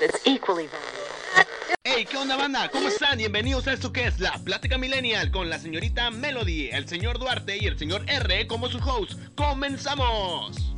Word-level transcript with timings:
that's 0.00 0.20
equally 0.24 0.68
valuable. 0.68 1.46
Hey, 1.82 2.06
¿qué 2.08 2.16
onda 2.16 2.36
banda? 2.36 2.68
¿Cómo 2.70 2.88
están? 2.88 3.18
Bienvenidos 3.18 3.66
a 3.66 3.72
esto 3.72 3.92
que 3.92 4.06
es 4.06 4.20
la 4.20 4.38
Plática 4.44 4.78
Millennial 4.78 5.32
con 5.32 5.50
la 5.50 5.58
señorita 5.58 6.10
Melody, 6.10 6.68
el 6.70 6.86
señor 6.86 7.18
Duarte 7.18 7.58
y 7.58 7.66
el 7.66 7.76
señor 7.76 8.02
R 8.06 8.46
como 8.46 8.68
su 8.68 8.78
host. 8.78 9.18
¡Comenzamos! 9.34 10.76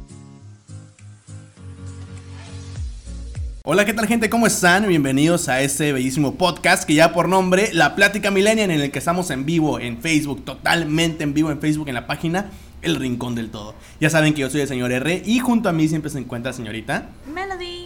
Hola, 3.64 3.84
¿qué 3.84 3.92
tal 3.92 4.06
gente? 4.06 4.30
¿Cómo 4.30 4.46
están? 4.46 4.88
Bienvenidos 4.88 5.50
a 5.50 5.60
este 5.60 5.92
bellísimo 5.92 6.36
podcast 6.36 6.84
que 6.84 6.94
ya 6.94 7.12
por 7.12 7.28
nombre 7.28 7.68
La 7.74 7.94
Plática 7.94 8.30
Millennial 8.30 8.70
en 8.70 8.80
el 8.80 8.90
que 8.90 8.98
estamos 8.98 9.30
en 9.30 9.44
vivo 9.44 9.78
en 9.78 10.00
Facebook, 10.00 10.44
totalmente 10.46 11.24
en 11.24 11.34
vivo 11.34 11.50
en 11.50 11.60
Facebook 11.60 11.88
en 11.88 11.94
la 11.94 12.06
página 12.06 12.50
El 12.80 12.96
Rincón 12.96 13.34
del 13.34 13.50
Todo. 13.50 13.74
Ya 14.00 14.08
saben 14.08 14.32
que 14.32 14.40
yo 14.40 14.48
soy 14.48 14.62
el 14.62 14.68
señor 14.68 14.90
R 14.90 15.22
y 15.26 15.40
junto 15.40 15.68
a 15.68 15.72
mí 15.72 15.86
siempre 15.86 16.10
se 16.10 16.18
encuentra 16.18 16.52
la 16.52 16.56
señorita. 16.56 17.10
Melody. 17.26 17.39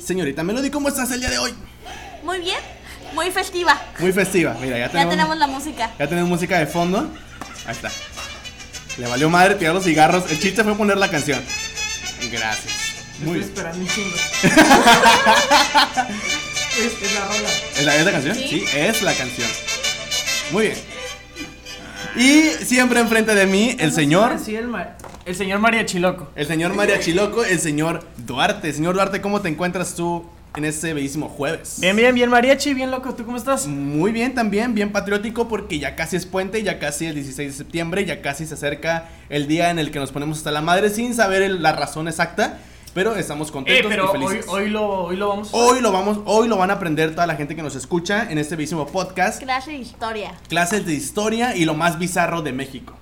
Señorita 0.05 0.43
Melody, 0.43 0.71
¿cómo 0.71 0.89
estás 0.89 1.11
el 1.12 1.20
día 1.20 1.30
de 1.30 1.39
hoy? 1.39 1.55
Muy 2.23 2.41
bien, 2.41 2.59
muy 3.15 3.30
festiva. 3.30 3.80
Muy 3.98 4.12
festiva, 4.12 4.55
mira, 4.60 4.77
ya 4.79 4.87
Ya 4.87 4.91
tenemos, 4.92 5.10
tenemos 5.15 5.37
la 5.38 5.46
música. 5.46 5.91
ya 5.98 6.06
tenemos 6.09 6.29
música 6.29 6.59
de 6.59 6.66
fondo. 6.66 7.10
Ahí 7.66 7.73
está. 7.73 7.91
Le 8.98 9.06
valió 9.09 9.29
madre 9.30 9.55
tirar 9.56 9.74
los 9.74 9.84
cigarros. 9.84 10.30
El 10.30 10.38
chiste 10.38 10.62
fue 10.62 10.74
poner 10.77 10.96
la 10.98 11.10
canción. 11.10 11.41
Gracias. 12.30 12.74
Muy 13.20 13.34
bien. 13.38 13.45
esperando 13.48 13.79
un 13.80 13.88
chingo. 13.88 14.15
es, 16.79 17.02
es 17.02 17.15
la 17.15 17.24
rola. 17.27 17.48
¿Es 17.77 17.84
la, 17.84 17.96
es 17.96 18.05
la 18.05 18.12
canción? 18.12 18.34
Sí. 18.37 18.48
Sí, 18.48 18.65
es 18.77 19.02
la 19.02 19.15
canción. 19.15 19.48
Muy 20.52 20.66
bien. 20.66 20.79
Y 22.16 22.43
siempre 22.65 23.01
enfrente 23.01 23.34
de 23.34 23.46
mí 23.46 23.74
el 23.80 23.93
señor, 23.93 24.38
Sí, 24.45 24.55
el, 24.55 24.68
ma- 24.68 24.96
el 25.27 25.34
señor 25.34 25.59
María 25.60 25.87
Chiloco. 25.87 26.28
el 26.37 26.46
señor 26.46 26.74
María 26.74 27.01
Chiloco, 27.01 27.45
el 27.45 27.59
señor 27.59 28.05
Duarte. 28.19 28.73
Señor 28.73 28.95
Duarte, 28.95 29.20
¿cómo 29.20 29.41
te 29.41 29.48
encuentras 29.48 29.95
tú 29.95 30.24
en 30.56 30.65
este 30.65 30.92
bellísimo 30.95 31.28
jueves? 31.28 31.78
Bien, 31.80 31.96
bien, 31.96 32.15
bien, 32.15 32.30
Mariachi, 32.30 32.74
bien 32.74 32.91
loco. 32.91 33.15
¿Tú 33.15 33.24
cómo 33.24 33.37
estás? 33.37 33.66
Muy 33.66 34.12
bien 34.12 34.34
también, 34.34 34.74
bien 34.74 34.93
patriótico 34.93 35.49
porque 35.49 35.79
ya 35.79 35.96
casi 35.96 36.16
es 36.16 36.26
puente, 36.26 36.62
ya 36.62 36.79
casi 36.79 37.07
el 37.07 37.15
16 37.15 37.52
de 37.52 37.57
septiembre, 37.57 38.04
ya 38.04 38.21
casi 38.23 38.46
se 38.46 38.54
acerca 38.54 39.09
el 39.29 39.46
día 39.49 39.71
en 39.71 39.79
el 39.79 39.90
que 39.90 39.99
nos 39.99 40.12
ponemos 40.12 40.38
hasta 40.38 40.51
la 40.51 40.60
madre 40.60 40.90
sin 40.90 41.15
saber 41.15 41.43
el- 41.43 41.62
la 41.62 41.73
razón 41.73 42.06
exacta, 42.06 42.59
pero 42.93 43.16
estamos 43.16 43.49
Eh, 43.49 43.52
contentos 43.52 43.87
pero 43.90 44.04
y 44.04 44.09
hoy, 44.16 44.27
felices. 44.29 44.51
hoy, 44.51 44.68
lo, 44.71 44.87
hoy 45.04 45.16
lo 45.16 45.29
vamos 45.29 45.52
a 45.52 45.56
Hoy 45.56 45.80
lo 45.80 45.90
vamos, 45.90 46.18
hoy 46.27 46.49
lo 46.49 46.56
van 46.59 46.71
a 46.71 46.74
aprender 46.74 47.12
toda 47.12 47.27
la 47.27 47.34
gente 47.34 47.56
que 47.56 47.62
nos 47.62 47.74
escucha 47.74 48.30
en 48.30 48.38
este 48.38 48.54
bellísimo 48.56 48.87
podcast, 48.87 49.43
Clase 49.43 49.73
de 49.73 49.79
historia. 49.79 50.34
clases 50.49 50.84
de 50.87 50.93
historia 50.95 51.56
y 51.56 51.65
lo 51.65 51.74
más 51.74 51.99
bizarro 51.99 52.43
de 52.43 52.52
México. 52.52 52.95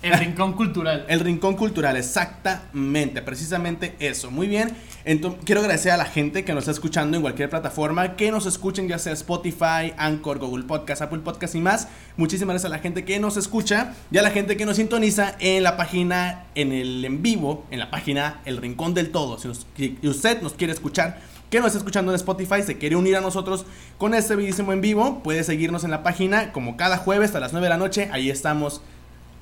El 0.00 0.16
rincón 0.16 0.52
cultural. 0.52 1.04
El 1.08 1.20
rincón 1.20 1.56
cultural, 1.56 1.96
exactamente, 1.96 3.20
precisamente 3.20 3.96
eso. 3.98 4.30
Muy 4.30 4.46
bien. 4.46 4.70
Entonces, 5.04 5.40
quiero 5.44 5.60
agradecer 5.60 5.90
a 5.90 5.96
la 5.96 6.04
gente 6.04 6.44
que 6.44 6.52
nos 6.52 6.62
está 6.62 6.70
escuchando 6.70 7.16
en 7.16 7.22
cualquier 7.22 7.50
plataforma, 7.50 8.14
que 8.14 8.30
nos 8.30 8.46
escuchen 8.46 8.86
ya 8.86 8.98
sea 8.98 9.12
Spotify, 9.14 9.92
Anchor, 9.96 10.38
Google 10.38 10.64
Podcast, 10.64 11.02
Apple 11.02 11.20
Podcast 11.20 11.56
y 11.56 11.60
más. 11.60 11.88
Muchísimas 12.16 12.54
gracias 12.54 12.70
a 12.70 12.76
la 12.76 12.80
gente 12.80 13.04
que 13.04 13.18
nos 13.18 13.36
escucha 13.36 13.94
y 14.10 14.18
a 14.18 14.22
la 14.22 14.30
gente 14.30 14.56
que 14.56 14.66
nos 14.66 14.76
sintoniza 14.76 15.34
en 15.40 15.62
la 15.64 15.76
página, 15.76 16.44
en 16.54 16.72
el 16.72 17.04
en 17.04 17.20
vivo, 17.22 17.66
en 17.70 17.80
la 17.80 17.90
página 17.90 18.40
El 18.44 18.58
Rincón 18.58 18.94
del 18.94 19.10
Todo. 19.10 19.38
Si 19.38 19.48
usted 20.02 20.42
nos 20.42 20.52
quiere 20.52 20.72
escuchar, 20.72 21.20
que 21.50 21.58
nos 21.58 21.68
está 21.68 21.78
escuchando 21.78 22.12
en 22.12 22.16
Spotify, 22.16 22.62
se 22.62 22.76
quiere 22.78 22.94
unir 22.94 23.16
a 23.16 23.20
nosotros 23.20 23.64
con 23.96 24.14
este 24.14 24.36
bellísimo 24.36 24.72
en 24.72 24.80
vivo, 24.80 25.22
puede 25.22 25.42
seguirnos 25.42 25.82
en 25.82 25.90
la 25.90 26.02
página 26.02 26.52
como 26.52 26.76
cada 26.76 26.98
jueves 26.98 27.34
a 27.34 27.40
las 27.40 27.52
9 27.52 27.64
de 27.64 27.70
la 27.70 27.78
noche. 27.78 28.10
Ahí 28.12 28.30
estamos 28.30 28.82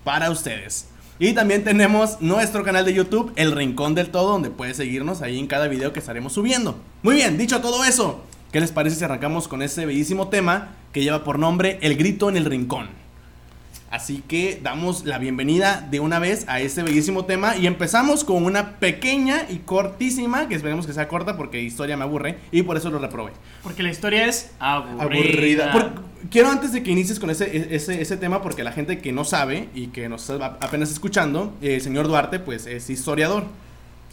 para 0.06 0.30
ustedes. 0.30 0.86
Y 1.18 1.32
también 1.32 1.64
tenemos 1.64 2.20
nuestro 2.20 2.62
canal 2.62 2.84
de 2.84 2.94
YouTube, 2.94 3.32
El 3.34 3.50
Rincón 3.50 3.96
del 3.96 4.10
Todo, 4.10 4.30
donde 4.30 4.50
puedes 4.50 4.76
seguirnos 4.76 5.20
ahí 5.20 5.36
en 5.36 5.48
cada 5.48 5.66
video 5.66 5.92
que 5.92 5.98
estaremos 5.98 6.34
subiendo. 6.34 6.78
Muy 7.02 7.16
bien, 7.16 7.36
dicho 7.36 7.60
todo 7.60 7.84
eso, 7.84 8.22
¿qué 8.52 8.60
les 8.60 8.70
parece 8.70 8.94
si 8.94 9.04
arrancamos 9.04 9.48
con 9.48 9.62
este 9.62 9.84
bellísimo 9.84 10.28
tema 10.28 10.77
que 10.92 11.02
lleva 11.02 11.24
por 11.24 11.40
nombre 11.40 11.80
El 11.82 11.96
Grito 11.96 12.28
en 12.28 12.36
el 12.36 12.44
Rincón? 12.44 12.86
Así 13.91 14.23
que 14.27 14.61
damos 14.62 15.05
la 15.05 15.19
bienvenida 15.19 15.86
de 15.91 16.01
una 16.01 16.19
vez 16.19 16.45
a 16.48 16.61
este 16.61 16.83
bellísimo 16.83 17.24
tema 17.24 17.57
y 17.57 17.67
empezamos 17.69 18.24
con 18.24 18.45
una 18.45 18.79
pequeña 18.79 19.47
y 19.48 19.58
cortísima, 19.58 20.48
que 20.48 20.57
esperemos 20.57 20.86
que 20.86 20.92
sea 20.92 21.07
corta 21.07 21.36
porque 21.36 21.63
historia 21.63 21.96
me 21.96 22.02
aburre 22.02 22.39
y 22.51 22.63
por 22.63 22.77
eso 22.77 22.91
lo 22.91 22.98
reprobé. 22.98 23.30
Porque 23.63 23.83
la 23.85 23.91
historia 23.91 24.27
es 24.27 24.51
aburrida. 24.58 25.02
Aburrida. 25.05 25.73
Por- 25.73 25.92
quiero 26.30 26.48
antes 26.51 26.73
de 26.73 26.83
que 26.83 26.91
inicies 26.91 27.20
con 27.20 27.30
ese, 27.30 27.75
ese, 27.75 28.02
ese 28.02 28.17
tema, 28.17 28.42
porque 28.42 28.64
la 28.64 28.73
gente 28.73 28.98
que 28.98 29.13
no 29.13 29.25
sabe 29.25 29.69
y 29.75 29.86
que 29.89 30.08
nos 30.08 30.29
está 30.29 30.58
apenas 30.61 30.91
escuchando, 30.91 31.55
eh, 31.63 31.77
el 31.77 31.80
señor 31.80 32.08
Duarte, 32.08 32.41
pues 32.41 32.67
es 32.67 32.91
historiador. 32.91 33.45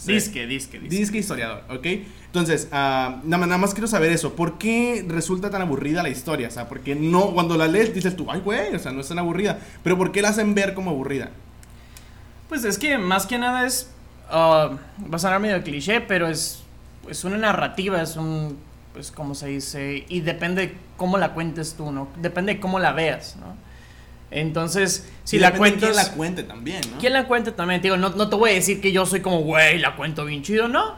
Disque, 0.06 0.46
disque, 0.48 0.80
disque. 0.80 0.98
Disque 0.98 1.18
historiador, 1.20 1.64
¿ok? 1.70 1.86
Entonces, 2.26 2.68
ah, 2.72 3.20
nada, 3.24 3.38
más- 3.38 3.48
nada 3.48 3.58
más 3.60 3.74
quiero 3.74 3.88
saber 3.88 4.12
eso. 4.12 4.34
¿Por 4.36 4.58
qué 4.58 5.06
resulta 5.08 5.50
tan 5.50 5.62
aburrida 5.62 6.04
la 6.04 6.10
historia? 6.10 6.48
O 6.48 6.52
sea, 6.52 6.68
porque 6.68 6.96
no, 6.96 7.28
cuando 7.34 7.56
la 7.58 7.68
lees 7.68 7.94
dices 7.94 8.16
tú, 8.16 8.26
ay, 8.30 8.42
güey, 8.42 8.76
o 8.76 8.80
sea, 8.80 8.92
no 8.92 9.02
es 9.02 9.08
tan 9.08 9.20
aburrida. 9.20 9.60
Pero 9.84 9.98
¿por 9.98 10.12
qué 10.12 10.22
la 10.22 10.30
hacen 10.30 10.56
ver 10.56 10.74
como 10.74 10.92
aburrida? 10.92 11.30
Pues 12.50 12.64
es 12.66 12.78
que 12.78 12.98
más 12.98 13.26
que 13.26 13.38
nada 13.38 13.66
es. 13.66 13.90
ah, 14.30 14.72
va 15.12 15.16
a 15.16 15.20
sonar 15.20 15.40
medio 15.40 15.62
cliché, 15.64 16.02
pero 16.02 16.28
es, 16.28 16.64
es 17.10 17.24
una 17.24 17.38
narrativa, 17.38 18.02
es 18.02 18.16
un. 18.18 18.58
Pues 18.94 19.12
como 19.12 19.36
se 19.36 19.48
dice. 19.48 20.06
Y 20.10 20.20
depende 20.22 20.76
cómo 20.98 21.18
la 21.18 21.34
cuentes 21.34 21.76
tú, 21.76 21.92
¿no? 21.92 22.10
Depende 22.22 22.56
de 22.56 22.60
cómo 22.60 22.80
la 22.80 22.92
veas, 22.94 23.38
¿no? 23.40 23.56
Entonces, 24.34 25.08
si 25.24 25.38
Y 25.38 25.40
la 25.40 25.54
cuentas. 25.54 25.92
quién 25.92 25.96
la 25.96 26.12
cuente 26.14 26.44
también, 26.44 26.82
¿no? 26.92 26.98
¿Quién 27.00 27.14
la 27.14 27.28
cuenta 27.28 27.56
también? 27.56 27.82
Te 27.82 27.88
Digo, 27.88 27.98
no, 27.98 28.10
no 28.10 28.30
te 28.30 28.36
voy 28.36 28.52
a 28.52 28.54
decir 28.54 28.82
que 28.82 28.92
yo 28.92 29.06
soy 29.06 29.22
como, 29.22 29.40
güey, 29.42 29.78
la 29.80 29.96
cuento 29.96 30.26
bien 30.26 30.44
chido, 30.44 30.68
no. 30.68 30.96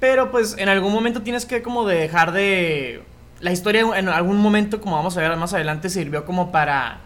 Pero 0.00 0.30
pues 0.30 0.56
en 0.58 0.68
algún 0.68 0.92
momento 0.92 1.22
tienes 1.22 1.46
que 1.46 1.62
como 1.62 1.86
de 1.86 1.96
dejar 1.96 2.32
de... 2.32 3.02
La 3.40 3.52
historia 3.52 3.84
en 3.96 4.08
algún 4.08 4.36
momento, 4.38 4.80
como 4.80 4.96
vamos 4.96 5.16
a 5.16 5.20
ver 5.20 5.36
más 5.36 5.52
adelante, 5.52 5.88
sirvió 5.88 6.24
como 6.24 6.52
para 6.52 6.98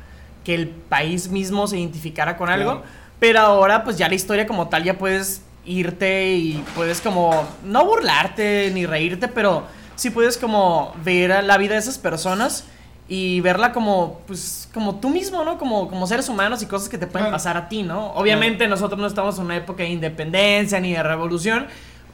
que 0.45 0.55
el 0.55 0.69
país 0.69 1.29
mismo 1.29 1.67
se 1.67 1.79
identificara 1.79 2.37
con 2.37 2.49
algo. 2.49 2.83
Claro. 2.83 2.87
Pero 3.19 3.41
ahora 3.41 3.85
pues 3.85 3.97
ya 3.99 4.09
la 4.09 4.15
historia 4.15 4.47
como 4.47 4.69
tal 4.69 4.85
ya 4.85 4.99
puedes 4.99 5.43
irte 5.65 6.35
y 6.35 6.65
puedes 6.75 7.01
como 7.01 7.47
no 7.65 7.85
burlarte 7.85 8.71
ni 8.73 8.87
reírte, 8.87 9.29
pero 9.29 9.65
sí 9.97 10.11
puedes 10.11 10.39
como 10.39 10.95
ver 11.03 11.33
a 11.33 11.43
la 11.43 11.59
vida 11.59 11.75
de 11.75 11.81
esas 11.81 11.99
personas 11.99 12.65
y 13.09 13.41
verla 13.41 13.73
como 13.73 14.21
pues 14.27 14.69
como 14.75 14.97
tú 14.97 15.09
mismo, 15.11 15.45
¿no? 15.45 15.59
Como 15.59 15.89
como 15.89 16.07
seres 16.07 16.29
humanos 16.29 16.63
y 16.63 16.67
cosas 16.67 16.89
que 16.89 16.99
te 16.99 17.07
pueden 17.07 17.27
Claro. 17.27 17.37
pasar 17.37 17.57
a 17.57 17.69
ti, 17.69 17.83
¿no? 17.83 18.13
Obviamente 18.15 18.67
nosotros 18.69 18.99
no 19.01 19.07
estamos 19.07 19.39
en 19.39 19.45
una 19.45 19.57
época 19.57 19.83
de 19.85 19.91
independencia 19.91 20.81
ni 20.81 20.93
de 20.93 21.03
revolución, 21.03 21.67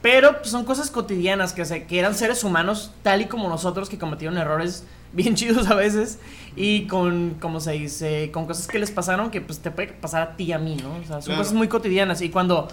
pero 0.03 0.39
pues, 0.39 0.51
son 0.51 0.65
cosas 0.65 0.91
cotidianas 0.91 1.53
que, 1.55 1.65
se, 1.65 1.85
que 1.87 1.99
eran 1.99 2.15
seres 2.15 2.45
humanos 2.45 2.91
tal 3.03 3.23
y 3.23 3.25
como 3.27 3.49
nosotros 3.49 3.89
que 3.89 3.99
cometieron 3.99 4.37
errores 4.37 4.85
bien 5.15 5.35
chidos 5.35 5.69
a 5.71 5.75
veces 5.75 6.19
y 6.57 6.87
con, 6.89 7.37
como 7.41 7.61
se 7.61 7.73
dice, 7.73 8.31
con 8.33 8.47
cosas 8.47 8.67
que 8.67 8.79
les 8.79 8.91
pasaron 8.91 9.31
que 9.31 9.41
pues 9.41 9.61
te 9.61 9.71
puede 9.71 9.89
pasar 9.89 10.23
a 10.23 10.37
ti 10.37 10.45
y 10.45 10.53
a 10.53 10.59
mí, 10.59 10.77
¿no? 10.83 10.91
O 10.97 11.05
sea, 11.07 11.17
son 11.17 11.23
Claro. 11.23 11.39
cosas 11.39 11.55
muy 11.55 11.69
cotidianas 11.69 12.21
y 12.23 12.29
cuando, 12.31 12.69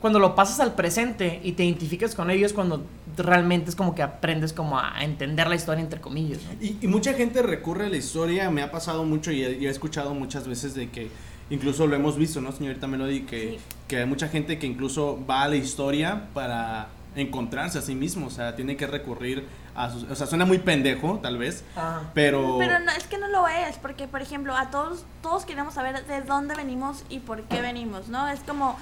cuando 0.00 0.18
lo 0.20 0.34
pasas 0.36 0.60
al 0.60 0.74
presente 0.74 1.40
y 1.42 1.52
te 1.52 1.64
identificas 1.64 2.14
con 2.14 2.30
ellos 2.30 2.52
cuando 2.52 2.84
realmente 3.22 3.70
es 3.70 3.76
como 3.76 3.94
que 3.94 4.02
aprendes 4.02 4.52
como 4.52 4.78
a 4.78 5.02
entender 5.04 5.46
la 5.48 5.54
historia 5.54 5.82
entre 5.82 6.00
comillas, 6.00 6.40
¿no? 6.42 6.50
Y, 6.64 6.78
y 6.80 6.86
mucha 6.86 7.14
gente 7.14 7.42
recurre 7.42 7.86
a 7.86 7.88
la 7.88 7.96
historia, 7.96 8.50
me 8.50 8.62
ha 8.62 8.70
pasado 8.70 9.04
mucho 9.04 9.30
y 9.30 9.44
he, 9.44 9.58
y 9.58 9.66
he 9.66 9.70
escuchado 9.70 10.14
muchas 10.14 10.48
veces 10.48 10.74
de 10.74 10.90
que 10.90 11.10
incluso 11.50 11.86
lo 11.86 11.94
hemos 11.96 12.16
visto, 12.16 12.40
¿no, 12.40 12.52
señorita 12.52 12.86
Melody? 12.86 13.20
Que, 13.22 13.40
Sí. 13.50 13.58
que 13.88 13.98
hay 13.98 14.06
mucha 14.06 14.28
gente 14.28 14.58
que 14.58 14.66
incluso 14.66 15.24
va 15.28 15.42
a 15.42 15.48
la 15.48 15.56
historia 15.56 16.28
para 16.32 16.88
encontrarse 17.16 17.78
a 17.78 17.82
sí 17.82 17.94
mismo, 17.94 18.26
o 18.26 18.30
sea, 18.30 18.56
tiene 18.56 18.76
que 18.76 18.86
recurrir 18.88 19.46
a 19.76 19.90
sus... 19.90 20.02
O 20.04 20.14
sea, 20.16 20.26
suena 20.26 20.44
muy 20.44 20.58
pendejo, 20.58 21.20
tal 21.22 21.38
vez, 21.38 21.64
pero... 22.12 22.56
Pero 22.58 22.80
no, 22.80 22.90
es 22.92 23.04
que 23.04 23.18
no 23.18 23.28
lo 23.28 23.46
es, 23.46 23.76
porque 23.78 24.08
por 24.08 24.20
ejemplo, 24.22 24.56
a 24.56 24.70
todos, 24.70 25.04
todos 25.22 25.44
queremos 25.44 25.74
saber 25.74 26.04
de 26.06 26.22
dónde 26.22 26.54
venimos 26.56 27.04
y 27.08 27.20
por 27.20 27.42
qué 27.42 27.60
venimos, 27.60 28.08
¿no? 28.08 28.26
Es 28.28 28.40
como 28.40 28.76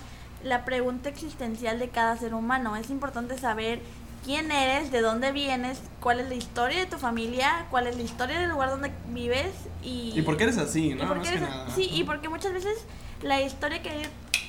la 0.45 0.65
pregunta 0.65 1.09
existencial 1.09 1.79
de 1.79 1.89
cada 1.91 2.17
ser 2.17 2.33
humano. 2.35 2.75
Es 2.77 2.91
importante 2.91 3.37
saber 3.39 3.81
quién 4.25 4.51
eres, 4.53 4.91
de 4.93 5.01
dónde 5.01 5.33
vienes, 5.33 5.81
cuál 6.01 6.21
es 6.21 6.29
la 6.29 6.35
historia 6.35 6.79
de 6.79 6.87
tu 6.87 6.99
familia, 6.99 7.67
cuál 7.71 7.87
es 7.87 7.97
la 7.97 8.03
historia 8.03 8.39
del 8.39 8.51
lugar 8.51 8.71
donde 8.71 8.93
vives 9.09 9.53
y... 9.83 10.13
¿Y 10.15 10.23
por 10.23 10.37
qué 10.37 10.45
eres 10.45 10.59
así, 10.59 10.95
no? 10.95 11.21
que 11.23 11.29
eres- 11.29 11.41
nada. 11.41 11.67
Sí, 11.75 11.89
y 11.93 12.05
porque 12.05 12.29
muchas 12.29 12.53
veces 12.53 12.79
la 13.23 13.41
historia 13.41 13.83
que 13.83 13.91
hay 13.91 14.03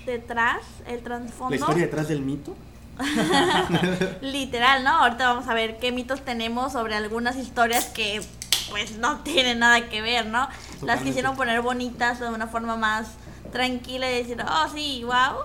detrás, 0.05 0.59
el 0.87 1.01
trasfondo... 1.01 1.49
¿La 1.49 1.55
historia 1.55 1.83
detrás 1.85 2.07
del 2.07 2.21
mito? 2.21 2.55
Literal, 4.21 4.83
¿no? 4.83 4.91
Ahorita 4.91 5.27
vamos 5.33 5.47
a 5.47 5.53
ver 5.53 5.77
qué 5.79 5.91
mitos 5.91 6.21
tenemos 6.23 6.73
sobre 6.73 6.95
algunas 6.95 7.35
historias 7.37 7.85
que 7.85 8.21
pues 8.69 8.97
no 8.97 9.19
tienen 9.21 9.59
nada 9.59 9.89
que 9.89 10.01
ver, 10.01 10.25
¿no? 10.27 10.47
Las 10.81 11.01
quisieron 11.01 11.35
poner 11.35 11.61
bonitas 11.61 12.19
de 12.19 12.29
una 12.29 12.47
forma 12.47 12.75
más 12.75 13.07
tranquila 13.51 14.11
y 14.11 14.15
decir, 14.15 14.37
oh 14.47 14.67
sí, 14.73 15.03
wow. 15.03 15.43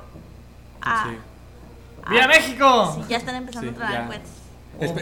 Ah, 0.81 1.07
Sí. 1.11 1.17
¡Viva 2.09 2.27
México! 2.27 2.93
sí, 2.97 3.07
ya 3.09 3.17
están 3.19 3.35
empezando 3.37 3.71
Sí, 3.71 3.75
a 3.77 3.79
traer 3.79 4.01
ya. 4.03 4.07
cohetes. 4.07 4.31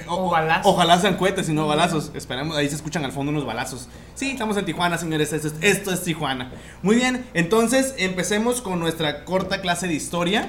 O- 0.09 0.31
balazos. 0.31 0.73
Ojalá 0.73 0.99
sean 0.99 1.17
cohetes 1.19 1.51
y 1.51 1.53
no 1.53 1.67
balazos. 1.67 2.11
Esperemos, 2.15 2.57
ahí 2.57 2.67
se 2.67 2.77
escuchan 2.77 3.05
al 3.05 3.13
fondo 3.13 3.31
unos 3.31 3.45
balazos. 3.45 3.89
Sí, 4.15 4.31
estamos 4.31 4.57
en 4.57 4.65
Tijuana, 4.65 4.97
señores. 4.97 5.35
Esto 5.35 5.49
es, 5.49 5.55
esto 5.61 5.93
es 5.93 6.03
Tijuana. 6.03 6.51
Muy 6.83 6.97
bien, 6.97 7.27
entonces 7.35 7.95
empecemos 7.99 8.63
con 8.63 8.81
nuestra 8.81 9.25
corta 9.27 9.61
clase 9.61 9.87
de 9.87 9.93
historia. 9.93 10.49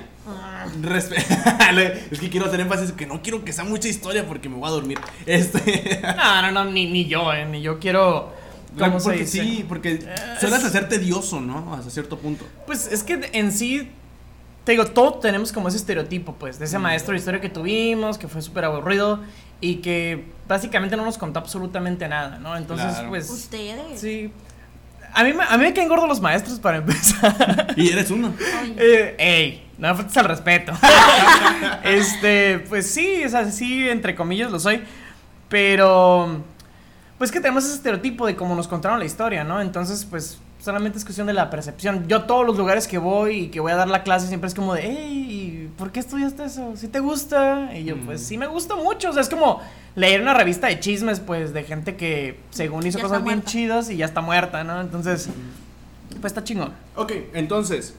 Respe- 0.81 1.17
es 2.11 2.19
que 2.19 2.29
quiero 2.29 2.45
hacer 2.45 2.61
énfasis 2.61 2.93
que 2.93 3.05
no 3.05 3.21
quiero 3.21 3.43
que 3.43 3.51
sea 3.51 3.65
mucha 3.65 3.89
historia 3.89 4.25
porque 4.25 4.47
me 4.47 4.55
voy 4.55 4.67
a 4.67 4.71
dormir. 4.71 4.97
Este. 5.25 5.99
No, 6.17 6.41
no, 6.43 6.51
no, 6.51 6.65
ni, 6.71 6.85
ni 6.89 7.05
yo, 7.05 7.33
eh, 7.33 7.45
ni 7.45 7.61
yo 7.61 7.79
quiero. 7.79 8.33
¿Cómo 8.77 8.99
se 8.99 9.05
porque 9.05 9.19
dice? 9.21 9.41
sí, 9.43 9.65
porque 9.67 9.93
Eh, 9.93 10.15
sueles 10.39 10.59
es- 10.59 10.65
hacer 10.65 10.87
tedioso, 10.87 11.41
¿no? 11.41 11.73
Hasta 11.73 11.89
cierto 11.89 12.17
punto. 12.17 12.45
Pues 12.65 12.87
es 12.91 13.03
que 13.03 13.29
en 13.33 13.51
sí, 13.51 13.91
te 14.67 14.73
digo, 14.73 14.85
todos 14.87 15.21
tenemos 15.21 15.53
como 15.53 15.69
ese 15.69 15.77
estereotipo, 15.77 16.33
pues, 16.33 16.59
de 16.59 16.65
ese 16.65 16.77
maestro 16.77 17.13
de 17.13 17.19
historia 17.19 17.39
que 17.39 17.47
tuvimos, 17.47 18.17
que 18.17 18.27
fue 18.27 18.41
súper 18.41 18.65
aburrido 18.65 19.21
y 19.61 19.75
que 19.75 20.25
básicamente 20.45 20.97
no 20.97 21.05
nos 21.05 21.17
contó 21.17 21.39
absolutamente 21.39 22.05
nada, 22.09 22.37
¿no? 22.39 22.57
Entonces, 22.57 22.87
Claro. 22.93 23.07
pues, 23.07 23.29
Ustedes. 23.29 23.97
sí. 23.97 24.29
A 25.13 25.23
mí, 25.23 25.31
me- 25.31 25.45
a 25.45 25.57
mí 25.57 25.63
me 25.63 25.73
caen 25.73 25.87
gordos 25.87 26.09
los 26.09 26.19
maestros 26.19 26.59
para 26.59 26.79
empezar. 26.79 27.73
Y 27.77 27.89
eres 27.93 28.11
uno. 28.11 28.33
Eh, 28.77 29.15
ey, 29.17 29.67
no 29.77 29.87
me 29.87 29.95
faltes 29.95 30.17
al 30.17 30.25
respeto. 30.25 30.73
este, 31.85 32.59
pues 32.67 32.91
sí, 32.91 33.23
o 33.25 33.29
sea, 33.29 33.49
sí, 33.49 33.87
entre 33.87 34.15
comillas 34.15 34.51
lo 34.51 34.59
soy. 34.59 34.83
Pero, 35.47 36.43
pues 37.17 37.31
que 37.31 37.39
tenemos 37.39 37.63
ese 37.63 37.75
estereotipo 37.75 38.27
de 38.27 38.35
cómo 38.35 38.53
nos 38.53 38.67
contaron 38.67 38.99
la 38.99 39.05
historia, 39.05 39.45
¿no? 39.45 39.61
Entonces, 39.61 40.03
pues 40.03 40.39
solamente 40.59 40.97
es 40.97 41.05
cuestión 41.05 41.27
de 41.27 41.33
la 41.33 41.49
percepción. 41.49 42.07
Yo 42.07 42.17
a 42.17 42.27
todos 42.27 42.45
los 42.45 42.57
lugares 42.57 42.87
que 42.87 42.97
voy 42.97 43.35
y 43.43 43.47
que 43.49 43.59
voy 43.59 43.71
a 43.71 43.75
dar 43.75 43.87
la 43.87 44.03
clase 44.03 44.27
siempre 44.27 44.47
es 44.47 44.53
como 44.55 44.73
de, 44.73 44.81
hey, 44.83 45.69
¿por 45.77 45.91
qué 45.91 45.99
estudiaste 45.99 46.43
eso? 46.45 46.73
¿Sí 46.75 46.87
te 46.87 46.99
gusta? 46.99 47.71
Y 47.77 47.83
yo, 47.85 47.95
pues 47.97 48.21
Mm. 48.21 48.25
sí 48.25 48.37
me 48.37 48.47
gusta 48.47 48.75
mucho. 48.75 49.09
O 49.09 49.13
sea, 49.13 49.21
es 49.21 49.29
como 49.29 49.61
leer 49.95 50.21
una 50.21 50.33
revista 50.33 50.67
de 50.67 50.79
chismes, 50.79 51.19
pues, 51.19 51.53
de 51.53 51.63
gente 51.63 51.95
que 51.95 52.39
según 52.51 52.85
hizo 52.85 52.97
Ya 52.97 53.03
cosas 53.03 53.23
bien 53.23 53.43
chidas 53.43 53.89
y 53.89 53.97
ya 53.97 54.05
está 54.05 54.21
muerta, 54.21 54.63
¿no? 54.63 54.81
Entonces, 54.81 55.29
pues 56.21 56.31
está 56.31 56.43
chingón. 56.43 56.73
Ok, 56.95 57.13
entonces, 57.33 57.93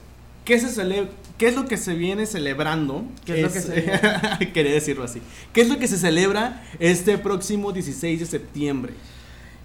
¿qué, 0.45 0.59
se 0.59 0.67
cele- 0.67 1.07
¿qué 1.37 1.47
es 1.47 1.55
lo 1.55 1.65
que 1.65 1.77
se 1.77 1.93
viene 1.95 2.25
celebrando? 2.25 3.03
¿Qué 3.25 3.37
es 3.37 3.41
lo 3.43 3.51
que 3.51 3.61
se 3.61 4.51
Quería 4.53 4.73
decirlo 4.73 5.03
así. 5.05 5.21
¿Qué 5.53 5.61
es 5.61 5.69
lo 5.69 5.77
que 5.79 5.87
se 5.87 5.97
celebra 5.97 6.61
este 6.79 7.17
próximo 7.17 7.71
16 7.71 8.19
de 8.19 8.25
septiembre? 8.25 8.93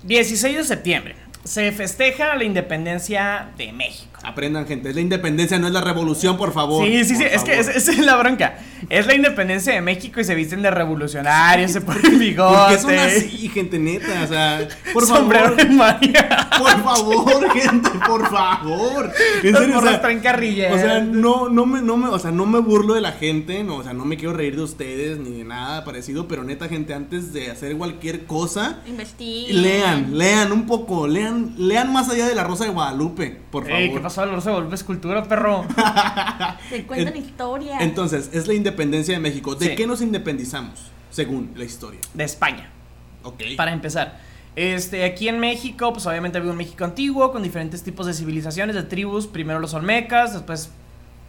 16 0.05 0.57
de 0.57 0.65
septiembre. 0.65 1.17
Se 1.45 1.71
festeja 1.73 2.35
la 2.37 2.45
independencia 2.45 3.51
de 3.57 3.73
México. 3.73 4.14
Aprendan, 4.25 4.67
gente. 4.67 4.91
Es 4.91 4.95
la 4.95 5.01
independencia, 5.01 5.59
no 5.59 5.67
es 5.67 5.73
la 5.73 5.81
revolución, 5.81 6.37
por 6.37 6.53
favor. 6.53 6.87
Sí, 6.87 7.05
sí, 7.05 7.17
sí. 7.17 7.25
Es 7.25 7.43
que 7.45 7.59
esa 7.59 7.73
es 7.73 7.99
la 7.99 8.17
bronca. 8.17 8.59
Es 8.89 9.07
la 9.07 9.15
independencia 9.15 9.73
de 9.73 9.81
México 9.81 10.21
y 10.21 10.25
se 10.25 10.35
visten 10.35 10.61
de 10.63 10.71
revolucionarios, 10.71 11.71
se 11.73 11.81
ponen 11.81 12.19
bigote. 12.19 12.55
¿Por 12.57 12.69
qué 12.69 12.79
son 12.79 12.95
así, 12.95 13.49
gente 13.49 13.79
neta? 13.79 14.23
O 14.23 14.27
sea, 14.27 14.69
por 14.93 15.07
sombrero 15.07 15.51
favor. 15.51 15.57
de 15.57 15.65
María. 15.67 16.49
Por 16.59 16.83
favor, 16.83 17.51
gente, 17.53 17.91
por 18.07 18.31
favor. 18.31 19.13
En 19.43 19.53
Los 19.53 19.61
serio, 19.61 19.75
o 19.75 19.81
morros 19.81 19.91
sea, 19.91 20.01
traen. 20.01 20.21
O 20.73 20.79
sea, 20.79 21.01
no, 21.01 21.49
no 21.49 21.67
me, 21.67 21.81
no 21.83 21.97
me, 21.97 22.09
o 22.09 22.19
sea, 22.19 22.31
no 22.31 22.47
me 22.47 22.59
burlo 22.61 22.95
de 22.95 23.01
la 23.01 23.13
gente, 23.13 23.63
no, 23.63 23.77
o 23.77 23.83
sea, 23.83 23.93
no 23.93 24.05
me 24.05 24.17
quiero 24.17 24.33
reír 24.35 24.57
de 24.57 24.63
ustedes 24.63 25.19
ni 25.19 25.39
de 25.39 25.45
nada 25.45 25.85
parecido, 25.85 26.29
pero 26.29 26.45
neta, 26.45 26.69
gente, 26.69 26.95
antes 26.95 27.33
de 27.33 27.51
hacer 27.51 27.77
cualquier 27.77 28.25
cosa, 28.27 28.81
investiguen. 28.87 29.63
lean, 29.63 30.19
lean 30.19 30.53
un 30.53 30.67
poco, 30.67 31.07
lean, 31.07 31.55
lean 31.57 31.93
más 31.93 32.09
allá 32.09 32.27
de 32.27 32.35
la 32.35 32.45
Rosa 32.45 32.65
de 32.65 32.71
Guadalupe, 32.71 33.39
por 33.51 33.65
favor. 33.65 33.79
Ey, 33.79 33.93
¿qué 33.93 34.01
pasó? 34.01 34.14
El 34.23 34.31
Rosa 34.31 34.51
de 34.51 34.57
Volpe 34.57 34.75
escultura, 34.77 35.25
perro. 35.25 35.65
Se 36.71 36.85
cuentan 36.87 37.17
En- 37.17 37.23
historias. 37.25 37.81
Entonces, 37.83 38.31
es 38.33 38.47
la 38.47 38.55
independencia 38.55 39.15
de 39.15 39.21
México. 39.21 39.55
¿De 39.55 39.71
Sí. 39.71 39.75
qué 39.77 39.87
nos 39.87 40.01
independizamos? 40.01 40.91
Según 41.11 41.53
la 41.57 41.65
historia. 41.65 42.01
De 42.15 42.25
España. 42.25 42.71
Ok. 43.23 43.43
Para 43.57 43.73
empezar. 43.73 44.19
Este, 44.57 45.05
aquí 45.05 45.29
en 45.29 45.39
México, 45.41 45.93
pues 45.93 46.07
obviamente 46.07 46.39
había 46.39 46.51
un 46.53 46.57
México 46.57 46.85
antiguo 46.85 47.33
con 47.33 47.43
diferentes 47.43 47.83
tipos 47.83 48.07
de 48.07 48.15
civilizaciones, 48.15 48.77
de 48.77 48.83
tribus. 48.85 49.27
Primero 49.27 49.59
los 49.59 49.75
olmecas, 49.75 50.33
después 50.33 50.71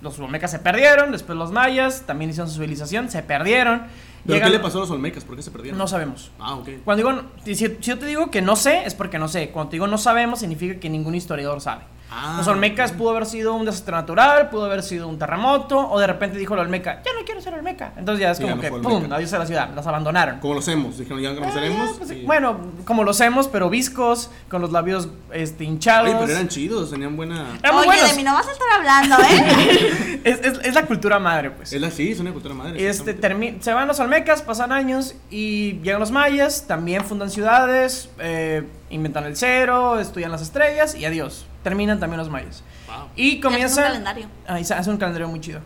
los 0.02 0.20
olmecas 0.20 0.52
se 0.52 0.60
perdieron, 0.60 1.12
después 1.12 1.38
los 1.38 1.52
mayas 1.52 2.04
también 2.06 2.30
hicieron 2.30 2.50
su 2.50 2.56
civilización, 2.56 3.10
se 3.10 3.24
perdieron. 3.24 3.84
¿Pero 4.26 4.38
Llegan- 4.40 4.52
qué 4.52 4.58
le 4.58 4.60
pasó 4.64 4.80
a 4.80 4.82
los 4.82 4.90
Olmecas? 4.92 5.24
¿Por 5.24 5.36
qué 5.36 5.44
se 5.44 5.52
perdieron? 5.52 5.78
No 5.78 5.88
sabemos. 5.88 6.32
Ah, 6.40 6.56
ok. 6.56 6.68
Cuando 6.84 7.08
digo, 7.08 7.22
si, 7.44 7.54
si 7.54 7.78
yo 7.80 8.00
te 8.00 8.08
digo 8.08 8.32
que 8.32 8.42
no 8.42 8.56
sé, 8.56 8.84
es 8.86 8.96
porque 8.96 9.20
no 9.20 9.28
sé. 9.28 9.50
Cuando 9.52 9.70
te 9.70 9.76
digo 9.76 9.86
no 9.86 10.00
sabemos, 10.00 10.40
significa 10.40 10.80
que 10.80 10.90
ningún 10.90 11.14
historiador 11.14 11.62
sabe. 11.62 11.84
Ah, 12.12 12.36
Los 12.38 12.48
Olmecas 12.48 12.92
ok. 12.92 12.98
pudo 12.98 13.10
haber 13.10 13.26
sido 13.26 13.54
un 13.56 13.66
desastre 13.66 13.94
natural, 13.94 14.50
pudo 14.50 14.66
haber 14.66 14.84
sido 14.84 15.08
un 15.08 15.18
terremoto, 15.20 15.78
o 15.90 16.00
de 16.00 16.08
repente 16.08 16.38
dijo 16.38 16.54
el 16.54 16.62
Olmeca, 16.62 17.02
ya 17.04 17.12
no 17.14 17.26
quiero 17.26 17.42
ser 17.42 17.54
Olmeca. 17.56 17.92
Entonces 17.98 18.22
ya 18.22 18.32
es 18.32 18.38
Sí, 18.38 18.44
como 18.44 18.62
ya 18.62 18.70
no 18.70 18.76
que, 18.78 18.82
pum, 18.84 19.12
adiós 19.12 19.34
a 19.34 19.40
la 19.40 19.46
ciudad, 19.46 19.70
las 19.76 19.86
abandonaron. 19.88 20.40
Como 20.40 20.54
los 20.54 20.68
hemos, 20.68 20.98
dijeron, 20.98 21.20
ya 21.22 21.34
no 21.34 21.44
Eh, 21.46 21.52
seremos. 21.52 21.98
pues. 21.98 22.26
Bueno, 22.26 22.58
como 22.86 23.04
los 23.04 23.20
hemos, 23.22 23.48
pero 23.48 23.70
viscos, 23.70 24.30
con 24.50 24.62
los 24.62 24.72
labios 24.72 25.10
este, 25.34 25.64
hinchados. 25.66 26.08
Oye, 26.10 26.18
pero 26.20 26.32
eran 26.32 26.48
chidos, 26.48 26.92
tenían 26.92 27.16
buena. 27.18 27.48
Eran 27.62 27.76
Oye, 27.76 27.86
buenos. 27.88 28.10
de 28.12 28.16
mí 28.16 28.24
no 28.24 28.34
vas 28.34 28.48
a 28.48 28.52
estar 28.52 28.68
hablando, 28.78 29.16
¿eh? 29.18 30.22
Es, 30.26 30.40
es- 30.44 30.60
es 30.64 30.74
la 30.74 30.86
cultura 30.86 31.20
madre, 31.20 31.52
pues. 31.52 31.72
Es 31.74 31.80
la 31.82 31.92
sí, 31.92 32.12
es 32.12 32.20
una 32.20 32.32
cultura 32.32 32.56
madre. 32.56 32.88
Este, 32.88 33.16
se 33.60 33.74
van 33.74 33.88
los 33.88 34.00
Olmecas, 34.00 34.42
pasan 34.42 34.72
años 34.72 35.16
y 35.30 35.80
llegan 35.84 36.00
los 36.00 36.12
mayas, 36.12 36.66
también 36.68 37.04
fundan 37.04 37.30
ciudades, 37.30 38.10
eh, 38.20 38.64
inventan 38.96 39.26
el 39.26 39.36
cero, 39.36 40.00
estudian 40.00 40.32
las 40.32 40.42
estrellas 40.42 40.96
y 40.96 41.06
adiós. 41.06 41.46
Terminan 41.64 42.00
también 42.00 42.20
los 42.20 42.30
mayas. 42.30 42.64
Wow. 42.88 43.08
Y 43.16 43.36
un 43.36 43.42
comienzan... 43.42 43.84
calendario. 43.86 44.28
Ahí 44.48 44.64
se 44.66 44.74
hace 44.74 44.90
un 44.90 44.98
calendario 44.98 45.28
muy 45.28 45.40
chido. 45.40 45.60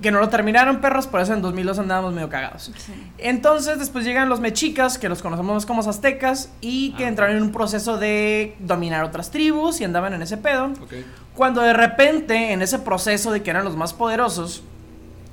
Que 0.00 0.10
no 0.10 0.18
lo 0.18 0.28
terminaron, 0.30 0.80
perros, 0.80 1.06
por 1.06 1.20
eso 1.20 1.32
en 1.32 1.42
2002 1.42 1.78
andábamos 1.78 2.12
medio 2.12 2.28
cagados. 2.28 2.72
Entonces, 3.18 3.78
después 3.78 4.04
llegan 4.04 4.28
los 4.28 4.40
mexicas, 4.40 4.98
que 4.98 5.08
los 5.08 5.22
conocemos 5.22 5.54
más 5.54 5.66
como 5.66 5.80
aztecas, 5.82 6.50
y 6.60 6.92
que 6.94 7.04
Ah, 7.04 7.08
entraron 7.08 7.36
en 7.36 7.42
un 7.44 7.52
proceso 7.52 7.98
de 7.98 8.56
dominar 8.58 9.04
otras 9.04 9.30
tribus 9.30 9.80
y 9.80 9.84
andaban 9.84 10.12
en 10.14 10.22
ese 10.22 10.38
pedo. 10.38 10.72
Cuando 11.36 11.62
de 11.62 11.72
repente, 11.72 12.52
en 12.52 12.62
ese 12.62 12.80
proceso 12.80 13.30
de 13.30 13.42
que 13.44 13.50
eran 13.50 13.64
los 13.64 13.76
más 13.76 13.92
poderosos, 13.92 14.64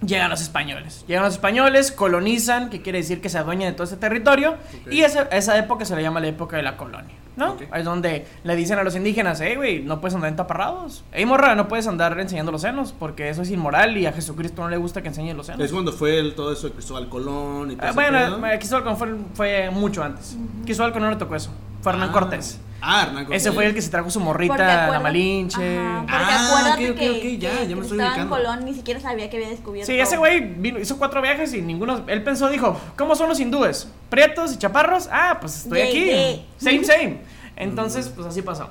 llegan 0.06 0.30
los 0.30 0.42
españoles. 0.42 1.04
Llegan 1.08 1.24
los 1.24 1.34
españoles, 1.34 1.92
colonizan, 1.92 2.70
que 2.70 2.82
quiere 2.82 3.00
decir 3.00 3.22
que 3.22 3.30
se 3.30 3.38
adueñan 3.38 3.70
de 3.70 3.74
todo 3.74 3.84
ese 3.86 3.98
territorio, 3.98 4.56
y 4.90 5.02
esa, 5.02 5.24
esa 5.24 5.58
época 5.58 5.86
se 5.86 5.96
le 5.96 6.02
llama 6.02 6.20
la 6.20 6.28
época 6.28 6.58
de 6.58 6.64
la 6.64 6.78
colonia, 6.78 7.16
¿no? 7.36 7.54
Ok. 7.54 7.64
Es 7.76 7.86
donde 7.86 8.26
le 8.44 8.56
dicen 8.56 8.80
a 8.80 8.84
los 8.84 8.96
indígenas, 8.96 9.40
hey, 9.42 9.56
güey, 9.56 9.80
no 9.82 10.00
puedes 10.02 10.16
andar 10.16 10.30
en 10.30 10.36
taparrados. 10.36 11.04
Hey, 11.12 11.26
morra, 11.26 11.56
no 11.56 11.68
puedes 11.68 11.88
andar 11.88 12.20
enseñando 12.20 12.52
los 12.52 12.62
senos, 12.62 12.94
porque 12.98 13.30
eso 13.30 13.42
es 13.42 13.52
inmoral 13.52 13.98
y 13.98 14.06
a 14.06 14.14
Jesucristo 14.14 14.62
no 14.62 14.70
le 14.70 14.78
gusta 14.78 15.02
que 15.02 15.10
enseñe 15.10 15.34
los 15.34 15.48
senos. 15.48 15.62
Es 15.66 15.72
cuando 15.72 15.92
fue 15.92 16.18
el- 16.20 16.34
todo 16.36 16.54
eso 16.54 16.68
de 16.68 16.74
Cristóbal 16.74 17.10
Colón 17.10 17.72
y 17.72 17.76
todo 17.76 17.88
Ah, 17.88 17.92
bueno, 17.94 18.48
eh, 18.48 18.58
Cristóbal 18.58 18.84
Colón 18.84 18.98
fue, 18.98 19.18
fue 19.34 19.70
mucho 19.72 20.04
antes. 20.04 20.38
Cristóbal 20.64 20.92
Colón 20.94 21.10
no 21.10 21.14
le 21.16 21.20
tocó 21.20 21.36
eso. 21.36 21.52
Fue 21.82 21.92
Hernán 21.94 22.10
Ah. 22.10 22.14
Cortés. 22.14 22.60
Ah, 22.82 23.04
Hernán 23.04 23.26
Cortés. 23.26 23.42
Ese 23.44 23.52
fue 23.52 23.66
el 23.66 23.74
que 23.74 23.82
se 23.82 23.90
trajo 23.90 24.10
su 24.10 24.20
morrita, 24.20 24.88
la 24.92 25.00
Malinche. 25.00 25.78
Ajá, 25.80 26.02
porque 26.02 26.14
Ah, 26.16 26.48
acuérdate 26.48 26.90
ok, 26.92 26.96
ok, 26.96 27.00
que, 27.00 27.10
ok, 27.10 27.40
ya, 27.40 27.58
que 27.60 27.68
ya 27.68 27.76
me 27.76 27.82
estoy 27.82 27.98
ubicando. 28.00 28.30
Colón 28.36 28.66
ni 28.66 28.74
siquiera 28.74 29.00
sabía 29.00 29.30
que 29.30 29.38
había 29.38 29.50
descubierto. 29.50 29.92
Sí, 29.92 30.00
ese 30.00 30.18
güey 30.18 30.40
vino- 30.40 30.80
hizo 30.80 30.98
cuatro 30.98 31.22
viajes 31.22 31.54
y 31.54 31.62
ninguno. 31.62 32.04
Él 32.08 32.24
pensó, 32.24 32.50
dijo, 32.50 32.80
¿cómo 32.98 33.16
son 33.16 33.28
los 33.30 33.40
hindúes? 33.40 33.90
¿Prietos 34.10 34.54
y 34.54 34.58
chaparros? 34.58 35.10
Ah, 35.12 35.38
pues 35.42 35.58
estoy 35.64 35.80
Yay, 35.80 35.88
aquí. 35.90 36.06
yay. 36.06 36.48
Same, 36.58 36.84
same. 36.84 37.18
Entonces, 37.56 38.10
pues 38.16 38.28
así 38.28 38.42
pasó. 38.42 38.70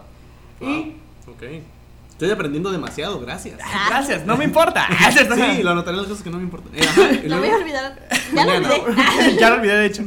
Wow. 0.61 0.71
Y. 0.71 0.97
Ok. 1.27 1.43
Estoy 2.19 2.33
aprendiendo 2.33 2.73
demasiado, 2.73 3.21
gracias. 3.21 3.61
Gracias, 3.89 4.27
no 4.27 4.37
me 4.37 4.43
importa. 4.45 4.89
Sí, 5.13 5.63
lo 5.63 5.71
anotaré 5.71 5.97
las 5.97 6.07
cosas 6.09 6.25
que 6.25 6.31
no 6.31 6.39
me 6.39 6.43
importan. 6.43 6.75
Eh, 6.75 6.81
ajá, 6.89 7.13
y 7.13 7.29
Lo 7.29 7.37
luego- 7.39 7.41
voy 7.43 7.51
a 7.51 7.57
olvidar. 7.57 8.09
Ya 8.35 8.45
lo 8.45 8.51
Mañana. 8.61 8.75
olvidé. 8.75 9.37
ya 9.39 9.51
lo 9.51 9.57
olvidé, 9.57 9.77
de 9.77 9.87
hecho. 9.87 10.03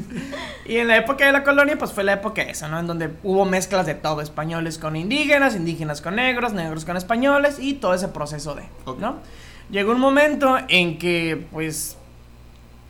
Y 0.65 0.75
en 0.77 0.89
la 0.89 0.97
época 0.97 1.25
de 1.25 1.31
la 1.31 1.43
colonia, 1.43 1.77
pues 1.77 1.93
fue 1.93 2.03
la 2.03 2.13
época 2.13 2.41
esa, 2.41 2.67
¿no? 2.67 2.79
En 2.79 2.85
donde 2.87 3.09
hubo 3.23 3.45
mezclas 3.45 3.85
de 3.85 3.95
todo: 3.95 4.19
españoles 4.21 4.77
con 4.77 4.97
indígenas, 4.97 5.55
indígenas 5.55 6.01
con 6.01 6.17
negros, 6.17 6.51
negros 6.53 6.83
con 6.83 6.97
españoles 6.97 7.59
y 7.59 7.75
todo 7.75 7.93
ese 7.93 8.09
proceso 8.09 8.55
de, 8.55 8.63
Ok. 8.85 8.99
¿no? 8.99 9.15
Llegó 9.71 9.93
un 9.93 9.99
momento 10.01 10.57
en 10.67 10.97
que, 10.99 11.47
pues, 11.53 11.95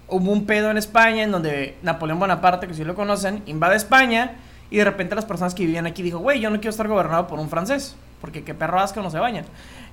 hubo 0.08 0.32
un 0.32 0.48
pedo 0.48 0.72
en 0.72 0.78
España 0.78 1.22
en 1.24 1.32
donde 1.32 1.78
Napoleón 1.84 2.20
Bonaparte, 2.20 2.68
que 2.68 2.74
si 2.74 2.84
lo 2.84 2.96
conocen, 2.96 3.44
invade 3.46 3.76
España 3.76 4.34
y 4.72 4.78
de 4.78 4.84
repente 4.84 5.14
las 5.14 5.26
personas 5.26 5.54
que 5.54 5.64
vivían 5.64 5.86
aquí 5.86 6.02
dijo, 6.02 6.18
güey, 6.18 6.40
yo 6.40 6.50
no 6.50 6.56
quiero 6.58 6.72
estar 6.72 6.88
gobernado 6.88 7.28
por 7.28 7.40
un 7.40 7.50
francés, 7.50 7.96
porque 8.22 8.44
qué 8.44 8.54
perro 8.54 8.80
asco 8.80 9.02
no 9.02 9.10
se 9.10 9.20
bañan. 9.20 9.46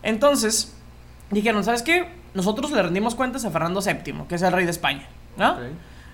Entonces, 0.02 0.74
dijeron, 1.30 1.64
¿sabes 1.64 1.82
qué? 1.82 2.08
Nosotros 2.34 2.70
le 2.70 2.82
rendimos 2.82 3.14
cuentas 3.14 3.44
a 3.44 3.50
Fernando 3.50 3.80
VII, 3.80 4.24
que 4.28 4.34
es 4.34 4.42
el 4.42 4.52
rey 4.52 4.64
de 4.64 4.70
España. 4.70 5.08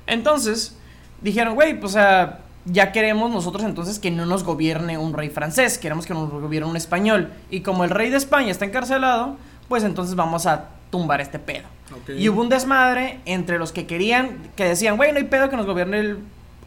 Entonces, 0.06 0.76
dijeron, 1.20 1.54
güey, 1.54 1.78
pues 1.78 1.92
o 1.92 1.94
sea, 1.94 2.40
ya 2.66 2.92
queremos 2.92 3.30
nosotros 3.30 3.64
entonces 3.64 3.98
que 3.98 4.10
no 4.10 4.26
nos 4.26 4.44
gobierne 4.44 4.96
un 4.96 5.12
rey 5.12 5.30
francés, 5.30 5.78
queremos 5.78 6.06
que 6.06 6.14
nos 6.14 6.30
gobierne 6.30 6.68
un 6.68 6.76
español. 6.76 7.30
Y 7.50 7.60
como 7.60 7.84
el 7.84 7.90
rey 7.90 8.10
de 8.10 8.16
España 8.16 8.50
está 8.50 8.64
encarcelado, 8.64 9.36
pues 9.68 9.84
entonces 9.84 10.14
vamos 10.14 10.46
a 10.46 10.68
tumbar 10.90 11.20
este 11.20 11.38
pedo. 11.38 11.64
Ok. 11.92 12.10
Y 12.16 12.28
hubo 12.28 12.40
un 12.40 12.48
desmadre 12.48 13.20
entre 13.24 13.58
los 13.58 13.72
que 13.72 13.86
querían, 13.86 14.50
que 14.56 14.64
decían, 14.64 14.96
güey, 14.96 15.12
no 15.12 15.18
hay 15.18 15.24
pedo 15.24 15.50
que 15.50 15.56
nos 15.56 15.66
gobierne 15.66 15.98
el, 16.00 16.18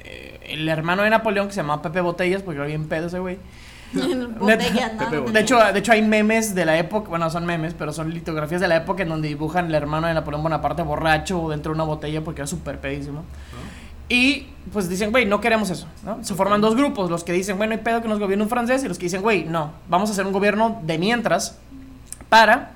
eh, 0.04 0.40
el 0.50 0.70
hermano 0.70 1.04
de 1.04 1.10
Napoleón, 1.10 1.48
que 1.48 1.54
se 1.54 1.62
llamaba 1.62 1.82
Pepe 1.82 2.02
Botellas, 2.02 2.42
porque 2.42 2.58
era 2.58 2.68
bien 2.68 2.88
pedo 2.88 3.08
ese 3.08 3.20
güey. 3.20 3.38
De 3.94 5.40
hecho, 5.40 5.58
de 5.58 5.80
hecho, 5.80 5.92
hay 5.92 6.02
memes 6.02 6.54
de 6.56 6.66
la 6.66 6.78
época, 6.78 7.10
bueno, 7.10 7.30
son 7.30 7.46
memes, 7.46 7.74
pero 7.74 7.94
son 7.94 8.14
litografías 8.14 8.62
de 8.62 8.68
la 8.68 8.76
época 8.78 9.04
en 9.04 9.10
donde 9.10 9.28
dibujan 9.28 9.68
el 9.68 9.76
hermano 9.76 10.08
de 10.08 10.14
Napoleón 10.14 10.44
Bonaparte 10.44 10.82
borracho 10.82 11.42
o 11.42 11.50
dentro 11.50 11.72
de 11.72 11.76
una 11.76 11.84
botella 11.84 12.24
porque 12.24 12.42
era 12.42 12.48
súper 12.48 12.80
pedísimo. 12.80 13.24
Y 14.10 14.48
pues 14.72 14.88
dicen, 14.88 15.12
güey, 15.12 15.26
no 15.26 15.42
queremos 15.42 15.70
eso, 15.70 15.86
¿no? 16.06 16.24
Se 16.24 16.34
forman 16.34 16.62
dos 16.62 16.76
grupos, 16.76 17.10
los 17.10 17.24
que 17.26 17.34
dicen, 17.34 17.58
bueno, 17.58 17.74
hay 17.74 17.80
pedo 17.80 18.02
que 18.02 18.08
nos 18.08 18.20
gobierne 18.20 18.44
un 18.44 18.50
francés, 18.50 18.84
y 18.84 18.88
los 18.88 18.98
que 18.98 19.06
dicen, 19.06 19.22
güey, 19.22 19.44
no, 19.44 19.72
vamos 19.90 20.10
a 20.10 20.14
hacer 20.14 20.26
un 20.26 20.32
gobierno 20.32 20.80
de 20.84 20.98
mientras 20.98 21.58
para, 22.30 22.72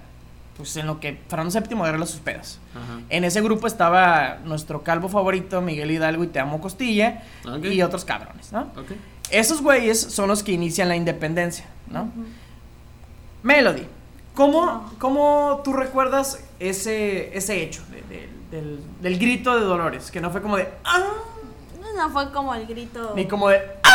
pues 0.57 0.75
en 0.75 0.87
lo 0.87 0.99
que 0.99 1.21
Fernando 1.29 1.57
VII 1.57 1.79
agarra 1.81 2.05
sus 2.05 2.19
pedas. 2.19 2.59
Ajá. 2.75 2.99
En 3.09 3.23
ese 3.23 3.41
grupo 3.41 3.65
estaba 3.67 4.39
nuestro 4.43 4.83
calvo 4.83 5.07
favorito, 5.07 5.61
Miguel 5.61 5.91
Hidalgo 5.91 6.25
y 6.25 6.27
Te 6.27 6.39
Amo 6.39 6.59
Costilla, 6.59 7.23
Ok. 7.47 7.63
y 7.65 7.81
otros 7.81 8.03
cabrones, 8.03 8.51
¿no? 8.51 8.61
Ok. 8.75 8.91
Esos 9.31 9.61
güeyes 9.61 9.99
son 9.99 10.27
los 10.27 10.43
que 10.43 10.51
inician 10.51 10.87
la 10.89 10.95
independencia, 10.95 11.65
¿no? 11.87 12.09
Melody, 13.43 13.87
¿cómo, 14.35 14.91
¿cómo 14.99 15.61
tú 15.63 15.73
recuerdas 15.73 16.39
ese, 16.59 17.35
ese 17.35 17.63
hecho 17.63 17.81
de- 17.89 18.01
de- 18.03 18.29
del, 18.51 18.79
del 19.01 19.17
grito 19.19 19.55
de 19.57 19.61
Dolores? 19.65 20.11
Que 20.11 20.21
no 20.21 20.29
fue 20.29 20.41
como 20.41 20.57
de... 20.57 20.67
"Ah", 20.83 21.03
No 21.95 22.09
fue 22.09 22.31
como 22.31 22.53
el 22.55 22.65
grito. 22.67 23.13
ni 23.15 23.27
como 23.27 23.49
de... 23.49 23.57
"Ah". 23.83 23.89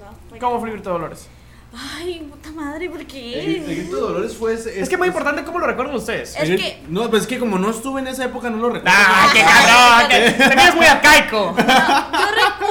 No, 0.00 0.14
fue 0.28 0.38
¿Cómo 0.38 0.58
fue 0.60 0.68
el 0.70 0.74
grito 0.76 0.90
de 0.90 0.94
Dolores? 0.98 1.28
Ay, 1.72 2.26
puta 2.28 2.50
madre, 2.50 2.90
¿por 2.90 3.06
qué? 3.06 3.56
el 3.58 3.64
grito 3.64 3.94
de 3.94 4.02
Dolores 4.02 4.36
fue 4.36 4.54
ese- 4.54 4.80
Es 4.80 4.88
que 4.88 4.96
es 4.96 4.98
muy 4.98 5.06
importante 5.08 5.44
cómo 5.44 5.60
lo 5.60 5.66
recuerdan 5.68 5.94
ustedes. 5.94 6.34
Es 6.36 6.50
el- 6.50 6.56
que- 6.56 6.82
No, 6.88 7.08
pues 7.08 7.22
es 7.22 7.28
que 7.28 7.38
como 7.38 7.58
no 7.58 7.70
estuve 7.70 8.00
en 8.00 8.08
esa 8.08 8.24
época, 8.24 8.50
no 8.50 8.56
lo 8.58 8.70
recuerdo. 8.70 8.96
¡Ah, 9.00 9.28
qué 9.32 9.40
cabrón! 10.28 10.50
Te 10.50 10.56
ves 10.56 10.74
muy 10.74 10.84
arcaico. 10.86 11.54
Yo 11.56 11.62
recuerdo 11.62 12.69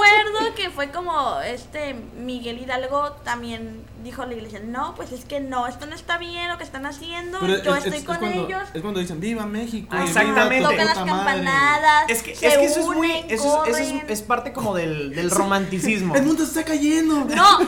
que 0.55 0.69
fue 0.69 0.91
como 0.91 1.39
este 1.41 1.93
Miguel 1.93 2.59
Hidalgo 2.59 3.11
también 3.23 3.83
dijo 4.03 4.21
a 4.21 4.25
la 4.25 4.33
iglesia, 4.33 4.59
no, 4.63 4.95
pues 4.95 5.11
es 5.11 5.25
que 5.25 5.39
no, 5.39 5.67
esto 5.67 5.85
no 5.85 5.95
está 5.95 6.17
bien 6.17 6.47
lo 6.49 6.57
que 6.57 6.63
están 6.63 6.85
haciendo, 6.85 7.39
Pero 7.39 7.61
yo 7.63 7.75
es- 7.75 7.85
estoy 7.85 7.99
es- 7.99 8.05
con 8.05 8.15
es 8.15 8.19
cuando, 8.21 8.45
ellos. 8.47 8.63
Es 8.73 8.81
cuando 8.81 8.99
dicen, 8.99 9.19
viva 9.19 9.45
México. 9.45 9.87
Ah, 9.91 10.03
exactamente. 10.05 10.63
Tocan 10.63 10.85
las 10.85 10.97
puta 10.99 11.05
madre". 11.13 11.25
campanadas. 11.43 12.05
Es 12.09 12.23
que, 12.23 12.31
es 12.31 12.39
se 12.39 12.47
que 12.49 12.65
eso 12.65 12.79
es 12.79 12.85
muy... 12.87 13.11
Eso, 13.27 13.65
es, 13.65 13.77
eso 13.79 13.95
es- 13.97 14.09
es 14.09 14.21
parte 14.21 14.53
como 14.53 14.73
del, 14.75 15.09
del 15.15 15.31
romanticismo. 15.31 16.15
El 16.15 16.23
mundo 16.23 16.43
se 16.45 16.49
está 16.59 16.63
cayendo. 16.65 17.25
No, 17.25 17.59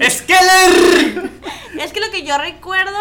es 0.00 0.22
que, 0.22 0.34
es 1.80 1.92
que 1.92 2.00
lo 2.00 2.10
que 2.10 2.22
yo 2.24 2.36
recuerdo, 2.38 2.98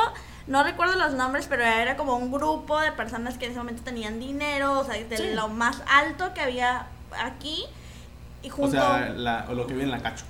no 0.48 0.64
recuerdo 0.64 0.96
los 0.96 1.14
nombres, 1.14 1.46
pero 1.50 1.64
era 1.64 1.98
como 1.98 2.16
un 2.16 2.32
grupo 2.32 2.80
de 2.80 2.92
personas 2.92 3.38
que 3.38 3.46
en 3.46 3.52
ese 3.52 3.60
momento 3.60 3.84
tenían 3.84 4.20
dinero, 4.20 4.80
o 4.80 4.86
sea, 4.86 4.96
de 4.96 5.18
Sí. 5.18 5.24
lo 5.34 5.50
más 5.50 5.82
alto 5.88 6.34
que 6.34 6.42
había 6.42 6.88
aquí. 7.24 7.66
Y 8.44 8.50
O 8.50 8.54
junto. 8.54 8.72
sea, 8.72 9.10
la- 9.16 9.46
o 9.50 9.54
lo 9.54 9.68
que 9.68 9.74
viene 9.74 9.92
en 9.92 9.98
la 9.98 10.04
cacho. 10.04 10.26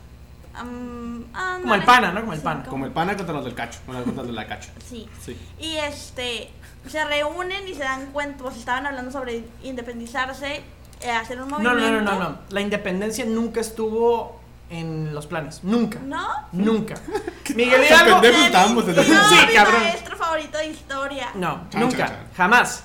Como 1.62 1.76
el 1.76 1.84
pana, 1.84 2.12
¿no? 2.12 2.22
Como 2.22 2.34
el 2.34 2.40
Sí, 2.40 2.44
pana. 2.44 2.64
Como 2.66 2.86
el 2.86 2.92
pana 2.92 3.16
contra 3.16 3.34
los 3.36 3.46
del 3.46 3.54
cacho. 3.56 3.80
Con 3.86 3.96
las 3.96 4.04
contra 4.04 4.24
de 4.24 4.32
la 4.34 4.48
cacho. 4.48 4.70
Sí. 4.90 5.08
Sí. 5.24 5.38
Y 5.60 5.78
este 5.78 6.52
se 6.88 7.06
reúnen 7.06 7.68
y 7.68 7.74
se 7.74 7.84
dan 7.84 8.08
cuenta, 8.08 8.44
pues 8.44 8.58
estaban 8.58 8.86
hablando 8.88 9.12
sobre 9.12 9.46
independizarse, 9.64 10.62
eh, 11.02 11.12
hacer 11.12 11.42
un 11.42 11.50
No, 11.50 11.58
movimiento. 11.60 12.02
no, 12.02 12.02
no, 12.02 12.20
no, 12.20 12.30
no. 12.32 12.38
La 12.50 12.62
independencia 12.62 13.24
nunca 13.26 13.62
estuvo 13.62 14.42
en 14.70 15.14
los 15.14 15.28
planes. 15.28 15.64
Nunca. 15.64 16.00
¿No? 16.00 16.28
Nunca. 16.52 16.96
Miguel 17.56 17.84
Hidalgo. 17.86 18.18
No, 18.22 18.82
Sí, 18.82 19.36
mi 19.48 19.54
cabrón. 19.54 19.82
maestro 19.84 20.18
favorito 20.18 20.58
de 20.58 20.68
historia. 20.68 21.30
No, 21.36 21.68
Chan, 21.70 21.82
nunca. 21.82 21.98
chan, 21.98 22.08
chan. 22.08 22.28
Jamás. 22.36 22.84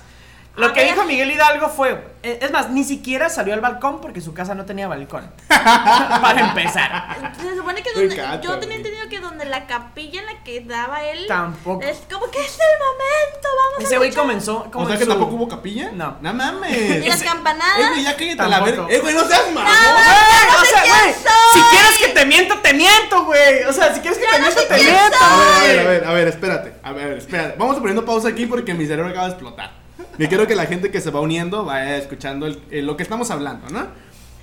Lo 0.57 0.73
que 0.73 0.83
dijo 0.85 1.03
Miguel 1.05 1.31
Hidalgo 1.31 1.69
fue. 1.69 2.03
eh, 2.23 2.39
Es 2.41 2.51
más, 2.51 2.69
ni 2.71 2.83
siquiera 2.83 3.29
salió 3.29 3.53
al 3.53 3.61
balcón 3.61 4.01
porque 4.01 4.21
su 4.21 4.33
casa 4.33 4.55
no 4.55 4.65
tenía 4.65 4.87
balcón. 4.87 5.31
Para 5.47 6.41
empezar. 6.49 7.33
Se 7.39 7.55
supone 7.55 7.83
que 7.83 7.93
donde, 7.93 8.13
encanta, 8.15 8.41
yo 8.41 8.57
tenía 8.59 8.77
entendido 8.77 9.07
que 9.09 9.19
donde 9.19 9.45
la 9.45 9.67
capilla 9.67 10.19
en 10.21 10.25
la 10.25 10.43
que 10.43 10.61
daba 10.61 11.03
él 11.03 11.25
Tampoco. 11.27 11.83
es 11.85 11.99
como 12.11 12.29
que 12.31 12.39
es 12.39 12.53
el 12.57 12.79
momento, 12.79 13.47
vamos 13.71 13.85
Ese 13.85 13.97
güey 13.97 14.09
luchar. 14.09 14.23
comenzó. 14.23 14.67
O 14.73 14.87
sea 14.87 14.97
que 14.97 15.03
su- 15.03 15.09
tampoco 15.09 15.35
hubo 15.35 15.47
capilla. 15.47 15.91
No. 15.93 16.17
No 16.21 16.33
mames. 16.33 16.75
Y 17.05 17.07
las 17.07 17.21
Eh, 17.21 17.25
campanadas. 17.25 17.89
güey, 17.91 18.03
ya 18.03 18.15
cállate 18.15 18.41
a 18.41 18.47
la 18.47 18.59
verga. 18.61 18.85
Eh, 18.89 18.99
güey, 18.99 19.13
no 19.13 19.23
seas 19.25 19.51
mamón. 19.53 19.71
Güey, 19.71 20.61
o 20.61 20.65
sea, 20.65 20.81
quién 20.83 20.95
güey, 20.95 21.13
soy. 21.13 21.53
si 21.53 21.61
quieres 21.69 21.97
que 21.99 22.07
te 22.09 22.25
miento, 22.25 22.57
te 22.59 22.73
miento, 22.73 23.25
güey. 23.25 23.63
O 23.65 23.73
sea, 23.73 23.93
si 23.93 23.99
quieres 24.01 24.17
que 24.17 24.25
Ya 24.25 24.31
te 24.31 24.39
no 24.39 24.45
miento, 24.47 24.63
te 24.63 24.75
miento. 24.83 25.17
A 25.21 25.37
ver, 25.37 25.79
a 25.79 25.83
ver, 25.83 25.83
güey. 25.83 25.85
a 25.85 25.89
ver, 25.99 26.05
a 26.07 26.13
ver, 26.13 26.27
espérate. 26.27 26.73
A 26.83 26.91
ver, 26.93 27.17
espérate. 27.17 27.55
Vamos 27.59 27.75
a 27.77 27.79
poniendo 27.79 28.03
pausa 28.03 28.29
aquí 28.29 28.47
porque 28.47 28.73
mi 28.73 28.85
cerebro 28.87 29.09
acaba 29.11 29.25
de 29.27 29.33
explotar. 29.33 29.86
Y 30.19 30.27
quiero 30.27 30.47
que 30.47 30.55
la 30.55 30.65
gente 30.65 30.89
que 30.91 31.01
se 31.01 31.11
va 31.11 31.21
uniendo 31.21 31.63
vaya 31.65 31.97
escuchando 31.97 32.45
el- 32.47 32.61
eh, 32.71 32.81
lo 32.81 32.97
que 32.97 33.03
estamos 33.03 33.29
hablando, 33.31 33.69
¿no? 33.69 33.87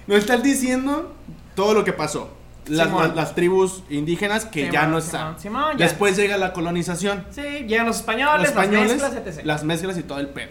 Nos 0.07 0.19
están 0.19 0.43
diciendo 0.43 1.15
todo 1.55 1.75
lo 1.75 1.85
que 1.85 1.93
pasó. 1.93 2.31
Las, 2.67 2.91
las- 2.91 3.15
las 3.15 3.35
tribus 3.35 3.83
indígenas 3.91 4.47
que 4.47 4.61
Simón, 4.61 4.73
ya 4.73 4.87
no 4.87 4.99
están. 4.99 5.39
Simón, 5.39 5.77
ya. 5.77 5.85
Después 5.87 6.17
llega 6.17 6.39
la 6.39 6.53
colonización. 6.55 7.25
Sí, 7.31 7.43
llegan 7.67 7.87
los 7.87 7.97
españoles, 7.97 8.41
Los 8.41 8.49
españoles, 8.51 9.01
las 9.03 9.13
mezclas, 9.13 9.37
etc. 9.37 9.45
las 9.47 9.65
mezclas 9.65 9.99
y 9.99 10.03
todo 10.03 10.19
el 10.21 10.29
pedo. 10.29 10.51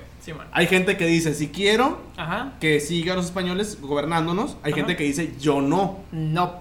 Hay 0.52 0.68
gente 0.68 0.96
que 0.96 1.06
dice, 1.06 1.34
si 1.34 1.50
quiero 1.50 2.00
Ajá. 2.16 2.54
que 2.62 2.80
sigan 2.80 3.16
los 3.18 3.26
españoles 3.26 3.80
gobernándonos. 3.82 4.58
Hay 4.64 4.72
Ajá. 4.72 4.82
gente 4.82 4.96
que 4.96 5.04
dice, 5.06 5.34
yo 5.40 5.60
no. 5.62 6.00
No. 6.12 6.60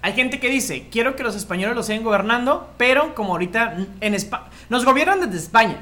Hay 0.00 0.14
gente 0.14 0.40
que 0.40 0.48
dice, 0.48 0.86
quiero 0.90 1.14
que 1.16 1.22
los 1.22 1.36
españoles 1.36 1.76
los 1.76 1.86
sigan 1.86 2.02
gobernando, 2.02 2.70
pero 2.78 3.14
como 3.14 3.32
ahorita 3.32 3.76
en 4.00 4.14
España... 4.14 4.44
Nos 4.70 4.84
gobiernan 4.84 5.20
desde 5.20 5.36
España, 5.38 5.76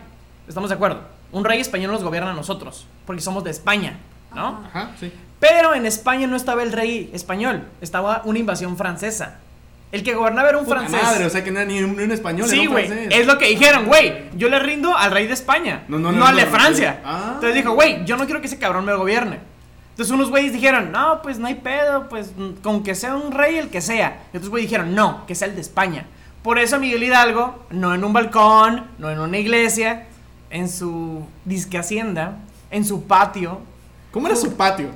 estamos 0.49 0.69
de 0.71 0.75
acuerdo. 0.75 1.01
Un 1.37 1.45
rey 1.45 1.61
español 1.61 1.93
nos 1.93 2.03
gobierna 2.03 2.31
a 2.31 2.35
nosotros, 2.35 2.87
porque 3.05 3.21
somos 3.21 3.45
de 3.45 3.51
España, 3.51 3.99
¿no? 4.35 4.65
Ajá. 4.69 4.91
Sí. 4.99 5.13
Pero 5.39 5.75
en 5.75 5.85
España 5.85 6.27
no 6.27 6.35
estaba 6.37 6.63
el 6.63 6.73
rey 6.73 7.11
español, 7.13 7.65
estaba 7.83 8.23
una 8.25 8.39
invasión 8.39 8.77
francesa. 8.77 9.39
El 9.93 10.03
que 10.03 10.15
gobernaba 10.15 10.49
era 10.49 10.59
un 10.59 10.65
Puta 10.65 10.79
francés. 10.79 11.03
madre, 11.03 11.27
o 11.27 11.31
sea 11.31 11.45
que 11.45 11.51
no 11.51 11.61
era 11.61 11.69
ni 11.71 11.83
un, 11.83 11.95
ni 11.97 12.05
un 12.05 12.11
español, 12.11 12.49
Sí, 12.49 12.67
güey. 12.67 12.91
Es 13.11 13.27
lo 13.27 13.37
que 13.39 13.49
dijeron, 13.49 13.85
güey. 13.87 14.25
Yo 14.35 14.49
le 14.49 14.59
rindo 14.59 14.97
al 14.97 15.11
rey 15.13 15.27
de 15.27 15.35
España. 15.35 15.85
No, 15.89 15.99
No, 15.99 16.11
no, 16.11 16.19
no, 16.21 16.27
al 16.27 16.37
de 16.37 16.45
no, 16.47 16.51
Francia. 16.51 17.01
no. 17.05 17.09
Ah. 17.11 17.31
Entonces 17.35 17.55
dijo, 17.55 17.73
güey, 17.75 18.05
yo 18.07 18.17
no 18.17 18.25
quiero 18.25 18.41
que 18.41 18.47
ese 18.47 18.59
cabrón 18.59 18.85
me 18.87 18.95
gobierne. 18.95 19.39
Entonces 19.91 20.13
unos 20.13 20.31
güeyes 20.31 20.53
dijeron, 20.53 20.91
no, 20.91 21.21
pues 21.23 21.39
no 21.39 21.47
hay 21.47 21.55
pedo, 21.57 22.09
pues 22.09 22.33
con 22.63 22.83
que 22.83 22.95
sea 22.95 23.15
un 23.15 23.31
rey 23.33 23.57
el 23.59 23.69
que 23.69 23.81
sea. 23.81 24.23
Y 24.33 24.39
otros 24.39 24.51
güeyes 24.51 24.69
dijeron, 24.71 24.95
no, 24.95 25.25
que 25.27 25.35
sea 25.35 25.49
el 25.49 25.55
de 25.55 25.61
España. 25.61 26.07
Por 26.43 26.59
eso 26.59 26.79
Miguel 26.79 27.03
Hidalgo, 27.05 27.67
no 27.71 27.95
en 27.95 28.05
un 28.05 28.13
balcón, 28.13 28.87
no 28.99 29.11
en 29.11 29.19
una 29.21 29.39
iglesia, 29.39 30.07
en 30.51 30.69
su 30.69 31.25
disque 31.45 31.79
hacienda, 31.79 32.37
en 32.71 32.85
su 32.85 33.05
patio. 33.05 33.61
¿Cómo 34.13 34.27
era 34.27 34.37
su 34.37 34.55
patio? 34.57 34.89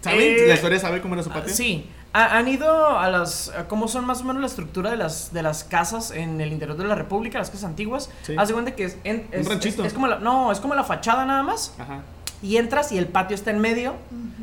¿Saben? 0.00 0.20
Eh, 0.20 0.44
¿La 0.48 0.54
historia 0.54 0.78
sabe 0.78 1.00
cómo 1.00 1.14
era 1.14 1.22
su 1.22 1.30
Ah, 1.30 1.34
patio? 1.34 1.54
Sí. 1.54 1.88
Ha- 2.12 2.36
han 2.38 2.46
ido 2.46 2.98
a 2.98 3.08
las. 3.10 3.48
a 3.50 3.66
cómo 3.66 3.88
son 3.88 4.04
más 4.04 4.20
o 4.20 4.24
menos 4.24 4.40
la 4.40 4.46
estructura 4.46 4.90
de 4.90 4.96
las, 4.96 5.32
de 5.32 5.42
las 5.42 5.64
casas 5.64 6.10
en 6.12 6.40
el 6.40 6.52
interior 6.52 6.76
de 6.76 6.84
la 6.84 6.94
República, 6.94 7.38
las 7.38 7.50
casas 7.50 7.64
antiguas. 7.64 8.08
Sí. 8.22 8.34
Haz 8.38 8.48
de 8.48 8.54
cuenta 8.54 8.76
que 8.76 8.84
es. 8.84 8.98
en- 9.04 9.26
es- 9.32 9.48
ranchito. 9.48 9.82
es- 9.82 9.88
es 9.88 9.94
como 9.94 10.06
la, 10.06 10.18
no, 10.20 10.52
es 10.52 10.60
como 10.60 10.74
la 10.74 10.84
fachada 10.84 11.24
nada 11.26 11.42
más. 11.42 11.74
Ajá. 11.78 12.02
Y 12.44 12.58
entras 12.58 12.92
y 12.92 12.98
el 12.98 13.06
patio 13.06 13.34
está 13.34 13.50
en 13.50 13.58
medio. 13.60 13.94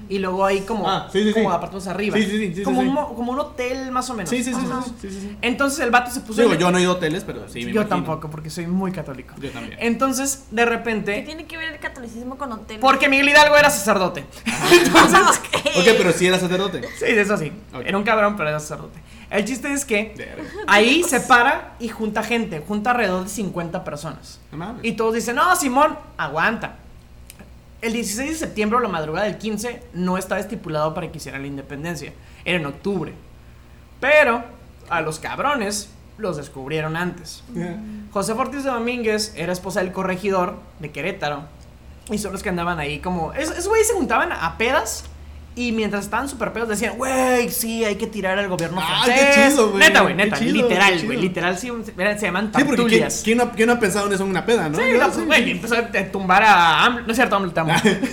Y 0.10 0.20
luego 0.20 0.44
hay 0.44 0.62
como. 0.62 0.90
Ah, 0.90 1.08
sí, 1.10 1.24
sí, 1.24 1.32
como 1.32 1.80
sí. 1.80 1.88
arriba. 1.90 2.18
Sí, 2.18 2.24
sí, 2.24 2.32
sí, 2.32 2.56
sí, 2.56 2.64
como, 2.64 2.82
sí, 2.82 2.88
un, 2.88 2.96
como 2.96 3.32
hotel 3.32 3.92
más 3.92 4.10
o 4.10 4.14
menos. 4.14 4.30
Sí, 4.30 4.44
sí, 4.44 4.54
sí, 4.54 4.60
Ajá. 4.70 4.82
sí, 4.84 4.94
sí, 5.00 5.10
sí, 5.10 5.20
sí. 5.22 5.38
Entonces 5.42 5.80
el 5.80 5.90
vato 5.90 6.12
se 6.12 6.20
puso. 6.20 6.42
Digo, 6.42 6.56
yo 6.56 6.70
no 6.70 6.80
he 6.80 6.82
ido 6.82 6.92
a 6.92 6.96
hoteles, 6.96 7.24
pero 7.24 7.48
sí, 7.48 7.60
me 7.60 7.66
yo 7.66 7.70
imagino. 7.82 7.88
tampoco, 7.88 8.30
porque 8.30 8.50
soy 8.50 8.68
muy 8.68 8.92
católico. 8.92 9.36
Yo 9.40 9.52
también. 9.52 9.78
Entonces, 9.80 10.48
de 10.52 10.64
¿Qué 10.64 10.70
repente. 10.70 11.22
tiene 11.22 11.46
que 11.46 11.56
ver 11.56 11.72
el 11.72 11.80
catolicismo 11.80 12.38
con 12.38 12.52
hotel? 12.52 12.80
Porque 12.82 13.08
Miguel 13.08 13.30
Hidalgo 13.30 13.56
era 13.56 13.70
sacerdote. 13.70 14.26
Ok, 15.74 15.86
pero 15.98 16.12
sí 16.12 16.28
era 16.28 16.38
sacerdote. 16.38 16.82
Sí, 17.00 17.06
eso 17.06 17.38
sí. 17.38 17.54
Era 17.86 17.98
un 17.98 18.04
cabrón, 18.04 18.36
pero 18.36 18.50
era 18.50 18.60
sacerdote. 18.60 19.00
El 19.30 19.46
chiste 19.46 19.72
es 19.72 19.86
que 19.86 20.14
ahí 20.68 21.04
se 21.04 21.22
para 21.22 21.76
y 21.80 21.88
junta 21.88 22.22
gente, 22.22 22.62
junta 22.68 22.92
alrededor 22.92 23.24
de 23.24 23.30
50 23.30 23.86
personas. 23.86 24.40
No 24.52 24.58
mames. 24.58 24.84
Y 24.84 24.92
todos 24.94 25.14
dicen, 25.14 25.38
no, 25.38 25.56
Simón, 25.56 25.98
aguanta. 26.18 26.76
El 27.82 27.94
16 27.94 28.30
de 28.32 28.36
septiembre 28.38 28.78
o 28.78 28.82
la 28.82 28.90
madrugada 28.90 29.26
del 29.26 29.38
15 29.38 29.82
no 29.94 30.18
estaba 30.18 30.40
estipulado 30.40 30.94
para 30.94 31.12
que 31.12 31.18
hicieran 31.18 31.42
la 31.42 31.48
independencia. 31.48 32.14
Era 32.46 32.58
en 32.60 32.66
octubre. 32.68 33.14
Pero 34.00 34.44
a 34.90 35.02
los 35.02 35.20
cabrones 35.20 35.90
los 36.18 36.38
descubrieron 36.38 36.96
antes. 36.96 37.44
José 38.12 38.34
Ortiz 38.34 38.64
de 38.64 38.70
Domínguez 38.70 39.34
era 39.36 39.52
esposa 39.54 39.80
del 39.82 39.92
corregidor 39.92 40.58
de 40.80 40.92
Querétaro. 40.92 41.44
Y 42.12 42.18
son 42.18 42.34
los 42.34 42.44
que 42.44 42.50
andaban 42.50 42.80
ahí 42.80 43.00
como... 43.00 43.34
es- 43.34 43.50
Esos 43.52 43.68
güeyes 43.68 43.88
se 43.88 43.94
juntaban 43.94 44.32
a 44.32 44.58
pedas. 44.58 45.06
Y 45.54 45.74
mientras 45.74 46.06
estaban 46.06 46.30
súper 46.30 46.54
pedos 46.54 46.70
decían, 46.70 46.96
güey, 46.98 47.50
sí, 47.50 47.84
hay 47.84 47.96
que 47.96 48.08
tirar 48.08 48.40
al 48.40 48.48
gobierno 48.48 48.80
ah, 48.82 49.04
francés. 49.04 49.36
Qué 49.36 49.50
chido, 49.50 49.72
güey. 49.72 49.84
Neta, 49.84 50.02
güey, 50.02 50.16
neta, 50.16 50.40
literal, 50.40 51.06
güey, 51.06 51.18
literal, 51.18 51.58
sí, 51.58 51.70
se 51.86 52.26
llaman 52.26 52.52
sí, 52.56 52.64
porque 52.64 52.86
¿quién, 52.86 53.08
quién, 53.24 53.42
ha, 53.42 53.52
¿quién, 53.52 53.70
ha, 53.70 53.78
pensado 53.78 54.08
en 54.08 54.14
eso 54.14 54.24
en 54.24 54.30
una 54.30 54.46
peda, 54.46 54.70
no? 54.70 54.78
Sí, 54.78 54.84
no 54.98 55.14
sí. 55.14 55.52
empezó 55.52 55.76
a 55.76 56.12
tumbar 56.12 56.44
a 56.44 56.86
AMLO, 56.86 57.02
no 57.02 57.12
es 57.12 57.18
cierto, 57.18 57.36
AMLO, 57.36 57.52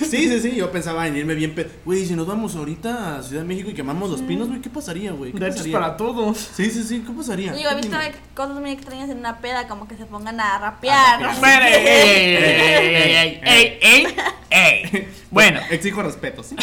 Sí, 0.01 0.27
sí, 0.27 0.39
sí, 0.41 0.55
yo 0.55 0.69
pensaba 0.69 1.07
en 1.07 1.15
irme 1.15 1.33
bien, 1.33 1.55
pedo. 1.55 1.69
güey, 1.85 2.05
si 2.05 2.13
nos 2.13 2.27
vamos 2.27 2.55
ahorita 2.55 3.17
a 3.17 3.23
Ciudad 3.23 3.43
de 3.43 3.47
México 3.47 3.69
y 3.69 3.73
quemamos 3.73 4.09
los 4.09 4.21
pinos, 4.21 4.49
güey, 4.49 4.59
¿qué 4.59 4.69
pasaría, 4.69 5.13
güey? 5.13 5.31
¿Qué 5.31 5.71
para 5.71 5.95
todos. 5.95 6.37
Sí, 6.37 6.69
sí, 6.69 6.83
sí, 6.83 7.03
¿qué 7.07 7.13
pasaría? 7.13 7.53
Digo, 7.53 7.69
he 7.69 7.75
visto 7.75 7.95
cosas 8.33 8.59
muy 8.59 8.71
extrañas 8.71 9.09
en 9.09 9.19
una 9.19 9.39
peda, 9.39 9.67
como 9.67 9.87
que 9.87 9.95
se 9.95 10.05
pongan 10.05 10.39
a 10.41 10.57
rapear. 10.57 11.21
¡Ey, 11.41 12.35
ey, 12.35 13.39
ey, 13.43 13.79
ey, 13.81 14.07
ey! 14.49 15.07
Bueno. 15.31 15.59
Exijo 15.69 16.01
respeto, 16.01 16.43
sí 16.43 16.55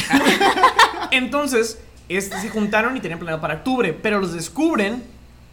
entonces, 1.10 1.80
este, 2.08 2.38
se 2.40 2.48
juntaron 2.50 2.96
y 2.96 3.00
tenían 3.00 3.18
planeado 3.18 3.40
para 3.40 3.54
octubre, 3.54 3.92
pero 3.92 4.20
los 4.20 4.32
descubren. 4.32 5.02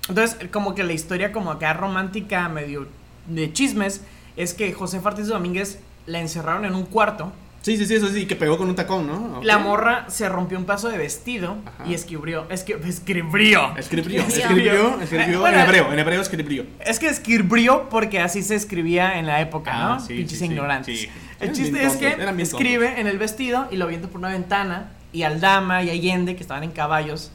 Entonces, 0.10 0.38
como 0.52 0.76
que 0.76 0.84
la 0.84 0.94
historia 0.94 1.32
como 1.32 1.52
acá 1.52 1.74
romántica, 1.74 2.50
medio 2.50 2.88
de 3.28 3.54
chismes, 3.54 4.02
es 4.36 4.54
que 4.54 4.74
José 4.74 5.00
de 5.00 5.24
Domínguez 5.24 5.80
la 6.06 6.20
encerraron 6.20 6.66
en 6.66 6.76
un 6.76 6.84
cuarto 6.86 7.32
Sí, 7.62 7.78
sí, 7.78 7.86
sí, 7.86 7.96
eso 7.96 8.10
sí, 8.10 8.26
que 8.26 8.36
pegó 8.36 8.58
con 8.58 8.68
un 8.68 8.76
tacón, 8.76 9.08
¿no? 9.08 9.40
La 9.42 9.58
morra 9.58 10.04
se 10.10 10.28
rompió 10.28 10.58
un 10.60 10.66
paso 10.66 10.90
de 10.90 10.98
vestido 10.98 11.56
Ajá. 11.66 11.86
y 11.90 11.94
escribió. 11.94 12.46
Esqui- 12.50 12.76
escribió. 12.86 13.74
Escribió, 13.78 14.22
Escribió. 14.22 14.22
escribió, 14.28 15.02
escribió 15.02 15.40
Bueno, 15.40 15.58
en 15.60 15.64
hebreo, 15.64 15.94
en 15.94 16.00
hebreo 16.00 16.22
escribió. 16.22 16.66
Es 16.86 17.00
que 17.00 17.08
escribió 17.08 17.88
porque 17.88 18.20
así 18.20 18.44
se 18.44 18.56
escribía 18.56 19.18
en 19.18 19.28
la 19.28 19.40
época, 19.40 19.72
Ah, 19.74 19.88
¿no? 19.94 20.00
sí, 20.02 20.14
Pinches 20.14 20.40
sí, 20.40 20.46
ignorantes. 20.46 21.00
sí. 21.00 21.10
El 21.40 21.54
chiste 21.54 21.86
es 21.86 21.96
que 21.96 22.18
escribe 22.40 23.00
en 23.00 23.08
el 23.08 23.18
vestido 23.18 23.70
y 23.72 23.78
lo 23.78 23.88
viendo 23.88 24.10
por 24.10 24.20
una 24.20 24.30
ventana 24.32 24.92
y 25.14 25.24
Aldama 25.24 25.84
y 25.84 25.90
Allende, 25.90 26.36
que 26.36 26.42
estaban 26.42 26.64
en 26.64 26.72
caballos, 26.72 27.32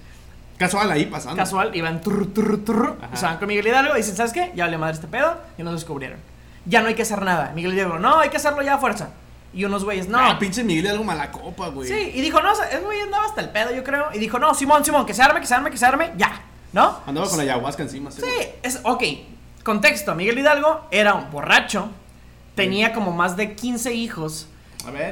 Casual 0.59 0.91
ahí 0.91 1.07
pasando. 1.07 1.37
casual, 1.37 1.75
iban 1.75 2.01
turr, 2.01 2.33
turr, 2.35 2.65
turr, 2.65 2.99
se 3.15 3.25
van 3.25 3.39
con 3.39 3.47
Miguel 3.47 3.67
Hidalgo 3.69 3.95
y 3.95 3.99
dicen, 3.99 4.17
¿sabes 4.17 4.33
qué? 4.33 4.53
Ya 4.57 4.67
le 4.67 4.77
madre 4.77 4.95
este 4.95 5.07
pedo 5.07 5.37
y 5.57 5.63
nos 5.63 5.73
descubrieron. 5.73 6.19
Ya 6.67 6.83
no 6.83 6.89
hay 6.89 6.95
que 6.95 7.03
hacer 7.03 7.23
nada. 7.23 7.53
Miguel 7.55 7.75
Hidalgo, 7.75 7.99
no, 8.01 8.19
hay 8.19 8.29
que 8.29 8.39
hacerlo 8.39 8.61
ya 8.63 8.75
a 8.75 8.79
fuerza. 8.79 9.11
Y 9.55 9.65
unos 9.65 9.85
güeyes, 9.85 10.09
no. 10.09 10.21
No, 10.21 10.39
pinche 10.39 10.63
Miguel 10.65 10.89
algo 10.89 11.05
mala 11.05 11.31
copa, 11.31 11.69
güey. 11.69 11.89
Sí, 11.89 12.13
y 12.15 12.21
dijo, 12.21 12.43
no, 12.43 12.53
ese 12.53 12.81
güey 12.81 13.01
andaba 13.01 13.25
hasta 13.25 13.41
el 13.41 13.51
pedo, 13.51 13.75
yo 13.75 13.83
creo. 13.83 14.09
Y 14.13 14.19
dijo, 14.19 14.39
no, 14.39 14.53
Simón, 14.53 14.85
Simón, 14.85 15.07
que 15.07 15.15
se 15.15 15.23
arme, 15.23 15.41
que 15.41 15.47
se 15.47 15.55
arme, 15.55 15.71
que 15.71 15.79
se 15.79 15.87
arme, 15.87 16.13
ya. 16.17 16.43
¿No? 16.73 16.99
Andaba 17.07 17.29
con 17.29 17.39
la 17.39 17.45
ayahuasca 17.45 17.83
encima. 17.83 18.11
Sí, 18.11 18.25
es, 18.63 18.81
ok. 18.83 19.03
Contexto, 19.63 20.15
Miguel 20.15 20.39
Hidalgo 20.39 20.87
era 20.91 21.15
un 21.15 21.31
borracho, 21.31 21.89
tenía 22.55 22.93
como 22.93 23.13
más 23.13 23.37
de 23.37 23.55
15 23.55 23.95
hijos, 23.95 24.49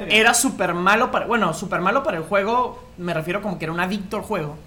Era 0.09 0.33
súper 0.33 0.73
malo 0.73 1.11
para, 1.11 1.25
bueno, 1.25 1.53
súper 1.53 1.81
malo 1.81 2.03
para 2.03 2.17
el 2.17 2.23
juego, 2.23 2.83
me 2.97 3.13
refiero 3.13 3.41
como 3.41 3.57
que 3.57 3.65
era 3.65 3.71
un 3.71 3.79
adicto 3.79 4.17
al 4.17 4.23
juego. 4.23 4.57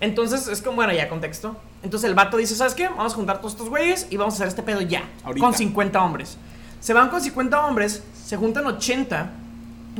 Entonces, 0.00 0.48
es 0.48 0.62
como, 0.62 0.76
bueno, 0.76 0.92
ya 0.92 1.08
contexto. 1.08 1.56
Entonces 1.82 2.08
el 2.08 2.14
vato 2.14 2.36
dice, 2.36 2.54
¿sabes 2.54 2.74
qué? 2.74 2.88
Vamos 2.88 3.12
a 3.12 3.16
juntar 3.16 3.38
todos 3.38 3.52
estos 3.52 3.68
güeyes 3.68 4.06
y 4.10 4.16
vamos 4.16 4.34
a 4.34 4.36
hacer 4.36 4.48
este 4.48 4.62
pedo 4.62 4.80
ya. 4.80 5.04
Ahorita. 5.24 5.44
Con 5.44 5.54
50 5.54 6.02
hombres. 6.02 6.38
Se 6.80 6.94
van 6.94 7.10
con 7.10 7.20
50 7.20 7.66
hombres, 7.66 8.02
se 8.24 8.36
juntan 8.38 8.66
80, 8.66 9.30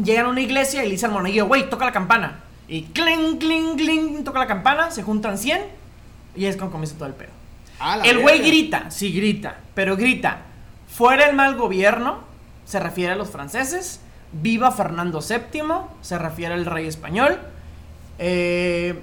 llegan 0.03 0.27
a 0.27 0.29
una 0.31 0.41
iglesia 0.41 0.83
y 0.83 0.87
le 0.87 0.93
dicen 0.93 1.11
al 1.11 1.17
monaguillo, 1.17 1.47
güey, 1.47 1.69
toca 1.69 1.85
la 1.85 1.93
campana. 1.93 2.41
Y 2.69 2.85
cling, 2.85 3.39
cling, 3.39 3.77
cling, 3.77 4.25
toca 4.25 4.39
la 4.39 4.47
campana, 4.47 4.91
se 4.91 5.03
juntan 5.03 5.37
100 5.37 5.61
y 6.37 6.47
es 6.47 6.57
cuando 6.57 6.73
comienza 6.73 6.97
todo 6.97 7.09
el 7.09 7.15
pedo. 7.15 7.31
El 8.05 8.21
güey 8.21 8.41
grita, 8.41 8.91
sí 8.91 9.13
grita, 9.13 9.59
pero 9.75 9.97
grita, 9.97 10.43
fuera 10.89 11.29
el 11.29 11.37
mal 11.37 11.57
gobierno, 11.57 12.21
se 12.65 12.79
refiere 12.79 13.13
a 13.13 13.17
los 13.17 13.31
franceses, 13.31 14.01
viva 14.33 14.71
Fernando 14.71 15.21
VII, 15.21 15.63
se 16.01 16.19
refiere 16.19 16.55
al 16.55 16.67
rey 16.67 16.87
español, 16.87 17.39
eh, 18.19 18.95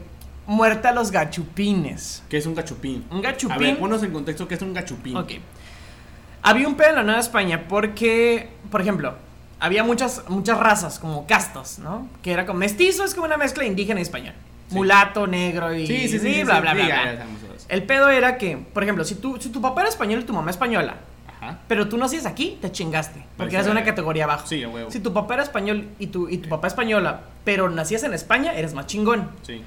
muerta 0.46 0.90
a 0.90 0.92
los 0.94 1.12
gachupines. 1.12 2.24
¿Qué 2.30 2.38
es 2.38 2.46
un 2.46 2.56
gachupín? 2.56 3.06
Un 3.12 3.22
gachupín. 3.22 3.56
A 3.56 3.60
ver, 3.60 3.80
ponos 3.80 4.04
en 4.04 4.12
contexto 4.12 4.48
qué 4.48 4.56
es 4.56 4.62
un 4.62 4.74
gachupín. 4.74 5.16
Ok. 5.18 5.34
Había 6.44 6.68
un 6.68 6.76
pedo 6.76 6.90
en 6.90 6.96
la 6.96 7.04
Nueva 7.04 7.20
España 7.20 7.68
porque, 7.68 8.50
por 8.72 8.82
ejemplo, 8.82 9.16
había 9.60 9.84
muchas, 9.84 10.24
muchas 10.30 10.60
razas, 10.60 11.00
como 11.00 11.26
castas, 11.28 11.80
¿no? 11.80 12.08
Que 12.22 12.32
era 12.32 12.46
como 12.46 12.60
mestizo, 12.60 13.04
es 13.04 13.14
como 13.14 13.26
una 13.26 13.38
mezcla 13.38 13.64
de 13.64 13.70
indígena 13.70 14.00
y 14.00 14.04
español. 14.04 14.34
Sí. 14.70 14.76
Mulato, 14.76 15.28
negro 15.28 15.74
y 15.74 15.88
Sí, 15.88 16.08
sí, 16.08 16.20
sí. 16.20 16.44
bla, 16.44 16.58
sí, 16.58 16.62
bla, 16.62 16.74
bla, 16.74 16.86
bla. 16.86 17.26
El 17.70 17.84
pedo 17.84 18.10
era 18.10 18.38
que, 18.38 18.58
por 18.58 18.84
ejemplo, 18.84 19.04
si, 19.04 19.16
tú, 19.16 19.38
si 19.42 19.50
tu 19.50 19.62
papá 19.62 19.82
era 19.82 19.90
español 19.90 20.22
y 20.22 20.24
tu 20.24 20.34
mamá 20.34 20.52
española, 20.52 20.96
Ajá. 21.48 21.60
pero 21.68 21.88
tú 21.88 21.98
nacías 21.98 22.26
aquí, 22.26 22.58
te 22.62 22.72
chingaste. 22.72 23.24
Porque 23.38 23.56
eras 23.56 23.66
de 23.66 23.72
una 23.72 23.84
categoría 23.84 24.26
abajo. 24.26 24.48
Sí, 24.48 24.64
a 24.64 24.70
huevo. 24.70 24.92
Si 24.92 25.00
tu 25.00 25.14
papá 25.14 25.36
era 25.36 25.44
español 25.44 25.88
y 26.00 26.08
tu, 26.08 26.30
y 26.30 26.38
tu 26.40 26.50
papá 26.50 26.68
española, 26.68 27.22
pero 27.44 27.70
nacías 27.70 28.04
en 28.04 28.14
España, 28.14 28.54
eres 28.54 28.74
más 28.74 28.88
chingón. 28.88 29.30
Sí. 29.44 29.62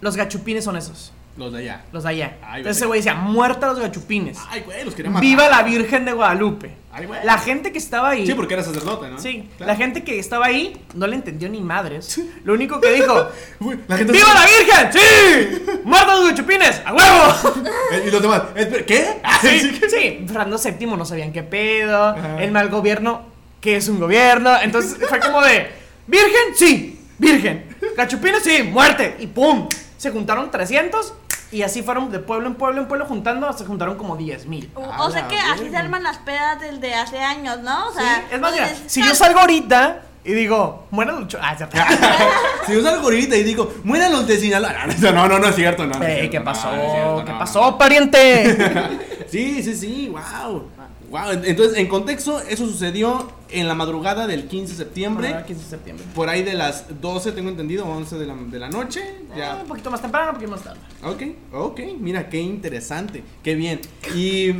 Los 0.00 0.16
gachupines 0.16 0.64
son 0.64 0.76
esos, 0.76 1.12
Los 1.36 1.52
de 1.52 1.58
allá. 1.58 1.84
los 1.92 2.04
de 2.04 2.08
allá. 2.10 2.36
Ay, 2.42 2.58
Entonces 2.60 2.76
ese 2.76 2.86
güey. 2.86 3.00
decía, 3.00 3.14
muerta 3.14 3.66
los 3.66 3.78
gachupines. 3.80 4.38
Ay, 4.48 4.60
güey, 4.64 4.84
los 4.84 4.94
quería 4.94 5.10
matar. 5.10 5.24
Viva 5.26 5.48
la 5.48 5.62
Virgen 5.64 6.04
de 6.04 6.12
Guadalupe. 6.12 6.70
Ay, 6.92 7.06
güey. 7.06 7.18
La 7.24 7.38
gente 7.38 7.72
que 7.72 7.78
estaba 7.78 8.10
ahí. 8.10 8.24
Sí, 8.24 8.34
porque 8.34 8.54
era 8.54 8.62
sacerdote, 8.62 9.08
¿no? 9.10 9.18
Sí, 9.18 9.48
Claro. 9.56 9.72
la 9.72 9.76
gente 9.76 10.04
que 10.04 10.20
estaba 10.20 10.46
ahí 10.46 10.80
no 10.94 11.08
le 11.08 11.16
entendió 11.16 11.48
ni 11.48 11.60
madres. 11.60 12.20
Lo 12.44 12.52
único 12.54 12.80
que 12.80 12.92
dijo, 12.92 13.28
Güey, 13.58 13.78
la 13.88 13.96
gente 13.96 14.12
¡Viva 14.12 14.28
la 14.32 14.46
Virgen! 14.46 14.92
¡Sí! 14.92 15.80
¡Muertos 15.84 16.20
los 16.20 16.30
gachupines! 16.30 16.82
¡A 16.84 16.92
huevo! 16.94 17.64
Eh, 17.92 18.04
Y 18.06 18.10
los 18.12 18.22
demás, 18.22 18.42
espera, 18.54 18.86
¿qué? 18.86 19.06
Sí, 19.40 19.80
sí, 19.90 20.24
Fernando 20.28 20.56
VII 20.56 20.86
no 20.86 21.04
sabían 21.04 21.32
qué 21.32 21.42
pedo, 21.42 22.10
Ajá. 22.10 22.42
el 22.42 22.50
mal 22.52 22.68
gobierno, 22.68 23.22
¿qué 23.60 23.76
es 23.76 23.88
un 23.88 23.98
gobierno? 24.00 24.52
Entonces 24.62 24.96
fue 25.08 25.18
como 25.20 25.42
de, 25.42 25.68
¿virgen? 26.06 26.54
Sí, 26.54 27.00
virgen. 27.18 27.76
¿Cachupines? 27.96 28.42
Sí, 28.42 28.62
muerte. 28.62 29.16
Y 29.20 29.26
¡pum! 29.26 29.68
Se 29.96 30.10
juntaron 30.10 30.50
300 30.50 31.14
y 31.52 31.62
así 31.62 31.82
fueron 31.82 32.10
de 32.10 32.18
pueblo 32.18 32.46
en 32.48 32.54
pueblo 32.54 32.80
en 32.82 32.88
pueblo 32.88 33.06
juntando, 33.06 33.52
se 33.52 33.64
juntaron 33.64 33.96
como 33.96 34.16
10 34.16 34.46
mil. 34.46 34.70
O, 34.74 35.10
sea 35.10 35.28
que 35.28 35.38
así 35.38 35.68
se 35.70 35.76
arman 35.76 36.02
las 36.02 36.18
pedas 36.18 36.60
desde 36.60 36.94
hace 36.94 37.18
años, 37.20 37.60
¿no? 37.60 37.88
O 37.88 37.92
Sí, 37.92 37.98
sea, 38.00 38.26
es 38.30 38.40
más, 38.40 38.52
mira, 38.52 38.68
dices, 38.68 38.84
si 38.86 39.00
yo 39.00 39.08
"Sal". 39.08 39.16
salgo 39.28 39.40
ahorita 39.40 40.02
y 40.24 40.32
digo, 40.32 40.86
muera 40.90 41.12
Lucho. 41.12 41.38
Ah. 41.42 41.54
Si 42.66 42.72
yo 42.72 42.82
salgo 42.82 43.02
ahorita 43.02 43.36
y 43.36 43.42
digo, 43.42 43.74
mueran 43.84 44.10
los 44.10 44.26
de 44.26 44.38
Sinaloa. 44.38 44.72
No, 45.12 45.28
no, 45.28 45.38
no 45.38 45.48
es 45.48 45.54
cierto, 45.54 45.86
no. 45.86 45.98
no 45.98 46.02
es 46.04 46.08
Ey, 46.08 46.16
cierto, 46.16 46.30
¿Qué 46.32 46.38
no, 46.38 46.44
pasó? 46.46 46.74
no 46.74 46.82
es 46.82 46.92
cierto, 46.92 47.24
¿Qué 47.26 47.32
no, 47.32 47.38
pasó, 47.38 47.60
no. 47.60 47.78
pariente? 47.78 48.98
Sí, 49.30 49.62
sí, 49.64 49.74
sí, 49.74 50.08
wow. 50.10 50.70
Wow, 51.14 51.30
entonces 51.44 51.78
en 51.78 51.86
contexto, 51.86 52.40
eso 52.40 52.66
sucedió 52.66 53.30
en 53.50 53.68
la 53.68 53.74
madrugada 53.76 54.26
del 54.26 54.48
15 54.48 54.72
de 54.72 54.76
septiembre. 54.78 55.32
Ah, 55.32 55.44
15 55.46 55.62
de 55.62 55.70
septiembre. 55.70 56.04
Por 56.12 56.28
ahí 56.28 56.42
de 56.42 56.54
las 56.54 57.00
12, 57.00 57.30
tengo 57.30 57.50
entendido, 57.50 57.84
11 57.86 58.18
de 58.18 58.26
la, 58.26 58.34
de 58.34 58.58
la 58.58 58.68
noche. 58.68 59.00
Ah, 59.30 59.34
Ya. 59.36 59.54
un 59.62 59.68
poquito 59.68 59.92
más 59.92 60.02
temprano, 60.02 60.30
un 60.30 60.34
poquito 60.34 60.50
más 60.50 60.64
tarde. 60.64 60.80
Ok, 61.04 61.22
ok, 61.52 61.80
mira 62.00 62.28
qué 62.28 62.40
interesante, 62.40 63.22
qué 63.44 63.54
bien. 63.54 63.80
Y, 64.16 64.54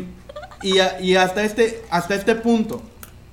y, 0.63 0.79
a- 0.79 1.01
y 1.01 1.17
hasta, 1.17 1.43
este, 1.43 1.83
hasta 1.91 2.15
este 2.15 2.37
punto, 2.37 2.81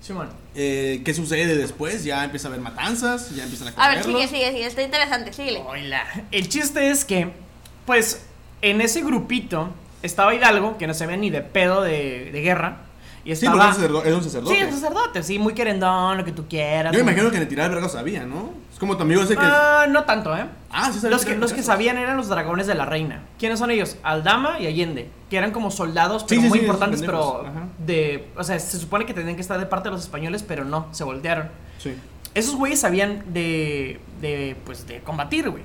Simón. 0.01 0.29
eh, 0.55 1.01
¿qué 1.05 1.13
sucede 1.13 1.55
después? 1.55 2.03
Ya 2.03 2.23
empieza 2.23 2.47
a 2.47 2.49
haber 2.49 2.61
matanzas, 2.61 3.35
ya 3.35 3.43
empiezan 3.43 3.67
a 3.67 3.71
A 3.85 3.89
ver, 3.89 4.01
comerlos. 4.01 4.29
sigue, 4.31 4.39
sigue, 4.39 4.51
sigue. 4.53 4.65
Está 4.65 4.81
interesante, 4.81 5.31
síguele. 5.31 5.61
Hola. 5.65 6.03
El 6.31 6.49
chiste 6.49 6.89
es 6.89 7.05
que, 7.05 7.29
pues, 7.85 8.25
en 8.63 8.81
ese 8.81 9.01
grupito 9.01 9.69
estaba 10.01 10.33
Hidalgo, 10.33 10.79
que 10.79 10.87
no 10.87 10.95
se 10.95 11.05
ve 11.05 11.17
ni 11.17 11.29
de 11.29 11.41
pedo 11.41 11.83
de, 11.83 12.31
de 12.31 12.41
guerra. 12.41 12.87
Y 13.23 13.35
Sí, 13.35 13.45
porque 13.45 13.67
es, 13.67 13.75
sacerdo- 13.75 14.03
es 14.03 14.13
un 14.13 14.23
sacerdote. 14.23 14.55
Sí, 14.55 14.61
es 14.61 14.73
un 14.73 14.79
sacerdote, 14.79 15.23
sí, 15.23 15.37
muy 15.37 15.53
querendón, 15.53 16.17
lo 16.17 16.25
que 16.25 16.31
tú 16.31 16.47
quieras. 16.47 16.91
Yo 16.91 17.03
me 17.03 17.11
imagino 17.11 17.29
que 17.29 17.37
en 17.37 17.43
el 17.43 17.47
tirar 17.47 17.67
el 17.67 17.75
vergo 17.75 17.87
sabía, 17.87 18.25
¿no? 18.25 18.49
Es 18.73 18.79
como 18.79 18.97
tu 18.97 19.03
amigo 19.03 19.21
ese 19.21 19.35
que... 19.35 19.43
Ah, 19.43 19.85
no 19.87 20.05
tanto, 20.05 20.35
¿eh? 20.35 20.45
Ah, 20.71 20.89
sí 20.91 20.99
sabía 20.99 21.11
Los 21.11 21.25
que, 21.25 21.35
los 21.35 21.51
sabían 21.51 21.97
eran 21.97 22.17
los 22.17 22.29
dragones 22.29 22.65
de 22.65 22.73
la 22.73 22.85
reina. 22.85 23.21
¿Quiénes 23.37 23.59
son 23.59 23.69
ellos? 23.69 23.97
Aldama 24.01 24.59
y 24.59 24.65
Allende. 24.65 25.09
Que 25.29 25.37
eran 25.37 25.51
como 25.51 25.69
soldados, 25.69 26.25
pero 26.27 26.41
sí, 26.41 26.47
muy 26.47 26.57
sí, 26.59 26.65
importantes, 26.65 27.01
pero 27.01 27.45
ajá. 27.45 27.67
de. 27.77 28.27
O 28.35 28.43
sea, 28.43 28.59
se 28.59 28.79
supone 28.79 29.05
que 29.05 29.13
tenían 29.13 29.35
que 29.35 29.41
estar 29.41 29.59
de 29.59 29.65
parte 29.65 29.89
de 29.89 29.95
los 29.95 30.01
españoles, 30.01 30.43
pero 30.45 30.65
no, 30.65 30.87
se 30.91 31.03
voltearon. 31.03 31.49
Sí. 31.77 31.93
Esos 32.33 32.55
güeyes 32.55 32.79
sabían 32.79 33.23
de. 33.33 33.99
de. 34.19 34.57
pues 34.65 34.87
de 34.87 34.99
combatir, 35.01 35.49
güey. 35.49 35.63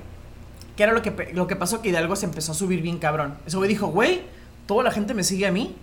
Que 0.75 0.83
era 0.83 0.93
lo 0.93 1.01
que, 1.01 1.31
lo 1.33 1.47
que 1.47 1.55
pasó 1.55 1.81
que 1.81 1.89
Hidalgo 1.89 2.15
se 2.15 2.25
empezó 2.25 2.51
a 2.51 2.55
subir 2.55 2.81
bien 2.81 2.99
cabrón. 2.99 3.35
Ese 3.45 3.57
güey 3.57 3.67
dijo, 3.67 3.87
güey, 3.87 4.21
toda 4.67 4.83
la 4.83 4.91
gente 4.91 5.13
me 5.13 5.23
sigue 5.23 5.47
a 5.47 5.51
mí. 5.51 5.75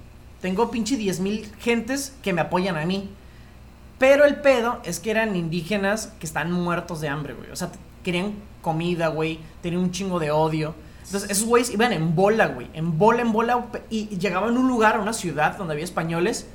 Tengo 0.44 0.70
pinche 0.70 0.98
10 0.98 1.20
mil 1.20 1.50
gentes 1.59 2.14
que 2.22 2.35
me 2.35 2.42
apoyan 2.42 2.76
a 2.76 2.85
mí. 2.85 3.09
Pero 3.98 4.26
el 4.26 4.42
pedo 4.42 4.78
es 4.85 5.00
que 5.00 5.11
eran 5.11 5.37
indígenas 5.37 6.12
que 6.20 6.26
están 6.26 6.52
muertos 6.52 7.00
de 7.00 7.09
hambre, 7.09 7.33
güey. 7.33 7.50
O 7.50 7.57
sea, 7.57 7.72
querían 8.02 8.35
comida, 8.61 9.09
güey. 9.09 9.40
Tenían 9.62 9.80
un 9.80 9.90
chingo 9.90 10.18
de 10.18 10.33
odio. 10.33 10.74
Entonces, 11.07 11.30
esos 11.30 11.46
güeyes 11.46 11.70
iban 11.70 11.94
en 11.94 12.14
bola, 12.14 12.48
güey. 12.48 12.68
En 12.74 12.98
bola, 12.98 13.22
en 13.22 13.33
bola. 13.33 13.68
Y 13.88 14.18
llegaban 14.18 14.54
a 14.54 14.61
un 14.61 14.68
lugar, 14.68 14.96
a 14.96 15.00
una 15.00 15.14
ciudad 15.14 15.57
donde 15.57 15.72
había 15.72 15.85
españoles. 15.87 16.46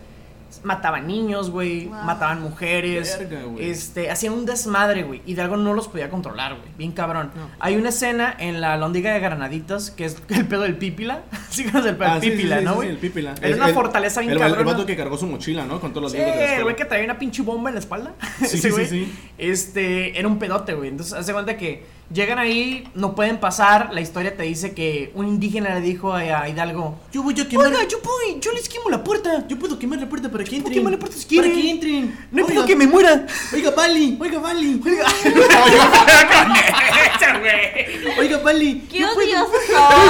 Mataban 0.63 1.07
niños, 1.07 1.49
güey. 1.51 1.85
Wow. 1.87 2.03
Mataban 2.03 2.41
mujeres. 2.41 3.17
Verga, 3.19 3.43
güey. 3.43 3.69
este, 3.69 4.09
hacían 4.09 4.33
un 4.33 4.45
desmadre, 4.45 5.03
güey. 5.03 5.21
Y 5.25 5.33
de 5.35 5.41
algo 5.41 5.57
no 5.57 5.73
los 5.73 5.87
podía 5.87 6.09
controlar, 6.09 6.55
güey. 6.55 6.67
Bien 6.77 6.91
cabrón. 6.91 7.31
Hay 7.59 7.75
una 7.75 7.89
escena 7.89 8.35
en 8.39 8.59
la 8.61 8.75
Lóndiga 8.77 9.13
de 9.13 9.19
Granaditas 9.19 9.91
que 9.91 10.05
es 10.05 10.17
el 10.29 10.45
pedo 10.47 10.61
del 10.63 10.75
pípila. 10.77 11.21
sí, 11.49 11.63
conoces 11.65 11.91
el 11.91 11.97
pedo 11.97 12.09
Ah, 12.09 12.13
del 12.15 12.21
sí, 12.23 12.29
sí, 12.29 12.35
pípila, 12.35 12.59
sí, 12.59 12.65
¿no, 12.65 12.75
güey? 12.75 12.87
sí, 12.89 12.93
el 12.93 12.99
pípila. 12.99 13.35
Era 13.37 13.47
El- 13.47 13.53
una 13.55 13.67
el- 13.67 13.73
fortaleza 13.73 14.21
bien 14.21 14.33
el, 14.33 14.41
el 14.41 14.63
vato 14.65 14.85
que 14.85 14.95
cargó 14.95 15.17
su 15.17 15.27
mochila, 15.27 15.65
¿no? 15.65 15.79
Con 15.79 15.91
todos 15.91 16.03
los 16.03 16.11
Sí, 16.11 16.17
libros 16.17 16.35
de 16.35 16.45
la 16.45 16.55
el 16.55 16.63
güey 16.63 16.75
que 16.75 16.85
traía 16.85 17.05
una 17.05 17.19
pinche 17.19 17.41
bomba 17.41 17.69
en 17.69 17.75
la 17.75 17.79
espalda. 17.79 18.13
Sí, 18.45 18.57
sí, 18.57 18.71
sí. 18.87 19.13
Este, 19.37 20.17
era 20.19 20.27
un 20.27 20.39
pedote, 20.39 20.73
güey. 20.73 20.89
Entonces, 20.89 21.13
hace 21.13 21.33
cuenta 21.33 21.57
que 21.57 21.83
llegan 22.13 22.39
ahí, 22.39 22.87
no 22.95 23.13
pueden 23.15 23.39
pasar. 23.39 23.89
La 23.93 24.01
historia 24.01 24.35
te 24.35 24.43
dice 24.43 24.73
que 24.73 25.11
un 25.15 25.27
indígena 25.27 25.75
le 25.75 25.81
dijo 25.81 26.13
a, 26.13 26.47
Hidalgo: 26.49 26.97
Yo 27.11 27.23
voy 27.23 27.39
a 27.39 27.47
quemar... 27.47 27.67
Oiga, 27.67 27.87
yo 27.87 27.99
puedo, 28.01 28.17
yo 28.39 28.51
les 28.53 28.67
quemo 28.69 28.89
la 28.89 29.03
puerta. 29.03 29.45
Yo 29.47 29.57
puedo 29.59 29.77
quemar 29.79 29.99
la 29.99 30.09
puerta 30.09 30.29
para 30.29 30.43
que 30.43 30.49
puedo 30.49 30.57
entren. 30.59 30.73
quemar 30.75 30.93
la 30.93 30.99
puerta 30.99 31.17
si 31.17 31.35
Para 31.35 31.47
quieren. 31.47 31.61
que 31.61 31.71
entren. 31.71 32.17
No 32.31 32.43
Oiga, 32.43 32.53
puedo 32.53 32.65
que 32.67 32.75
me 32.75 32.87
muera. 32.87 33.25
Oiga, 33.53 33.73
Pali. 33.75 34.17
Oiga, 34.19 34.41
Pali. 34.41 34.75
Güey. 34.79 34.95
Oiga, 38.19 38.41
Pali. 38.43 38.81
¡Qué 38.91 38.99
no 39.01 39.13
puedo- 39.13 39.27
odiosos 39.27 39.49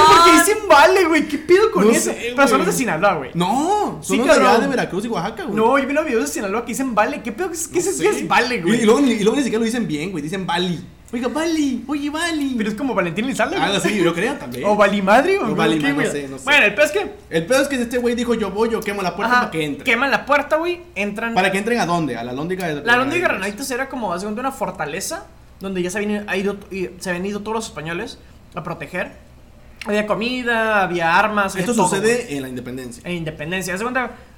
Porque 0.08 0.32
dicen 0.38 0.58
vale, 0.68 1.04
güey. 1.04 1.28
¿Qué 1.28 1.38
pido 1.38 1.70
con 1.70 1.84
No 1.84 1.90
eso? 1.90 2.10
sé, 2.12 2.32
Pero 2.34 2.48
son 2.48 2.58
los 2.58 2.66
de 2.66 2.72
Sinaloa, 2.72 3.14
güey. 3.14 3.30
No, 3.34 3.98
Sí, 4.02 4.08
son 4.08 4.18
los 4.18 4.26
de 4.26 4.32
allá 4.32 4.42
cabrón. 4.44 4.60
de 4.62 4.68
Veracruz 4.68 5.04
y 5.04 5.08
Oaxaca, 5.08 5.44
güey. 5.44 5.56
No, 5.56 5.78
yo 5.78 5.86
vi 5.86 5.92
los 5.92 6.04
videos 6.04 6.24
de 6.24 6.30
Sinaloa 6.30 6.62
que 6.64 6.72
dicen 6.72 6.94
vale. 6.94 7.22
¿Qué 7.22 7.32
pedo? 7.32 7.48
¿Qué, 7.50 7.78
es- 7.78 7.96
sé. 7.96 8.02
qué 8.02 8.08
es 8.10 8.28
vale, 8.28 8.60
güey? 8.62 8.82
y 8.82 8.84
luego, 8.84 9.00
ni- 9.00 9.12
y 9.12 9.20
luego 9.20 9.36
ni 9.36 9.42
siquiera 9.42 9.60
lo 9.60 9.64
dicen 9.66 9.86
bien, 9.86 10.10
güey. 10.10 10.22
Dicen 10.22 10.46
Bali. 10.46 10.80
Oiga, 11.12 11.26
Vali, 11.28 11.84
oye, 11.88 12.08
Vali. 12.08 12.54
Pero 12.56 12.68
es 12.68 12.74
como 12.76 12.94
Valentín 12.94 13.26
Lizalde. 13.26 13.56
güey. 13.56 13.66
Algo 13.66 13.78
así, 13.78 14.00
yo 14.00 14.14
creo 14.14 14.34
también. 14.34 14.64
O 14.64 14.76
Valimadre, 14.76 15.38
O 15.38 15.52
o 15.52 15.56
qué, 15.56 15.92
no 15.92 16.06
sé, 16.06 16.28
no 16.28 16.38
sé. 16.38 16.44
Bueno, 16.44 16.66
el 16.66 16.74
peor 16.74 16.86
es 16.86 16.92
que. 16.92 17.12
El 17.30 17.46
pedo 17.46 17.62
es 17.62 17.68
que 17.68 17.76
este 17.82 17.98
güey 17.98 18.14
dijo, 18.14 18.34
yo 18.34 18.50
voy, 18.52 18.70
yo 18.70 18.80
quemo 18.80 19.02
la 19.02 19.16
puerta 19.16 19.32
ajá, 19.32 19.40
para 19.40 19.50
que 19.50 19.64
entre. 19.64 19.84
Queman 19.84 20.10
la 20.12 20.24
puerta, 20.24 20.56
güey. 20.56 20.82
Entran. 20.94 21.34
¿Para 21.34 21.50
que 21.50 21.58
entren 21.58 21.80
a 21.80 21.86
dónde? 21.86 22.16
A 22.16 22.22
la 22.22 22.32
lóndiga 22.32 22.68
de 22.68 22.84
La 22.84 22.96
Lóndiga 22.96 23.28
de 23.28 23.74
era 23.74 23.88
como, 23.88 24.08
cuenta, 24.08 24.40
una 24.40 24.52
fortaleza 24.52 25.26
donde 25.58 25.82
ya 25.82 25.90
se 25.90 25.98
habían, 25.98 26.28
ha 26.28 26.36
ido, 26.36 26.56
se 27.00 27.10
habían 27.10 27.26
ido 27.26 27.40
todos 27.40 27.54
los 27.56 27.66
españoles 27.66 28.18
a 28.54 28.62
proteger. 28.62 29.12
Había 29.86 30.06
comida, 30.06 30.82
había 30.82 31.18
armas. 31.18 31.56
Esto 31.56 31.72
había 31.72 31.84
sucede 31.84 32.36
en 32.36 32.42
la 32.42 32.48
independencia. 32.48 33.02
en 33.04 33.16
Independencia. 33.16 33.74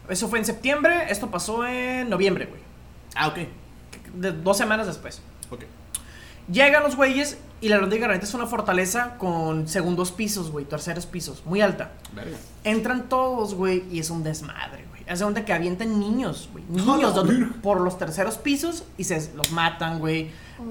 Eso 0.09 0.29
fue 0.29 0.39
en 0.39 0.45
septiembre, 0.45 1.05
esto 1.11 1.31
pasó 1.31 1.67
en 1.67 2.09
noviembre, 2.09 2.47
güey. 2.47 2.61
Ah, 3.15 3.29
ok. 3.29 3.39
De- 4.15 4.33
dos 4.33 4.57
semanas 4.57 4.87
después. 4.87 5.21
Ok. 5.51 5.65
Llegan 6.51 6.83
los 6.83 6.97
güeyes 6.97 7.39
y 7.61 7.69
la 7.69 7.79
de 7.79 7.99
Granaditas 7.99 8.31
es 8.31 8.35
una 8.35 8.47
fortaleza 8.47 9.17
con 9.19 9.69
segundos 9.69 10.11
pisos, 10.11 10.51
güey, 10.51 10.65
terceros 10.65 11.07
pisos, 11.07 11.45
muy 11.47 11.61
alta. 11.61 11.93
Verga. 12.15 12.37
Entran 12.65 13.09
todos, 13.09 13.55
güey, 13.55 13.85
y 13.91 14.01
es 14.01 14.11
un 14.11 14.23
desmadre, 14.25 14.85
güey. 14.91 15.03
Hace 15.09 15.23
cuenta 15.23 15.45
que 15.45 15.53
avientan 15.53 15.99
niños, 16.01 16.49
güey. 16.53 16.65
¡A 16.65 16.97
Niños 16.97 17.15
por 17.63 17.81
los 17.81 17.99
terceros 17.99 18.39
pisos 18.39 18.85
y 18.99 19.05
se 19.05 19.33
los 19.35 19.53
matan, 19.53 19.99
güey. 20.01 20.31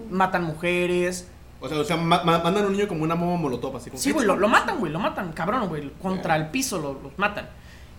Matan 0.10 0.44
mujeres. 0.44 1.28
O 1.60 1.70
sea, 1.70 1.78
o 1.80 1.84
sea 1.84 1.96
ma- 1.98 2.24
ma- 2.24 2.40
mandan 2.40 2.64
a 2.64 2.68
un 2.68 2.74
niño 2.74 2.88
como 2.88 3.04
una 3.04 3.16
bomba 3.16 3.38
molotov, 3.38 3.78
así 3.78 3.90
como. 3.90 4.02
Sí, 4.02 4.12
güey, 4.12 4.26
lo, 4.26 4.36
lo 4.36 4.48
matan, 4.48 4.80
güey, 4.80 4.92
lo 4.92 5.00
matan, 5.00 5.32
cabrón, 5.32 5.68
güey. 5.70 5.92
Contra 6.02 6.36
el 6.36 6.48
piso 6.48 6.80
lo- 6.80 7.00
los 7.02 7.18
matan. 7.18 7.48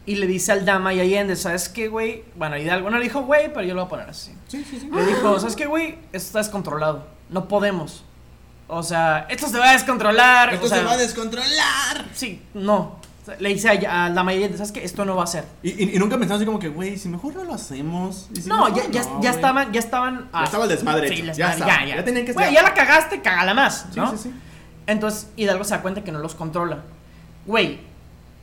Y 0.04 0.16
le 0.16 0.26
dice 0.26 0.50
al 0.52 0.64
Dama 0.64 0.92
y 0.92 1.00
Allende, 1.00 1.36
¿sabes 1.36 1.68
qué, 1.68 1.86
güey? 1.88 2.24
Bueno, 2.34 2.56
Hidalgo 2.58 2.90
no 2.90 2.98
le 2.98 3.04
dijo, 3.04 3.22
güey, 3.22 3.52
pero 3.52 3.62
yo 3.62 3.74
lo 3.74 3.82
voy 3.82 3.86
a 3.86 3.90
poner 3.90 4.08
así. 4.10 4.34
Sí, 4.48 4.64
sí, 4.68 4.80
sí. 4.80 4.90
Le 4.92 5.06
dijo, 5.06 5.38
¿sabes 5.38 5.54
qué, 5.54 5.66
güey? 5.66 5.92
Esto 6.12 6.26
está 6.26 6.38
descontrolado. 6.40 7.06
No 7.32 7.48
podemos. 7.48 8.04
O 8.68 8.82
sea, 8.82 9.26
esto 9.28 9.48
se 9.48 9.58
va 9.58 9.70
a 9.70 9.72
descontrolar. 9.72 10.54
Esto 10.54 10.66
o 10.66 10.68
sea, 10.68 10.78
se 10.78 10.84
va 10.84 10.92
a 10.92 10.96
descontrolar. 10.96 12.04
Sí, 12.14 12.40
no. 12.54 12.96
Le 13.38 13.50
dice 13.50 13.68
a, 13.68 13.74
y 13.74 13.84
Allende, 13.86 14.56
¿sabes 14.56 14.72
qué? 14.72 14.84
Esto 14.84 15.04
no 15.04 15.14
va 15.14 15.24
a 15.24 15.26
ser. 15.28 15.44
Y, 15.62 15.70
y, 15.70 15.96
y 15.96 15.98
nunca 15.98 16.16
pensamos 16.18 16.40
así 16.40 16.46
como 16.46 16.58
que, 16.58 16.68
güey, 16.68 16.98
si 16.98 17.08
mejor 17.08 17.34
no 17.36 17.44
lo 17.44 17.54
hacemos. 17.54 18.28
Y 18.34 18.40
si 18.42 18.48
No, 18.48 18.64
mejor 18.66 18.74
ya, 18.90 18.90
ya, 18.90 19.02
no, 19.08 19.22
ya 19.22 19.30
estaban, 19.30 19.72
ya 19.72 19.78
estaban. 19.80 20.28
Ya 20.32 20.44
estaba 20.44 20.64
el 20.64 20.70
desmadre 20.70 21.08
Sí, 21.08 21.14
hecho, 21.14 21.26
ya 21.32 21.56
ya, 21.56 21.84
ya. 21.84 21.96
ya 21.96 22.04
tenían 22.04 22.26
que 22.26 22.32
Güey, 22.32 22.48
estar- 22.48 22.54
ya 22.54 22.68
la 22.68 22.74
cagaste, 22.74 23.20
cágala 23.22 23.54
más, 23.54 23.86
Sí, 23.92 24.00
¿no? 24.00 24.10
sí, 24.10 24.18
sí. 24.24 24.34
Entonces 24.86 25.28
Hidalgo 25.36 25.62
se 25.62 25.70
da 25.76 25.82
cuenta 25.82 26.02
que 26.02 26.10
no 26.10 26.18
los 26.18 26.34
controla. 26.34 26.78
Güey, 27.46 27.78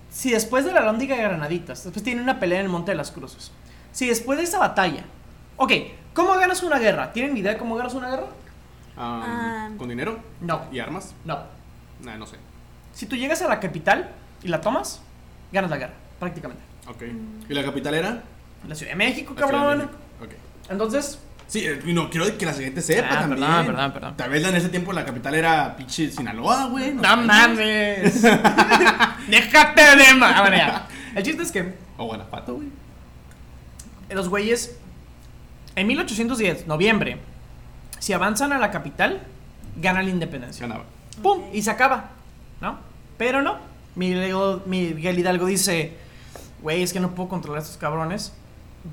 si 0.10 0.32
después 0.32 0.64
de 0.64 0.72
la 0.72 0.80
Lóndiga 0.82 1.16
de 1.18 1.24
Granaditas, 1.24 1.84
después 1.84 2.02
tiene 2.04 2.22
una 2.22 2.40
pelea 2.40 2.60
en 2.60 2.66
el 2.66 2.72
Monte 2.72 2.92
de 2.92 2.98
las 2.98 3.12
Cruces, 3.12 3.52
si 3.92 4.08
después 4.08 4.38
de 4.38 4.46
esa 4.46 4.60
batalla, 4.60 5.04
ok, 5.58 5.74
¿cómo 6.14 6.34
ganas 6.36 6.64
una 6.64 6.80
guerra? 6.80 7.12
¿Tienen 7.12 7.36
idea 7.36 7.52
de 7.54 7.58
cómo 7.58 7.76
ganas 7.76 7.94
una 7.96 8.10
guerra? 8.10 8.28
Ah. 9.00 9.70
¿Con 9.78 9.88
dinero? 9.90 10.20
No, 10.42 10.66
¿Y 10.72 10.80
armas? 10.80 11.16
no. 11.26 11.40
Nah, 12.04 12.18
no 12.18 12.26
sé. 12.26 12.36
Si 12.94 13.06
tú 13.06 13.16
llegas 13.16 13.42
a 13.42 13.48
la 13.48 13.60
capital 13.60 14.10
y 14.44 14.48
la 14.50 14.62
tomas, 14.62 15.02
ganas 15.52 15.70
la 15.72 15.78
guerra, 15.78 15.94
prácticamente. 16.20 16.64
Ok. 16.88 17.04
¿Y 17.50 17.54
la 17.54 17.64
capital 17.64 17.94
era? 17.94 18.24
La 18.68 18.76
Ciudad 18.76 18.92
de 18.92 18.98
México, 18.98 19.34
La 19.38 19.46
de 19.46 19.52
cabrón. 19.52 19.78
México. 19.80 19.96
Ok. 20.24 20.32
Entonces, 20.70 21.20
Sí, 21.48 21.66
eh, 21.66 21.82
y 21.84 21.94
no, 21.94 22.12
quiero 22.12 22.38
que 22.38 22.46
la 22.46 22.54
gente 22.54 22.80
sepa 22.80 23.08
Ah, 23.10 23.20
también. 23.22 23.40
perdón, 23.42 23.66
perdón, 23.66 23.92
perdón. 23.94 24.18
Tal 24.18 24.30
vez 24.30 24.44
en 24.46 24.56
ese 24.56 24.70
tiempo 24.70 24.94
la 24.94 25.04
capital 25.04 25.34
era 25.34 25.76
pinche 25.76 26.12
Sinaloa, 26.12 26.68
güey. 26.68 26.94
no 26.94 27.02
sé. 27.02 27.16
mames. 27.16 28.22
Déjate 29.28 29.82
de 29.98 30.14
ma- 30.16 30.38
Ah, 30.38 30.42
bueno, 30.42 30.58
ya. 30.58 30.88
El 31.16 31.24
chiste 31.24 31.42
es 31.44 31.52
que 31.52 31.74
O 31.98 32.06
Guanajuato, 32.06 32.56
güey. 32.56 32.68
los 34.12 34.30
güeyes, 34.30 34.78
en 35.76 35.88
1810, 35.88 36.68
noviembre, 36.68 37.18
si 38.00 38.14
avanzan 38.14 38.54
a 38.54 38.60
la 38.60 38.72
capital, 38.72 39.22
ganan 39.78 40.06
la 40.06 40.12
independencia. 40.12 40.66
Ganaba. 40.68 40.86
¡Pum! 41.22 41.44
Y 41.54 41.62
se 41.62 41.72
acaba, 41.72 42.12
¿no? 42.62 42.78
Pero 43.18 43.42
no. 43.42 43.58
Miguel, 43.96 44.34
Miguel 44.66 45.20
Hidalgo 45.20 45.46
dice, 45.48 45.98
güey, 46.62 46.82
es 46.84 46.94
que 46.94 47.00
no 47.00 47.12
puedo 47.12 47.30
controlar 47.30 47.60
a 47.60 47.64
estos 47.64 47.78
cabrones. 47.78 48.34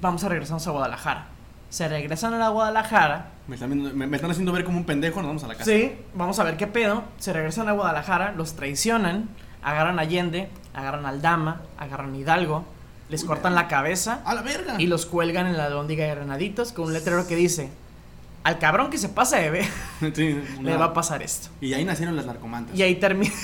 Vamos 0.01 0.25
a 0.25 0.29
regresarnos 0.29 0.67
a 0.67 0.71
Guadalajara. 0.73 1.27
Se 1.71 1.87
regresan 1.89 2.35
a 2.35 2.39
la 2.39 2.49
Guadalajara. 2.49 3.31
Me 3.47 3.55
están, 3.55 3.71
viendo- 3.71 3.93
me, 3.95 4.07
me 4.07 4.17
están 4.17 4.31
haciendo 4.31 4.53
ver 4.53 4.65
como 4.65 4.79
un 4.79 4.85
pendejo, 4.85 5.21
nos 5.21 5.29
vamos 5.29 5.45
a 5.45 5.49
la 5.49 5.55
casa. 5.55 5.71
Sí, 5.71 5.93
vamos 6.15 6.39
a 6.41 6.45
ver 6.45 6.57
qué 6.57 6.67
pedo. 6.67 7.05
Se 7.19 7.33
regresan 7.33 7.69
a 7.69 7.73
Guadalajara, 7.73 8.33
los 8.33 8.55
traicionan, 8.57 9.29
agarran 9.63 9.99
a 9.99 10.03
Allende, 10.03 10.49
agarran 10.75 11.07
al 11.07 11.23
Dama, 11.23 11.61
agarran 11.79 12.15
a 12.15 12.17
Hidalgo, 12.17 12.65
les 13.09 13.23
Uy, 13.23 13.29
cortan 13.29 13.55
la 13.55 13.69
cabeza 13.69 14.21
A 14.25 14.35
la 14.35 14.43
verga. 14.43 14.75
y 14.79 14.87
los 14.89 15.07
cuelgan 15.07 15.47
en 15.47 15.57
la 15.57 15.69
lóndiga 15.69 16.05
de 16.07 16.15
Granaditos 16.17 16.73
con 16.73 16.87
un 16.87 16.93
letrero 16.93 17.27
que 17.29 17.37
dice: 17.37 17.71
Al 18.47 18.61
cabrón 18.61 18.91
que 18.91 18.99
se 18.99 19.09
pasa 19.09 19.39
de 19.39 19.51
ver, 19.51 19.67
Sí, 20.15 20.41
le 20.63 20.77
va 20.77 20.85
a 20.85 20.95
pasar 20.95 21.21
esto. 21.21 21.49
Y 21.61 21.75
ahí 21.75 21.85
nacieron 21.85 22.15
las 22.15 22.27
narcomantas. 22.27 22.79
Y 22.79 22.83
ahí 22.83 22.95
termina. 22.95 23.35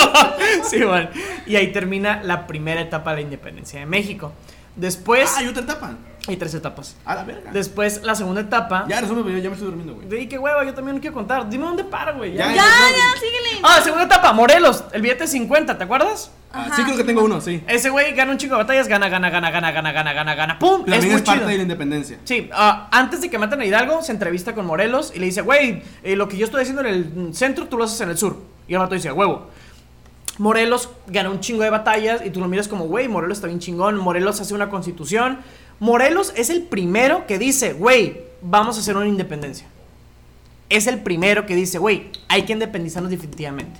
sí, 0.70 0.84
bueno. 0.84 1.08
Y 1.46 1.56
ahí 1.56 1.72
termina 1.72 2.22
la 2.22 2.46
primera 2.46 2.80
etapa 2.80 3.10
de 3.10 3.16
la 3.16 3.22
independencia 3.22 3.80
de 3.80 3.86
México. 3.86 4.32
Después. 4.76 5.32
Ah, 5.34 5.40
hay 5.40 5.48
otra 5.48 5.64
etapa. 5.64 5.96
Hay 6.26 6.36
tres 6.36 6.54
etapas. 6.54 6.96
A 7.04 7.14
la 7.16 7.24
verga. 7.24 7.50
Después, 7.52 8.00
la 8.02 8.14
segunda 8.14 8.40
etapa. 8.40 8.86
Ya, 8.88 9.00
resume, 9.00 9.30
ya, 9.30 9.38
ya 9.40 9.50
me 9.50 9.54
estoy 9.56 9.66
durmiendo, 9.66 9.94
güey. 9.94 10.08
De 10.08 10.26
qué 10.26 10.38
hueva, 10.38 10.64
yo 10.64 10.72
también 10.72 10.96
no 10.96 11.00
quiero 11.00 11.12
contar. 11.14 11.48
Dime 11.50 11.64
dónde 11.66 11.84
para, 11.84 12.12
güey. 12.12 12.32
Ya, 12.32 12.46
Ya, 12.46 12.54
ya, 12.54 13.20
síguele. 13.20 13.60
Ah, 13.62 13.80
segunda 13.82 14.06
etapa, 14.06 14.32
Morelos, 14.32 14.84
el 14.92 15.02
billete 15.02 15.24
de 15.24 15.28
50, 15.28 15.76
¿te 15.76 15.84
acuerdas? 15.84 16.30
Ah, 16.50 16.66
Ajá. 16.66 16.76
sí, 16.76 16.84
creo 16.84 16.96
que 16.96 17.04
tengo 17.04 17.24
uno, 17.24 17.42
sí. 17.42 17.62
Ese 17.66 17.90
güey 17.90 18.14
gana 18.14 18.32
un 18.32 18.38
chico 18.38 18.54
de 18.54 18.62
batallas, 18.62 18.88
gana, 18.88 19.08
gana, 19.10 19.28
gana, 19.28 19.50
gana, 19.50 19.70
gana, 19.72 19.92
gana, 19.92 20.12
gana, 20.14 20.34
gana, 20.34 20.58
¡pum! 20.58 20.80
También 20.84 20.98
es 21.00 21.04
es, 21.04 21.12
muy 21.12 21.20
parte 21.22 21.40
chido. 21.40 21.48
de 21.48 21.56
la 21.56 21.62
independencia. 21.62 22.18
Sí, 22.24 22.48
ah, 22.54 22.88
antes 22.90 23.20
de 23.20 23.28
que 23.28 23.38
maten 23.38 23.60
a 23.60 23.66
Hidalgo, 23.66 24.00
se 24.02 24.12
entrevista 24.12 24.54
con 24.54 24.64
Morelos 24.64 25.12
y 25.14 25.18
le 25.18 25.26
dice, 25.26 25.42
güey, 25.42 25.82
eh, 26.02 26.16
lo 26.16 26.28
que 26.28 26.38
yo 26.38 26.46
estoy 26.46 26.62
haciendo 26.62 26.82
en 26.82 26.86
el 26.86 27.34
centro, 27.34 27.66
tú 27.68 27.76
lo 27.76 27.84
haces 27.84 28.00
en 28.00 28.08
el 28.08 28.16
sur. 28.16 28.38
Y 28.66 28.72
el 28.72 28.78
vato 28.78 28.94
dice, 28.94 29.12
huevo. 29.12 29.50
Morelos 30.38 30.88
gana 31.06 31.30
un 31.30 31.38
chingo 31.40 31.62
de 31.62 31.70
batallas 31.70 32.22
y 32.24 32.30
tú 32.30 32.40
lo 32.40 32.48
miras 32.48 32.66
como, 32.66 32.86
güey, 32.86 33.06
Morelos 33.08 33.38
está 33.38 33.46
bien 33.46 33.60
chingón, 33.60 33.96
Morelos 33.98 34.40
hace 34.40 34.54
una 34.54 34.68
constitución. 34.68 35.38
Morelos 35.84 36.32
es 36.34 36.48
el 36.48 36.62
primero 36.62 37.26
que 37.26 37.38
dice, 37.38 37.74
güey, 37.74 38.22
vamos 38.40 38.78
a 38.78 38.80
hacer 38.80 38.96
una 38.96 39.06
independencia. 39.06 39.66
Es 40.70 40.86
el 40.86 41.00
primero 41.02 41.44
que 41.44 41.54
dice, 41.54 41.76
güey, 41.76 42.08
hay 42.26 42.44
que 42.46 42.54
independizarnos 42.54 43.10
definitivamente. 43.10 43.78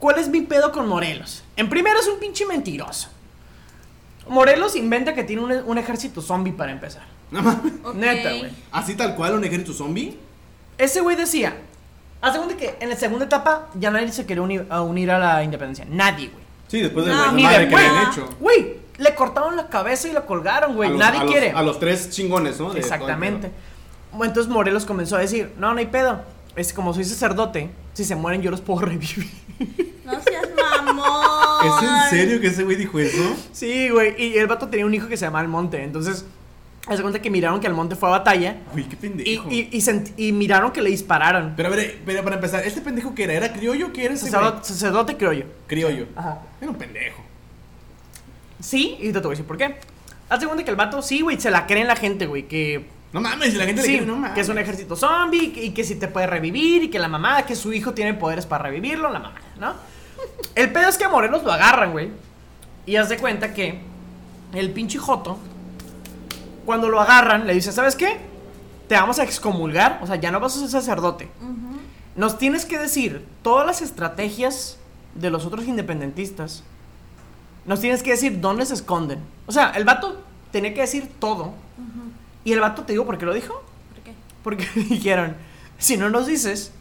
¿Cuál 0.00 0.18
es 0.18 0.28
mi 0.28 0.40
pedo 0.40 0.72
con 0.72 0.88
Morelos? 0.88 1.44
En 1.56 1.68
primero 1.68 2.00
es 2.00 2.08
un 2.08 2.18
pinche 2.18 2.44
mentiroso. 2.44 3.08
Morelos 4.28 4.74
inventa 4.74 5.14
que 5.14 5.22
tiene 5.22 5.42
un, 5.42 5.52
un 5.52 5.78
ejército 5.78 6.20
zombie 6.20 6.52
para 6.52 6.72
empezar. 6.72 7.04
No 7.30 7.40
mames. 7.40 7.72
Ok. 7.84 7.94
Neta, 7.94 8.32
güey. 8.34 8.50
Así 8.72 8.96
tal 8.96 9.14
cual, 9.14 9.34
un 9.34 9.44
ejército 9.44 9.72
zombie. 9.74 10.18
Ese 10.76 11.02
güey 11.02 11.14
decía, 11.14 11.56
hace 12.20 12.38
cuenta 12.38 12.56
que 12.56 12.74
en 12.80 12.88
la 12.90 12.96
segunda 12.96 13.26
etapa 13.26 13.68
ya 13.78 13.92
nadie 13.92 14.10
se 14.10 14.26
quería 14.26 14.42
uni- 14.42 14.66
a 14.68 14.82
unir 14.82 15.12
a 15.12 15.20
la 15.20 15.44
independencia. 15.44 15.86
Nadie, 15.88 16.30
güey. 16.30 16.44
Sí, 16.66 16.80
después 16.80 17.06
de 17.06 17.12
No, 17.12 17.26
la 17.26 17.30
madre 17.32 17.58
de 17.60 17.68
que 17.68 17.76
habían 17.76 18.10
hecho. 18.10 18.28
Güey, 18.40 18.84
le 18.98 19.14
cortaron 19.14 19.56
la 19.56 19.68
cabeza 19.68 20.08
y 20.08 20.12
la 20.12 20.22
colgaron, 20.26 20.74
güey. 20.74 20.90
Los- 20.90 20.98
Nadie 20.98 21.18
a 21.20 21.22
los- 21.24 21.30
quiere. 21.32 21.50
A 21.52 21.62
los 21.62 21.78
tres 21.78 22.10
chingones, 22.10 22.58
¿no? 22.60 22.72
De 22.72 22.80
Exactamente. 22.80 23.50
Bueno, 24.12 24.30
Entonces 24.30 24.50
Morelos 24.52 24.84
comenzó 24.86 25.16
a 25.16 25.20
decir, 25.20 25.52
no, 25.58 25.72
no 25.72 25.78
hay 25.78 25.86
pedo. 25.86 26.20
Es 26.54 26.72
como 26.72 26.94
soy 26.94 27.04
sacerdote, 27.04 27.68
si 27.92 28.04
se 28.04 28.14
mueren 28.16 28.40
yo 28.40 28.50
los 28.50 28.60
puedo 28.62 28.80
revivir. 28.86 29.30
No 30.04 30.12
seas 30.22 30.48
mamón. 30.56 31.66
¿Es 31.66 31.88
en 31.88 32.10
serio 32.18 32.40
que 32.40 32.46
ese 32.48 32.64
güey 32.64 32.76
dijo 32.76 32.98
eso? 32.98 33.36
Sí, 33.52 33.88
güey. 33.90 34.14
Y 34.22 34.38
el 34.38 34.46
vato 34.46 34.68
tenía 34.68 34.86
un 34.86 34.94
hijo 34.94 35.08
que 35.08 35.16
se 35.16 35.24
llamaba 35.26 35.40
Almonte. 35.40 35.82
Entonces, 35.82 36.24
hace 36.86 37.02
cuenta 37.02 37.20
que 37.20 37.28
miraron 37.30 37.60
que 37.60 37.66
Almonte 37.66 37.96
fue 37.96 38.08
a 38.08 38.12
batalla. 38.12 38.58
Uy, 38.74 38.84
qué 38.84 38.96
pendejo. 38.96 39.48
y, 39.50 39.68
y 39.70 39.80
sent- 39.82 40.12
y 40.16 40.32
miraron 40.32 40.70
que 40.72 40.80
le 40.80 40.88
dispararon. 40.90 41.52
Pero 41.56 41.68
a 41.68 41.76
ver, 41.76 42.00
pero 42.06 42.22
para 42.22 42.36
empezar, 42.36 42.64
¿este 42.64 42.80
pendejo 42.80 43.14
qué 43.14 43.24
era? 43.24 43.34
¿Era 43.34 43.52
criollo? 43.52 43.92
¿Qué 43.92 44.04
era 44.06 44.14
ese? 44.14 44.26
Sacerdote, 44.30 44.64
sacerdote 44.68 45.16
criollo. 45.18 45.44
Criollo. 45.66 46.06
Ajá. 46.16 46.38
Era 46.60 46.70
un 46.70 46.76
pendejo. 46.78 47.22
Sí, 48.60 48.96
y 49.00 49.12
te 49.12 49.18
voy 49.20 49.28
a 49.28 49.30
decir 49.30 49.44
por 49.44 49.56
qué. 49.56 49.76
Hace 50.28 50.46
cuenta 50.46 50.64
que 50.64 50.70
el 50.70 50.76
vato, 50.76 51.02
sí, 51.02 51.20
güey, 51.20 51.40
se 51.40 51.50
la 51.50 51.66
creen 51.66 51.86
la 51.86 51.96
gente, 51.96 52.26
güey, 52.26 52.48
que... 52.48 52.88
No 53.12 53.20
mames, 53.20 53.54
la 53.54 53.64
gente 53.64 53.82
le 53.82 53.88
Sí, 53.88 54.00
no 54.00 54.16
mames. 54.16 54.32
que 54.32 54.40
es 54.40 54.48
un 54.48 54.58
ejército 54.58 54.96
zombie 54.96 55.52
y 55.54 55.70
que, 55.70 55.84
si 55.84 55.94
te 55.94 56.08
puede 56.08 56.26
revivir 56.26 56.82
y 56.84 56.90
que 56.90 56.98
la 56.98 57.08
mamá, 57.08 57.46
que 57.46 57.54
su 57.54 57.72
hijo 57.72 57.94
tiene 57.94 58.14
poderes 58.14 58.44
para 58.46 58.64
revivirlo, 58.64 59.10
la 59.10 59.20
mamá, 59.20 59.40
¿no? 59.58 59.74
El 60.54 60.72
pedo 60.72 60.88
es 60.88 60.98
que 60.98 61.04
a 61.04 61.08
Morelos 61.08 61.44
lo 61.44 61.52
agarran, 61.52 61.92
güey. 61.92 62.10
Y 62.84 62.96
haz 62.96 63.08
de 63.08 63.18
cuenta 63.18 63.54
que 63.54 63.80
el 64.52 64.70
pinche 64.72 64.98
Joto, 64.98 65.38
cuando 66.64 66.88
lo 66.88 67.00
agarran, 67.00 67.46
le 67.46 67.54
dice, 67.54 67.72
¿sabes 67.72 67.94
qué? 67.94 68.18
Te 68.88 68.94
vamos 68.96 69.18
a 69.18 69.24
excomulgar, 69.24 70.00
o 70.02 70.06
sea, 70.06 70.16
ya 70.16 70.30
no 70.30 70.40
vas 70.40 70.56
a 70.56 70.60
ser 70.60 70.68
sacerdote. 70.68 71.28
Nos 72.16 72.38
tienes 72.38 72.64
que 72.64 72.78
decir 72.78 73.24
todas 73.42 73.66
las 73.66 73.82
estrategias 73.82 74.78
de 75.14 75.30
los 75.30 75.46
otros 75.46 75.66
independentistas. 75.66 76.64
Nos 77.66 77.80
tienes 77.80 78.02
que 78.02 78.10
decir 78.10 78.40
dónde 78.40 78.64
se 78.66 78.74
esconden. 78.74 79.20
O 79.46 79.52
sea, 79.52 79.70
el 79.70 79.84
vato 79.84 80.22
tenía 80.52 80.72
que 80.72 80.80
decir 80.80 81.10
todo. 81.18 81.54
Y 82.44 82.52
el 82.52 82.60
vato, 82.60 82.84
te 82.84 82.92
digo 82.92 83.04
por 83.04 83.18
qué 83.18 83.26
lo 83.26 83.34
dijo. 83.34 83.54
¿Por 83.92 84.02
qué? 84.04 84.14
Porque 84.42 84.68
dijeron, 84.88 85.36
si 85.78 85.96
no 85.96 86.08
nos 86.10 86.26
dices, 86.26 86.72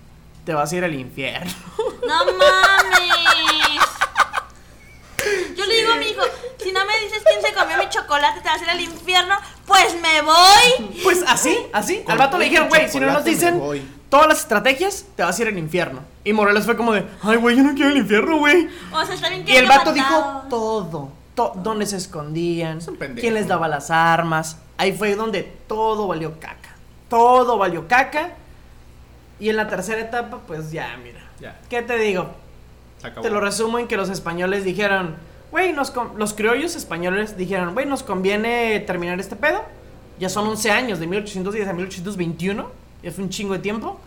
te 0.46 0.54
vas 0.54 0.72
a 0.72 0.76
ir 0.76 0.84
al 0.84 0.94
infierno. 0.94 1.52
No 2.08 2.26
mames. 2.26 3.82
Yo 5.58 5.66
le 5.66 5.76
digo 5.76 5.92
a 5.92 5.96
mi 5.98 6.06
hijo, 6.10 6.22
Si 6.66 6.72
no 6.72 6.84
me 6.84 7.00
dices 7.00 7.22
quién 7.24 7.42
se 7.44 7.54
comió 7.54 7.78
mi 7.78 7.88
chocolate, 7.90 8.42
te 8.42 8.48
vas 8.48 8.60
a 8.60 8.64
ir 8.64 8.70
al 8.72 8.82
infierno, 8.82 9.36
pues 9.68 9.96
me 10.02 10.22
voy. 10.24 11.00
Pues 11.04 11.24
así, 11.28 11.56
así. 11.72 12.00
Con 12.02 12.14
Al 12.14 12.18
vato 12.18 12.40
le 12.40 12.46
dijeron, 12.46 12.70
güey, 12.70 12.90
si 12.90 13.00
no 13.00 13.12
nos 13.14 13.24
dicen 13.24 13.62
todas 14.10 14.28
las 14.28 14.40
estrategias, 14.40 15.06
te 15.16 15.22
vas 15.22 15.38
a 15.38 15.42
ir 15.44 15.48
al 15.50 15.58
infierno. 15.60 16.00
Y 16.24 16.34
Morelos 16.34 16.66
fue 16.66 16.76
como 16.76 16.92
de, 16.94 17.06
ay, 17.22 17.38
güey, 17.38 17.56
yo 17.56 17.62
no 17.62 17.76
quiero 17.76 17.92
el 17.92 17.98
infierno, 17.98 18.38
güey. 18.40 18.68
O 18.92 19.06
sea, 19.06 19.14
está 19.14 19.30
bien 19.30 19.46
que 19.46 19.54
Y 19.54 19.58
el 19.58 19.68
vato 19.68 19.94
dijo 19.94 20.44
todo. 20.50 21.12
to- 21.36 21.54
dónde 21.58 21.86
se 21.86 21.98
escondían, 21.98 22.80
Es 22.80 22.88
un 22.88 22.96
pendejo. 22.98 23.22
quién 23.22 23.36
les 23.36 23.48
daba 23.48 23.68
las 23.68 23.92
armas. 23.92 24.58
Ahí 24.78 24.92
fue 24.94 25.14
donde 25.16 25.44
todo 25.68 26.08
valió 26.08 26.40
caca. 26.40 26.76
Todo 27.10 27.60
valió 27.60 27.88
caca. 27.88 28.32
Y 29.40 29.50
en 29.50 29.58
la 29.58 29.68
tercera 29.68 30.02
etapa, 30.02 30.40
pues 30.48 30.72
ya, 30.72 30.98
mira. 31.04 31.20
Ya, 31.40 31.60
¿Qué 31.70 31.82
te 31.84 31.98
digo? 32.00 32.34
se 33.02 33.08
acabó. 33.08 33.22
Te 33.22 33.30
lo 33.30 33.40
resumo 33.42 33.78
en 33.78 33.88
que 33.88 33.98
los 33.98 34.10
españoles 34.10 34.64
dijeron, 34.64 35.16
güey, 35.52 35.74
los 35.74 36.34
criollos 36.34 36.76
españoles 36.76 37.38
dijeron, 37.38 37.74
güey, 37.74 37.86
nos 37.86 38.04
conviene 38.04 38.80
terminar 38.82 39.20
este 39.20 39.36
pedo. 39.36 39.64
Ya 40.20 40.30
son 40.30 40.48
11 40.48 40.72
años, 40.72 41.00
de 41.00 41.08
1810 41.08 41.68
a 41.68 41.74
1821. 41.74 42.70
Ya 43.04 43.12
fue 43.12 43.24
un 43.24 43.30
chingo 43.30 43.54
de 43.54 43.60
tiempo. 43.60 44.00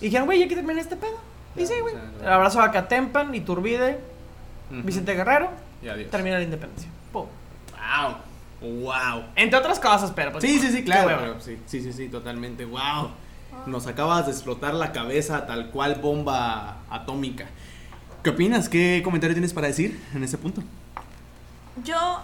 Y 0.00 0.06
dijeron, 0.06 0.26
güey, 0.26 0.42
hay 0.42 0.48
que 0.48 0.54
terminar 0.54 0.80
este 0.82 0.96
pedo. 0.96 1.16
Y 1.56 1.66
sí, 1.66 1.74
güey. 1.80 1.94
El 2.22 2.28
abrazo 2.28 2.60
a 2.60 2.70
Catempan, 2.70 3.34
Iturbide, 3.34 3.98
Ujú. 4.70 4.82
Vicente 4.82 5.14
Guerrero. 5.14 5.50
Y 5.82 5.88
adiós. 5.88 6.10
Termina 6.10 6.36
la 6.38 6.44
independencia. 6.44 6.88
Pum. 7.12 7.26
Wow. 8.60 8.82
Wow. 8.82 9.24
Entre 9.36 9.58
otras 9.58 9.78
cosas, 9.80 10.12
pero 10.14 10.32
pues, 10.32 10.42
Sí, 10.44 10.58
sí, 10.58 10.68
sí, 10.72 10.84
claro. 10.84 11.16
pero 11.20 11.40
sí, 11.40 11.58
sí, 11.66 11.82
sí, 11.82 11.92
sí, 11.92 12.08
totalmente. 12.08 12.64
Wow. 12.64 13.10
Nos 13.66 13.86
acabas 13.86 14.26
de 14.26 14.32
explotar 14.32 14.74
la 14.74 14.92
cabeza 14.92 15.46
tal 15.46 15.70
cual 15.70 15.96
bomba 15.96 16.78
atómica. 16.90 17.46
¿Qué 18.22 18.30
opinas? 18.30 18.68
¿Qué 18.68 19.02
comentario 19.04 19.34
tienes 19.34 19.52
para 19.52 19.66
decir 19.68 20.00
en 20.14 20.24
ese 20.24 20.36
punto? 20.38 20.62
Yo, 21.84 22.20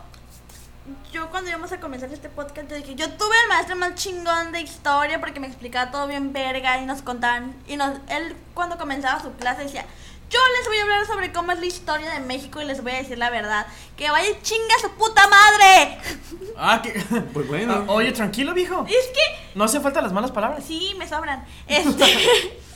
yo 1.13 1.31
cuando 1.31 1.51
íbamos 1.51 1.73
a 1.73 1.81
comenzar 1.81 2.13
este 2.13 2.29
podcast, 2.29 2.71
yo 2.71 2.77
dije, 2.77 2.95
yo 2.95 3.11
tuve 3.11 3.35
el 3.43 3.49
maestro 3.49 3.77
más 3.77 3.95
chingón 3.95 4.53
de 4.53 4.61
historia 4.61 5.21
porque 5.21 5.41
me 5.41 5.47
explicaba 5.47 5.91
todo 5.91 6.07
bien 6.07 6.33
verga 6.33 6.81
y 6.81 6.87
nos 6.87 7.03
contaban. 7.03 7.55
Y 7.67 7.77
nos, 7.77 7.99
él 8.09 8.37
cuando 8.55 8.79
comenzaba 8.79 9.21
su 9.21 9.33
clase 9.35 9.65
decía, 9.65 9.85
yo 10.31 10.41
les 10.59 10.67
voy 10.67 10.79
a 10.79 10.83
hablar 10.83 11.07
sobre 11.07 11.33
cómo 11.33 11.53
es 11.53 11.61
la 11.61 11.67
historia 11.67 12.11
de 12.11 12.21
México 12.21 12.63
y 12.63 12.65
les 12.65 12.83
voy 12.83 12.93
a 12.93 12.97
decir 12.97 13.19
la 13.19 13.29
verdad. 13.29 13.67
Que 13.97 14.11
vaya 14.11 14.31
y 14.31 14.43
chinga 14.43 14.79
su 14.81 14.91
puta 14.93 15.23
madre. 15.29 15.99
Ah, 16.55 16.83
que... 16.83 16.93
Pues 17.33 17.49
bueno. 17.49 17.73
Ah, 17.89 17.93
oye, 17.93 18.13
tranquilo, 18.13 18.53
viejo. 18.53 18.85
Es 18.87 19.07
que 19.15 19.49
No 19.55 19.65
hace 19.65 19.81
falta 19.81 20.03
las 20.03 20.13
malas 20.13 20.31
palabras. 20.31 20.63
Sí, 20.67 20.95
me 20.99 21.09
sobran. 21.09 21.45
Este. 21.67 22.05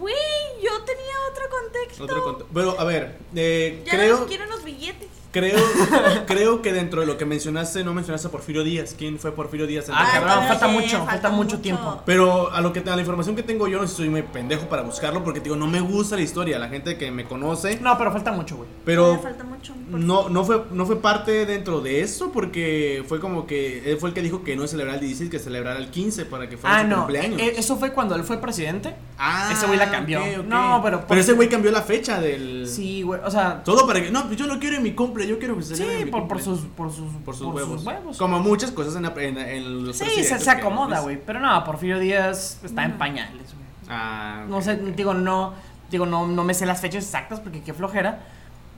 Güey, 0.00 0.14
yo 0.62 0.82
tenía 0.84 1.14
otro 1.30 1.44
contexto. 1.50 2.04
Otro 2.04 2.24
conto- 2.24 2.46
Pero 2.52 2.80
a 2.80 2.84
ver, 2.84 3.18
eh, 3.36 3.82
Ya 3.86 3.92
no 3.92 3.98
creo, 3.98 4.16
los 4.18 4.28
quiero 4.28 4.46
los 4.46 4.64
billetes. 4.64 5.08
Creo, 5.30 5.58
creo 6.26 6.62
que 6.62 6.72
dentro 6.72 7.00
de 7.00 7.06
lo 7.06 7.16
que 7.18 7.24
mencionaste 7.24 7.84
no 7.84 7.94
mencionaste 7.94 8.28
a 8.28 8.30
Porfirio 8.30 8.64
Díaz. 8.64 8.94
¿Quién 8.96 9.18
fue 9.18 9.32
Porfirio 9.32 9.66
Díaz? 9.66 9.86
Ah, 9.92 10.08
cabrón, 10.12 10.46
falta 10.48 10.66
sí, 10.68 10.72
mucho, 10.72 11.04
falta 11.04 11.28
mucho 11.30 11.58
tiempo. 11.60 12.02
Pero 12.06 12.52
a 12.52 12.60
lo 12.60 12.72
que 12.72 12.80
a 12.80 12.94
la 12.96 13.00
información 13.00 13.36
que 13.36 13.42
tengo 13.42 13.68
yo 13.68 13.78
no 13.80 13.84
sé 13.86 13.90
si 13.90 13.96
soy 13.98 14.08
muy 14.10 14.22
pendejo 14.22 14.66
para 14.68 14.82
buscarlo 14.82 15.22
porque 15.24 15.40
te 15.40 15.44
digo, 15.44 15.56
no 15.56 15.66
me 15.66 15.80
gusta 15.80 16.16
la 16.16 16.22
historia, 16.22 16.58
la 16.58 16.68
gente 16.68 16.96
que 16.96 17.10
me 17.10 17.24
conoce, 17.24 17.78
No, 17.80 17.96
pero 17.98 18.12
falta 18.12 18.32
mucho, 18.32 18.56
güey. 18.56 18.68
pero 18.84 19.18
falta 19.20 19.44
mucho. 19.44 19.74
no 19.90 20.28
no 20.28 20.44
fue 20.44 20.64
no 20.72 20.86
fue 20.86 21.00
parte 21.00 21.46
dentro 21.46 21.80
de 21.80 22.00
eso 22.00 22.30
porque 22.32 23.04
fue 23.08 23.20
como 23.20 23.46
que 23.46 23.90
él 23.90 23.98
fue 23.98 24.10
el 24.10 24.14
que 24.14 24.22
dijo 24.22 24.42
que 24.44 24.56
no 24.56 24.66
celebrar 24.66 24.94
el 24.96 25.00
16, 25.00 25.30
que 25.30 25.38
celebrar 25.38 25.76
el 25.76 25.88
15 25.90 26.24
para 26.26 26.48
que 26.48 26.56
fuera 26.56 26.78
Ah, 26.78 26.82
su 26.82 26.88
no. 26.88 26.96
cumpleaños. 26.98 27.40
eh, 27.40 27.54
Eso 27.56 27.76
fue 27.76 27.92
cuando 27.92 28.14
él 28.14 28.24
fue 28.24 28.38
presidente. 28.40 28.94
ah, 29.18 29.50
ese 29.52 29.66
güey 29.66 29.78
la 29.78 29.90
cambió. 29.90 30.20
No, 30.42 30.80
pero- 30.82 31.04
pero 31.06 31.20
ese 31.20 31.32
güey 31.32 31.48
cambió 31.48 31.70
la 31.70 31.82
fecha 31.82 32.20
del 32.20 32.66
Sí, 32.68 33.02
güey. 33.02 33.20
O 33.24 33.30
sea, 33.30 33.62
todo 33.64 33.86
para 33.86 34.02
que 34.02 34.10
no, 34.10 34.26
pues 34.26 34.36
yo 34.36 34.46
lo 34.46 34.58
quiero 34.58 34.76
en 34.76 34.82
mi 34.82 34.92
cumple, 34.92 35.19
yo 35.24 35.38
quiero 35.38 35.56
que 35.56 35.62
se 35.62 35.76
sí, 35.76 35.82
celebre 35.82 35.98
en 36.00 36.04
mi 36.06 36.10
por, 36.28 36.40
sus, 36.40 36.60
por 36.60 36.90
sus, 36.92 37.12
por 37.24 37.34
sus 37.34 37.46
huevos. 37.54 37.84
huevos. 37.84 38.18
Como 38.18 38.38
muchas 38.40 38.70
cosas 38.72 38.96
en, 38.96 39.02
la- 39.02 39.14
en- 39.22 39.38
en 39.38 39.86
los 39.86 39.96
Sí, 39.96 40.24
se, 40.24 40.50
acomoda, 40.50 41.00
güey. 41.00 41.20
Pero 41.24 41.40
no, 41.40 41.62
Porfirio 41.64 41.98
Díaz 41.98 42.60
está 42.64 42.84
en 42.84 42.98
pañales, 42.98 43.54
güey. 43.54 43.66
Ah, 43.88 44.44
No 44.48 44.60
sé, 44.62 44.76
digo, 44.76 45.14
no, 45.14 45.54
digo, 45.90 46.06
no, 46.06 46.26
no 46.26 46.44
me 46.44 46.54
sé 46.54 46.66
las 46.66 46.80
fechas 46.80 47.04
exactas 47.04 47.40
porque 47.40 47.62
qué 47.62 47.72
flojera. 47.74 48.20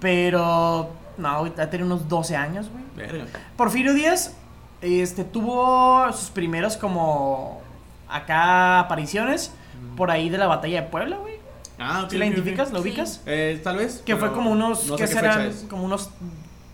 Pero, 0.01 0.91
no, 1.19 1.39
güey, 1.41 1.53
ha 1.59 1.71
tenido 1.71 1.87
unos 1.87 2.09
12 2.09 2.35
años, 2.37 2.69
güey. 2.71 2.85
Verga. 2.97 3.25
Porfirio 3.57 3.95
Díaz, 3.95 4.35
este, 4.81 5.25
tuvo 5.25 6.13
sus 6.13 6.31
primeros 6.31 6.77
como 6.77 7.61
acá 8.09 8.81
apariciones 8.81 9.53
por 9.97 10.11
ahí 10.11 10.29
de 10.29 10.39
la 10.39 10.47
batalla 10.47 10.83
de 10.83 10.89
Puebla, 10.89 11.17
güey. 11.19 11.35
Ah, 11.83 12.03
ok, 12.05 12.11
¿Sí 12.11 12.19
la 12.19 12.27
identificas? 12.27 12.73
¿La 12.73 12.79
Sí. 12.81 12.83
ubicas? 12.89 13.21
Eh, 13.27 13.61
tal 13.63 13.77
vez. 13.77 14.03
Que 14.05 14.17
fue 14.17 14.33
como 14.33 14.51
unos, 14.51 14.87
no 14.87 14.97
¿qué 14.97 15.07
sé 15.07 15.15
qué 15.15 15.21
fecha 15.21 15.33
serán? 15.35 15.69
Como 15.69 15.85
unos 15.85 16.11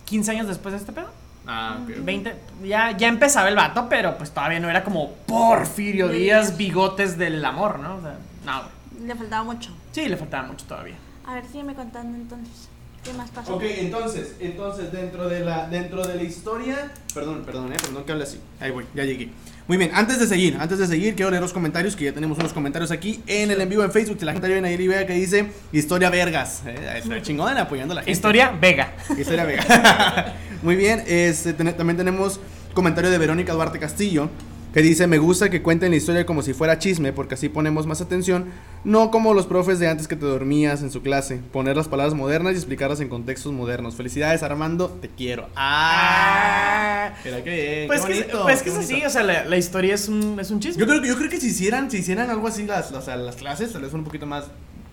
15 0.04 0.30
años 0.32 0.46
después 0.46 0.72
de 0.72 0.78
este 0.78 0.92
pedo. 0.92 1.08
Ah, 1.46 1.78
ok, 1.82 1.90
ok. 1.98 2.04
20, 2.04 2.34
ya, 2.64 2.96
ya 2.96 3.08
empezaba 3.08 3.48
el 3.48 3.56
vato, 3.56 3.88
pero 3.88 4.18
pues 4.18 4.30
todavía 4.30 4.60
no 4.60 4.68
era 4.68 4.84
como 4.84 5.12
Porfirio 5.26 6.08
Díaz, 6.08 6.56
bigotes 6.58 7.16
del 7.16 7.42
amor, 7.44 7.78
¿no? 7.78 7.96
O 7.96 8.00
sea, 8.02 8.18
no. 8.44 8.62
Le 9.06 9.14
faltaba 9.14 9.44
mucho. 9.44 9.70
Sí, 9.92 10.08
le 10.08 10.16
faltaba 10.16 10.46
mucho 10.48 10.66
todavía. 10.66 10.96
A 11.24 11.34
ver, 11.34 11.46
sígueme 11.46 11.74
contando 11.74 12.16
entonces. 12.16 12.68
¿Qué 13.04 13.12
más 13.14 13.30
pasó? 13.30 13.54
Ok, 13.56 13.62
entonces, 13.64 14.32
entonces 14.40 14.92
dentro 14.92 15.28
de 15.28 15.40
la 15.40 15.68
dentro 15.68 16.06
de 16.06 16.14
la 16.16 16.22
historia, 16.22 16.90
perdón, 17.14 17.42
perdón, 17.46 17.72
eh, 17.72 17.76
perdón 17.80 18.04
que 18.04 18.12
hable 18.12 18.24
así. 18.24 18.38
Ahí 18.60 18.70
voy, 18.70 18.84
ya 18.94 19.04
llegué. 19.04 19.30
Muy 19.66 19.76
bien, 19.76 19.90
antes 19.94 20.18
de 20.18 20.26
seguir, 20.26 20.56
antes 20.58 20.78
de 20.78 20.86
seguir, 20.86 21.14
quiero 21.14 21.30
leer 21.30 21.42
los 21.42 21.52
comentarios, 21.52 21.94
que 21.94 22.04
ya 22.06 22.12
tenemos 22.12 22.38
unos 22.38 22.52
comentarios 22.52 22.90
aquí 22.90 23.22
en 23.26 23.50
el 23.50 23.60
en 23.60 23.68
vivo 23.68 23.84
en 23.84 23.92
Facebook, 23.92 24.16
si 24.18 24.24
la 24.24 24.32
gente 24.32 24.48
viene 24.48 24.66
ahí 24.68 24.74
y 24.74 24.88
vea 24.88 25.06
que 25.06 25.12
dice 25.14 25.50
Historia 25.72 26.10
Vergas. 26.10 26.62
Eh, 26.66 26.98
está 26.98 27.22
chingón 27.22 27.56
apoyando 27.56 27.92
a 27.92 27.96
la 27.96 28.00
gente. 28.02 28.12
Historia 28.12 28.50
Vega. 28.60 28.94
Historia 29.16 29.44
Vega. 29.44 30.34
Muy 30.62 30.74
bien, 30.76 31.02
este, 31.06 31.52
ten- 31.52 31.76
también 31.76 31.96
tenemos 31.96 32.40
comentario 32.74 33.10
de 33.10 33.18
Verónica 33.18 33.52
Duarte 33.52 33.78
Castillo 33.78 34.28
que 34.72 34.82
dice, 34.82 35.06
me 35.06 35.18
gusta 35.18 35.48
que 35.50 35.62
cuenten 35.62 35.90
la 35.90 35.96
historia 35.96 36.26
como 36.26 36.42
si 36.42 36.52
fuera 36.52 36.78
chisme 36.78 37.12
porque 37.12 37.34
así 37.34 37.48
ponemos 37.48 37.86
más 37.86 38.00
atención, 38.00 38.46
no 38.84 39.10
como 39.10 39.32
los 39.34 39.46
profes 39.46 39.78
de 39.78 39.88
antes 39.88 40.06
que 40.08 40.14
te 40.16 40.26
dormías 40.26 40.82
en 40.82 40.90
su 40.90 41.00
clase, 41.02 41.40
poner 41.52 41.76
las 41.76 41.88
palabras 41.88 42.14
modernas 42.14 42.52
y 42.54 42.56
explicarlas 42.56 43.00
en 43.00 43.08
contextos 43.08 43.52
modernos. 43.52 43.96
Felicidades 43.96 44.42
Armando, 44.42 44.88
te 45.00 45.08
quiero. 45.08 45.48
Ah, 45.56 47.12
mira 47.24 47.42
qué 47.42 47.50
bien, 47.50 47.86
Pues 47.88 48.02
qué 48.02 48.12
que, 48.12 48.18
bonito, 48.20 48.42
pues 48.42 48.58
qué 48.62 48.64
que 48.64 48.70
es 48.70 48.76
así, 48.78 48.92
bonito. 48.92 49.08
o 49.08 49.10
sea, 49.10 49.22
la, 49.22 49.44
la 49.44 49.56
historia 49.56 49.94
es 49.94 50.08
un, 50.08 50.38
es 50.40 50.50
un 50.50 50.60
chisme. 50.60 50.80
Yo 50.80 50.86
creo, 50.86 51.00
que- 51.02 51.08
yo 51.08 51.16
creo 51.16 51.30
que 51.30 51.40
si 51.40 51.48
hicieran, 51.48 51.90
si 51.90 51.98
hicieran 51.98 52.28
algo 52.30 52.46
así 52.48 52.64
las, 52.64 52.90
las, 52.90 53.06
las 53.06 53.36
clases, 53.36 53.72
tal 53.72 53.82
vez 53.82 53.92
un 53.94 54.04
poquito 54.04 54.26
más 54.26 54.44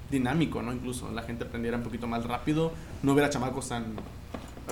dinámico, 0.10 0.62
¿no? 0.62 0.72
Incluso 0.74 1.12
la 1.12 1.24
gente 1.24 1.44
aprendiera 1.44 1.78
un 1.78 1.84
poquito 1.84 2.08
más 2.08 2.24
rápido, 2.26 2.72
no 3.04 3.14
hubiera 3.14 3.30
chamacos 3.30 3.70
tan 3.70 3.86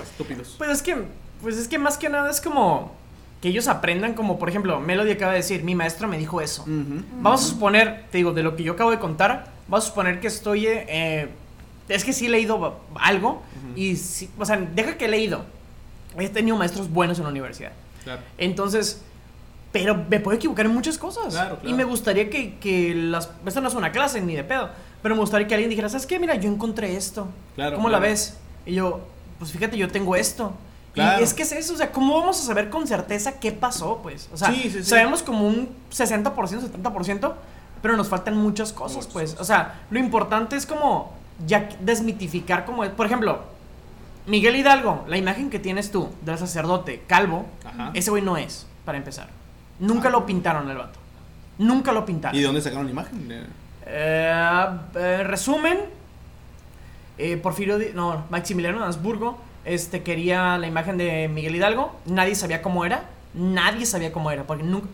estúpidos. 0.02 0.56
Pues 0.58 0.70
es 0.70 0.82
que, 0.82 0.96
pues 1.42 1.58
es 1.58 1.68
que 1.68 1.78
más 1.78 1.98
que 1.98 2.10
nada 2.10 2.30
es 2.30 2.40
como 2.42 2.96
que 3.44 3.50
ellos 3.50 3.68
aprendan 3.68 4.14
como, 4.14 4.40
por 4.40 4.48
ejemplo, 4.48 4.80
Melody 4.80 5.12
acaba 5.12 5.34
de 5.34 5.40
decir, 5.40 5.66
mi 5.66 5.76
maestro 5.76 6.08
me 6.08 6.18
dijo 6.18 6.40
eso. 6.40 6.64
Vamos 7.20 7.44
a 7.44 7.48
suponer, 7.50 8.06
te 8.10 8.20
digo, 8.20 8.32
de 8.32 8.42
lo 8.42 8.56
que 8.56 8.64
yo 8.64 8.72
acabo 8.72 8.90
de 8.90 9.00
contar, 9.00 9.52
vamos 9.68 9.84
a 9.84 9.90
suponer 9.90 10.22
que 10.22 10.28
estoy, 10.28 10.66
eh, 10.66 11.28
es 11.90 12.06
que 12.06 12.14
sí 12.14 12.28
he 12.28 12.30
leído 12.30 12.80
algo 12.96 13.44
y, 13.76 13.98
sí, 13.98 14.30
o 14.40 14.46
sea, 14.46 14.56
deja 14.56 14.98
que 14.98 15.06
he 15.06 15.08
leído. 15.10 15.44
He 16.18 16.30
tenido 16.30 16.56
maestros 16.56 16.90
buenos 16.90 17.18
en 17.18 17.26
la 17.26 17.32
universidad. 17.32 17.74
Claro. 18.06 18.22
Entonces, 18.38 19.02
pero 19.74 20.02
me 20.10 20.22
puedo 20.22 20.38
equivocar 20.38 20.66
en 20.66 20.74
muchas 20.74 20.98
cosas. 20.98 21.34
Claro, 21.34 21.58
claro. 21.58 21.70
Y 21.70 21.74
me 21.74 21.84
gustaría 21.84 22.30
que, 22.30 22.56
que 22.60 22.96
las... 22.96 23.30
Esto 23.46 23.60
no 23.60 23.68
es 23.68 23.76
una 23.76 23.92
clase 23.92 24.22
ni 24.22 24.36
de 24.36 24.46
pedo. 24.46 24.70
Pero 25.02 25.16
me 25.16 25.20
gustaría 25.20 25.50
que 25.50 25.54
alguien 25.54 25.70
dijera, 25.70 25.90
¿sabes 25.90 26.08
qué? 26.08 26.18
Mira, 26.18 26.36
yo 26.36 26.50
encontré 26.50 26.96
esto. 26.96 27.28
Claro, 27.56 27.76
¿Cómo 27.76 27.90
la 27.90 28.00
ves? 28.00 28.38
Y 28.66 28.76
yo, 28.76 29.02
pues 29.38 29.52
fíjate, 29.52 29.78
yo 29.78 29.90
tengo 29.90 30.16
esto. 30.16 30.54
Claro. 30.94 31.20
Y 31.20 31.24
es 31.24 31.34
que 31.34 31.42
es 31.44 31.52
eso, 31.52 31.74
o 31.74 31.78
sea, 31.78 31.92
¿cómo 31.92 32.20
vamos 32.20 32.40
a 32.40 32.44
saber 32.44 32.70
con 32.70 32.86
certeza 32.88 33.40
qué 33.40 33.52
pasó, 33.52 34.00
pues? 34.04 34.30
O 34.32 34.38
sea, 34.38 34.50
Sí, 34.50 34.62
sí, 34.64 34.70
sí. 34.72 34.84
sabemos 34.84 35.24
como 35.24 35.48
un 35.48 35.70
60%, 35.92 36.34
70%, 36.34 37.34
pero 37.82 37.98
nos 37.98 38.08
faltan 38.10 38.38
muchas 38.38 38.72
cosas, 38.74 39.08
pues. 39.08 39.36
O 39.40 39.44
sea, 39.44 39.82
lo 39.90 39.98
importante 40.00 40.56
es 40.56 40.66
como 40.68 41.12
ya 41.48 41.68
desmitificar 41.80 42.64
como... 42.66 42.88
Por 42.92 43.06
ejemplo, 43.08 43.40
Miguel 44.28 44.56
Hidalgo, 44.56 45.04
la 45.08 45.18
imagen 45.18 45.50
que 45.50 45.58
tienes 45.60 45.90
tú 45.92 46.10
del 46.22 46.38
sacerdote 46.38 47.04
calvo, 47.08 47.46
Ajá. 47.66 47.90
ese 47.96 48.12
güey 48.12 48.22
no 48.22 48.38
es, 48.38 48.68
para 48.86 48.98
empezar. 48.98 49.30
Nunca 49.80 50.10
Ah. 50.10 50.12
lo 50.12 50.26
pintaron 50.28 50.70
el 50.70 50.78
vato. 50.78 51.00
Nunca 51.58 51.92
lo 51.92 52.06
pintaron. 52.06 52.36
¿Y 52.38 52.40
de 52.42 52.46
dónde 52.46 52.62
sacaron 52.62 52.86
la 52.86 52.92
imagen? 52.92 53.28
Eh, 53.86 54.78
eh, 54.96 55.24
resumen, 55.26 55.80
eh, 57.18 57.38
Porfirio, 57.38 57.78
no, 57.94 58.24
Maximiliano 58.30 58.80
de 58.80 58.86
Habsburgo, 58.86 59.38
este, 59.66 60.04
quería 60.04 60.58
la 60.58 60.68
imagen 60.68 60.98
de 60.98 61.28
Miguel 61.28 61.56
Hidalgo, 61.56 61.96
nadie 62.06 62.36
sabía 62.36 62.62
cómo 62.62 62.86
era, 62.86 63.04
nadie 63.34 63.86
sabía 63.86 64.12
cómo 64.12 64.32
era, 64.32 64.44
porque 64.44 64.64
nunca, 64.64 64.88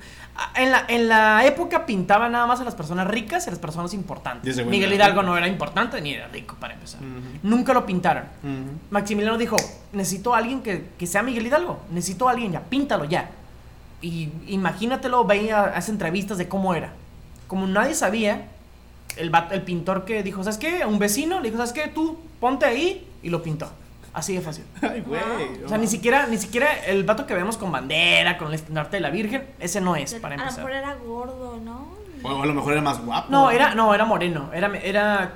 en 0.56 0.72
la, 0.72 0.86
en 0.88 1.08
la 1.08 1.46
época 1.46 1.86
pintaba 1.86 2.30
nada 2.30 2.48
más 2.48 2.60
a 2.62 2.64
las 2.64 2.76
personas 2.76 3.08
ricas 3.08 3.46
y 3.46 3.50
a 3.50 3.52
las 3.52 3.60
personas 3.60 3.94
importantes. 3.94 4.66
Miguel 4.66 4.94
Hidalgo 4.94 5.24
no 5.24 5.38
era 5.38 5.48
importante 5.48 6.00
ni 6.02 6.14
era 6.14 6.28
rico 6.28 6.56
para 6.60 6.74
empezar. 6.74 7.02
Nunca 7.44 7.74
lo 7.74 7.86
pintaron. 7.86 8.24
Maximiliano 8.90 9.38
dijo, 9.38 9.58
necesito 9.92 10.34
a 10.34 10.38
alguien 10.38 10.62
que, 10.62 10.90
que 10.98 11.08
sea 11.08 11.24
Miguel 11.24 11.48
Hidalgo, 11.48 11.82
necesito 11.92 12.28
a 12.28 12.32
alguien 12.32 12.52
ya, 12.52 12.62
píntalo 12.62 13.06
ya. 13.06 13.32
Y 14.02 14.30
imagínatelo, 14.48 15.26
veía, 15.26 15.64
hace 15.64 15.92
entrevistas 15.92 16.38
de 16.38 16.48
cómo 16.48 16.74
era. 16.74 16.94
Como 17.48 17.68
nadie 17.68 17.96
sabía, 17.96 18.48
el, 19.18 19.32
el 19.52 19.62
pintor 19.64 20.06
que 20.06 20.24
dijo, 20.24 20.44
¿sabes 20.44 20.58
qué? 20.58 20.84
A 20.84 20.88
un 20.88 21.00
vecino 21.00 21.40
le 21.40 21.50
dijo, 21.50 21.58
¿sabes 21.58 21.74
qué? 21.74 21.88
Tú 21.90 22.18
ponte 22.40 22.66
ahí 22.66 23.06
y 23.22 23.30
lo 23.30 23.44
pintó. 23.44 23.70
Así 24.14 24.36
de 24.36 24.42
fácil. 24.42 24.64
Ay, 24.82 25.02
güey. 25.02 25.64
O 25.66 25.70
sea, 25.70 25.78
ni 25.78 25.88
siquiera, 25.88 26.28
ni 26.28 26.38
siquiera 26.38 26.74
el 26.86 27.04
vato 27.04 27.26
que 27.26 27.34
vemos 27.34 27.58
con 27.58 27.72
bandera, 27.72 28.38
con 28.38 28.50
el 28.50 28.54
estandarte 28.56 28.98
de 28.98 29.02
la 29.02 29.10
Virgen, 29.10 29.44
ese 29.60 29.82
no 29.82 29.96
es, 29.96 30.14
para 30.16 30.36
a 30.36 30.38
lo 30.38 30.46
mejor 30.46 30.60
empezar. 30.62 30.84
era 30.84 30.96
gordo, 30.96 31.60
¿no? 31.64 32.00
O 32.24 32.42
a 32.42 32.46
lo 32.46 32.54
mejor 32.54 32.74
era 32.74 32.82
más 32.82 33.04
guapo. 33.04 33.32
No, 33.32 33.50
era, 33.50 33.76
no, 33.76 33.94
era 33.94 34.06
moreno. 34.06 34.50
Era, 34.54 34.78
era, 34.80 35.34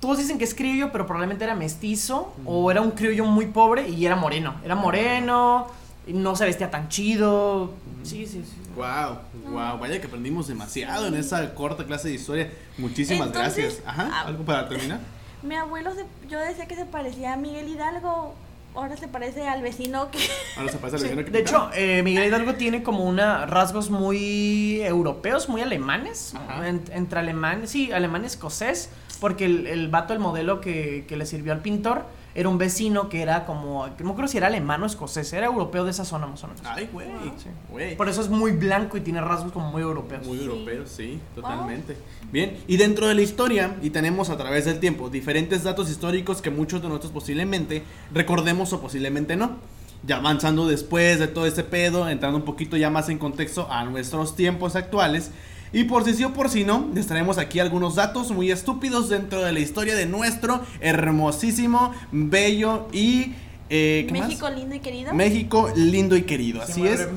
todos 0.00 0.18
dicen 0.18 0.38
que 0.38 0.44
es 0.44 0.54
criollo, 0.54 0.90
pero 0.90 1.06
probablemente 1.06 1.44
era 1.44 1.54
mestizo. 1.54 2.34
O 2.46 2.70
era 2.70 2.80
un 2.80 2.92
criollo 2.92 3.24
muy 3.24 3.46
pobre 3.46 3.88
y 3.88 4.06
era 4.06 4.16
moreno. 4.16 4.54
Era 4.64 4.74
moreno, 4.74 5.68
y 6.06 6.12
no 6.12 6.36
se 6.36 6.44
vestía 6.44 6.70
tan 6.70 6.88
chido. 6.88 7.72
Sí, 8.02 8.26
sí, 8.26 8.44
sí. 8.44 8.56
Wow, 8.76 9.18
wow, 9.52 9.78
vaya 9.78 10.00
que 10.00 10.06
aprendimos 10.06 10.48
demasiado 10.48 11.06
en 11.06 11.14
esa 11.14 11.54
corta 11.54 11.84
clase 11.84 12.08
de 12.08 12.14
historia. 12.14 12.50
Muchísimas 12.76 13.28
Entonces, 13.28 13.56
gracias. 13.56 13.82
Ajá, 13.86 14.10
ah, 14.12 14.24
¿algo 14.26 14.44
para 14.44 14.68
terminar? 14.68 15.00
Mi 15.44 15.54
abuelo, 15.56 15.92
se, 15.94 16.04
yo 16.28 16.38
decía 16.40 16.66
que 16.66 16.74
se 16.74 16.86
parecía 16.86 17.34
a 17.34 17.36
Miguel 17.36 17.68
Hidalgo. 17.68 18.34
Ahora 18.74 18.96
se 18.96 19.06
parece 19.06 19.46
al 19.46 19.62
vecino 19.62 20.10
que. 20.10 20.18
Ahora 20.56 20.72
se 20.72 20.78
pasa 20.78 20.96
la 20.98 21.04
escena 21.04 21.24
que 21.24 21.30
De 21.30 21.38
hecho, 21.40 21.70
eh, 21.74 22.02
Miguel 22.02 22.24
Hidalgo 22.26 22.54
tiene 22.54 22.82
como 22.82 23.04
una 23.04 23.46
rasgos 23.46 23.88
muy 23.90 24.80
europeos, 24.82 25.48
muy 25.48 25.60
alemanes. 25.62 26.34
En- 26.64 26.82
entre 26.92 27.20
alemán, 27.20 27.68
sí, 27.68 27.92
alemán 27.92 28.24
y 28.24 28.26
escocés. 28.26 28.90
Porque 29.20 29.44
el, 29.44 29.66
el 29.68 29.88
vato, 29.88 30.12
el 30.12 30.18
modelo 30.18 30.60
que, 30.60 31.04
que 31.06 31.16
le 31.16 31.24
sirvió 31.24 31.52
al 31.52 31.60
pintor, 31.60 32.04
era 32.34 32.48
un 32.48 32.58
vecino 32.58 33.08
que 33.08 33.22
era 33.22 33.46
como. 33.46 33.86
No 34.00 34.10
acuerdo 34.10 34.28
si 34.28 34.38
era 34.38 34.48
alemán 34.48 34.82
o 34.82 34.86
escocés, 34.86 35.32
era 35.32 35.46
europeo 35.46 35.84
de 35.84 35.92
esa 35.92 36.04
zona 36.04 36.26
más 36.26 36.42
o 36.42 36.48
menos. 36.48 36.62
Ay, 36.64 36.88
güey. 36.92 37.06
Sí. 37.36 37.94
Por 37.96 38.08
eso 38.08 38.20
es 38.20 38.28
muy 38.28 38.52
blanco 38.52 38.96
y 38.96 39.00
tiene 39.00 39.20
rasgos 39.20 39.52
como 39.52 39.70
muy 39.70 39.82
europeos. 39.82 40.26
Muy 40.26 40.38
Sí. 40.38 40.44
europeo, 40.44 40.86
sí, 40.86 41.20
totalmente. 41.34 41.96
Bien, 42.32 42.56
y 42.66 42.76
dentro 42.76 43.06
de 43.06 43.14
la 43.14 43.22
historia, 43.22 43.76
y 43.82 43.90
tenemos 43.90 44.30
a 44.30 44.36
través 44.36 44.64
del 44.64 44.80
tiempo 44.80 45.10
diferentes 45.10 45.62
datos 45.62 45.88
históricos 45.90 46.42
que 46.42 46.50
muchos 46.50 46.82
de 46.82 46.88
nosotros 46.88 47.12
posiblemente 47.12 47.84
recordemos 48.12 48.72
o 48.72 48.80
posiblemente 48.80 49.36
no. 49.36 49.58
Ya 50.06 50.16
avanzando 50.16 50.66
después 50.66 51.18
de 51.18 51.28
todo 51.28 51.46
este 51.46 51.64
pedo, 51.64 52.08
entrando 52.08 52.36
un 52.36 52.44
poquito 52.44 52.76
ya 52.76 52.90
más 52.90 53.08
en 53.08 53.18
contexto 53.18 53.68
a 53.70 53.84
nuestros 53.84 54.36
tiempos 54.36 54.76
actuales. 54.76 55.30
Y 55.72 55.84
por 55.84 56.04
si 56.04 56.14
sí 56.14 56.24
o 56.24 56.32
por 56.32 56.48
si 56.50 56.64
no, 56.64 56.88
les 56.94 57.06
traemos 57.06 57.38
aquí 57.38 57.58
algunos 57.58 57.96
datos 57.96 58.30
muy 58.30 58.50
estúpidos 58.50 59.08
dentro 59.08 59.42
de 59.42 59.52
la 59.52 59.58
historia 59.60 59.94
de 59.96 60.06
nuestro 60.06 60.62
hermosísimo, 60.80 61.92
bello 62.12 62.88
y... 62.92 63.32
eh, 63.70 64.04
¿qué 64.08 64.14
más? 64.18 64.28
México 64.28 64.50
lindo 64.50 64.74
y 64.76 64.80
querido. 64.80 65.14
México 65.14 65.70
lindo 65.74 66.16
y 66.16 66.22
querido, 66.22 66.62
así 66.62 66.74
Sí, 66.74 66.86
es. 66.86 67.08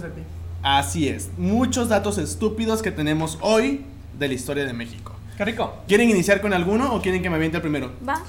Así 0.64 1.08
es, 1.08 1.30
muchos 1.38 1.88
datos 1.90 2.18
estúpidos 2.18 2.82
que 2.82 2.92
tenemos 2.92 3.38
hoy 3.42 3.86
de 4.18 4.28
la 4.28 4.34
historia 4.34 4.66
de 4.66 4.74
México. 4.74 5.14
Qué 5.38 5.46
rico. 5.46 5.76
¿Quieren 5.88 6.10
iniciar 6.10 6.42
con 6.42 6.52
alguno 6.52 6.94
o 6.96 7.02
quieren 7.02 7.22
que 7.22 7.30
me 7.30 7.36
aviente 7.36 7.58
el 7.58 7.62
primero? 7.62 7.92
Va. 8.08 8.22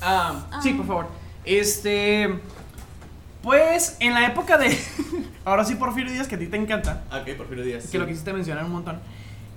Ah, 0.00 0.46
Ah. 0.50 0.60
Sí, 0.62 0.72
por 0.74 0.86
favor. 0.86 1.06
Este. 1.44 2.38
Pues 3.42 3.96
en 3.98 4.14
la 4.14 4.26
época 4.26 4.56
de. 4.58 4.78
Ahora 5.44 5.64
sí, 5.64 5.74
Porfirio 5.74 6.12
Díaz, 6.12 6.28
que 6.28 6.36
a 6.36 6.38
ti 6.38 6.46
te 6.46 6.56
encanta. 6.56 7.02
Ok, 7.10 7.36
Porfirio 7.36 7.64
Díaz. 7.64 7.88
Que 7.90 7.98
lo 7.98 8.06
quisiste 8.06 8.32
mencionar 8.32 8.64
un 8.64 8.70
montón. 8.72 9.00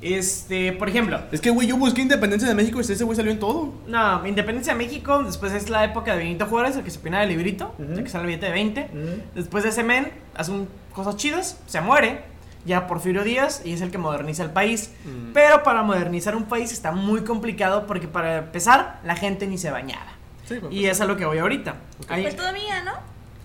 Este, 0.01 0.71
por 0.73 0.89
ejemplo, 0.89 1.19
Es 1.31 1.41
que, 1.41 1.49
güey, 1.49 1.67
yo 1.67 1.77
busqué 1.77 2.01
independencia 2.01 2.47
de 2.47 2.53
México 2.53 2.77
y 2.79 2.81
ese 2.81 3.03
güey 3.03 3.15
salió 3.15 3.31
en 3.31 3.39
todo. 3.39 3.73
no, 3.87 4.25
Independencia 4.27 4.73
de 4.73 4.77
México, 4.79 5.23
después 5.23 5.53
es 5.53 5.69
la 5.69 5.83
época 5.83 6.11
de 6.11 6.19
Benito 6.19 6.45
Juárez, 6.45 6.75
el 6.75 6.83
que 6.83 6.91
se 6.91 6.99
opina 6.99 7.19
del 7.21 7.29
librito, 7.29 7.73
Ujú. 7.79 7.93
el 7.93 8.03
que 8.03 8.09
sale 8.09 8.23
el 8.23 8.27
billete 8.27 8.45
de 8.47 8.51
20. 8.51 8.89
Después 9.35 9.63
de 9.63 9.69
ese 9.69 9.83
men, 9.83 10.11
hace 10.35 10.51
un- 10.51 10.67
cosas 10.93 11.15
chidas, 11.17 11.59
se 11.67 11.81
muere. 11.81 12.21
Ya 12.65 12.87
Porfirio 12.87 13.23
Díaz 13.23 13.61
y 13.63 13.73
es 13.73 13.81
el 13.81 13.91
que 13.91 13.99
moderniza 13.99 14.41
el 14.43 14.49
país. 14.49 14.89
Mm. 15.05 15.33
Pero 15.33 15.61
para 15.61 15.83
modernizar 15.83 16.35
un 16.35 16.45
país 16.45 16.71
está 16.71 16.91
muy 16.91 17.21
complicado 17.21 17.85
porque 17.85 18.07
para 18.07 18.37
empezar, 18.39 18.99
la 19.05 19.15
gente 19.15 19.45
ni 19.45 19.59
se 19.59 19.69
bañaba. 19.69 20.07
Sí, 20.47 20.55
pues, 20.59 20.73
Y 20.73 20.87
es 20.87 20.99
a 20.99 21.05
lo 21.05 21.15
que 21.15 21.25
voy 21.25 21.37
ahorita. 21.37 21.75
Ahí- 22.09 22.23
Pues 22.23 22.35
todavía, 22.35 22.83
¿no? 22.83 22.93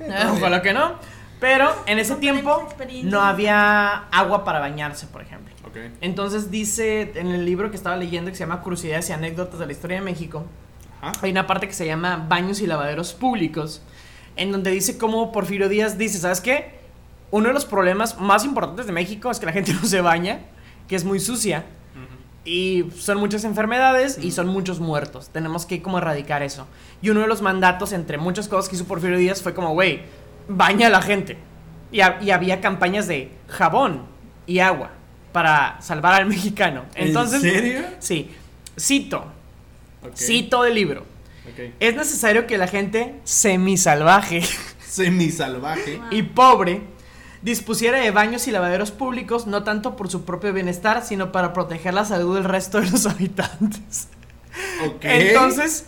Eh, 0.06 0.10
Ojalá 0.32 0.62
que 0.62 0.72
no. 0.72 0.94
Pero 1.40 1.70
en 1.86 1.98
ese 1.98 2.16
tiempo 2.16 2.68
no 3.04 3.22
había 3.22 4.04
agua 4.10 4.44
para 4.44 4.60
bañarse, 4.60 5.06
por 5.06 5.22
ejemplo. 5.22 5.54
Entonces 6.00 6.50
dice 6.50 7.12
en 7.14 7.28
el 7.28 7.44
libro 7.44 7.70
que 7.70 7.76
estaba 7.76 7.96
leyendo 7.96 8.30
que 8.30 8.36
se 8.36 8.44
llama 8.44 8.60
Curiosidades 8.60 9.08
y 9.08 9.12
Anécdotas 9.12 9.58
de 9.58 9.66
la 9.66 9.72
Historia 9.72 9.98
de 9.98 10.02
México, 10.02 10.44
Ajá. 11.00 11.12
hay 11.22 11.30
una 11.30 11.46
parte 11.46 11.66
que 11.66 11.72
se 11.72 11.86
llama 11.86 12.26
Baños 12.28 12.60
y 12.60 12.66
Lavaderos 12.66 13.14
Públicos, 13.14 13.82
en 14.36 14.52
donde 14.52 14.70
dice 14.70 14.98
cómo 14.98 15.32
Porfirio 15.32 15.68
Díaz 15.68 15.96
dice, 15.96 16.18
¿sabes 16.18 16.40
qué? 16.40 16.78
Uno 17.30 17.48
de 17.48 17.54
los 17.54 17.64
problemas 17.64 18.18
más 18.18 18.44
importantes 18.44 18.86
de 18.86 18.92
México 18.92 19.30
es 19.30 19.38
que 19.38 19.46
la 19.46 19.52
gente 19.52 19.72
no 19.80 19.84
se 19.84 20.00
baña, 20.00 20.40
que 20.88 20.96
es 20.96 21.04
muy 21.04 21.20
sucia. 21.20 21.64
Y 22.42 22.86
son 22.96 23.18
muchas 23.18 23.44
enfermedades 23.44 24.16
y 24.18 24.30
son 24.30 24.48
muchos 24.48 24.80
muertos. 24.80 25.28
Tenemos 25.28 25.66
que 25.66 25.82
como 25.82 25.98
erradicar 25.98 26.42
eso. 26.42 26.66
Y 27.02 27.10
uno 27.10 27.20
de 27.20 27.26
los 27.26 27.42
mandatos, 27.42 27.92
entre 27.92 28.16
muchas 28.16 28.48
cosas 28.48 28.68
que 28.70 28.76
hizo 28.76 28.86
Porfirio 28.86 29.18
Díaz, 29.18 29.42
fue 29.42 29.52
como, 29.52 29.74
güey, 29.74 30.00
baña 30.50 30.88
a 30.88 30.90
la 30.90 31.02
gente. 31.02 31.38
Y, 31.92 32.00
ha- 32.02 32.18
y 32.20 32.30
había 32.30 32.60
campañas 32.60 33.06
de 33.08 33.32
jabón 33.48 34.02
y 34.46 34.58
agua 34.60 34.90
para 35.32 35.80
salvar 35.80 36.14
al 36.14 36.26
mexicano. 36.28 36.84
Entonces, 36.94 37.42
¿En 37.44 37.50
serio? 37.52 37.82
Sí. 37.98 38.30
Cito, 38.78 39.24
cito 40.16 40.62
del 40.62 40.74
libro. 40.74 41.04
Es 41.80 41.96
necesario 41.96 42.46
que 42.46 42.56
la 42.58 42.68
gente 42.68 43.16
semisalvaje 43.24 44.42
Semisalvaje. 44.86 46.00
y 46.10 46.22
pobre 46.22 46.82
dispusiera 47.42 47.98
de 47.98 48.10
baños 48.10 48.46
y 48.46 48.50
lavaderos 48.50 48.90
públicos 48.92 49.46
no 49.46 49.62
tanto 49.64 49.96
por 49.96 50.08
su 50.10 50.24
propio 50.24 50.52
bienestar, 50.52 51.04
sino 51.04 51.32
para 51.32 51.52
proteger 51.52 51.92
la 51.94 52.04
salud 52.04 52.34
del 52.36 52.44
resto 52.44 52.80
de 52.80 52.90
los 52.90 53.04
habitantes. 53.06 54.08
Entonces, 55.02 55.86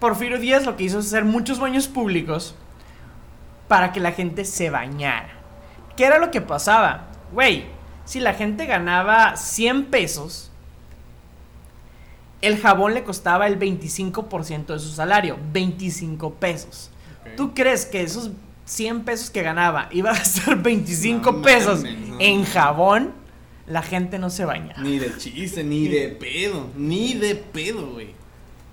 Porfirio 0.00 0.38
Díaz 0.38 0.64
lo 0.64 0.76
que 0.76 0.84
hizo 0.84 0.98
es 0.98 1.06
hacer 1.06 1.24
muchos 1.24 1.58
baños 1.58 1.88
públicos 1.88 2.54
para 3.68 3.92
que 3.92 4.00
la 4.00 4.12
gente 4.12 4.44
se 4.44 4.70
bañara. 4.70 5.30
¿Qué 5.96 6.04
era 6.04 6.18
lo 6.18 6.30
que 6.30 6.40
pasaba? 6.40 7.08
Güey, 7.32 7.64
si 8.04 8.20
la 8.20 8.34
gente 8.34 8.66
ganaba 8.66 9.36
100 9.36 9.86
pesos, 9.86 10.50
el 12.42 12.58
jabón 12.60 12.94
le 12.94 13.04
costaba 13.04 13.46
el 13.46 13.58
25% 13.58 14.66
de 14.66 14.78
su 14.78 14.90
salario, 14.90 15.38
25 15.52 16.34
pesos. 16.34 16.90
¿Tú 17.36 17.54
crees 17.54 17.86
que 17.86 18.02
esos 18.02 18.30
100 18.66 19.04
pesos 19.04 19.30
que 19.30 19.42
ganaba 19.42 19.88
iba 19.92 20.10
a 20.10 20.14
gastar 20.14 20.56
25 20.62 21.32
No 21.32 21.42
pesos 21.42 21.82
mames, 21.82 21.98
no. 22.08 22.16
en 22.20 22.44
jabón? 22.44 23.12
La 23.66 23.80
gente 23.80 24.18
no 24.18 24.28
se 24.28 24.44
baña. 24.44 24.74
Ni 24.78 24.98
de 24.98 25.16
chiste, 25.16 25.64
ni 25.64 25.88
de 25.88 26.08
pedo. 26.08 26.68
Ni 26.76 27.14
de 27.14 27.34
pedo, 27.34 27.92
güey. 27.92 28.08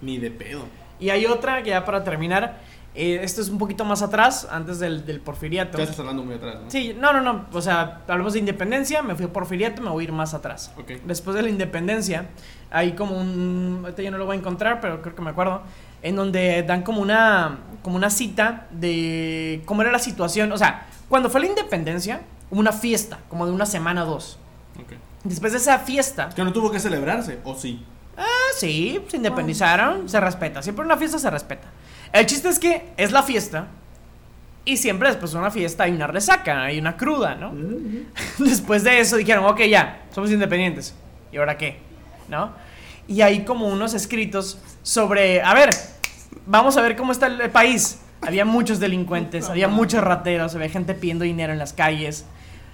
Ni 0.01 0.17
de 0.17 0.32
pedo. 0.32 0.65
Y 0.99 1.12
hay 1.12 1.25
otra 1.25 1.63
que 1.63 1.69
ya 1.69 1.86
para 1.86 2.04
terminar, 2.04 2.60
eh, 2.93 3.19
esto 3.23 3.41
es 3.41 3.49
un 3.49 3.58
poquito 3.58 3.86
más 3.86 4.01
atrás, 4.01 4.47
antes 4.51 4.80
del, 4.80 5.06
del 5.06 5.21
porfiriato. 5.21 5.77
Ya 5.77 5.86
estás 5.86 5.99
hablando 5.99 6.23
muy 6.23 6.36
atrás, 6.36 6.56
¿no? 6.63 6.69
Sí, 6.69 6.95
no, 6.99 7.13
no, 7.13 7.21
no, 7.21 7.45
o 7.54 7.62
sea, 7.62 8.01
hablamos 8.08 8.34
de 8.34 8.39
independencia, 8.39 9.01
me 9.01 9.15
fui 9.15 9.25
a 9.25 9.34
porfiriato, 9.34 9.82
me 9.82 9.89
voy 9.89 10.04
a 10.04 10.08
ir 10.08 10.12
más 10.12 10.34
atrás. 10.34 10.71
Ok. 10.77 10.91
Después 11.06 11.36
de 11.36 11.43
la 11.43 11.49
independencia, 11.49 12.27
hay 12.69 12.93
como 12.93 13.17
un, 13.17 13.80
ahorita 13.84 14.01
ya 14.01 14.12
no 14.12 14.17
lo 14.17 14.25
voy 14.25 14.36
a 14.36 14.39
encontrar, 14.39 14.82
pero 14.82 15.01
creo 15.01 15.15
que 15.15 15.21
me 15.21 15.30
acuerdo, 15.30 15.62
en 16.01 16.15
donde 16.15 16.63
dan 16.63 16.84
como 16.84 17.01
una, 17.01 17.60
como 17.82 17.95
una 17.95 18.10
cita 18.10 18.67
de 18.71 19.62
cómo 19.65 19.82
era 19.84 19.91
la 19.91 19.99
situación, 19.99 20.51
o 20.51 20.58
sea, 20.58 20.88
cuando 21.08 21.30
fue 21.30 21.41
la 21.41 21.47
independencia, 21.47 22.21
hubo 22.49 22.60
una 22.60 22.73
fiesta, 22.73 23.19
como 23.30 23.45
de 23.45 23.54
una 23.54 23.65
semana 23.65 24.04
o 24.04 24.08
dos. 24.08 24.38
Ok. 24.82 24.93
Después 25.23 25.54
de 25.54 25.60
esa 25.60 25.80
fiesta, 25.80 26.30
Que 26.30 26.43
no 26.43 26.51
tuvo 26.51 26.71
que 26.71 26.80
celebrarse, 26.80 27.39
¿o 27.43 27.56
sí? 27.56 27.86
Ah, 28.17 28.49
sí, 28.56 29.01
se 29.08 29.17
independizaron, 29.17 30.10
se 30.10 30.19
respeta. 30.19 30.62
Siempre 30.62 30.84
una 30.84 30.97
fiesta 30.97 31.17
se 31.19 31.30
respeta. 31.30 31.67
El 32.13 32.26
chiste 32.26 32.50
es 32.50 32.60
que 32.60 32.89
es 32.97 33.12
la 33.12 33.24
fiesta 33.24 33.67
y 34.63 34.78
siempre 34.78 35.10
después 35.10 35.32
de 35.32 35.39
una 35.39 35.50
fiesta 35.50 35.86
hay 35.86 35.91
una 35.91 36.08
resaca, 36.08 36.63
hay 36.63 36.78
una 36.78 36.95
cruda, 36.95 37.36
¿no? 37.36 37.54
después 38.38 38.84
de 38.84 39.00
eso 39.00 39.17
dijeron, 39.17 39.45
ok, 39.45 39.62
ya, 39.62 40.04
somos 40.13 40.30
independientes. 40.32 40.93
¿Y 41.32 41.38
ahora 41.38 41.58
qué? 41.58 41.80
¿No? 42.28 42.54
Y 43.08 43.21
hay 43.21 43.43
como 43.43 43.67
unos 43.67 43.93
escritos 43.93 44.60
sobre, 44.84 45.41
a 45.41 45.54
ver, 45.54 45.69
vamos 46.45 46.78
a 46.78 46.82
ver 46.82 46.95
cómo 46.95 47.12
está 47.12 47.28
el 47.28 47.50
país. 47.50 48.00
Había 48.21 48.45
muchos 48.45 48.80
delincuentes, 48.80 49.50
había 49.50 49.67
muchos 49.67 50.04
rateros, 50.04 50.54
había 50.54 50.69
gente 50.69 50.93
pidiendo 50.93 51.26
dinero 51.26 51.54
en 51.54 51.60
las 51.60 51.74
calles. 51.74 52.26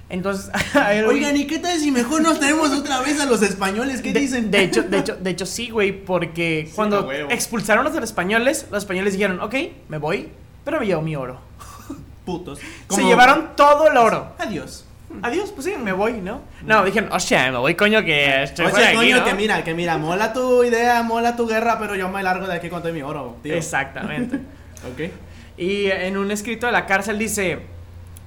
Entonces, 0.10 0.50
Oigan, 1.08 1.36
¿y 1.36 1.48
qué 1.48 1.60
tal 1.60 1.78
si 1.80 1.92
mejor 1.92 2.22
nos 2.22 2.40
tenemos 2.40 2.72
otra 2.72 3.02
vez 3.02 3.20
a 3.20 3.26
los 3.26 3.42
españoles? 3.42 4.02
¿Qué 4.02 4.14
de, 4.14 4.20
dicen? 4.22 4.52
de 4.52 4.64
hecho, 4.64 4.84
de 4.84 5.00
hecho, 5.00 5.16
de 5.20 5.30
hecho 5.30 5.46
sí, 5.46 5.70
güey, 5.70 5.92
porque 5.92 6.66
Sí, 6.68 6.74
cuando 6.76 7.12
expulsaron 7.30 7.86
a 7.86 7.90
los 7.90 8.04
españoles, 8.04 8.68
los 8.72 8.84
españoles 8.84 9.14
dijeron, 9.14 9.42
ok, 9.42 9.56
me 9.90 9.98
voy, 9.98 10.30
pero 10.64 10.80
me 10.80 10.86
llevo 10.86 11.02
mi 11.02 11.16
oro. 11.16 11.40
putos. 12.26 12.60
Se 12.90 13.04
llevaron 13.04 13.50
todo 13.56 13.90
el 13.90 13.98
oro. 13.98 14.34
Adiós. 14.38 14.86
Adiós, 15.22 15.52
pues 15.52 15.66
sí, 15.66 15.74
me 15.82 15.94
voy, 15.94 16.14
¿no? 16.14 16.42
No, 16.66 16.84
dijeron, 16.84 17.10
hostia, 17.14 17.50
me 17.50 17.58
voy, 17.58 17.76
coño, 17.76 18.04
que 18.04 18.44
estoy 18.44 18.66
O 18.66 18.72
sea, 18.72 18.90
aquí, 18.90 18.98
coño, 18.98 19.18
¿no?". 19.18 19.24
que 19.24 19.34
mira, 19.36 19.64
que 19.64 19.74
mira, 19.74 19.98
mola 19.98 20.34
tu 20.34 20.66
idea, 20.66 21.02
mola 21.02 21.38
tu 21.38 21.48
guerra, 21.48 21.80
pero 21.80 21.96
yo 21.96 22.10
me 22.10 22.22
largo 22.22 22.46
de 22.46 22.56
aquí 22.56 22.70
con 22.70 22.82
todo 22.82 22.92
mi 22.92 23.02
oro, 23.02 23.38
tío. 23.42 23.54
Exactamente. 23.56 24.38
Ok. 24.92 25.12
y 25.58 25.86
en 25.88 26.18
un 26.18 26.30
escrito 26.30 26.66
de 26.66 26.74
la 26.74 26.86
cárcel 26.86 27.18
dice, 27.18 27.60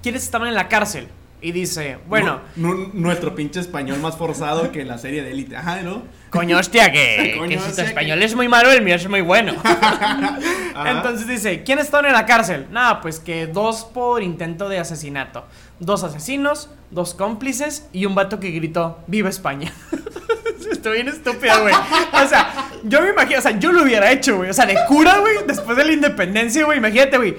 ¿quiénes 0.03 0.25
estaban 0.25 0.49
en 0.49 0.55
la 0.55 0.69
cárcel? 0.69 1.09
Y 1.43 1.53
dice, 1.53 1.99
bueno, 2.07 2.41
Nu- 2.57 2.75
nu- 2.75 2.91
nuestro 2.93 3.35
pinche 3.35 3.61
español 3.61 3.99
más 4.01 4.17
forzado 4.17 4.71
que 4.73 4.85
la 4.85 4.99
serie 4.99 5.23
de 5.23 5.31
Elite. 5.33 5.57
Ajá, 5.57 5.81
¿no? 5.83 6.03
coño, 6.31 6.59
hostia, 6.59 6.93
que, 6.93 7.35
Coño, 7.39 7.59
que 7.59 7.59
si 7.71 7.75
tu 7.75 7.81
español 7.83 8.23
es 8.23 8.35
muy 8.37 8.47
malo, 8.47 8.71
el 8.71 8.83
mío 8.83 8.95
es 8.95 9.09
muy 9.09 9.21
bueno. 9.21 9.53
Entonces 10.87 11.27
dice, 11.27 11.63
¿quiénes 11.65 11.87
están 11.87 12.07
en 12.07 12.13
la 12.13 12.27
cárcel? 12.27 12.67
Nada, 12.71 13.01
pues 13.01 13.19
que 13.19 13.47
dos 13.47 13.85
por 13.85 14.23
intento 14.23 14.69
de 14.69 14.79
asesinato. 14.79 15.45
Dos 15.79 16.05
asesinos, 16.05 16.71
dos 16.91 17.15
cómplices 17.15 17.89
y 17.93 18.05
un 18.07 18.15
vato 18.15 18.39
que 18.39 18.51
gritó, 18.51 18.99
¡Viva 19.07 19.29
España! 19.29 19.73
Estoy 20.71 20.95
bien 21.03 21.09
estúpido, 21.09 21.63
güey. 21.63 21.75
O 21.75 22.29
sea, 22.29 22.71
yo 22.85 23.01
me 23.03 23.11
imagino, 23.11 23.39
o 23.39 23.43
sea, 23.43 23.59
yo 23.59 23.73
lo 23.73 23.83
hubiera 23.83 24.11
hecho, 24.13 24.37
güey. 24.37 24.51
O 24.51 24.55
sea, 24.55 24.67
de 24.67 24.77
cura, 24.87 25.19
güey, 25.19 25.35
después 25.47 25.77
de 25.77 25.85
la 25.85 25.93
independencia, 25.93 26.65
güey. 26.65 26.79
Imagínate, 26.79 27.17
güey. 27.17 27.37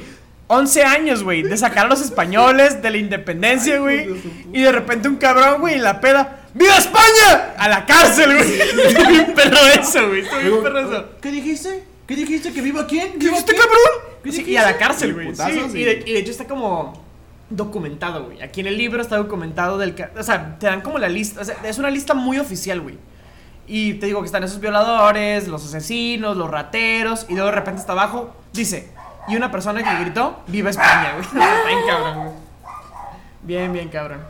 11 0.52 0.84
años, 0.84 1.24
güey, 1.24 1.44
de 1.44 1.56
sacar 1.56 1.86
a 1.86 1.90
los 1.90 2.02
españoles 2.02 2.82
de 2.82 2.90
la 2.90 2.98
independencia, 2.98 3.80
güey. 3.80 4.06
Y 4.52 4.62
de 4.62 4.72
repente 4.74 5.08
un 5.08 5.16
cabrón, 5.16 5.62
güey, 5.62 5.80
la 5.80 6.02
peda. 6.02 6.42
¡Viva 6.54 6.76
España! 6.76 7.54
A 7.58 7.70
la 7.70 7.86
cárcel, 7.86 8.36
güey. 8.36 8.60
Estoy 8.88 9.14
bien 9.14 9.34
perro 9.34 9.60
eso, 9.80 10.10
güey. 10.10 10.22
Estoy 10.22 10.44
bien 10.44 10.62
perro 10.62 10.80
eso. 10.80 11.06
¿Qué 11.22 11.32
dijiste? 11.32 11.84
¿Qué 12.06 12.16
dijiste? 12.18 12.52
¿Que 12.52 12.62
viva 12.62 12.86
quién? 12.86 13.14
¿Qué 13.14 13.18
¿Viva 13.20 13.32
dijiste, 13.32 13.54
quién? 13.54 13.64
cabrón? 13.64 14.20
¿Qué 14.22 14.32
Sí, 14.34 14.44
y 14.46 14.58
a 14.58 14.64
la 14.64 14.78
cárcel, 14.78 15.14
güey. 15.14 15.28
Sí, 15.28 15.32
Putazos, 15.32 15.74
y, 15.74 15.84
de, 15.86 16.04
y 16.06 16.12
de 16.12 16.20
hecho 16.20 16.32
está 16.32 16.46
como 16.46 17.02
documentado, 17.50 18.26
güey. 18.26 18.42
Aquí 18.42 18.60
en 18.60 18.68
el 18.68 18.78
libro 18.78 19.02
está 19.02 19.16
documentado 19.16 19.78
del... 19.78 19.96
O 20.20 20.24
sea, 20.24 20.58
te 20.60 20.66
dan 20.66 20.82
como 20.82 21.00
la 21.00 21.08
lista. 21.08 21.40
O 21.40 21.46
sea, 21.46 21.56
es 21.64 21.78
una 21.78 21.90
lista 21.90 22.14
muy 22.14 22.40
oficial, 22.40 22.82
güey. 22.82 22.98
Y 23.68 23.94
te 23.94 24.08
digo 24.08 24.20
que 24.20 24.26
están 24.26 24.44
esos 24.44 24.60
violadores, 24.60 25.48
los 25.48 25.64
asesinos, 25.64 26.36
los 26.36 26.52
rateros. 26.52 27.26
Y 27.30 27.36
luego 27.36 27.46
de 27.52 27.56
repente 27.56 27.80
está 27.80 27.94
abajo, 27.94 28.36
dice... 28.52 28.90
Y 29.28 29.36
una 29.36 29.52
persona 29.52 29.84
que 29.84 30.04
gritó, 30.04 30.42
¡Viva 30.48 30.70
España, 30.70 31.14
güey! 31.14 31.24
Está 31.26 31.64
bien 31.68 31.80
cabrón, 31.88 32.18
güey. 32.20 32.32
Bien, 33.44 33.74
bien 33.74 33.90
cabrón. 33.90 34.22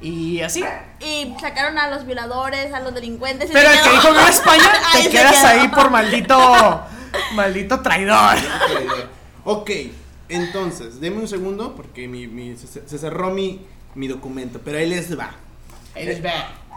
Y 0.00 0.40
así. 0.42 0.64
Y 1.00 1.34
sacaron 1.40 1.76
a 1.78 1.88
los 1.88 2.06
violadores, 2.06 2.72
a 2.72 2.80
los 2.80 2.94
delincuentes. 2.94 3.50
Pero 3.52 3.70
el 3.70 3.80
que 3.80 3.90
dijo 3.90 4.10
Viva 4.10 4.28
España, 4.28 4.64
Ahí 4.94 5.02
te 5.04 5.10
quedas 5.10 5.44
ahí 5.44 5.68
por 5.68 5.90
maldito... 5.90 6.84
Maldito 7.34 7.80
traidor. 7.80 8.36
Ok, 9.44 9.70
entonces, 10.28 11.00
deme 11.00 11.16
un 11.16 11.26
segundo 11.28 11.74
porque 11.74 12.06
mi, 12.06 12.26
mi- 12.26 12.54
se, 12.56 12.86
se 12.86 12.98
cerró 12.98 13.30
mi, 13.30 13.66
mi 13.94 14.08
documento, 14.08 14.60
pero 14.62 14.76
ahí 14.78 14.86
les 14.88 15.18
va. 15.18 15.30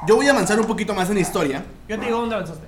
Yo 0.07 0.15
voy 0.15 0.27
a 0.27 0.31
avanzar 0.31 0.59
un 0.59 0.65
poquito 0.65 0.93
más 0.95 1.09
en 1.09 1.15
la 1.15 1.21
historia. 1.21 1.63
Yo 1.87 1.99
te 1.99 2.05
digo 2.05 2.17
dónde 2.19 2.35
avanzaste. 2.35 2.65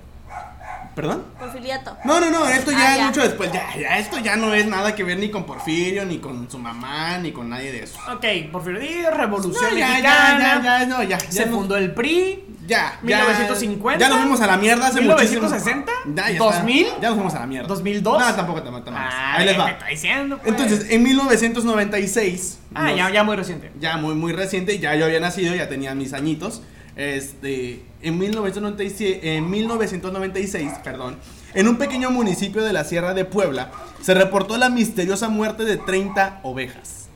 ¿Perdón? 0.96 1.24
Porfiriato. 1.40 1.98
No, 2.06 2.20
no, 2.20 2.30
no, 2.30 2.48
esto 2.48 2.72
ya 2.72 2.78
Ah, 2.80 2.92
es 2.94 2.98
ya. 3.00 3.06
mucho 3.08 3.22
después. 3.22 3.52
Ya, 3.52 3.68
ya, 3.80 3.98
esto 3.98 4.20
ya 4.20 4.36
no 4.36 4.54
es 4.54 4.68
nada 4.68 4.94
que 4.94 5.04
ver 5.04 5.18
ni 5.18 5.32
con 5.32 5.46
Porfirio, 5.46 6.06
ni 6.06 6.20
con 6.20 6.50
su 6.52 6.60
mamá, 6.60 7.18
ni 7.18 7.32
con 7.32 7.50
nadie 7.50 7.72
de 7.72 7.84
eso. 7.84 7.98
Ok, 8.14 8.26
Porfirio 8.52 8.80
Díaz, 8.80 9.18
Revolución 9.18 9.72
No, 9.72 9.78
ya, 9.78 9.88
ya, 9.88 9.88
Mexicana. 9.90 10.62
ya, 10.64 10.80
ya, 10.82 10.86
no, 10.86 11.04
ya. 11.04 11.20
Se 11.20 11.32
ya 11.40 11.46
no- 11.48 11.52
fundó 11.58 11.78
el 11.78 11.94
PRI. 11.94 12.46
Ya, 12.66 12.98
ya. 13.04 13.18
1950. 13.18 14.00
Ya 14.00 14.08
nos 14.10 14.20
fuimos 14.20 14.40
a 14.40 14.48
la 14.48 14.56
mierda 14.58 14.88
hace 14.88 15.02
1960, 15.02 15.92
muchísimo. 16.06 16.16
Ya, 16.16 16.30
ya 16.32 16.38
2000, 16.40 16.86
está. 16.88 17.02
Ya 17.02 17.08
nos 17.10 17.16
fuimos 17.18 17.34
a 17.36 17.40
la 17.40 17.46
mierda. 17.48 17.68
2002. 17.68 18.20
No, 18.20 18.36
tampoco, 18.36 18.62
tampoco. 18.64 18.86
tampoco. 18.86 19.06
Ah, 19.06 19.34
Ahí 19.38 19.46
les 19.48 19.58
me 19.58 19.64
va. 19.64 19.70
está 19.72 19.86
diciendo, 19.88 20.38
pues. 20.38 20.48
Entonces, 20.48 20.88
en 20.92 21.04
1996. 21.04 22.60
Ah, 22.76 22.88
nos- 22.90 22.98
ya, 22.98 23.10
ya 23.12 23.24
muy 23.24 23.36
reciente. 23.36 23.72
ya 23.80 23.98
muy 23.98 24.16
muy 24.16 24.32
reciente, 24.34 24.80
ya 24.80 24.96
yo 24.96 25.06
había 25.06 25.20
nacido, 25.20 25.54
ya 25.56 25.68
tenía 25.70 25.94
mis 25.96 26.14
añitos. 26.14 26.62
Este, 26.96 27.84
en 28.02 28.18
1997, 28.20 29.38
en 29.38 29.50
1996, 29.50 30.72
perdón, 30.84 31.18
en 31.54 31.68
un 31.68 31.78
pequeño 31.78 32.12
municipio 32.12 32.64
de 32.64 32.74
la 32.74 32.84
Sierra 32.84 33.14
de 33.14 33.26
Puebla, 33.26 33.72
se 34.02 34.14
reportó 34.14 34.58
la 34.58 34.70
misteriosa 34.70 35.30
muerte 35.30 35.66
de 35.66 35.78
30 35.78 36.40
ovejas. 36.44 37.08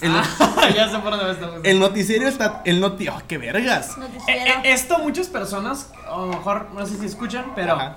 El, 0.00 0.12
Ah, 0.14 0.68
ya 0.76 0.88
sé 0.88 0.98
por 1.00 1.10
dónde 1.16 1.32
estamos. 1.32 1.60
el 1.64 1.80
noticiero 1.80 2.28
está 2.28 2.62
el 2.64 2.78
noti 2.80 3.08
¡oh, 3.08 3.20
qué 3.26 3.36
vergas. 3.38 3.96
Eh, 4.28 4.32
eh, 4.46 4.54
esto 4.64 4.98
muchas 5.00 5.26
personas, 5.26 5.90
a 6.06 6.16
lo 6.18 6.26
mejor 6.28 6.68
no 6.72 6.86
sé 6.86 6.96
si 6.98 7.06
escuchan, 7.06 7.46
pero 7.56 7.72
Ajá. 7.72 7.96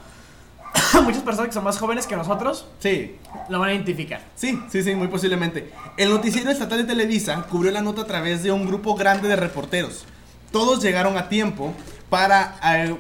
muchas 1.04 1.22
personas 1.22 1.50
que 1.50 1.54
son 1.54 1.64
más 1.64 1.78
jóvenes 1.78 2.08
que 2.08 2.16
nosotros 2.16 2.66
Sí, 2.80 3.18
lo 3.50 3.60
van 3.60 3.70
a 3.70 3.74
identificar. 3.76 4.22
Sí, 4.36 4.60
sí, 4.72 4.82
sí, 4.82 4.96
muy 4.96 5.10
posiblemente. 5.10 5.72
El 5.98 6.10
noticiero 6.10 6.50
estatal 6.50 6.80
de 6.80 6.86
Televisa 6.86 7.46
cubrió 7.48 7.72
la 7.72 7.82
nota 7.82 8.02
a 8.02 8.06
través 8.06 8.42
de 8.42 8.52
un 8.52 8.66
grupo 8.66 8.96
grande 8.96 9.28
de 9.28 9.36
reporteros. 9.36 10.06
Todos 10.52 10.82
llegaron 10.84 11.18
a 11.18 11.30
tiempo 11.30 11.74
para, 12.10 12.56
eh, 12.64 12.96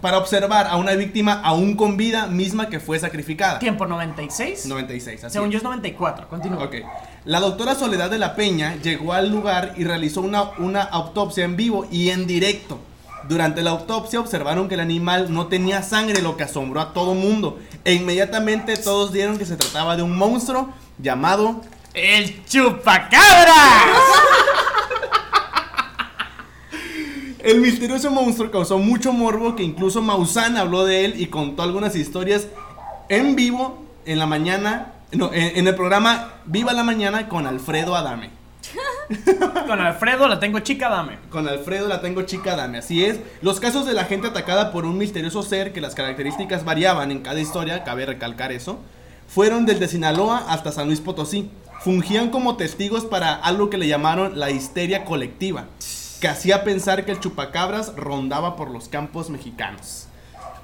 para 0.00 0.18
observar 0.18 0.66
a 0.66 0.76
una 0.76 0.92
víctima 0.92 1.40
aún 1.42 1.76
con 1.76 1.96
vida 1.96 2.26
misma 2.26 2.68
que 2.68 2.80
fue 2.80 2.98
sacrificada. 2.98 3.58
Tiempo 3.58 3.86
96. 3.86 4.66
96, 4.66 5.24
así 5.24 5.32
Según 5.32 5.48
es. 5.48 5.52
yo 5.54 5.58
es 5.58 5.64
94. 5.64 6.28
Continúa. 6.28 6.64
Ok. 6.64 6.76
La 7.24 7.40
doctora 7.40 7.74
Soledad 7.74 8.10
de 8.10 8.18
la 8.18 8.34
Peña 8.34 8.76
llegó 8.82 9.12
al 9.12 9.30
lugar 9.30 9.74
y 9.76 9.84
realizó 9.84 10.20
una, 10.20 10.50
una 10.58 10.82
autopsia 10.82 11.44
en 11.44 11.56
vivo 11.56 11.86
y 11.90 12.10
en 12.10 12.26
directo. 12.26 12.78
Durante 13.28 13.62
la 13.62 13.70
autopsia 13.70 14.18
observaron 14.20 14.68
que 14.68 14.74
el 14.74 14.80
animal 14.80 15.32
no 15.32 15.46
tenía 15.48 15.82
sangre, 15.82 16.22
lo 16.22 16.36
que 16.36 16.44
asombró 16.44 16.80
a 16.80 16.92
todo 16.94 17.14
mundo. 17.14 17.58
E 17.84 17.92
inmediatamente 17.92 18.76
todos 18.76 19.12
dieron 19.12 19.38
que 19.38 19.44
se 19.44 19.56
trataba 19.56 19.96
de 19.96 20.02
un 20.02 20.16
monstruo 20.16 20.70
llamado 20.98 21.60
¡El 21.92 22.44
chupacabra! 22.46 23.54
El 27.42 27.60
misterioso 27.60 28.10
monstruo 28.10 28.50
causó 28.50 28.78
mucho 28.78 29.12
morbo 29.12 29.56
que 29.56 29.62
incluso 29.62 30.02
Maussan 30.02 30.56
habló 30.56 30.84
de 30.84 31.04
él 31.04 31.14
y 31.20 31.26
contó 31.26 31.62
algunas 31.62 31.96
historias 31.96 32.48
en 33.08 33.34
vivo 33.34 33.82
en 34.04 34.18
la 34.18 34.26
mañana, 34.26 34.92
no, 35.12 35.32
en, 35.32 35.56
en 35.56 35.66
el 35.66 35.74
programa 35.74 36.34
Viva 36.44 36.72
la 36.72 36.84
Mañana 36.84 37.28
con 37.28 37.46
Alfredo 37.46 37.96
Adame. 37.96 38.30
Con 39.66 39.80
Alfredo 39.80 40.28
la 40.28 40.38
tengo 40.38 40.60
chica, 40.60 40.88
dame. 40.88 41.18
Con 41.30 41.48
Alfredo 41.48 41.88
la 41.88 42.00
tengo 42.00 42.22
chica 42.22 42.52
Adame, 42.52 42.78
así 42.78 43.04
es. 43.04 43.18
Los 43.42 43.58
casos 43.58 43.86
de 43.86 43.92
la 43.92 44.04
gente 44.04 44.28
atacada 44.28 44.70
por 44.72 44.84
un 44.84 44.98
misterioso 44.98 45.42
ser 45.42 45.72
que 45.72 45.80
las 45.80 45.94
características 45.94 46.64
variaban 46.64 47.10
en 47.10 47.20
cada 47.20 47.40
historia, 47.40 47.82
cabe 47.82 48.06
recalcar 48.06 48.52
eso, 48.52 48.78
fueron 49.26 49.66
desde 49.66 49.88
Sinaloa 49.88 50.44
hasta 50.48 50.72
San 50.72 50.86
Luis 50.86 51.00
Potosí. 51.00 51.50
Fungían 51.80 52.30
como 52.30 52.56
testigos 52.56 53.04
para 53.04 53.34
algo 53.34 53.70
que 53.70 53.78
le 53.78 53.88
llamaron 53.88 54.38
la 54.38 54.50
histeria 54.50 55.04
colectiva, 55.04 55.66
que 56.20 56.28
hacía 56.28 56.64
pensar 56.64 57.04
que 57.04 57.12
el 57.12 57.20
chupacabras 57.20 57.94
rondaba 57.96 58.56
por 58.56 58.70
los 58.70 58.88
campos 58.88 59.30
mexicanos. 59.30 60.06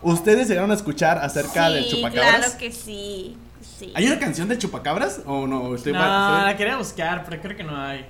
¿Ustedes 0.02 0.48
llegaron 0.48 0.70
a 0.70 0.74
escuchar 0.74 1.18
acerca 1.18 1.70
del 1.70 1.88
chupacabras? 1.88 2.36
claro 2.38 2.59
que 2.59 2.70
sí. 2.70 3.36
sí. 3.78 3.92
¿Hay 3.94 4.07
una 4.07 4.18
canción 4.18 4.46
de 4.48 4.59
chupacabras? 4.59 5.20
¿O 5.26 5.46
no? 5.46 5.74
Estoy 5.74 5.92
No, 5.94 5.98
mal- 5.98 6.44
la 6.46 6.57
quería 6.57 6.76
buscar, 6.76 7.24
pero 7.28 7.40
creo 7.42 7.57
que 7.57 7.64
no 7.64 7.76
hay. 7.80 8.07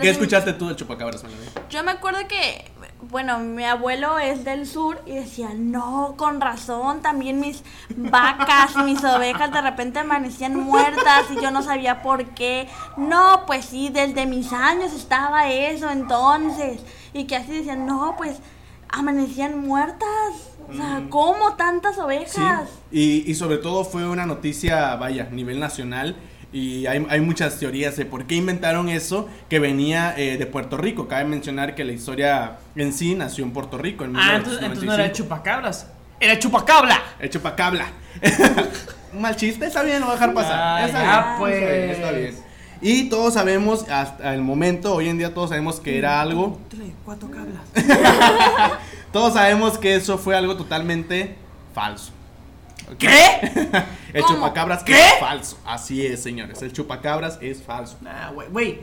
¿Qué 0.00 0.10
escuchaste 0.10 0.52
tú 0.52 0.66
del 0.66 0.76
chupacabras, 0.76 1.22
Melanie? 1.22 1.48
Yo 1.70 1.82
me 1.82 1.92
acuerdo 1.92 2.18
que, 2.28 2.70
bueno, 3.10 3.38
mi 3.38 3.64
abuelo 3.64 4.18
es 4.18 4.44
del 4.44 4.66
sur 4.66 5.00
y 5.06 5.14
decía, 5.14 5.50
no, 5.56 6.14
con 6.16 6.40
razón, 6.40 7.00
también 7.00 7.38
mis 7.40 7.62
vacas, 7.96 8.76
mis 8.84 9.02
ovejas 9.04 9.52
de 9.52 9.60
repente 9.62 10.00
amanecían 10.00 10.56
muertas 10.56 11.26
y 11.30 11.40
yo 11.40 11.50
no 11.50 11.62
sabía 11.62 12.02
por 12.02 12.24
qué. 12.34 12.68
No, 12.96 13.44
pues 13.46 13.66
sí, 13.66 13.88
desde 13.88 14.26
mis 14.26 14.52
años 14.52 14.92
estaba 14.92 15.48
eso 15.48 15.90
entonces. 15.90 16.80
Y 17.12 17.24
que 17.24 17.36
así 17.36 17.52
decían, 17.52 17.86
no, 17.86 18.14
pues 18.18 18.38
amanecían 18.88 19.60
muertas. 19.66 20.08
O 20.68 20.74
sea, 20.74 21.02
¿cómo 21.08 21.54
tantas 21.54 21.94
Sí, 21.94 22.00
ovejas? 22.02 22.68
y, 22.90 23.30
y 23.30 23.34
sobre 23.34 23.56
todo 23.58 23.84
fue 23.84 24.06
una 24.08 24.26
noticia, 24.26 24.96
vaya, 24.96 25.28
a 25.30 25.34
nivel 25.34 25.60
nacional. 25.60 26.16
Y 26.52 26.86
hay, 26.86 27.06
hay 27.10 27.20
muchas 27.20 27.58
teorías 27.58 27.96
de 27.96 28.06
por 28.06 28.26
qué 28.26 28.36
inventaron 28.36 28.88
eso 28.88 29.28
que 29.50 29.58
venía 29.58 30.14
eh, 30.16 30.38
de 30.38 30.46
Puerto 30.46 30.76
Rico. 30.78 31.06
Cabe 31.08 31.24
mencionar 31.24 31.74
que 31.74 31.84
la 31.84 31.92
historia 31.92 32.58
en 32.74 32.92
sí 32.92 33.14
nació 33.14 33.44
en 33.44 33.50
Puerto 33.52 33.76
Rico. 33.76 34.04
En 34.04 34.16
Ah, 34.16 34.36
entonces, 34.36 34.62
entonces 34.62 34.84
no 34.84 34.94
era 34.94 35.04
el 35.04 35.10
1995. 35.10 35.16
chupacabras. 35.16 35.86
Era 36.20 36.38
chupacabla. 36.38 37.02
El 37.20 37.30
chupacabla. 37.30 37.86
Un 39.12 39.20
mal 39.20 39.36
chiste, 39.36 39.66
está 39.66 39.82
bien, 39.82 40.00
lo 40.00 40.06
voy 40.06 40.12
a 40.16 40.18
dejar 40.18 40.34
pasar. 40.34 40.58
Ah, 40.60 40.86
está, 40.86 41.02
ya, 41.02 41.22
bien, 41.26 41.38
pues. 41.38 41.54
está 41.54 41.70
bien, 41.72 41.90
está 41.90 42.10
bien. 42.12 42.34
Y 42.80 43.08
todos 43.08 43.34
sabemos, 43.34 43.88
hasta 43.90 44.34
el 44.34 44.42
momento, 44.42 44.94
hoy 44.94 45.08
en 45.08 45.18
día 45.18 45.34
todos 45.34 45.50
sabemos 45.50 45.80
que 45.80 45.98
era 45.98 46.20
algo. 46.20 46.58
Tres, 46.70 46.88
cuatro 47.04 47.28
cablas. 47.30 47.60
Todos 49.12 49.32
sabemos 49.34 49.78
que 49.78 49.94
eso 49.94 50.18
fue 50.18 50.36
algo 50.36 50.56
totalmente 50.56 51.34
falso. 51.74 52.12
¿Qué? 52.96 53.08
El 54.14 54.22
¿Cómo? 54.22 54.36
chupacabras 54.36 54.82
¿Qué? 54.82 54.92
es 54.98 55.18
falso. 55.20 55.58
Así 55.66 56.04
es, 56.06 56.22
señores. 56.22 56.62
El 56.62 56.72
chupacabras 56.72 57.38
es 57.40 57.62
falso. 57.62 57.96
Nah, 58.00 58.30
güey, 58.30 58.48
güey. 58.48 58.80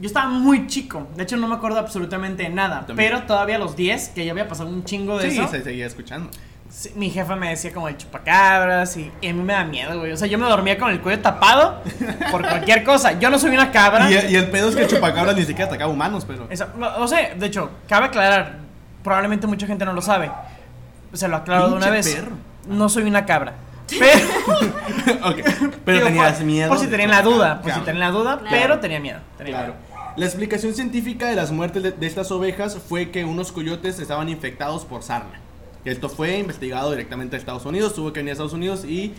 Yo 0.00 0.06
estaba 0.06 0.28
muy 0.28 0.66
chico. 0.66 1.06
De 1.16 1.22
hecho, 1.24 1.36
no 1.36 1.46
me 1.48 1.54
acuerdo 1.54 1.78
absolutamente 1.78 2.44
de 2.44 2.48
nada. 2.48 2.86
También. 2.86 2.96
Pero 2.96 3.22
todavía 3.24 3.56
a 3.56 3.58
los 3.58 3.76
10, 3.76 4.10
que 4.10 4.24
ya 4.24 4.32
había 4.32 4.48
pasado 4.48 4.68
un 4.68 4.84
chingo 4.84 5.18
de 5.18 5.30
Sí, 5.30 5.38
eso. 5.38 5.48
se 5.48 5.62
seguía 5.62 5.86
escuchando. 5.86 6.30
sí, 6.70 6.90
mi 6.96 7.10
jefa 7.10 7.36
me 7.36 7.50
decía 7.50 7.72
como 7.72 7.88
el 7.88 7.96
chupacabras 7.98 8.96
y, 8.96 9.12
y 9.20 9.28
a 9.28 9.34
mí 9.34 9.42
me 9.42 9.52
da 9.52 9.64
miedo, 9.64 9.98
güey. 9.98 10.12
O 10.12 10.16
sea, 10.16 10.26
yo 10.26 10.38
me 10.38 10.46
dormía 10.48 10.78
con 10.78 10.90
el 10.90 11.00
cuello 11.00 11.20
tapado 11.20 11.82
por 12.30 12.40
cualquier 12.42 12.82
cosa. 12.84 13.18
Yo 13.18 13.28
no 13.30 13.38
soy 13.38 13.50
una 13.50 13.70
cabra. 13.70 14.10
Y, 14.10 14.32
y 14.32 14.36
el 14.36 14.50
pedo 14.50 14.70
es 14.70 14.76
que 14.76 14.82
el 14.82 14.88
chupacabras 14.88 15.36
ni 15.36 15.42
siquiera 15.44 15.66
atacaba 15.66 15.92
humanos, 15.92 16.24
pero. 16.26 16.46
Eso, 16.50 16.66
no 16.76 17.06
sé, 17.06 17.34
de 17.36 17.46
hecho, 17.46 17.70
cabe 17.88 18.06
aclarar, 18.06 18.58
probablemente 19.04 19.46
mucha 19.46 19.66
gente 19.66 19.84
no 19.84 19.92
lo 19.92 20.02
sabe. 20.02 20.30
Se 21.12 21.28
lo 21.28 21.36
aclaro 21.36 21.68
de 21.68 21.74
una 21.76 21.90
vez. 21.90 22.08
perro. 22.14 22.36
No 22.66 22.88
soy 22.88 23.04
una 23.04 23.26
cabra. 23.26 23.54
Pero, 23.88 24.26
Ok, 25.30 25.36
Pero 25.84 25.96
digo, 25.98 26.06
tenías 26.08 26.36
por, 26.36 26.44
miedo. 26.46 26.68
Por 26.68 26.78
si 26.78 26.86
tenían 26.86 27.10
la 27.10 27.22
duda, 27.22 27.56
por 27.60 27.64
si 27.64 27.80
Claro. 27.80 27.84
tenían 27.84 28.00
la 28.00 28.10
duda, 28.18 28.38
Claro. 28.38 28.56
pero 28.56 28.80
tenía 28.80 29.00
miedo. 29.00 29.18
tenía 29.36 29.52
Claro. 29.54 29.74
miedo. 29.74 29.92
La 30.16 30.26
explicación 30.26 30.74
científica 30.74 31.28
de 31.28 31.36
las 31.36 31.50
muertes 31.52 31.82
de, 31.82 31.92
de 31.92 32.06
estas 32.06 32.30
ovejas 32.30 32.78
fue 32.88 33.10
que 33.10 33.24
unos 33.24 33.50
coyotes 33.52 33.98
estaban 33.98 34.28
infectados 34.28 34.84
por 34.84 35.02
sarna. 35.02 35.40
Esto 35.84 36.08
fue 36.08 36.38
investigado 36.38 36.90
directamente 36.90 37.36
a 37.36 37.38
Estados 37.38 37.64
Unidos, 37.66 37.94
tuvo 37.94 38.12
que 38.12 38.20
venir 38.20 38.30
a 38.30 38.32
Estados 38.34 38.52
Unidos 38.52 38.84
Y 38.84 39.14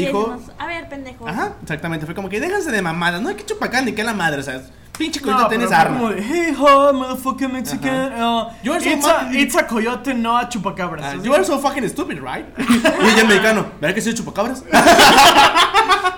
dijo... 0.00 0.30
decimos, 0.34 0.52
a 0.58 0.66
ver, 0.66 0.88
pendejo. 0.88 1.26
Ajá, 1.28 1.52
exactamente, 1.62 2.04
fue 2.06 2.14
como 2.14 2.28
que 2.28 2.40
déjense 2.40 2.70
de 2.70 2.82
mamadas, 2.82 3.20
no 3.22 3.28
hay 3.30 3.34
que 3.36 3.44
chupacán 3.46 3.84
ni 3.84 3.92
que 3.92 4.02
la 4.04 4.12
madre, 4.14 4.40
o 4.40 4.42
sea, 4.42 4.60
pinche 4.98 5.20
No, 5.20 5.26
coyote 5.26 5.42
pero 5.42 5.48
tiene 5.48 5.66
fue 5.66 5.74
sarna. 5.76 5.96
como 5.98 6.10
de, 6.10 6.22
hey, 6.22 6.56
ho, 6.58 6.92
motherfucking 6.92 7.52
Mexican. 7.52 8.12
uh, 8.22 8.46
You 8.62 8.72
are 8.72 8.80
so 8.82 8.90
it's, 8.90 9.06
a, 9.06 9.10
fucking- 9.20 9.40
it's 9.40 9.56
a 9.56 9.66
coyote, 9.66 10.14
no 10.14 10.36
a 10.36 10.48
chupacabras. 10.48 11.04
Ah, 11.04 11.10
Así. 11.16 11.22
you 11.26 11.34
are 11.34 11.44
so 11.44 11.58
fucking 11.58 11.88
stupid, 11.88 12.18
right? 12.20 12.46
y 12.58 13.08
ella 13.08 13.24
mexicano, 13.24 13.66
¿verdad 13.80 13.94
que 13.94 14.00
soy 14.00 14.14
chupacabras? 14.14 14.62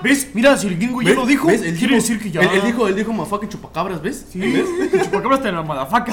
¿Ves? 0.02 0.28
Mira, 0.34 0.56
si 0.56 0.66
el 0.68 0.76
gringo 0.76 1.00
ya 1.02 1.08
¿Ves? 1.10 1.16
lo 1.16 1.26
dijo, 1.26 1.46
¿Ves? 1.48 1.62
Él 1.62 1.76
quiere 1.78 1.94
dijo- 1.96 2.02
decir 2.02 2.20
que 2.22 2.30
ya. 2.30 2.40
Él, 2.42 2.48
él 2.54 2.62
dijo, 2.66 2.86
él 2.86 2.94
dijo, 2.94 3.12
motherfucking 3.12 3.48
chupacabras, 3.48 4.02
¿ves? 4.02 4.26
Sí, 4.30 4.42
el 4.42 5.02
chupacabras 5.04 5.40
te 5.42 5.50
la 5.50 5.62
madafaca. 5.62 6.12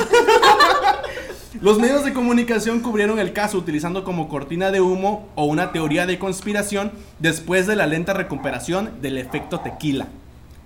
Los 1.61 1.79
medios 1.79 2.03
de 2.03 2.13
comunicación 2.13 2.79
cubrieron 2.79 3.19
el 3.19 3.31
caso 3.33 3.57
utilizando 3.57 4.03
como 4.03 4.27
cortina 4.27 4.71
de 4.71 4.81
humo 4.81 5.29
o 5.35 5.45
una 5.45 5.71
teoría 5.71 6.05
de 6.05 6.17
conspiración 6.19 6.91
después 7.19 7.67
de 7.67 7.75
la 7.75 7.85
lenta 7.87 8.13
recuperación 8.13 9.01
del 9.01 9.17
efecto 9.17 9.59
tequila. 9.59 10.07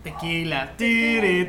Tequila. 0.04 0.72
tiri. 0.78 1.46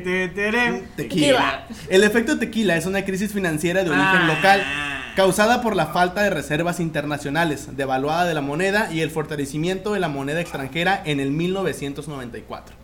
Tequila. 0.95 1.67
El 1.89 2.03
efecto 2.03 2.37
tequila 2.37 2.75
es 2.75 2.85
una 2.85 3.05
crisis 3.05 3.31
financiera 3.31 3.83
de 3.83 3.89
origen 3.89 4.07
Ah. 4.23 4.33
local 4.35 4.63
causada 5.15 5.61
por 5.61 5.75
la 5.75 5.87
falta 5.87 6.23
de 6.23 6.29
reservas 6.29 6.79
internacionales, 6.81 7.75
devaluada 7.77 8.25
de 8.25 8.33
la 8.33 8.41
moneda 8.41 8.89
y 8.91 8.99
el 9.01 9.09
fortalecimiento 9.11 9.93
de 9.93 9.99
la 10.01 10.09
moneda 10.09 10.41
extranjera 10.41 11.01
en 11.05 11.19
el 11.19 11.31
1994. 11.31 12.75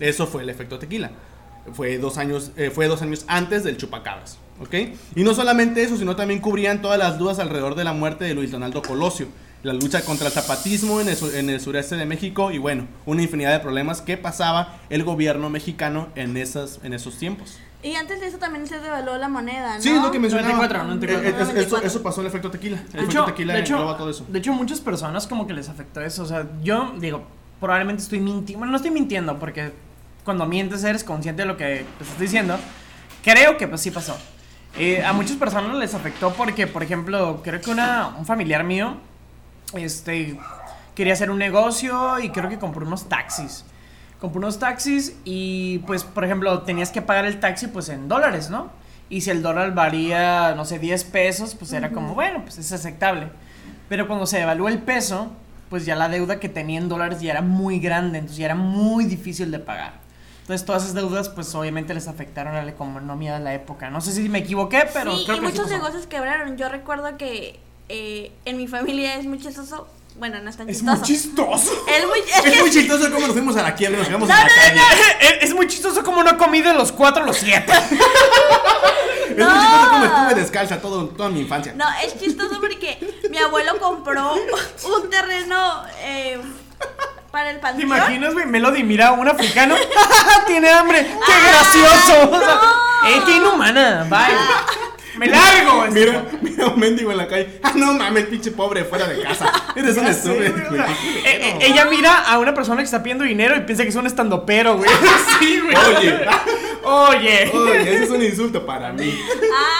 Eso 0.00 0.26
fue 0.26 0.42
el 0.42 0.50
efecto 0.50 0.78
tequila. 0.78 1.10
Fue 1.72 1.98
dos 1.98 2.18
años, 2.18 2.52
eh, 2.56 2.70
fue 2.70 2.86
dos 2.86 3.00
años 3.02 3.24
antes 3.26 3.64
del 3.64 3.76
chupacabras, 3.76 4.38
¿ok? 4.60 4.74
Y 5.14 5.22
no 5.24 5.34
solamente 5.34 5.82
eso, 5.82 5.96
sino 5.96 6.16
también 6.16 6.40
cubrían 6.40 6.82
todas 6.82 6.98
las 6.98 7.18
dudas 7.18 7.38
alrededor 7.38 7.74
de 7.74 7.84
la 7.84 7.92
muerte 7.92 8.24
de 8.24 8.34
Luis 8.34 8.50
Donaldo 8.50 8.82
Colosio, 8.82 9.28
la 9.62 9.72
lucha 9.72 10.02
contra 10.02 10.26
el 10.28 10.32
zapatismo 10.32 11.00
en 11.00 11.08
el, 11.08 11.16
en 11.34 11.50
el 11.50 11.60
sureste 11.60 11.96
de 11.96 12.06
México 12.06 12.50
y 12.52 12.58
bueno, 12.58 12.86
una 13.04 13.22
infinidad 13.22 13.52
de 13.52 13.58
problemas 13.60 14.00
que 14.00 14.16
pasaba 14.16 14.78
el 14.90 15.02
gobierno 15.04 15.50
mexicano 15.50 16.08
en, 16.14 16.36
esas, 16.36 16.78
en 16.84 16.92
esos 16.92 17.18
tiempos. 17.18 17.58
Y 17.82 17.94
antes 17.94 18.20
de 18.20 18.26
eso 18.28 18.38
también 18.38 18.66
se 18.66 18.78
devaluó 18.80 19.16
la 19.18 19.28
moneda, 19.28 19.76
¿no? 19.76 19.82
Sí, 19.82 19.90
es 19.90 20.02
lo 20.02 20.10
que 20.10 20.18
mencionaba. 20.18 20.54
94, 20.54 20.84
94. 20.94 21.18
Eh, 21.18 21.30
eh, 21.30 21.30
es- 21.30 21.34
eso, 21.34 21.52
94. 21.76 21.86
eso 21.88 22.02
pasó 22.02 22.20
el 22.20 22.26
efecto 22.28 22.50
tequila. 22.50 22.76
El 22.78 22.82
De 22.84 22.88
efecto 22.98 23.10
hecho, 23.10 23.24
tequila 23.26 23.54
de, 23.54 23.60
hecho, 23.60 23.76
todo 23.96 24.10
eso. 24.10 24.24
de 24.28 24.38
hecho, 24.38 24.52
muchas 24.52 24.80
personas 24.80 25.26
como 25.26 25.46
que 25.46 25.52
les 25.52 25.68
afectó 25.68 26.00
eso. 26.00 26.22
O 26.22 26.26
sea, 26.26 26.46
yo 26.64 26.94
digo, 26.98 27.24
probablemente 27.60 28.02
estoy 28.02 28.18
mintiendo. 28.20 28.58
Bueno, 28.58 28.70
no 28.72 28.76
estoy 28.76 28.90
mintiendo 28.90 29.38
porque 29.38 29.72
cuando 30.24 30.46
mientes 30.46 30.82
eres 30.84 31.04
consciente 31.04 31.42
de 31.42 31.46
lo 31.48 31.56
que 31.56 31.84
te 31.98 32.04
estás 32.04 32.18
diciendo. 32.18 32.56
Creo 33.22 33.56
que 33.56 33.68
pues 33.68 33.80
sí 33.80 33.90
pasó. 33.90 34.16
Eh, 34.78 35.02
a 35.02 35.12
muchas 35.14 35.36
personas 35.36 35.74
les 35.76 35.94
afectó 35.94 36.34
porque, 36.34 36.66
por 36.66 36.82
ejemplo, 36.82 37.40
creo 37.42 37.60
que 37.60 37.70
una, 37.70 38.08
un 38.18 38.26
familiar 38.26 38.62
mío 38.62 38.98
este, 39.74 40.38
quería 40.94 41.14
hacer 41.14 41.30
un 41.30 41.38
negocio 41.38 42.18
y 42.18 42.28
creo 42.28 42.50
que 42.50 42.58
compró 42.58 42.86
unos 42.86 43.08
taxis. 43.08 43.64
Compró 44.20 44.38
unos 44.38 44.58
taxis 44.58 45.16
y 45.24 45.78
pues, 45.80 46.04
por 46.04 46.24
ejemplo, 46.24 46.62
tenías 46.62 46.90
que 46.90 47.00
pagar 47.00 47.24
el 47.24 47.40
taxi 47.40 47.68
pues 47.68 47.88
en 47.88 48.08
dólares, 48.08 48.50
¿no? 48.50 48.70
Y 49.08 49.22
si 49.22 49.30
el 49.30 49.42
dólar 49.42 49.72
varía, 49.74 50.54
no 50.54 50.64
sé, 50.64 50.78
10 50.78 51.04
pesos, 51.04 51.54
pues 51.54 51.72
era 51.72 51.90
como, 51.90 52.14
bueno, 52.14 52.42
pues 52.42 52.58
es 52.58 52.72
aceptable. 52.72 53.28
Pero 53.88 54.06
cuando 54.08 54.26
se 54.26 54.38
devaluó 54.38 54.68
el 54.68 54.80
peso, 54.80 55.30
pues 55.70 55.86
ya 55.86 55.96
la 55.96 56.08
deuda 56.08 56.38
que 56.38 56.48
tenía 56.48 56.78
en 56.78 56.88
dólares 56.88 57.20
ya 57.20 57.32
era 57.32 57.42
muy 57.42 57.78
grande, 57.78 58.18
entonces 58.18 58.38
ya 58.38 58.46
era 58.46 58.54
muy 58.54 59.04
difícil 59.04 59.50
de 59.50 59.58
pagar. 59.58 60.05
Entonces 60.46 60.64
todas 60.64 60.82
esas 60.84 60.94
deudas 60.94 61.28
pues 61.28 61.52
obviamente 61.56 61.92
les 61.92 62.06
afectaron 62.06 62.54
a 62.54 62.62
la 62.62 62.70
economía 62.70 63.34
de 63.36 63.40
la 63.40 63.52
época. 63.52 63.90
No 63.90 64.00
sé 64.00 64.12
si 64.12 64.28
me 64.28 64.38
equivoqué, 64.38 64.88
pero 64.92 65.16
sí, 65.16 65.24
creo 65.24 65.38
y 65.38 65.40
que 65.40 65.46
muchos 65.46 65.68
negocios 65.68 66.06
quebraron. 66.06 66.56
Yo 66.56 66.68
recuerdo 66.68 67.16
que 67.18 67.58
eh, 67.88 68.30
en 68.44 68.56
mi 68.56 68.68
familia 68.68 69.16
es 69.16 69.26
muy 69.26 69.40
chistoso. 69.40 69.88
Bueno, 70.20 70.38
no 70.40 70.48
es 70.48 70.56
tan 70.56 70.68
Es 70.70 70.76
chistoso. 70.78 70.96
muy 70.98 71.04
chistoso. 71.04 71.72
Es 71.88 72.06
muy, 72.06 72.20
es 72.20 72.44
Es 72.54 72.60
muy 72.60 72.70
chistoso 72.70 73.10
cómo 73.12 73.26
nos 73.26 73.32
fuimos 73.32 73.56
a 73.56 73.62
la 73.64 73.74
quiebra 73.74 73.96
y 73.96 73.98
nos 73.98 74.06
quedamos 74.06 74.28
No, 74.28 74.34
en 74.36 74.40
la 74.40 74.46
no, 74.46 74.52
no, 74.52 74.88
calle. 74.88 75.16
Es, 75.42 75.48
es 75.50 75.54
muy 75.56 75.66
chistoso 75.66 76.04
como 76.04 76.22
no 76.22 76.38
comí 76.38 76.62
de 76.62 76.74
los 76.74 76.92
cuatro 76.92 77.24
a 77.24 77.26
los 77.26 77.36
siete. 77.38 77.72
Es 79.28 79.44
muy 79.44 79.48
chistoso 79.48 79.90
cómo 79.90 80.04
estuve 80.04 80.34
descalza 80.40 80.80
todo, 80.80 81.08
toda 81.08 81.28
mi 81.28 81.40
infancia. 81.40 81.74
No, 81.76 81.84
es 82.04 82.18
chistoso 82.18 82.60
porque 82.60 82.98
mi 83.30 83.36
abuelo 83.38 83.78
compró 83.80 84.32
un 84.34 85.10
terreno 85.10 85.82
eh, 86.02 86.40
para 87.30 87.50
el 87.50 87.56
¿Te 87.56 87.62
panteón. 87.62 87.88
imaginas, 87.88 88.32
güey? 88.32 88.46
Melody 88.46 88.82
mira 88.82 89.08
a 89.08 89.12
un 89.12 89.28
africano. 89.28 89.74
¡Tiene 90.46 90.70
hambre! 90.70 91.06
¡Qué 91.26 91.48
gracioso! 91.48 92.30
O 92.36 92.38
sea. 92.38 92.60
¡Eh, 93.08 93.22
qué 93.26 93.36
inhumana! 93.36 94.06
¡Bye! 94.08 95.18
¡Me 95.18 95.26
largo! 95.28 95.86
Mira, 95.90 96.24
mira 96.42 96.64
a 96.64 96.68
un 96.68 96.78
mendigo 96.78 97.10
en 97.10 97.16
la 97.18 97.28
calle. 97.28 97.60
Ah, 97.62 97.72
no 97.74 97.92
mames, 97.94 98.26
pinche 98.26 98.50
pobre, 98.50 98.84
fuera 98.84 99.06
de 99.06 99.22
casa. 99.22 99.50
Eres 99.74 99.96
un 99.96 100.06
estúpido, 100.06 100.44
eh, 100.44 101.24
eh, 101.24 101.58
ella 101.60 101.86
mira 101.86 102.18
a 102.18 102.38
una 102.38 102.52
persona 102.54 102.78
que 102.78 102.84
está 102.84 103.02
pidiendo 103.02 103.24
dinero 103.24 103.56
y 103.56 103.60
piensa 103.60 103.82
que 103.82 103.88
es 103.90 103.96
un 103.96 104.06
estandopero, 104.06 104.76
güey. 104.76 104.90
Sí, 105.38 105.60
güey. 105.60 105.76
Oye, 105.76 106.26
Oye. 106.82 107.50
oye, 107.54 107.94
ese 107.94 108.04
es 108.04 108.10
un 108.10 108.22
insulto 108.22 108.64
para 108.66 108.92
mí. 108.92 109.18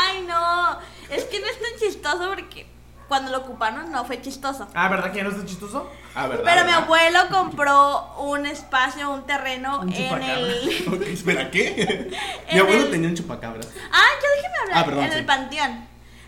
Ay, 0.09 0.25
no. 0.27 0.79
Es 1.11 1.25
que 1.25 1.41
no 1.41 1.47
es 1.47 1.61
tan 1.61 1.79
chistoso 1.81 2.29
porque 2.35 2.67
cuando 3.09 3.31
lo 3.31 3.39
ocuparon 3.39 3.91
no 3.93 4.05
fue 4.05 4.21
chistoso. 4.21 4.67
Ah, 4.75 4.89
¿verdad 4.89 5.11
que 5.13 5.19
ya 5.19 5.25
no 5.25 5.31
está 5.31 5.45
chistoso? 5.45 5.91
Ah, 6.15 6.27
¿verdad? 6.27 6.45
Pero 6.45 6.65
mi 6.65 6.73
abuelo 6.73 7.19
compró 7.31 8.15
un 8.19 8.47
espacio, 8.47 9.11
un 9.11 9.27
terreno 9.27 9.81
Un 9.81 9.93
en 9.93 10.23
el. 10.23 11.03
espera, 11.13 11.51
¿qué? 11.51 12.11
Mi 12.53 12.59
abuelo 12.59 12.85
el- 12.85 12.91
tenía 12.91 13.09
un 13.09 13.15
chupacabras. 13.15 13.69
Ah, 13.93 14.07
ya 14.23 14.29
déjeme 14.37 14.59
hablar. 14.63 14.79
Ah, 14.79 14.85
perdón, 14.85 15.05
en 15.05 15.13
sí. 15.13 15.19
el 15.19 15.25
panteón. 15.27 15.87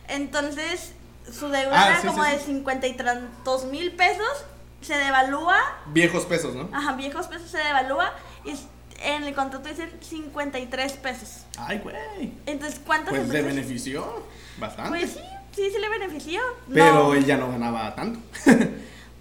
Entonces, 0.09 0.93
su 1.31 1.49
deuda 1.49 1.73
Ah, 1.85 1.89
era 1.91 2.01
sí, 2.01 2.07
como 2.07 2.25
sí, 2.25 2.31
de 2.31 2.39
sí. 2.39 2.45
50 2.47 2.87
y 2.87 2.93
tantos 2.97 3.65
mil 3.67 3.93
pesos. 3.93 4.45
Se 4.81 4.95
devalúa. 4.97 5.57
Viejos 5.87 6.25
pesos, 6.27 6.55
¿no? 6.55 6.69
Ajá, 6.73 6.93
viejos 6.93 7.27
pesos 7.27 7.51
se 7.51 7.59
devalúa. 7.59 8.13
Y 8.45 8.55
en 9.03 9.25
el 9.25 9.35
contrato 9.35 9.69
dicen 9.69 9.91
53 10.01 10.93
pesos. 10.95 11.45
Ay, 11.59 11.79
güey. 11.79 12.33
Entonces, 12.47 12.81
¿cuántas 12.87 13.11
Pues 13.11 13.29
le 13.29 13.39
empresas? 13.41 13.55
benefició 13.57 14.25
bastante. 14.59 14.91
Pues 14.91 15.13
sí, 15.15 15.21
sí, 15.55 15.63
sí 15.73 15.79
le 15.81 15.89
benefició. 15.89 16.41
Pero 16.73 16.95
No. 16.95 17.15
él 17.15 17.25
ya 17.25 17.37
no 17.37 17.49
ganaba 17.51 17.95
tanto. 17.95 18.21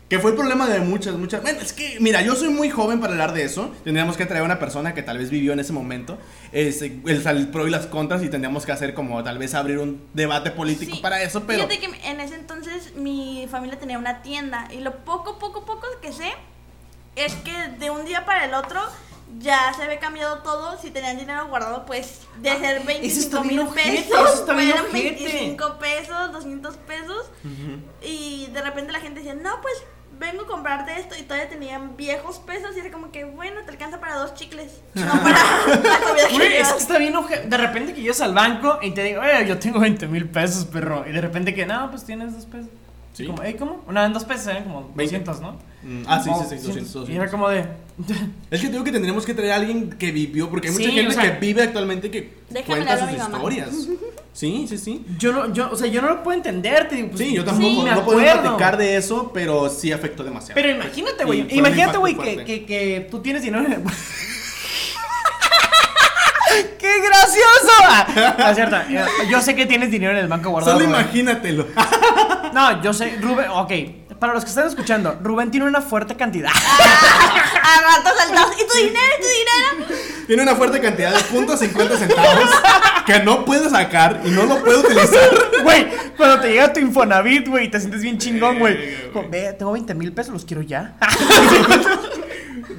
que 0.10 0.20
fue 0.20 0.32
el 0.32 0.38
problema 0.38 0.68
de 0.68 0.80
muchas, 0.80 1.16
muchas. 1.16 1.42
Bueno, 1.42 1.60
es 1.60 1.74
que, 1.74 1.98
mira, 2.00 2.22
yo 2.22 2.36
soy 2.36 2.48
muy 2.50 2.70
joven 2.70 3.00
para 3.02 3.12
hablar 3.14 3.34
de 3.34 3.44
eso. 3.44 3.74
Tendríamos 3.84 4.16
que 4.16 4.26
traer 4.26 4.42
a 4.42 4.46
una 4.46 4.58
persona 4.60 4.94
que 4.94 5.04
tal 5.04 5.18
vez 5.18 5.30
vivió 5.30 5.52
en 5.54 5.60
ese 5.60 5.74
momento. 5.74 6.18
Este, 6.54 7.02
el, 7.06 7.26
el 7.28 7.48
pro 7.50 7.68
y 7.68 7.72
las 7.72 7.88
contras. 7.88 8.24
Y 8.24 8.30
tendríamos 8.30 8.66
que 8.66 8.72
hacer 8.72 8.94
como 8.94 9.22
tal 9.24 9.38
vez 9.38 9.54
abrir 9.54 9.80
un 9.80 10.02
debate 10.14 10.52
político 10.52 10.96
Sí. 10.96 11.02
para 11.02 11.22
eso. 11.22 11.44
Pero. 11.46 11.68
Fíjate 11.68 11.80
que 11.80 12.10
en 12.10 12.20
ese 12.22 12.36
entonces 12.36 12.94
mi 12.96 13.48
familia 13.52 13.78
tenía 13.80 13.98
una 13.98 14.22
tienda 14.22 14.68
y 14.72 14.80
lo 14.80 14.96
poco, 15.04 15.40
poco, 15.40 15.66
poco 15.66 15.86
que 16.02 16.14
sé 16.14 16.32
es 17.18 17.34
que 17.34 17.52
de 17.80 17.90
un 17.90 18.06
día 18.06 18.26
para 18.26 18.46
el 18.46 18.54
otro 18.54 18.80
ya 19.40 19.74
se 19.76 19.84
había 19.84 20.00
cambiado 20.00 20.40
todo. 20.40 20.78
Si 20.82 20.92
tenían 20.92 21.18
dinero 21.18 21.48
guardado, 21.48 21.86
pues 21.86 22.22
de 22.42 22.58
ser 22.58 22.84
25 22.84 23.20
está 23.26 23.42
bien 23.42 23.56
mil 23.66 23.74
pesos, 23.74 24.06
eso 24.10 24.34
está 24.42 24.54
bien 24.54 24.70
fueron 24.72 24.86
ojete. 24.92 25.24
25 25.24 25.78
pesos, 25.80 26.32
200 26.34 26.78
pesos. 26.78 27.26
Y 28.02 28.48
de 28.48 28.62
repente 28.62 28.92
la 28.92 29.00
gente 29.00 29.20
decía, 29.20 29.36
no, 29.36 29.62
pues 29.62 29.74
vengo 30.20 30.44
a 30.44 30.48
comprarte 30.48 31.00
esto 31.00 31.16
y 31.16 31.22
todavía 31.24 31.48
tenían 31.48 31.96
viejos 31.96 32.40
pesos 32.40 32.76
y 32.76 32.80
era 32.80 32.92
como 32.92 33.12
que, 33.12 33.24
bueno, 33.26 33.62
te 33.66 33.72
alcanza 33.72 34.00
para 34.00 34.16
dos 34.16 34.34
chicles, 34.34 34.72
no 34.96 35.12
para 35.22 35.30
la 35.38 36.00
comida 36.00 36.28
que 36.28 36.34
Güey, 36.36 36.48
es 36.48 36.54
llevas". 36.54 36.74
que 36.74 36.80
está 36.80 36.98
bien 36.98 37.14
De 37.50 37.58
repente 37.58 37.94
que 37.94 38.02
llegas 38.02 38.22
al 38.22 38.34
banco 38.34 38.80
y 38.82 38.92
te 38.92 39.04
digo, 39.04 39.22
oye, 39.22 39.48
yo 39.48 39.60
tengo 39.60 39.80
20 39.80 40.08
mil 40.08 40.28
pesos, 40.28 40.66
perro. 40.66 41.06
Y 41.08 41.12
de 41.12 41.22
repente 41.22 41.54
que, 41.54 41.66
no, 41.68 41.92
pues 41.92 42.04
tienes 42.04 42.34
dos 42.34 42.46
pesos. 42.48 42.70
Sí. 43.14 43.26
Como, 43.28 43.42
"Ey, 43.44 43.56
¿cómo? 43.56 43.84
No, 43.90 44.04
en 44.04 44.14
dos 44.14 44.26
pesos 44.26 44.48
eran 44.48 44.64
como 44.64 44.92
20. 44.96 45.20
200, 45.20 45.40
¿no? 45.42 45.52
Mm, 45.84 46.04
ah, 46.08 46.22
sí, 46.24 46.30
sí, 46.50 46.58
sí, 46.60 46.68
200, 46.68 47.10
Y 47.10 47.16
era 47.16 47.30
como 47.32 47.50
de. 47.50 47.66
Es 48.52 48.62
que 48.62 48.70
digo 48.70 48.84
que 48.84 48.92
tendríamos 48.92 49.26
que 49.26 49.34
traer 49.34 49.52
a 49.52 49.56
alguien 49.56 49.90
que 49.92 50.12
vivió. 50.12 50.50
Porque 50.50 50.68
hay 50.68 50.74
mucha 50.74 50.86
Sí, 50.86 50.92
gente 50.92 51.12
o 51.12 51.20
sea- 51.20 51.34
que 51.34 51.40
vive 51.46 51.64
actualmente 51.64 52.12
que 52.12 52.34
cuenta 52.66 52.98
sus 53.00 53.12
historias. 53.18 53.70
Sí, 54.38 54.68
sí, 54.70 54.78
sí. 54.78 55.04
Yo 55.18 55.34
no, 55.34 55.52
yo, 55.52 55.72
o 55.72 55.76
sea, 55.76 55.88
yo 55.88 56.00
no 56.00 56.10
lo 56.10 56.22
puedo 56.22 56.38
entender, 56.38 56.88
te 56.88 56.96
digo, 56.98 57.08
pues, 57.08 57.20
Sí, 57.20 57.34
yo 57.34 57.44
tampoco. 57.44 57.82
me 57.82 57.90
no 57.90 58.06
podemos 58.06 58.24
acuerdo. 58.30 58.42
platicar 58.44 58.78
de 58.78 58.96
eso, 58.96 59.32
pero 59.34 59.68
sí 59.68 59.92
afectó 59.92 60.24
demasiado. 60.24 60.54
Pero 60.54 60.70
imagínate, 60.76 61.26
güey. 61.26 61.50
Sí, 61.50 61.58
imagínate, 61.58 61.98
güey, 61.98 62.16
que, 62.16 62.44
que, 62.46 62.64
que 62.68 63.08
tú 63.10 63.20
tienes 63.20 63.42
dinero 63.42 63.66
en 63.66 63.74
el. 63.74 63.82
¡Qué 66.80 67.02
gracioso! 67.02 67.74
Ah, 67.84 68.36
no 68.38 68.48
es 68.50 68.56
cierto. 68.56 68.78
Yo 69.30 69.42
sé 69.42 69.56
que 69.56 69.66
tienes 69.66 69.90
dinero 69.92 70.14
en 70.14 70.20
el 70.20 70.28
banco 70.28 70.50
guardado. 70.52 70.78
Solo 70.78 70.88
imagínatelo. 70.88 71.68
No, 72.54 72.82
yo 72.84 72.94
sé, 72.94 73.18
Rubén, 73.20 73.50
ok. 73.50 73.72
Para 74.20 74.34
los 74.34 74.44
que 74.44 74.50
están 74.50 74.68
escuchando, 74.68 75.18
Rubén 75.22 75.52
tiene 75.52 75.66
una 75.66 75.82
fuerte 75.82 76.16
cantidad. 76.16 76.50
A 76.52 77.82
rato 77.98 78.10
saltados. 78.18 78.56
¿Y 78.62 78.68
tu 78.68 78.74
dinero? 78.78 79.14
¿Y 79.18 79.22
tu 79.22 79.28
dinero? 79.28 80.02
Tiene 80.28 80.44
una 80.44 80.56
fuerte 80.56 80.82
cantidad 80.82 81.14
de 81.16 81.24
puntos 81.24 81.60
50 81.60 81.98
centavos 81.98 82.50
que 83.06 83.20
no 83.20 83.46
puedo 83.46 83.70
sacar 83.70 84.22
y 84.26 84.30
no 84.32 84.44
lo 84.46 84.62
puedo 84.64 84.82
utilizar. 84.82 85.30
Güey, 85.64 85.88
cuando 86.18 86.42
te 86.42 86.50
llega 86.52 86.74
tu 86.74 86.80
Infonavit, 86.82 87.48
güey, 87.48 87.70
te 87.72 87.80
sientes 87.80 88.02
bien 88.02 88.18
chingón, 88.18 88.60
güey. 88.60 88.78
Ve, 89.30 89.54
tengo 89.58 89.72
20 89.72 89.94
mil 89.96 90.12
pesos, 90.14 90.34
los 90.34 90.44
quiero 90.46 90.62
ya. 90.64 90.96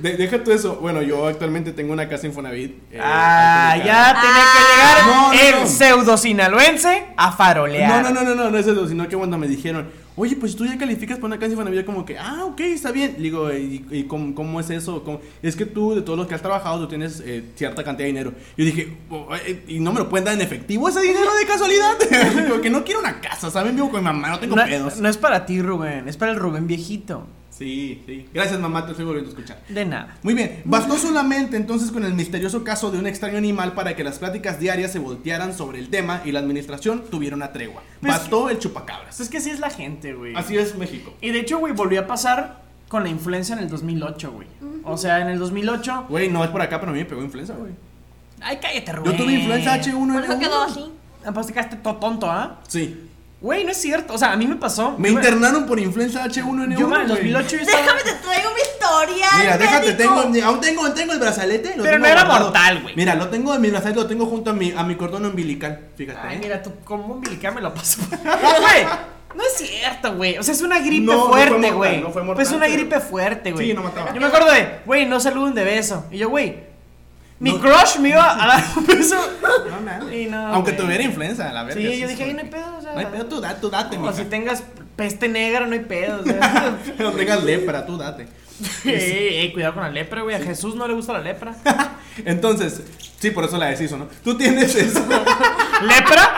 De- 0.03 0.17
deja 0.17 0.43
tú 0.45 0.53
eso. 0.53 0.77
Bueno, 0.77 1.03
yo 1.03 1.27
actualmente 1.27 1.73
tengo 1.73 1.93
una 1.93 2.09
casa 2.09 2.27
Infonavit. 2.27 2.73
eh, 2.93 3.01
Ah, 3.03 3.75
ya 3.77 4.17
tiene 4.21 4.39
Ah. 4.39 4.53
que 4.55 4.61
llegar 4.75 5.07
No, 5.07 5.33
no, 5.33 5.33
el 5.57 5.61
no. 5.63 5.67
pseudo 5.67 6.17
sinaloense 6.17 7.07
a 7.17 7.33
farolear. 7.33 8.03
No, 8.05 8.11
no, 8.11 8.23
no, 8.23 8.29
no, 8.29 8.35
no, 8.45 8.51
no 8.51 8.59
es 8.59 8.67
eso, 8.67 8.87
sino 8.87 9.09
que 9.09 9.17
cuando 9.17 9.39
me 9.39 9.49
dijeron, 9.49 9.91
oye, 10.19 10.37
pues 10.37 10.55
tú 10.57 10.67
ya 10.67 10.77
calificas 10.77 11.17
para 11.17 11.27
una 11.29 11.39
casa 11.39 11.53
Infonavit, 11.53 11.85
como 11.87 12.05
que, 12.05 12.19
ah, 12.19 12.45
ok, 12.45 12.61
está 12.61 12.93
bien. 12.93 13.15
Le 13.17 13.23
Digo, 13.25 13.53
¿y, 13.53 13.85
y 13.91 14.03
cómo, 14.05 14.35
cómo 14.35 14.61
es 14.61 14.69
eso? 14.71 15.03
¿Cómo? 15.05 15.21
Es 15.43 15.57
que 15.57 15.65
tú, 15.65 15.95
de 15.95 16.03
todos 16.03 16.19
los 16.19 16.27
que 16.27 16.35
has 16.35 16.43
trabajado, 16.43 16.81
tú 16.81 16.89
tienes 16.89 17.23
eh, 17.25 17.45
cierta 17.55 17.83
cantidad 17.85 18.05
de 18.05 18.13
dinero. 18.13 18.33
Yo 18.57 18.65
dije, 18.65 18.97
"Oh, 19.11 19.29
eh, 19.35 19.63
¿y 19.69 19.81
no 19.81 19.93
me 19.93 20.01
lo 20.01 20.09
pueden 20.09 20.25
dar 20.27 20.35
en 20.35 20.41
efectivo 20.41 20.89
ese 20.89 21.01
dinero 21.01 21.31
de 21.41 21.47
casualidad? 21.47 21.93
Digo, 22.45 22.61
que 22.61 22.71
no 22.71 22.85
quiero 22.85 23.01
una 23.01 23.21
casa, 23.21 23.51
¿saben? 23.51 23.75
Vivo 23.75 23.91
con 23.91 24.01
mi 24.01 24.05
mamá, 24.05 24.31
no 24.31 24.39
tengo 24.39 24.57
No, 24.57 24.65
pedos. 24.65 24.99
no 25.01 25.09
es 25.09 25.17
para 25.17 25.47
ti, 25.47 25.63
Rubén, 25.63 26.09
es 26.09 26.17
para 26.17 26.33
el 26.33 26.39
Rubén 26.39 26.67
viejito. 26.67 27.27
Sí, 27.59 28.03
sí. 28.07 28.29
Gracias, 28.33 28.61
mamá, 28.61 28.85
te 28.85 28.93
estoy 28.93 29.05
volviendo 29.05 29.31
a 29.31 29.33
escuchar. 29.35 29.61
De 29.69 29.85
nada. 29.85 30.17
Muy 30.23 30.35
bien, 30.35 30.63
bastó 30.65 30.97
solamente 30.97 31.57
entonces 31.57 31.91
con 31.91 32.05
el 32.05 32.15
misterioso 32.15 32.63
caso 32.63 32.91
de 32.93 32.99
un 32.99 33.07
extraño 33.07 33.37
animal 33.37 33.73
para 33.73 33.97
que 33.97 34.05
las 34.05 34.19
pláticas 34.21 34.61
diarias 34.61 34.93
se 34.93 35.01
voltearan 35.01 35.53
sobre 35.55 35.81
el 35.81 35.89
tema 35.89 36.23
y 36.25 36.31
la 36.33 36.39
administración 36.39 37.05
tuviera 37.11 37.35
una 37.35 37.53
tregua. 37.53 37.83
Pues- 38.01 38.13
Bastó 38.13 38.49
el 38.49 38.59
chupacabras. 38.59 39.07
Pues 39.17 39.21
es 39.21 39.29
que 39.29 39.39
así 39.39 39.51
es 39.51 39.59
la 39.59 39.71
gente, 39.71 40.13
güey. 40.15 40.35
Así 40.37 40.57
es 40.57 40.77
México. 40.77 41.13
Y 41.21 41.31
de 41.31 41.41
hecho, 41.41 41.59
güey, 41.59 41.73
volvió 41.73 42.01
a 42.01 42.07
pasar 42.07 42.63
con 42.89 43.03
la 43.03 43.09
influencia 43.09 43.55
en 43.55 43.59
el 43.63 43.69
2008, 43.69 44.31
güey. 44.33 44.47
O 44.85 44.97
sea, 44.97 45.21
en 45.21 45.29
el 45.29 45.39
2008. 45.39 46.07
Güey, 46.09 46.29
no 46.31 46.45
es 46.45 46.51
por 46.51 46.63
acá, 46.63 46.79
pero 46.79 46.93
a 46.93 46.95
mí 46.95 47.01
me 47.01 47.07
pegó 47.07 47.23
influenza, 47.23 47.55
güey. 47.55 47.73
Ay, 48.41 48.59
cállate, 48.63 48.93
Rubén. 48.93 49.13
Yo 49.13 49.19
tuve 49.25 49.33
influenza 49.35 49.75
H1N1. 49.75 50.13
Por 50.15 50.25
eso 50.25 50.39
quedó 50.39 50.63
así. 50.63 50.93
Ah, 51.27 51.33
Pues 51.33 51.49
te 51.49 51.53
quedaste 51.53 51.77
todo 51.77 51.97
tonto, 51.97 52.31
¿ah? 52.31 52.61
Sí. 52.69 53.08
Güey, 53.41 53.65
no 53.65 53.71
es 53.71 53.77
cierto. 53.81 54.15
O 54.15 54.19
sea, 54.19 54.33
a 54.33 54.37
mí 54.37 54.47
me 54.49 54.57
pasó. 54.57 54.97
Me 54.99 55.11
internaron 55.11 55.65
por 55.67 55.79
influenza 55.79 56.25
H1N1. 56.25 56.77
Yo, 56.79 56.87
en 56.89 57.01
el 57.03 57.09
güey. 57.09 57.31
2008 57.33 57.49
yo 57.51 57.57
estaba. 57.63 57.83
Déjame 57.83 58.03
te 58.03 58.13
traigo 58.15 58.51
mi 58.51 58.61
historia. 58.61 59.27
Mira, 59.39 59.59
déjate, 59.59 59.87
médico. 59.95 60.23
tengo, 60.23 60.47
aún 60.47 60.61
tengo, 60.61 60.91
tengo 60.93 61.13
el 61.13 61.19
brazalete. 61.21 61.77
lo 61.77 61.85
Pero 61.85 61.95
tengo 61.97 61.99
no 62.07 62.07
era 62.13 62.25
guardado. 62.25 62.45
mortal, 62.47 62.83
güey. 62.83 62.97
Mira, 62.97 63.15
lo 63.15 63.29
tengo 63.29 63.55
en 63.55 63.61
mi 63.61 63.71
brazalete, 63.71 64.01
lo 64.01 64.07
tengo 64.09 64.27
junto 64.27 64.51
a 64.51 64.55
mi, 64.55 64.73
a 64.77 64.83
mi 64.83 64.97
cordón 64.97 65.25
umbilical. 65.27 65.81
Fíjate. 65.97 66.19
Ay, 66.21 66.37
¿eh? 66.37 66.41
mira, 66.43 66.63
tú 66.63 66.73
como 66.85 67.15
umbilical 67.15 67.55
me 67.55 67.61
lo 67.61 67.73
paso. 67.73 68.01
Güey, 68.11 68.85
no 69.37 69.43
es 69.45 69.55
cierto, 69.57 70.15
güey. 70.17 70.39
O 70.39 70.43
sea, 70.43 70.53
es 70.55 70.63
una 70.63 70.81
gripe 70.81 71.07
No, 71.07 71.13
no 71.13 71.21
fue 71.29 71.33
fuerte, 71.43 71.53
mortal, 71.53 71.75
güey. 71.77 72.01
no 72.01 72.11
fue 72.11 72.23
mortal, 72.23 72.35
Pues 72.37 72.49
es 72.49 72.55
una 72.55 72.67
pero- 72.67 72.77
gripe 72.79 73.01
fuerte, 73.01 73.53
güey. 73.53 73.69
Sí, 73.69 73.75
no 73.75 73.83
mataba. 73.85 74.13
Yo 74.15 74.21
me 74.21 74.27
acuerdo 74.27 74.51
de, 74.51 74.81
güey, 74.85 75.07
no 75.07 75.21
saluden 75.21 75.55
de 75.55 75.63
beso. 75.65 76.07
Y 76.11 76.19
yo, 76.19 76.29
güey, 76.29 76.67
mi 77.41 77.53
No. 77.53 77.61
crush 77.61 77.99
me 78.01 78.09
iba 78.11 78.43
a 78.43 78.47
dar 78.47 78.65
un 78.77 78.87
beso. 78.87 79.17
No, 79.71 79.81
nada. 79.81 80.15
Y 80.15 80.27
no, 80.27 80.47
Aunque 80.49 80.73
güey. 80.73 80.83
tuviera 80.85 81.03
influenza, 81.05 81.53
la 81.53 81.63
verdad. 81.63 81.81
Sí, 81.81 81.99
yo 82.01 82.09
dije, 82.09 82.25
ay, 82.25 82.35
no 82.35 82.41
hay 82.41 82.49
pedo, 82.49 82.77
o 82.79 82.83
sea. 82.83 82.93
No 82.95 82.99
hay 83.01 83.07
pedo, 83.07 83.27
tú, 83.27 83.41
da- 83.41 83.61
tú 83.61 83.71
date, 83.71 83.97
O 83.99 84.13
si 84.13 84.25
tengas 84.25 84.63
peste 84.97 85.29
negra, 85.29 85.67
no 85.67 85.73
hay 85.75 85.81
pedo. 85.81 86.21
O 86.21 86.25
sea. 86.25 86.77
No 86.99 87.13
tengas 87.13 87.45
lepra, 87.45 87.87
tú 87.87 87.97
date. 87.97 88.27
Ey, 88.85 89.37
ey, 89.39 89.53
cuidado 89.53 89.75
con 89.75 89.85
la 89.85 89.91
lepra, 89.91 90.23
güey. 90.23 90.35
A 90.35 90.41
Jesús 90.41 90.75
no 90.75 90.89
le 90.89 90.95
gusta 90.95 91.13
la 91.13 91.21
lepra. 91.21 91.55
Entonces, 92.25 92.83
sí, 93.21 93.31
por 93.31 93.45
eso 93.45 93.57
la 93.57 93.67
deshizo, 93.67 93.97
¿no? 93.97 94.09
Tú 94.25 94.37
tienes 94.37 94.75
eso. 94.75 95.01
¿Lepra? 95.83 96.35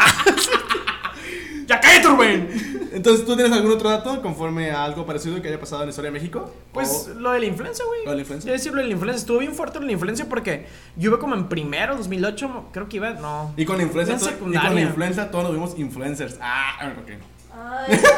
ya 1.67 1.81
cállate, 1.81 2.09
Rubén. 2.09 2.80
Entonces, 2.93 3.25
¿tú 3.27 3.35
tienes 3.37 3.53
algún 3.53 3.73
otro 3.73 3.89
dato 3.91 4.21
conforme 4.23 4.71
a 4.71 4.85
algo 4.85 5.07
parecido 5.07 5.41
que 5.41 5.49
haya 5.49 5.61
pasado 5.61 5.83
en 5.83 5.89
la 5.89 5.91
historia 5.91 6.11
de 6.11 6.19
México? 6.19 6.53
Pues 6.73 7.09
O- 7.11 7.19
lo 7.21 7.33
de 7.33 7.41
la 7.41 7.47
influencia, 7.47 7.85
güey. 7.85 8.05
¿Lo 8.05 8.11
de 8.11 8.17
la 8.17 8.21
influencia? 8.23 8.49
Yo 8.49 8.53
decir 8.53 8.73
lo 8.73 8.79
de 8.83 8.87
la 8.89 8.93
influencia. 8.93 9.21
Estuvo 9.21 9.39
bien 9.39 9.55
fuerte 9.55 9.75
lo 9.77 9.81
de 9.83 9.87
la 9.87 9.93
influencia 9.93 10.29
porque 10.29 10.67
yo 10.97 11.11
iba 11.11 11.19
como 11.19 11.35
en 11.35 11.49
primero, 11.49 11.97
2008, 11.97 12.67
creo 12.73 12.89
que 12.89 12.97
iba, 12.97 13.11
no. 13.11 13.53
Y 13.57 13.65
con 13.65 13.77
la 13.77 13.83
influenza, 13.85 14.15
En 14.15 14.19
to- 14.21 14.31
y 14.53 14.59
con 14.59 14.75
la 14.75 14.81
influenza 14.81 15.31
todos 15.31 15.45
nos 15.45 15.53
vimos 15.53 15.79
influencers. 15.79 16.39
Ah, 16.41 16.93
ok. 17.01 17.11
Ay. 17.53 18.01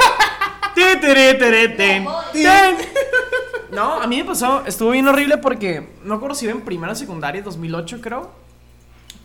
No, 3.70 4.01
a 4.03 4.07
mí 4.07 4.18
me 4.18 4.25
pasó, 4.25 4.62
estuvo 4.66 4.91
bien 4.91 5.07
horrible 5.09 5.39
porque 5.39 5.89
no 6.05 6.14
acuerdo 6.14 6.35
si 6.35 6.45
iba 6.45 6.53
en 6.55 6.61
primera 6.62 6.95
secundaria, 6.95 7.43
2008 7.43 8.01
creo. 8.01 8.31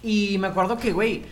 Y 0.04 0.38
me 0.38 0.48
acuerdo 0.48 0.78
que, 0.78 0.94
güey, 0.94 1.24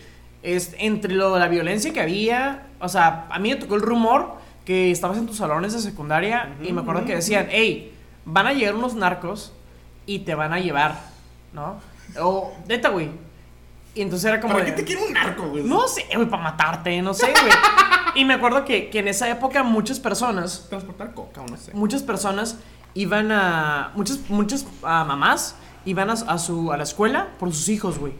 es, 0.54 0.74
entre 0.78 1.12
lo 1.14 1.34
de 1.34 1.40
la 1.40 1.48
violencia 1.48 1.92
que 1.92 2.00
había, 2.00 2.66
o 2.80 2.88
sea, 2.88 3.26
a 3.30 3.38
mí 3.38 3.50
me 3.50 3.56
tocó 3.56 3.74
el 3.74 3.82
rumor 3.82 4.34
que 4.64 4.90
estabas 4.90 5.18
en 5.18 5.26
tus 5.26 5.36
salones 5.38 5.72
de 5.72 5.78
secundaria 5.80 6.54
y 6.62 6.72
me 6.72 6.80
acuerdo 6.82 7.04
que 7.04 7.14
decían, 7.16 7.48
hey, 7.50 7.92
van 8.24 8.46
a 8.46 8.52
llegar 8.52 8.74
unos 8.74 8.94
narcos 8.94 9.52
y 10.06 10.20
te 10.20 10.34
van 10.34 10.52
a 10.52 10.58
llevar, 10.60 11.00
¿no? 11.52 11.76
O, 12.20 12.52
neta, 12.68 12.88
güey. 12.90 13.10
Y 13.94 14.02
entonces 14.02 14.28
era 14.28 14.40
como... 14.40 14.52
¿Para 14.54 14.64
de- 14.64 14.70
qué 14.72 14.76
te 14.82 14.84
quiere 14.84 15.02
un 15.06 15.12
narco, 15.12 15.48
güey? 15.48 15.62
no 15.64 15.86
sé, 15.88 16.04
güey, 16.14 16.28
para 16.28 16.42
matarte, 16.42 17.00
no 17.02 17.14
sé, 17.14 17.26
güey. 17.32 17.52
Y 18.14 18.24
me 18.24 18.34
acuerdo 18.34 18.64
que, 18.64 18.88
que 18.90 18.98
en 19.00 19.08
esa 19.08 19.28
época 19.30 19.62
muchas 19.62 20.00
personas, 20.00 20.66
Transportar 20.68 21.12
coca 21.14 21.40
o 21.42 21.46
no 21.46 21.56
sé. 21.56 21.72
muchas 21.74 22.02
personas 22.02 22.58
iban 22.94 23.30
a, 23.32 23.92
muchas, 23.94 24.20
muchas 24.28 24.66
ah, 24.82 25.04
mamás 25.04 25.56
iban 25.84 26.10
a, 26.10 26.12
a 26.14 26.38
su, 26.38 26.72
a 26.72 26.76
la 26.76 26.82
escuela 26.82 27.28
por 27.38 27.52
sus 27.52 27.68
hijos, 27.68 27.98
güey. 27.98 28.12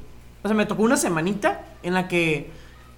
O 0.46 0.48
sea, 0.48 0.56
me 0.56 0.64
tocó 0.64 0.84
una 0.84 0.96
semanita 0.96 1.60
en 1.82 1.92
la 1.92 2.06
que 2.06 2.50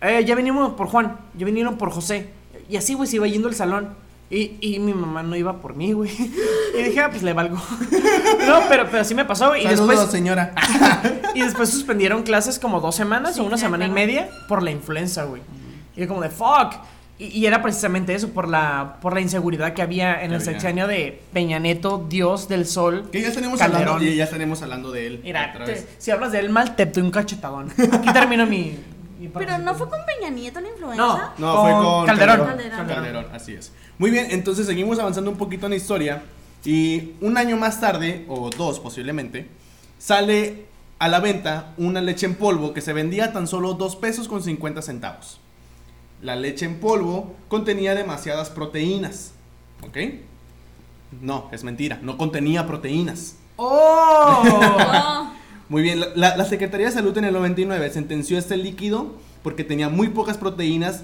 eh, 0.02 0.22
ya 0.26 0.34
venimos 0.34 0.74
por 0.74 0.86
Juan, 0.88 1.16
ya 1.34 1.46
vinieron 1.46 1.78
por 1.78 1.90
José. 1.90 2.28
Y 2.68 2.76
así, 2.76 2.92
güey, 2.92 3.08
se 3.08 3.16
iba 3.16 3.26
yendo 3.26 3.48
el 3.48 3.54
salón. 3.54 3.94
Y, 4.30 4.58
y 4.60 4.78
mi 4.78 4.92
mamá 4.92 5.22
no 5.22 5.34
iba 5.34 5.62
por 5.62 5.74
mí, 5.74 5.92
güey. 5.92 6.10
Y 6.78 6.82
dije, 6.82 7.00
ah, 7.00 7.08
pues 7.08 7.22
le 7.22 7.32
valgo. 7.32 7.56
No, 8.46 8.60
pero, 8.68 8.84
pero 8.90 9.00
así 9.00 9.14
me 9.14 9.24
pasó, 9.24 9.48
güey. 9.48 9.62
Y 9.62 9.64
Saludos, 9.64 9.88
después, 9.88 10.10
señora. 10.10 10.52
y 11.34 11.40
después 11.40 11.70
suspendieron 11.70 12.22
clases 12.22 12.58
como 12.58 12.80
dos 12.80 12.94
semanas 12.94 13.34
Sí, 13.34 13.40
o 13.40 13.44
una 13.44 13.56
semana 13.56 13.86
y 13.86 13.90
media 13.90 14.28
por 14.46 14.62
la 14.62 14.70
influenza, 14.70 15.24
güey. 15.24 15.40
Y 15.96 16.02
yo 16.02 16.08
como 16.08 16.20
de 16.20 16.28
fuck. 16.28 16.74
Y, 17.18 17.26
y 17.26 17.46
era 17.46 17.62
precisamente 17.62 18.14
eso, 18.14 18.28
por 18.30 18.48
la, 18.48 18.98
por 19.00 19.12
la 19.14 19.20
inseguridad 19.20 19.72
que 19.74 19.82
había 19.82 20.14
en 20.22 20.30
Que 20.30 20.36
el 20.36 20.40
había. 20.42 20.44
sexenio 20.52 20.86
de 20.86 21.20
Peña 21.32 21.58
Neto, 21.58 22.06
Dios 22.08 22.48
del 22.48 22.64
Sol. 22.66 23.08
Que 23.10 23.20
ya 23.22 23.28
estaremos 23.28 23.58
Calderón. 23.58 23.88
hablando, 23.96 24.12
ya 24.14 24.24
estaremos 24.24 24.62
hablando 24.62 24.92
de 24.92 25.06
él. 25.06 25.20
Mira, 25.24 25.50
otra 25.52 25.64
te- 25.64 25.72
vez. 25.72 25.88
si 25.98 26.10
hablas 26.12 26.30
de 26.32 26.38
él 26.38 26.50
mal, 26.50 26.76
te 26.76 26.86
doy 26.86 27.02
un 27.02 27.10
cachetadón. 27.10 27.72
Aquí 27.92 28.12
termina 28.12 28.46
mi. 28.46 28.78
mi 29.18 29.28
Pero 29.34 29.58
no 29.58 29.74
fue 29.74 29.88
con 29.88 29.98
Peña 30.06 30.30
Nieto 30.30 30.60
la 30.60 30.68
influenza. 30.68 30.96
No. 30.96 31.32
No, 31.38 31.62
fue 31.62 31.72
con 31.72 32.06
Calderón. 32.06 32.46
Calderón. 32.46 32.86
Calderón, 32.86 33.26
así 33.32 33.54
es. 33.54 33.72
Muy 33.98 34.10
bien, 34.12 34.28
entonces 34.30 34.66
seguimos 34.66 34.98
avanzando 35.00 35.28
un 35.30 35.36
poquito 35.36 35.66
en 35.66 35.70
la 35.70 35.76
historia. 35.76 36.22
Y 36.64 37.14
un 37.20 37.36
año 37.36 37.56
más 37.56 37.80
tarde, 37.80 38.24
o 38.28 38.48
dos 38.50 38.78
posiblemente, 38.78 39.48
sale 39.98 40.66
a 40.98 41.08
la 41.08 41.20
venta 41.20 41.72
una 41.78 42.00
leche 42.00 42.26
en 42.26 42.34
polvo 42.34 42.72
que 42.74 42.80
se 42.80 42.92
vendía 42.92 43.26
a 43.26 43.32
tan 43.32 43.46
solo 43.46 43.74
2 43.74 43.96
pesos 43.96 44.28
con 44.28 44.42
50 44.42 44.82
centavos. 44.82 45.40
La 46.22 46.36
leche 46.36 46.66
en 46.66 46.80
polvo 46.80 47.34
contenía 47.48 47.94
demasiadas 47.94 48.50
proteínas. 48.50 49.32
¿Ok? 49.82 49.96
No, 51.22 51.48
es 51.52 51.64
mentira, 51.64 51.98
no 52.02 52.18
contenía 52.18 52.66
proteínas. 52.66 53.36
¡Oh! 53.56 55.30
Muy 55.68 55.82
bien, 55.82 56.00
la, 56.14 56.44
Secretaría 56.46 56.86
de 56.86 56.92
Salud 56.92 57.16
en 57.18 57.24
el 57.24 57.34
99 57.34 57.90
sentenció 57.90 58.38
este 58.38 58.56
líquido 58.56 59.16
porque 59.42 59.64
tenía 59.64 59.88
muy 59.88 60.08
pocas 60.08 60.38
proteínas, 60.38 61.02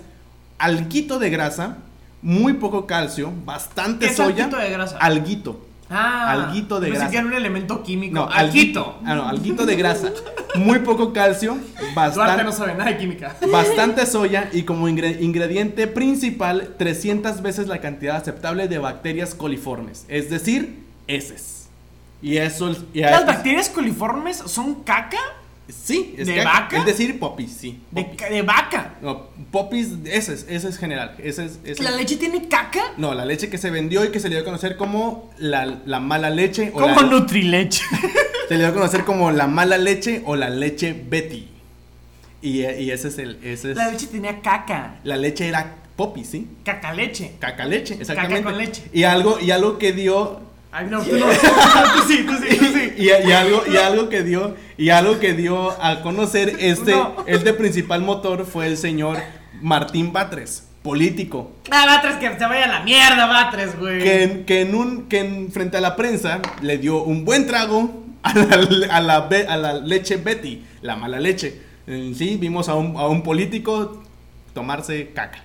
alguito 0.58 1.18
de 1.18 1.30
grasa, 1.30 1.78
muy 2.22 2.54
poco 2.54 2.86
calcio, 2.86 3.32
bastante 3.44 4.06
¿Qué 4.06 4.12
es 4.12 4.16
soya. 4.16 4.44
alguito 4.44 4.56
de 4.56 4.70
grasa? 4.70 4.98
Alguito. 4.98 5.66
Ah, 5.90 6.32
Alguito 6.32 6.80
de 6.80 6.90
pensé 6.90 7.04
grasa. 7.10 7.26
un 7.26 7.34
elemento 7.34 7.82
químico. 7.82 8.14
No, 8.14 8.28
Alguito. 8.28 8.98
Ah, 9.04 9.14
no, 9.14 9.28
alguito 9.28 9.66
de 9.66 9.76
grasa. 9.76 10.10
Muy 10.56 10.78
poco 10.80 11.12
calcio, 11.12 11.54
Duarte 11.54 11.94
bastante, 11.94 12.44
no 12.44 12.52
sabe 12.52 12.74
nada 12.74 12.90
de 12.90 12.96
química. 12.96 13.36
bastante 13.52 14.06
soya 14.06 14.48
y 14.52 14.62
como 14.62 14.88
ingre- 14.88 15.20
ingrediente 15.20 15.86
principal 15.86 16.74
300 16.78 17.42
veces 17.42 17.66
la 17.68 17.80
cantidad 17.80 18.16
aceptable 18.16 18.66
de 18.68 18.78
bacterias 18.78 19.34
coliformes, 19.34 20.06
es 20.08 20.30
decir, 20.30 20.84
heces. 21.06 21.68
Y 22.22 22.38
eso 22.38 22.74
y 22.94 23.00
¿Las 23.00 23.26
bacterias 23.26 23.68
coliformes 23.68 24.38
son 24.46 24.76
caca? 24.84 25.18
Sí, 25.68 26.14
es 26.18 26.26
¿De 26.26 26.34
que- 26.34 26.44
vaca? 26.44 26.76
Es 26.78 26.84
decir, 26.84 27.18
popis, 27.18 27.50
sí. 27.58 27.80
De, 27.90 28.02
popis. 28.02 28.18
ca- 28.20 28.28
de 28.30 28.42
vaca. 28.42 28.94
No, 29.00 29.28
popis, 29.50 29.88
ese 30.04 30.34
es, 30.34 30.46
ese 30.48 30.68
es 30.68 30.76
general. 30.78 31.14
Ese 31.18 31.46
es, 31.46 31.58
ese 31.64 31.82
¿La 31.82 31.90
es- 31.90 31.96
leche 31.96 32.16
tiene 32.16 32.48
caca? 32.48 32.92
No, 32.98 33.14
la 33.14 33.24
leche 33.24 33.48
que 33.48 33.56
se 33.56 33.70
vendió 33.70 34.04
y 34.04 34.10
que 34.10 34.20
se 34.20 34.28
le 34.28 34.34
dio 34.34 34.42
a 34.42 34.44
conocer 34.44 34.76
como 34.76 35.30
la, 35.38 35.78
la 35.86 36.00
mala 36.00 36.28
leche. 36.30 36.70
O 36.74 36.80
Como 36.80 37.00
la- 37.00 37.08
Nutrileche. 37.08 37.82
Se 38.48 38.54
le 38.56 38.60
dio 38.60 38.68
a 38.68 38.74
conocer 38.74 39.04
como 39.06 39.30
la 39.30 39.46
mala 39.46 39.78
leche 39.78 40.20
o 40.26 40.36
la 40.36 40.50
leche 40.50 40.92
Betty. 40.92 41.48
Y, 42.42 42.60
y 42.66 42.90
ese 42.90 43.08
es 43.08 43.16
el. 43.16 43.38
Ese 43.42 43.70
es, 43.70 43.76
La 43.78 43.90
leche 43.90 44.06
tenía 44.08 44.42
caca. 44.42 44.96
la 45.02 45.16
leche 45.16 45.48
era 45.48 45.76
popis, 45.96 46.28
¿sí? 46.28 46.46
Caca 46.62 46.92
leche. 46.92 47.36
Caca 47.38 47.64
leche, 47.64 47.94
exactamente. 47.98 48.42
con 48.42 48.58
leche. 48.58 48.82
Y 48.92 49.04
algo, 49.04 49.40
y 49.40 49.50
algo 49.50 49.78
que 49.78 49.94
dio. 49.94 50.40
Ay, 50.72 50.88
no, 50.90 51.00
tú 51.02 51.16
no. 51.16 51.24
tú 51.30 51.32
sí, 52.06 52.26
tú 52.26 52.34
sí, 52.36 52.56
tú 52.58 52.64
sí. 52.66 52.83
Y, 52.96 53.06
y 53.08 53.32
algo, 53.32 53.62
y 53.72 53.76
algo 53.76 54.08
que 54.08 54.22
dio, 54.22 54.54
y 54.76 54.90
algo 54.90 55.18
que 55.20 55.32
dio 55.34 55.70
a 55.82 56.02
conocer 56.02 56.56
este, 56.60 56.92
No. 56.92 57.16
este 57.26 57.52
principal 57.54 58.02
motor 58.02 58.44
fue 58.46 58.66
el 58.66 58.76
señor 58.76 59.18
Martín 59.60 60.12
Batres. 60.12 60.64
político 60.82 61.50
Ah, 61.70 61.86
Batres, 61.86 62.16
que 62.16 62.28
se 62.38 62.44
vaya 62.46 62.64
a 62.66 62.68
la 62.68 62.80
mierda, 62.84 63.26
Batres, 63.26 63.78
güey. 63.78 64.02
que, 64.02 64.22
en- 64.22 64.44
que 64.44 64.60
en 64.60 64.74
un 64.74 65.08
que 65.08 65.20
en- 65.20 65.50
frente 65.52 65.78
a 65.78 65.80
la 65.80 65.96
prensa 65.96 66.40
le 66.60 66.76
dio 66.78 67.02
un 67.02 67.24
buen 67.24 67.46
trago 67.46 68.02
a 68.22 68.34
la, 68.34 68.96
a 68.96 69.00
la, 69.00 69.20
be- 69.22 69.46
a 69.46 69.56
la 69.56 69.72
leche 69.74 70.16
Betty, 70.16 70.62
la 70.82 70.96
mala 70.96 71.18
leche. 71.20 71.60
En 71.86 72.14
sí, 72.14 72.36
vimos 72.38 72.68
a 72.68 72.74
un, 72.74 72.96
a 72.96 73.06
un 73.08 73.22
político 73.22 74.02
tomarse 74.52 75.08
caca. 75.14 75.42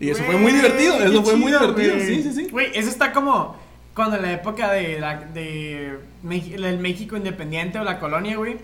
Y 0.00 0.10
eso 0.10 0.22
fue 0.24 0.36
muy 0.36 0.52
divertido, 0.52 0.98
eso 0.98 1.22
fue 1.22 1.36
muy 1.36 1.52
divertido, 1.52 1.94
sí, 2.00 2.22
sí, 2.22 2.32
sí. 2.32 2.48
Güey, 2.50 2.68
eso 2.74 2.88
está 2.88 3.12
como 3.12 3.56
cuando 3.94 4.16
en 4.16 4.22
la 4.22 4.32
época 4.32 4.72
de, 4.72 5.00
la, 5.00 5.16
de 5.16 5.98
del 6.22 6.78
México 6.78 7.16
independiente 7.16 7.78
o 7.78 7.84
la 7.84 7.98
colonia, 7.98 8.36
güey, 8.36 8.56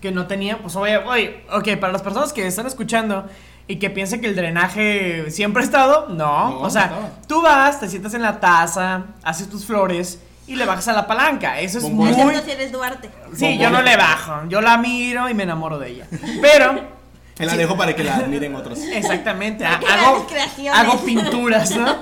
que 0.00 0.10
no 0.10 0.26
tenía, 0.26 0.58
pues 0.58 0.76
oye, 0.76 0.98
oye, 0.98 1.44
ok, 1.52 1.76
para 1.78 1.92
las 1.92 2.02
personas 2.02 2.32
que 2.32 2.46
están 2.46 2.66
escuchando 2.66 3.26
y 3.66 3.76
que 3.76 3.90
piensan 3.90 4.20
que 4.20 4.26
el 4.26 4.36
drenaje 4.36 5.30
siempre 5.30 5.62
ha 5.62 5.64
estado, 5.64 6.08
no, 6.08 6.50
No, 6.50 6.60
o 6.60 6.70
sea, 6.70 6.86
no 6.88 7.10
tú 7.26 7.40
vas, 7.42 7.80
te 7.80 7.88
sientas 7.88 8.12
en 8.14 8.22
la 8.22 8.40
taza, 8.40 9.04
haces 9.22 9.48
tus 9.48 9.64
flores 9.64 10.20
y 10.46 10.56
le 10.56 10.66
bajas 10.66 10.88
a 10.88 10.92
la 10.92 11.06
palanca, 11.06 11.58
eso 11.60 11.78
es 11.78 11.84
Bombón. 11.84 12.12
muy... 12.12 12.34
Si 12.44 12.50
eres 12.50 12.70
Duarte. 12.70 13.08
Sí, 13.34 13.56
yo 13.56 13.70
no 13.70 13.80
le 13.80 13.96
bajo, 13.96 14.46
yo 14.48 14.60
la 14.60 14.76
miro 14.76 15.28
y 15.30 15.34
me 15.34 15.44
enamoro 15.44 15.78
de 15.78 15.90
ella, 15.90 16.06
pero... 16.40 16.92
Él 17.36 17.48
la 17.48 17.56
dejo 17.56 17.76
para 17.76 17.96
que 17.96 18.04
la 18.04 18.14
admiren 18.14 18.54
otros. 18.54 18.78
Exactamente, 18.78 19.66
hago, 19.66 20.24
hago 20.72 21.04
pinturas, 21.04 21.74
¿no? 21.74 21.96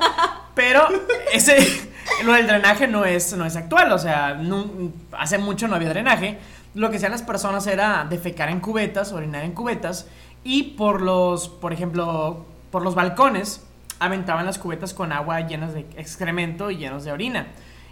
Pero 0.54 0.86
ese, 1.32 1.91
lo 2.24 2.32
del 2.32 2.46
drenaje 2.46 2.86
no 2.88 3.04
es, 3.04 3.36
no 3.36 3.44
es 3.44 3.56
actual, 3.56 3.92
o 3.92 3.98
sea, 3.98 4.40
hace 5.12 5.38
mucho 5.38 5.68
no 5.68 5.76
había 5.76 5.90
drenaje. 5.90 6.38
Lo 6.74 6.90
que 6.90 6.96
hacían 6.96 7.12
las 7.12 7.22
personas 7.22 7.66
era 7.66 8.06
defecar 8.08 8.48
en 8.48 8.60
cubetas, 8.60 9.12
orinar 9.12 9.44
en 9.44 9.52
cubetas, 9.52 10.06
y 10.44 10.74
por 10.74 11.02
los, 11.02 11.48
por 11.48 11.72
ejemplo, 11.72 12.46
por 12.70 12.82
los 12.82 12.94
balcones, 12.94 13.62
aventaban 13.98 14.46
las 14.46 14.58
cubetas 14.58 14.94
con 14.94 15.12
agua 15.12 15.40
llenas 15.42 15.74
de 15.74 15.80
excremento 15.96 16.70
y 16.70 16.78
llenos 16.78 17.04
de 17.04 17.12
orina. 17.12 17.46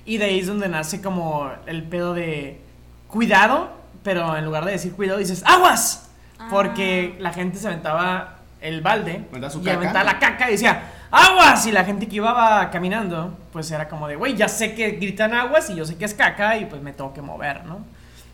Y 0.04 0.18
de 0.18 0.24
ahí 0.24 0.40
es 0.40 0.46
donde 0.46 0.68
nace 0.68 1.00
como 1.00 1.50
el 1.66 1.84
pedo 1.84 2.14
de 2.14 2.60
cuidado, 3.06 3.70
pero 4.02 4.36
en 4.36 4.44
lugar 4.44 4.64
de 4.64 4.72
decir 4.72 4.92
cuidado 4.92 5.18
dices 5.18 5.44
aguas. 5.46 6.08
Porque 6.48 7.16
la 7.20 7.34
gente 7.34 7.58
se 7.58 7.68
aventaba 7.68 8.38
el 8.62 8.80
balde 8.80 9.26
¿Verdad, 9.30 9.50
su 9.50 9.62
y 9.62 9.68
aventaba 9.68 10.04
la 10.04 10.18
caca 10.18 10.48
y 10.48 10.52
decía 10.52 10.82
aguas. 11.10 11.66
Y 11.66 11.72
la 11.72 11.84
gente 11.84 12.06
que 12.08 12.16
iba 12.16 12.68
caminando, 12.70 13.36
pues 13.52 13.70
era 13.70 13.88
como 13.88 14.08
de, 14.08 14.16
güey, 14.16 14.36
ya 14.36 14.48
sé 14.48 14.74
que 14.74 14.90
gritan 14.92 15.34
aguas 15.34 15.68
y 15.70 15.74
yo 15.76 15.84
sé 15.84 15.96
que 15.96 16.04
es 16.04 16.14
caca 16.14 16.56
y 16.56 16.66
pues 16.66 16.80
me 16.82 16.92
tengo 16.92 17.12
que 17.12 17.22
mover, 17.22 17.64
¿no? 17.64 17.84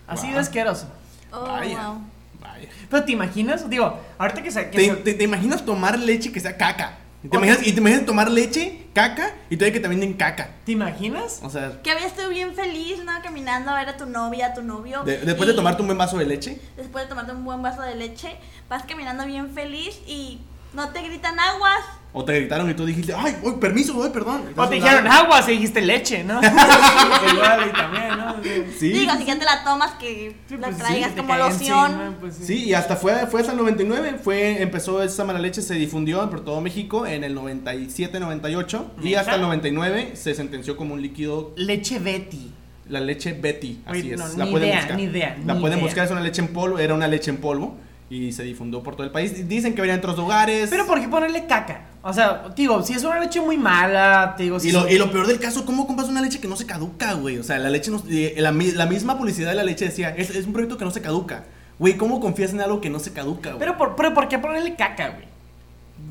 Así 0.07 0.27
de 0.29 0.33
Wow. 0.35 0.43
asqueroso. 0.43 0.89
Oh, 1.33 1.41
Vaya. 1.43 1.89
wow. 1.89 2.01
Vaya. 2.41 2.69
Pero 2.91 3.05
te 3.05 3.13
imaginas, 3.13 3.69
digo, 3.69 3.99
ahorita 4.19 4.43
que 4.43 4.51
se... 4.51 4.71
que 4.71 4.77
¿Te, 4.79 4.85
se- 4.87 4.97
te- 4.97 5.15
te 5.15 5.25
imaginas 5.25 5.65
tomar 5.65 5.99
leche 5.99 6.31
que 6.33 6.41
sea 6.41 6.57
caca? 6.57 6.99
¿Te 7.29 7.37
imaginas, 7.37 7.67
y 7.67 7.73
te 7.73 7.81
imaginas 7.81 8.07
tomar 8.07 8.31
leche, 8.31 8.87
caca, 8.95 9.33
y 9.51 9.57
todavía 9.57 9.73
que 9.73 9.81
te 9.81 9.89
venden 9.89 10.13
caca. 10.13 10.51
¿te 10.65 10.71
imaginas? 10.73 11.41
O 11.43 11.51
sea, 11.51 11.83
Que 11.83 11.91
habías 11.91 12.13
estado 12.13 12.29
bien 12.29 12.55
feliz, 12.55 13.03
¿no? 13.05 13.11
Caminando 13.21 13.73
a 13.73 13.75
ver 13.75 13.89
a 13.89 13.97
tu 13.97 14.07
novia, 14.07 14.49
a 14.49 14.55
tu 14.55 14.63
novio. 14.63 15.03
de- 15.03 15.19
después 15.19 15.49
de 15.49 15.55
tomarte 15.55 15.83
un 15.83 15.89
buen 15.89 15.99
vaso 15.99 16.19
de 16.19 16.25
leche, 16.27 16.61
Después 16.77 17.05
de 17.05 17.09
tomarte 17.09 17.33
un 17.33 17.45
buen 17.45 17.61
vaso 17.63 17.83
de 17.83 17.97
leche, 17.97 18.37
vas 18.69 18.85
caminando 18.85 19.27
bien 19.27 19.51
feliz 19.55 19.99
y 20.07 20.41
no 20.73 20.91
te 20.91 21.03
gritan 21.03 21.41
aguas. 21.41 21.81
O 22.19 22.25
te 22.25 22.33
gritaron 22.35 22.71
y 22.71 22.73
tú 22.73 22.87
dijiste, 22.87 23.13
ay, 23.15 23.37
uy, 23.43 23.57
permiso, 23.61 23.95
uy, 23.95 24.09
perdón. 24.09 24.43
O 24.57 24.67
te 24.67 24.77
dijeron 24.77 25.07
aguas 25.07 25.47
y 25.49 25.53
dijiste 25.53 25.83
leche, 25.83 26.25
¿no? 26.25 26.41
Igual 27.33 27.69
y 27.69 27.73
también, 27.77 28.09
¿no? 28.17 28.37
Sí. 28.79 28.89
Digo, 28.89 29.13
si 29.19 29.25
ya 29.27 29.39
te 29.39 29.45
la 29.45 29.63
tomas, 29.65 29.93
que 30.01 30.35
Sí, 30.49 30.57
la 30.57 30.69
pues 30.69 30.79
traigas 30.79 31.13
como 31.13 31.37
loción. 31.37 31.91
encima, 31.93 32.15
pues 32.19 32.35
sí. 32.37 32.45
Sí, 32.47 32.65
y 32.65 32.73
hasta 32.75 32.97
fue, 32.97 33.27
fue 33.27 33.41
hasta 33.41 33.53
el 33.53 33.59
99, 33.59 34.17
fue, 34.23 34.63
empezó 34.63 35.03
esa 35.03 35.25
mala 35.25 35.39
leche, 35.39 35.61
se 35.61 35.75
difundió 35.75 36.29
por 36.31 36.43
todo 36.43 36.61
México 36.63 37.07
en 37.07 37.23
el 37.23 37.35
97, 37.35 38.19
98, 38.19 38.93
y 39.03 39.15
hasta 39.15 39.35
el 39.35 39.43
99 39.43 40.13
se 40.15 40.35
sentenció 40.35 40.77
como 40.77 40.95
un 40.95 41.03
líquido, 41.03 41.53
Leche 41.57 41.99
Betty. 41.99 42.51
la 42.89 43.01
leche 43.01 43.33
Betty, 43.35 43.81
así 43.85 44.01
Oye, 44.01 44.15
es. 44.15 44.21
no, 44.21 44.29
la 44.39 44.45
ni 44.47 44.51
pueden 44.53 44.69
idea, 44.69 44.79
buscar. 44.79 44.97
ni 44.97 45.03
idea, 45.05 45.37
La 45.45 45.55
ni 45.55 45.61
pueden 45.61 45.79
idea. 45.79 45.87
buscar, 45.87 46.05
es 46.07 46.11
una 46.13 46.21
leche 46.21 46.41
en 46.41 46.49
polvo, 46.49 46.79
era 46.79 46.95
una 46.95 47.09
leche 47.09 47.31
en 47.31 47.39
polvo, 47.39 47.77
y 48.09 48.33
se 48.33 48.43
difundió 48.45 48.83
por 48.83 48.95
todo 48.95 49.05
el 49.05 49.13
país. 49.13 49.49
Dicen 49.49 49.75
que 49.75 49.81
venía 49.83 49.95
en 49.95 49.99
otros 50.01 50.17
lugares. 50.17 50.71
Pero 50.71 50.87
¿por 50.87 51.01
qué 51.01 51.09
ponerle 51.09 51.47
caca? 51.47 51.86
O 52.09 52.13
sea, 52.13 52.45
digo, 52.55 52.83
si 52.83 52.93
es 52.93 53.03
una 53.03 53.19
leche 53.19 53.41
muy 53.41 53.57
mala, 53.57 54.35
te 54.37 54.45
digo, 54.45 54.61
si 54.61 54.69
Y 54.69 54.73
lo, 54.73 54.89
y 54.89 54.97
lo 54.97 55.11
peor 55.11 55.27
del 55.27 55.41
caso, 55.41 55.67
¿cómo 55.67 55.87
compras 55.87 56.09
una 56.09 56.21
leche 56.21 56.41
que 56.41 56.47
no 56.47 56.57
se 56.57 56.65
caduca, 56.65 57.15
güey? 57.15 57.39
O 57.39 57.43
sea, 57.43 57.59
la 57.59 57.69
leche 57.69 57.91
no, 57.91 58.01
eh, 58.09 58.35
la 58.39 58.53
misma 58.53 59.19
publicidad 59.19 59.51
de 59.51 59.57
la 59.57 59.65
leche 59.65 59.87
decía, 59.87 60.11
es, 60.11 60.31
es 60.31 60.47
un 60.47 60.53
producto 60.53 60.79
que 60.79 60.85
no 60.85 60.93
se 60.93 61.03
caduca. 61.03 61.45
Güey, 61.79 61.97
¿cómo 61.97 62.21
confías 62.21 62.53
en 62.53 62.61
algo 62.61 62.81
que 62.81 62.91
no 62.91 63.01
se 63.01 63.13
caduca, 63.13 63.51
güey? 63.51 63.59
Pero 63.59 63.77
por, 63.77 63.97
pero 63.97 64.15
¿por 64.15 64.29
qué 64.29 64.39
ponerle 64.39 64.77
caca, 64.77 65.09
güey? 65.11 65.27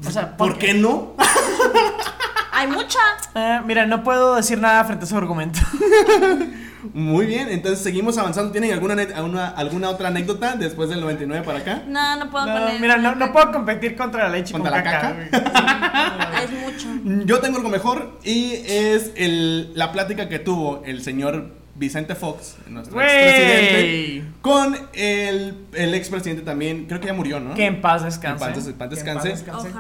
O 0.06 0.12
sea, 0.12 0.36
¿Por 0.36 0.58
qué 0.58 0.74
no? 0.74 1.14
Hay 2.52 2.68
mucha. 2.68 3.00
Eh, 3.34 3.62
mira, 3.66 3.86
no 3.86 4.04
puedo 4.04 4.36
decir 4.36 4.60
nada 4.60 4.84
frente 4.84 5.06
a 5.06 5.08
su 5.08 5.18
argumento. 5.18 5.60
Muy 6.94 7.26
bien, 7.26 7.50
entonces 7.50 7.80
seguimos 7.82 8.18
avanzando. 8.18 8.52
¿Tienen 8.52 8.72
alguna, 8.74 8.94
ane- 8.96 9.14
alguna, 9.14 9.48
alguna 9.50 9.90
otra 9.90 10.10
anécdota 10.10 10.56
después 10.56 10.90
del 10.90 11.02
99 11.02 11.46
para 11.46 11.60
acá? 11.60 11.84
No, 11.88 12.16
no 12.18 12.30
puedo 12.32 12.46
No, 12.46 12.54
poner. 12.60 12.80
mira, 12.80 12.98
no, 12.98 13.16
no 13.16 13.32
puedo 13.34 13.52
competir 13.52 13.96
contra 13.96 14.24
la 14.24 14.30
leche 14.30 14.52
¿Contra 14.54 14.72
con 14.72 14.84
la 14.84 14.84
caca. 14.84 15.16
Es 16.44 16.52
mucho. 16.52 17.26
Yo 17.26 17.40
tengo 17.40 17.58
algo 17.58 17.70
mejor 17.70 18.20
y 18.24 18.54
es 18.68 19.12
el, 19.16 19.72
la 19.76 19.92
plática 19.92 20.28
que 20.30 20.40
tuvo 20.40 20.84
el 20.86 21.02
señor 21.02 21.52
Vicente 21.78 22.16
Fox, 22.16 22.56
nuestro 22.70 23.02
expresidente, 23.02 24.24
con 24.42 24.78
el, 24.94 25.56
el 25.74 25.94
expresidente 25.94 26.42
también, 26.44 26.86
creo 26.86 27.00
que 27.02 27.08
ya 27.08 27.14
murió, 27.14 27.40
¿no? 27.40 27.54
Que 27.54 27.66
en 27.66 27.82
paz 27.82 28.04
descanse. 28.04 28.46
En 28.46 28.52
paz 28.74 28.90
en 28.90 28.90
descanse. 28.90 29.36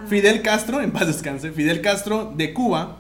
Fidel 0.08 0.41
Castro, 0.41 0.82
en 0.82 0.91
paz 0.91 1.08
descanse, 1.08 1.51
Fidel 1.51 1.82
Castro 1.82 2.34
de 2.36 2.53
Cuba, 2.53 2.97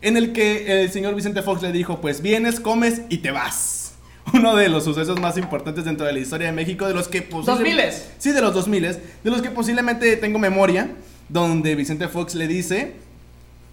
en 0.00 0.16
el 0.16 0.32
que 0.32 0.82
el 0.82 0.90
señor 0.90 1.14
Vicente 1.14 1.42
Fox 1.42 1.62
le 1.62 1.72
dijo, 1.72 2.00
pues 2.00 2.22
vienes, 2.22 2.60
comes 2.60 3.02
y 3.08 3.18
te 3.18 3.30
vas. 3.30 3.94
Uno 4.34 4.54
de 4.56 4.68
los 4.68 4.84
sucesos 4.84 5.20
más 5.20 5.38
importantes 5.38 5.84
dentro 5.84 6.06
de 6.06 6.12
la 6.12 6.18
historia 6.18 6.48
de 6.48 6.52
México, 6.52 6.86
de 6.86 6.94
los 6.94 7.08
que 7.08 7.22
posiblemente... 7.22 7.90
2000s. 7.90 8.02
Sí, 8.18 8.32
de 8.32 8.40
los 8.40 8.54
2000 8.54 8.82
de 8.82 9.30
los 9.30 9.42
que 9.42 9.50
posiblemente 9.50 10.16
tengo 10.16 10.38
memoria, 10.38 10.90
donde 11.28 11.74
Vicente 11.74 12.08
Fox 12.08 12.34
le 12.34 12.46
dice, 12.46 12.96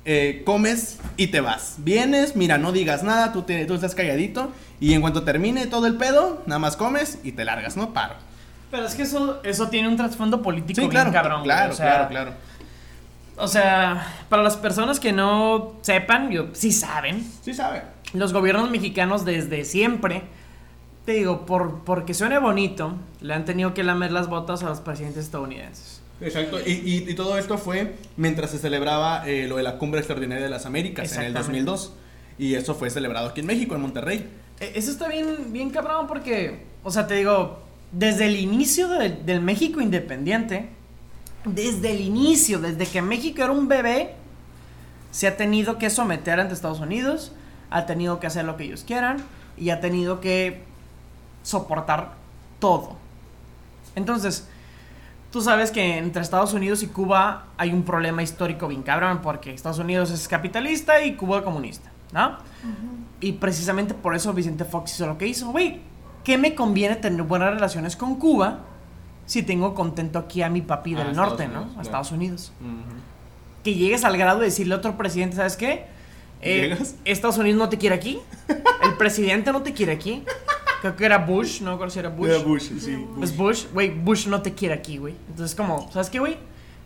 eh, 0.05 0.43
comes 0.45 0.97
y 1.17 1.27
te 1.27 1.41
vas. 1.41 1.75
Vienes, 1.79 2.35
mira, 2.35 2.57
no 2.57 2.71
digas 2.71 3.03
nada, 3.03 3.33
tú, 3.33 3.41
te, 3.41 3.65
tú 3.65 3.73
estás 3.73 3.95
calladito, 3.95 4.51
y 4.79 4.93
en 4.93 5.01
cuanto 5.01 5.23
termine 5.23 5.67
todo 5.67 5.87
el 5.87 5.95
pedo, 5.95 6.43
nada 6.45 6.59
más 6.59 6.77
comes 6.77 7.19
y 7.23 7.33
te 7.33 7.43
largas, 7.45 7.75
¿no? 7.75 7.93
Paro. 7.93 8.15
Pero 8.71 8.85
es 8.87 8.95
que 8.95 9.03
eso, 9.03 9.41
eso 9.43 9.69
tiene 9.69 9.87
un 9.87 9.95
trasfondo 9.95 10.41
político 10.41 10.75
Sí, 10.75 10.81
bien 10.81 10.91
claro, 10.91 11.11
cabrón. 11.11 11.43
claro, 11.43 11.73
o 11.73 11.75
sea, 11.75 12.07
claro, 12.07 12.09
claro. 12.09 12.33
O 13.37 13.47
sea, 13.47 14.07
para 14.29 14.43
las 14.43 14.55
personas 14.57 14.99
que 14.99 15.11
no 15.11 15.73
sepan, 15.81 16.31
yo, 16.31 16.47
sí 16.53 16.71
saben, 16.71 17.25
Sí 17.41 17.53
sabe. 17.53 17.81
los 18.13 18.31
gobiernos 18.33 18.69
mexicanos 18.69 19.25
desde 19.25 19.65
siempre, 19.65 20.23
te 21.05 21.13
digo, 21.13 21.45
por 21.45 21.83
porque 21.83 22.13
suene 22.13 22.39
bonito, 22.39 22.95
le 23.21 23.33
han 23.33 23.45
tenido 23.45 23.73
que 23.73 23.83
lamer 23.83 24.11
las 24.11 24.27
botas 24.29 24.63
a 24.63 24.69
los 24.69 24.79
presidentes 24.79 25.25
estadounidenses. 25.25 26.01
Exacto, 26.21 26.59
y, 26.65 26.71
y- 26.71 27.09
y 27.09 27.13
todo 27.13 27.37
esto 27.37 27.57
fue 27.57 27.95
mientras 28.15 28.51
se 28.51 28.57
celebraba 28.57 29.27
eh, 29.27 29.47
lo 29.49 29.57
de 29.57 29.63
la 29.63 29.77
Cumbre 29.77 29.99
Extraordinaria 29.99 30.43
de 30.45 30.49
las 30.49 30.65
Américas 30.65 31.11
en 31.11 31.19
el 31.23 31.27
Exactamente. 31.31 31.65
2002. 31.65 31.93
Y 32.37 32.55
eso 32.55 32.73
fue 32.73 32.89
celebrado 32.89 33.27
aquí 33.29 33.41
en 33.41 33.47
México, 33.47 33.75
en 33.75 33.81
Monterrey. 33.81 34.29
E- 34.61 34.71
Eso 34.75 34.91
está 34.91 35.09
bien, 35.09 35.51
bien 35.51 35.69
cabrón 35.71 36.07
porque, 36.07 36.63
o 36.85 36.91
sea, 36.91 37.05
te 37.05 37.15
digo, 37.15 37.59
desde 37.91 38.27
el 38.27 38.37
inicio 38.37 38.87
del 38.87 39.41
México 39.41 39.81
independiente, 39.81 40.69
desde 41.45 41.91
el 41.91 42.01
inicio, 42.01 42.59
desde 42.59 42.85
que 42.85 43.01
México 43.01 43.43
era 43.43 43.51
un 43.51 43.67
bebé, 43.67 44.15
se 45.11 45.27
ha 45.27 45.37
tenido 45.37 45.77
que 45.77 45.89
someter 45.89 46.39
ante 46.39 46.53
Estados 46.53 46.79
Unidos, 46.79 47.31
ha 47.69 47.85
tenido 47.85 48.19
que 48.19 48.27
hacer 48.27 48.45
lo 48.45 48.57
que 48.57 48.65
ellos 48.65 48.83
quieran 48.85 49.17
y 49.57 49.69
ha 49.69 49.79
tenido 49.79 50.19
que 50.19 50.63
soportar 51.43 52.13
todo. 52.59 52.97
Entonces, 53.95 54.47
tú 55.31 55.41
sabes 55.41 55.71
que 55.71 55.97
entre 55.97 56.21
Estados 56.21 56.53
Unidos 56.53 56.83
y 56.83 56.87
Cuba 56.87 57.45
hay 57.57 57.71
un 57.71 57.83
problema 57.83 58.23
histórico 58.23 58.67
bien 58.67 58.83
cabrón 58.83 59.21
porque 59.21 59.53
Estados 59.53 59.79
Unidos 59.79 60.11
es 60.11 60.27
capitalista 60.27 61.01
y 61.01 61.15
Cuba 61.15 61.43
comunista, 61.43 61.91
¿no? 62.11 62.37
Y 63.21 63.33
precisamente 63.33 63.93
por 63.93 64.15
eso 64.15 64.33
Vicente 64.33 64.65
Fox 64.65 64.93
hizo 64.95 65.07
lo 65.07 65.17
que 65.17 65.27
hizo. 65.27 65.51
Güey, 65.51 65.79
¿qué 66.23 66.37
me 66.37 66.55
conviene 66.55 66.95
tener 66.97 67.21
buenas 67.23 67.53
relaciones 67.53 67.95
con 67.95 68.15
Cuba 68.15 68.59
si 69.25 69.43
tengo 69.43 69.73
contento 69.73 70.19
aquí 70.19 70.41
a 70.41 70.49
mi 70.49 70.61
papi 70.61 70.93
Ah, 70.95 70.99
del 70.99 71.07
Estados 71.09 71.29
norte, 71.29 71.43
Unidos, 71.45 71.61
¿no? 71.65 71.69
A 71.69 71.73
claro. 71.73 71.81
Estados 71.81 72.11
Unidos. 72.11 72.53
Que 73.63 73.73
llegues 73.73 74.03
al 74.03 74.17
grado 74.17 74.39
de 74.39 74.45
decirle 74.45 74.75
a 74.75 74.77
otro 74.77 74.95
presidente, 74.97 75.35
¿sabes 75.35 75.57
qué? 75.57 75.85
Eh, 76.41 76.61
¿Llegas? 76.69 76.95
Estados 77.05 77.37
Unidos 77.37 77.57
no 77.57 77.69
te 77.69 77.77
quiere 77.77 77.95
aquí. 77.95 78.19
El 78.83 78.93
presidente 78.97 79.51
no 79.51 79.63
te 79.63 79.73
quiere 79.73 79.93
aquí. 79.93 80.23
Creo 80.81 80.95
que 80.95 81.05
era 81.05 81.17
Bush, 81.17 81.61
no 81.61 81.71
recuerdo 81.71 81.91
si 81.93 81.99
era 81.99 82.09
Bush. 82.09 82.29
Era 82.29 82.39
Bush, 82.43 82.69
sí. 82.79 83.05
Es 83.21 83.35
Bush, 83.35 83.65
güey, 83.73 83.89
Bush 83.89 84.27
no 84.27 84.41
te 84.43 84.53
quiere 84.53 84.75
aquí, 84.75 84.97
güey. 84.97 85.15
Entonces, 85.29 85.55
como, 85.55 85.89
¿sabes 85.91 86.11
qué, 86.11 86.19
güey? 86.19 86.37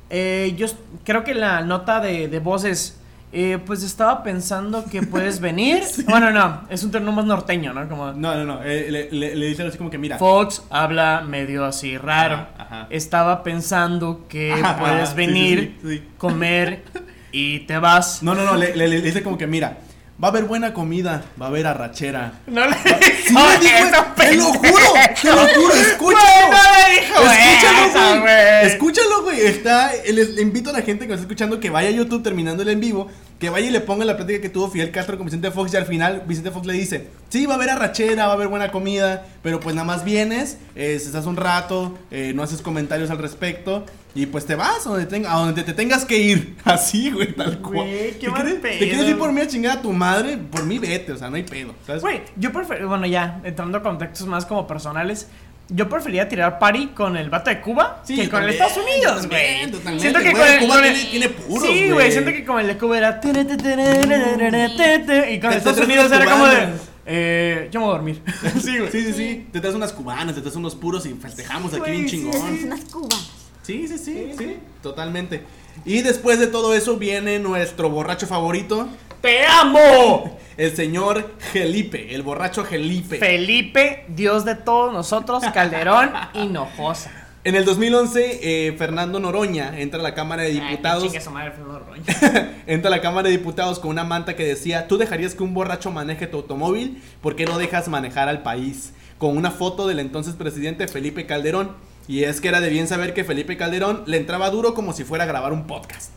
Eh, 0.09 0.53
yo 0.57 0.67
creo 1.03 1.23
que 1.25 1.33
la 1.33 1.61
nota 1.61 1.99
de, 1.99 2.29
de 2.29 2.39
voz 2.39 2.63
es, 2.63 2.98
eh, 3.31 3.59
pues 3.65 3.83
estaba 3.83 4.23
pensando 4.23 4.85
que 4.85 5.01
puedes 5.03 5.39
venir. 5.41 5.83
Bueno, 6.07 6.31
no, 6.31 6.61
es 6.69 6.83
un 6.83 6.91
término 6.91 7.11
más 7.11 7.25
norteño, 7.25 7.73
¿no? 7.73 7.87
Como 7.87 8.11
No, 8.13 8.35
no, 8.35 8.43
no. 8.45 8.63
eh, 8.63 8.87
le, 8.89 9.11
le, 9.11 9.35
le 9.35 9.45
dicen 9.47 9.67
así 9.67 9.77
como 9.77 9.89
que, 9.89 9.97
mira. 9.97 10.17
Fox 10.17 10.63
habla 10.69 11.23
medio 11.27 11.65
así 11.65 11.97
raro. 11.97 12.35
Ajá, 12.35 12.55
ajá. 12.57 12.87
Estaba 12.89 13.43
pensando 13.43 14.25
que 14.27 14.51
Ajá, 14.63 14.77
puedes 14.79 15.13
venir, 15.15 15.77
sí, 15.81 15.87
sí, 15.89 15.97
sí. 15.97 16.03
comer 16.17 16.83
y 17.31 17.59
te 17.61 17.77
vas. 17.77 18.23
No, 18.23 18.33
no, 18.35 18.43
no. 18.45 18.55
Le, 18.55 18.75
le, 18.75 18.87
le 18.87 19.01
dice 19.01 19.21
como 19.23 19.37
que, 19.37 19.45
mira. 19.47 19.77
Va 20.21 20.27
a 20.27 20.31
haber 20.31 20.43
buena 20.43 20.73
comida, 20.73 21.23
va 21.41 21.45
a 21.45 21.49
haber 21.49 21.65
arrachera. 21.65 22.41
No 22.47 22.65
le 22.67 22.73
Sí, 22.75 22.83
dijo 23.29 23.57
dijo, 23.61 23.77
eso, 23.77 24.05
te 24.17 24.35
lo 24.35 24.43
juro, 24.45 24.93
te 25.21 25.29
lo 25.29 25.47
juro, 25.47 25.73
escúchalo. 25.75 26.51
No 26.51 26.57
le 26.87 26.99
dijo 26.99 27.21
Escúchalo, 27.31 28.21
güey. 28.21 28.65
Escúchalo, 28.67 29.23
güey. 29.23 29.41
Está, 29.41 29.91
le, 30.11 30.25
le 30.25 30.41
invito 30.41 30.71
a 30.71 30.73
la 30.73 30.81
gente 30.81 31.05
que 31.05 31.11
nos 31.11 31.21
está 31.21 31.23
escuchando 31.31 31.59
que 31.61 31.69
vaya 31.69 31.87
a 31.87 31.91
YouTube 31.91 32.21
terminando 32.21 32.63
el 32.63 32.69
en 32.69 32.81
vivo, 32.81 33.09
que 33.39 33.49
vaya 33.49 33.67
y 33.67 33.71
le 33.71 33.79
ponga 33.79 34.03
la 34.05 34.17
plática 34.17 34.41
que 34.41 34.49
tuvo 34.49 34.69
Fidel 34.69 34.91
Castro 34.91 35.17
con 35.17 35.25
Vicente 35.25 35.49
Fox 35.51 35.73
y 35.73 35.77
al 35.77 35.85
final 35.85 36.23
Vicente 36.27 36.51
Fox 36.51 36.67
le 36.67 36.73
dice, 36.73 37.07
sí, 37.29 37.45
va 37.45 37.53
a 37.53 37.55
haber 37.55 37.69
arrachera, 37.69 38.25
va 38.25 38.31
a 38.33 38.35
haber 38.35 38.49
buena 38.49 38.69
comida, 38.71 39.25
pero 39.41 39.59
pues 39.61 39.75
nada 39.75 39.85
más 39.87 40.03
vienes, 40.03 40.57
eh, 40.75 40.93
estás 40.95 41.25
un 41.25 41.37
rato, 41.37 41.97
eh, 42.11 42.33
no 42.35 42.43
haces 42.43 42.61
comentarios 42.61 43.09
al 43.09 43.17
respecto 43.17 43.85
y 44.13 44.25
pues 44.25 44.45
te 44.45 44.55
vas 44.55 44.85
a 44.85 44.89
donde, 44.89 45.05
tenga- 45.05 45.31
a 45.31 45.37
donde 45.39 45.63
te 45.63 45.71
tengas 45.73 46.03
que 46.03 46.17
ir. 46.17 46.57
Así, 46.65 47.11
güey, 47.11 47.33
tal 47.33 47.59
cual. 47.61 47.87
Güey, 47.87 48.11
qué 48.19 48.25
¿Te 48.25 48.29
mal 48.29 48.41
quieres, 48.41 48.59
pedo. 48.61 48.79
¿Te 48.79 48.89
quieres 48.89 49.07
ir 49.07 49.17
por 49.17 49.31
mí 49.31 49.39
a 49.39 49.47
chingar 49.47 49.77
a 49.77 49.81
tu 49.81 49.93
madre? 49.93 50.37
Por 50.37 50.65
mí 50.65 50.77
vete, 50.79 51.13
o 51.13 51.17
sea, 51.17 51.29
no 51.29 51.37
hay 51.37 51.43
pedo, 51.43 51.73
¿sabes? 51.87 52.01
Güey, 52.01 52.21
yo 52.35 52.51
prefiero, 52.51 52.89
bueno, 52.89 53.05
ya, 53.05 53.39
entrando 53.45 53.77
a 53.77 53.83
contextos 53.83 54.27
más 54.27 54.45
como 54.45 54.67
personales, 54.67 55.27
yo 55.69 55.87
prefería 55.87 56.27
tirar 56.27 56.59
party 56.59 56.87
con 56.87 57.15
el 57.15 57.29
vato 57.29 57.49
de 57.49 57.61
Cuba 57.61 58.01
Sí, 58.03 58.15
que 58.15 58.29
con 58.29 58.43
el 58.43 58.57
también, 58.57 58.63
Estados 58.63 58.85
Unidos, 58.85 59.27
güey. 59.27 59.99
Siento 59.99 60.19
que 60.19 60.31
güey, 60.31 60.33
con 60.33 60.47
el, 60.47 60.59
Cuba 60.59 60.75
con 60.75 60.85
el- 60.85 60.93
tiene- 60.93 61.09
tiene 61.09 61.29
puros, 61.29 61.67
Sí, 61.69 61.89
güey, 61.91 62.11
siento 62.11 62.31
que 62.31 62.45
con 62.45 62.59
el 62.59 62.67
de 62.67 62.77
Cuba 62.77 62.97
era. 62.97 63.21
Y 63.23 65.39
con 65.39 65.51
el 65.51 65.57
Estados 65.57 65.79
Unidos 65.79 66.11
era 66.11 66.25
como 66.25 66.47
de. 66.47 66.67
Eh, 67.11 67.69
yo 67.71 67.79
me 67.79 67.85
voy 67.87 67.95
a 67.95 67.97
dormir. 67.97 68.21
sí, 68.61 68.77
güey. 68.77 68.91
Sí, 68.91 69.03
sí, 69.05 69.13
sí. 69.13 69.47
Te 69.51 69.59
traes 69.59 69.75
unas 69.75 69.91
cubanas, 69.93 70.35
te 70.35 70.41
traes 70.41 70.55
unos 70.55 70.75
puros 70.75 71.05
y 71.07 71.13
festejamos 71.15 71.73
aquí 71.73 71.89
bien 71.91 72.07
sí, 72.07 72.17
chingón. 72.17 72.63
Unas 72.65 72.81
cubas. 72.85 73.31
Sí, 73.63 73.87
sí, 73.87 73.97
sí, 73.97 74.31
sí, 74.37 74.57
totalmente. 74.83 75.43
Y 75.85 76.01
después 76.01 76.39
de 76.39 76.47
todo 76.47 76.75
eso 76.75 76.97
viene 76.97 77.39
nuestro 77.39 77.89
borracho 77.89 78.27
favorito, 78.27 78.87
¡Te 79.21 79.45
amo! 79.45 80.39
el 80.59 80.75
señor 80.75 81.35
Gelipe, 81.53 82.13
el 82.13 82.21
borracho 82.21 82.65
Gelipe. 82.65 83.17
Felipe, 83.17 84.03
Dios 84.09 84.43
de 84.43 84.55
todos 84.55 84.91
nosotros, 84.91 85.41
Calderón, 85.53 86.11
Hinojosa. 86.33 87.11
En 87.45 87.55
el 87.55 87.63
2011, 87.63 88.39
eh, 88.67 88.75
Fernando 88.77 89.21
Noroña 89.21 89.79
entra 89.79 90.01
a 90.01 90.03
la 90.03 90.13
Cámara 90.13 90.43
de 90.43 90.49
Diputados. 90.49 91.13
Ay, 91.13 91.33
madre, 91.33 91.51
Fernando 91.51 91.85
entra 92.67 92.89
a 92.89 92.91
la 92.91 93.01
Cámara 93.01 93.29
de 93.29 93.37
Diputados 93.37 93.79
con 93.79 93.91
una 93.91 94.03
manta 94.03 94.35
que 94.35 94.45
decía, 94.45 94.89
¿tú 94.89 94.97
dejarías 94.97 95.33
que 95.33 95.43
un 95.43 95.53
borracho 95.53 95.91
maneje 95.91 96.27
tu 96.27 96.35
automóvil? 96.35 97.01
¿Por 97.21 97.37
qué 97.37 97.45
no 97.45 97.57
dejas 97.57 97.87
manejar 97.87 98.27
al 98.27 98.43
país? 98.43 98.93
Con 99.17 99.37
una 99.37 99.51
foto 99.51 99.87
del 99.87 99.99
entonces 99.99 100.33
presidente 100.33 100.89
Felipe 100.89 101.25
Calderón. 101.25 101.71
Y 102.09 102.25
es 102.25 102.41
que 102.41 102.49
era 102.49 102.59
de 102.59 102.69
bien 102.69 102.89
saber 102.89 103.13
que 103.13 103.23
Felipe 103.23 103.55
Calderón 103.55 104.03
le 104.07 104.17
entraba 104.17 104.49
duro 104.49 104.73
como 104.73 104.91
si 104.91 105.05
fuera 105.05 105.23
a 105.23 105.27
grabar 105.27 105.53
un 105.53 105.67
podcast. 105.67 106.11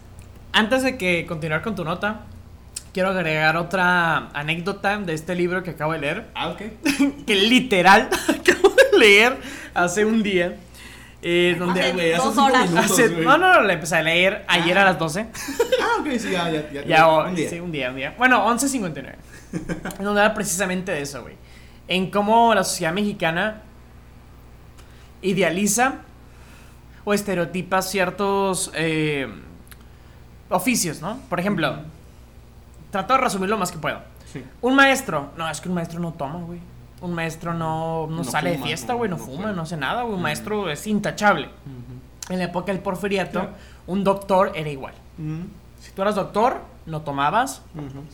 Antes 0.53 0.83
de 0.83 0.99
que 0.99 1.25
continuar 1.27 1.63
con 1.63 1.77
tu 1.77 1.85
nota, 1.85 2.27
quiero 2.93 3.09
agregar 3.11 3.57
otra 3.57 4.29
anécdota 4.35 4.99
de 4.99 5.15
este 5.15 5.35
libro 5.35 5.63
que 5.63 5.71
acabo 5.71 5.93
de 5.93 5.99
leer. 6.01 6.27
Ah, 6.35 6.49
ok. 6.49 6.63
que 7.27 7.35
literal 7.35 8.09
acabo 8.29 8.69
de 8.71 8.99
leer 8.99 9.37
hace 9.75 10.05
un 10.05 10.23
día. 10.23 10.57
eh, 11.23 11.55
donde 11.59 11.81
Hace 11.81 12.15
hace 12.15 12.25
dos 12.27 12.39
horas. 12.39 12.69
minutos, 12.71 12.91
hace- 12.93 13.09
güey. 13.09 13.25
no, 13.25 13.39
no, 13.39 13.53
no, 13.55 13.61
la 13.63 13.73
empecé 13.75 13.97
a 13.97 14.03
leer 14.03 14.45
ayer 14.49 14.77
a 14.77 14.85
las 14.85 14.99
12. 14.99 15.27
Ah, 15.81 16.01
ok, 16.01 16.09
sí, 16.19 16.31
ya, 16.33 16.51
ya, 16.51 16.71
ya. 16.73 16.85
Ya, 16.87 17.09
o- 17.09 17.29
un 17.29 17.35
día. 17.35 17.49
sí, 17.49 17.61
un 17.61 17.71
día, 17.73 17.91
un 17.91 17.97
día. 17.97 18.15
Bueno, 18.19 18.45
11.59. 18.49 19.15
en 19.99 20.05
donde 20.05 20.21
era 20.21 20.35
precisamente 20.35 20.91
de 20.93 21.03
eso, 21.03 21.23
güey. 21.23 21.35
En 21.89 22.11
cómo 22.11 22.55
la 22.55 22.65
sociedad 22.65 22.93
mexicana 22.93 23.63
idealiza 25.21 25.97
o 27.05 27.15
estereotipa 27.15 27.83
ciertos 27.83 28.71
eh, 28.75 29.29
oficios, 30.49 31.01
¿no? 31.01 31.19
Por 31.29 31.39
ejemplo, 31.41 31.77
trato 32.93 33.15
de 33.15 33.19
resumir 33.21 33.49
lo 33.51 33.59
más 33.59 33.73
que 33.73 33.79
puedo. 33.79 33.99
Sí. 34.33 34.45
Un 34.61 34.77
maestro, 34.77 35.31
no, 35.37 35.51
es 35.51 35.61
que 35.61 35.69
un 35.69 35.75
maestro 35.75 35.99
no 35.99 36.13
toma, 36.13 36.39
güey. 36.39 36.61
Un 37.01 37.13
maestro 37.15 37.53
no, 37.53 38.07
no, 38.07 38.19
No 38.19 38.25
sale 38.25 38.53
fuma, 38.53 38.63
de 38.63 38.69
fiesta, 38.69 38.93
güey, 38.95 39.11
no, 39.11 39.17
no 39.17 39.25
fuma, 39.25 39.51
no 39.51 39.63
hace 39.63 39.77
nada, 39.77 40.03
güey. 40.03 40.15
Un 40.15 40.23
maestro 40.23 40.71
es 40.71 40.87
intachable. 40.87 41.49
En 42.29 42.39
la 42.39 42.45
época 42.45 42.71
del 42.71 42.81
porfiriato, 42.81 43.41
Claro. 43.41 43.51
un 43.89 44.05
doctor 44.05 44.53
era 44.55 44.71
igual. 44.71 44.95
Ujú, 45.19 45.49
Si 45.81 45.91
tú 45.91 46.03
eras 46.03 46.15
doctor, 46.15 46.61
no 46.87 47.01
tomabas. 47.03 47.63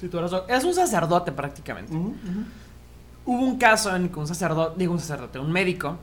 Si 0.01 0.09
tú 0.09 0.19
eras 0.19 0.31
doc- 0.31 0.49
eras 0.49 0.65
un 0.65 0.73
sacerdote 0.73 1.33
prácticamente. 1.33 1.93
Hubo 1.93 3.43
un 3.43 3.59
caso 3.59 3.95
en 3.95 4.09
que 4.09 4.19
un 4.19 4.27
sacerdote, 4.27 4.75
digo 4.79 4.95
un 4.95 5.01
sacerdote, 5.01 5.39
un 5.39 5.53
médico, 5.53 5.99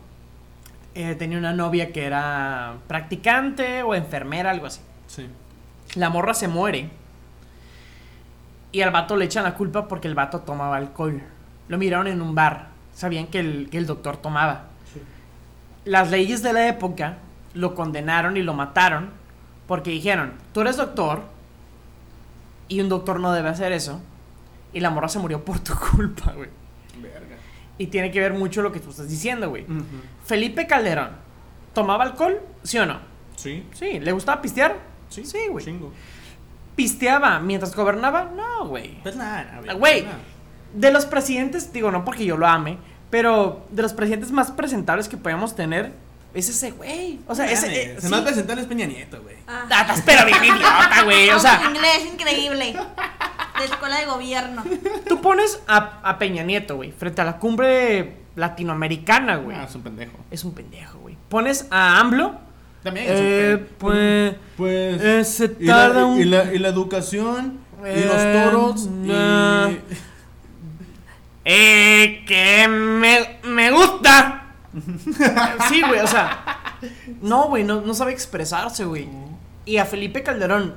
eh, 0.93 1.15
tenía 1.15 1.39
una 1.39 1.53
novia 1.53 1.91
que 1.91 2.05
era 2.05 2.76
practicante 2.88 3.82
o 3.82 3.95
enfermera, 3.95 4.51
algo 4.51 4.67
así. 4.67 4.82
Sí. 5.07 5.28
La 5.95 6.09
morra 6.11 6.36
se 6.36 6.47
muere. 6.47 6.91
Y 8.76 8.82
al 8.82 8.91
vato 8.91 9.15
le 9.15 9.23
echan 9.23 9.45
la 9.45 9.53
culpa 9.53 9.88
porque 9.88 10.09
el 10.09 10.15
vato 10.15 10.41
tomaba 10.41 10.76
alcohol. 10.76 11.21
Lo 11.69 11.78
miraron 11.78 12.07
en 12.07 12.21
un 12.21 12.36
bar. 12.36 12.67
Sabían 12.93 13.28
que 13.28 13.39
el, 13.39 13.69
que 13.71 13.78
el 13.78 13.86
doctor 13.86 14.17
tomaba. 14.17 14.65
Sí. 14.93 15.01
Las 15.86 16.11
leyes 16.11 16.43
de 16.43 16.51
la 16.51 16.67
época 16.67 17.19
lo 17.53 17.73
condenaron 17.73 18.36
y 18.36 18.41
lo 18.41 18.53
mataron 18.53 19.11
porque 19.65 19.91
dijeron, 19.91 20.34
tú 20.51 20.59
eres 20.59 20.76
doctor 20.76 21.21
y 22.67 22.82
un 22.82 22.89
doctor 22.89 23.21
no 23.21 23.32
debe 23.32 23.47
hacer 23.47 23.71
eso. 23.71 24.01
Y 24.73 24.82
la 24.82 24.89
morra 24.89 25.07
se 25.07 25.19
murió 25.19 25.45
por 25.45 25.57
tu 25.61 25.73
culpa, 25.93 26.34
güey. 26.34 26.49
Verga. 27.01 27.38
Y 27.78 27.88
tiene 27.88 28.11
que 28.11 28.19
ver 28.19 28.34
mucho 28.34 28.61
lo 28.61 28.73
que 28.73 28.82
tú 28.82 28.89
estás 28.89 29.07
diciendo, 29.07 29.51
güey. 29.51 29.65
Felipe 30.26 30.67
Calderón, 30.67 31.11
¿tomaba 31.73 32.03
alcohol? 32.03 32.41
¿Sí 32.63 32.78
o 32.78 32.86
no? 32.86 32.99
Sí. 33.38 33.65
Sí. 33.71 34.01
¿Le 34.01 34.11
gustaba 34.11 34.41
pistear? 34.41 34.76
Sí, 35.07 35.23
Sí, 35.23 35.47
güey. 35.49 35.63
Chingo. 35.63 35.93
¿Pisteaba 36.76 37.39
mientras 37.39 37.76
gobernaba? 37.76 38.32
No, 38.36 38.67
güey. 38.67 39.01
Pues 39.01 39.15
nada, 39.15 39.61
Güey, 39.78 40.05
de 40.73 40.91
los 40.91 41.05
presidentes, 41.05 41.71
digo, 41.71 41.91
no 41.91 42.03
porque 42.03 42.26
yo 42.26 42.36
lo 42.38 42.47
ame, 42.47 42.78
pero 43.09 43.65
de 43.71 43.82
los 43.82 43.93
presidentes 43.93 44.32
más 44.32 44.51
presentables 44.51 45.07
que 45.07 45.15
podemos 45.17 45.55
tener, 45.55 45.93
es 46.34 46.49
ese 46.49 46.71
güey. 46.71 47.19
O 47.28 47.36
sea, 47.36 47.49
ese. 47.49 47.93
eh, 47.93 47.95
Se 48.01 48.09
sí. 48.09 48.13
a 48.13 48.23
presentar 48.23 48.59
es 48.59 48.65
Peña 48.65 48.86
Nieto, 48.86 49.21
güey. 49.21 49.38
Ah. 49.47 49.63
Ah, 49.71 49.95
pero 50.05 50.26
bien 50.26 50.43
idiota, 50.43 51.03
güey. 51.05 51.30
O 51.30 51.39
sea, 51.39 51.61
inglés 51.69 52.05
increíble. 52.11 52.76
De 53.57 53.63
escuela 53.65 53.99
de 54.01 54.05
gobierno. 54.05 54.63
tú 55.07 55.21
pones 55.21 55.61
a, 55.65 56.01
a 56.03 56.19
Peña 56.19 56.43
Nieto, 56.43 56.76
güey, 56.76 56.91
frente 56.91 57.21
a 57.21 57.23
la 57.23 57.38
cumbre 57.38 58.17
latinoamericana, 58.36 59.38
güey. 59.38 59.55
Ah, 59.57 59.63
es 59.63 59.76
un 59.76 59.82
pendejo. 59.84 60.17
Es 60.30 60.43
un 60.43 60.53
pendejo, 60.53 60.99
güey. 60.99 61.15
Pones 61.30 61.67
a 61.71 62.01
AMLO. 62.01 62.36
También 62.86 63.06
Eh, 63.10 63.66
pues. 63.80 64.36
Pues. 64.56 65.02
eh, 65.02 65.26
se 65.26 65.56
y, 65.60 65.66
la, 65.66 65.74
tarda 65.76 66.06
un- 66.06 66.20
y, 66.22 66.24
la, 66.24 66.54
y 66.54 66.60
la 66.60 66.70
educación. 66.70 67.60
y 67.82 68.06
los 68.06 68.16
Eh, 68.22 68.42
toros. 68.46 68.86
nah. 68.88 69.70
Y. 69.72 69.82
Eh, 71.48 72.24
que 72.28 72.68
me, 72.68 73.40
me 73.44 73.72
gusta. 73.72 74.48
sí, 75.70 75.82
güey, 75.88 76.00
o 76.00 76.08
sea. 76.08 76.78
No, 77.22 77.48
güey, 77.50 77.64
no, 77.64 77.82
no 77.82 77.94
sabe 77.94 78.12
expresarse, 78.14 78.84
güey. 78.86 79.08
Y 79.66 79.78
a 79.78 79.86
Felipe 79.86 80.24
Calderón, 80.24 80.74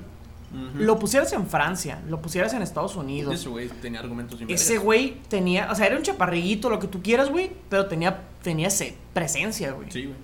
lo 0.75 0.99
pusieras 0.99 1.33
en 1.33 1.47
Francia, 1.47 2.01
lo 2.09 2.21
pusieras 2.21 2.53
en 2.55 2.63
Estados 2.63 2.97
Unidos. 2.97 3.35
Ese 3.35 3.49
güey 3.49 3.69
tenía 3.69 4.01
argumentos 4.01 4.41
Ese 4.49 4.79
güey 4.79 5.17
tenía, 5.29 5.71
o 5.71 5.75
sea, 5.75 5.87
era 5.87 5.97
un 5.97 6.03
chaparrillito, 6.03 6.69
lo 6.71 6.79
que 6.79 6.87
tú 6.87 7.03
quieras, 7.03 7.31
güey, 7.31 7.51
pero 7.71 7.87
tenía, 7.87 8.21
tenía 8.43 8.69
ese, 8.69 8.95
presencia, 9.15 9.73
güey. 9.73 9.91
Sí, 9.91 10.05
güey. 10.05 10.17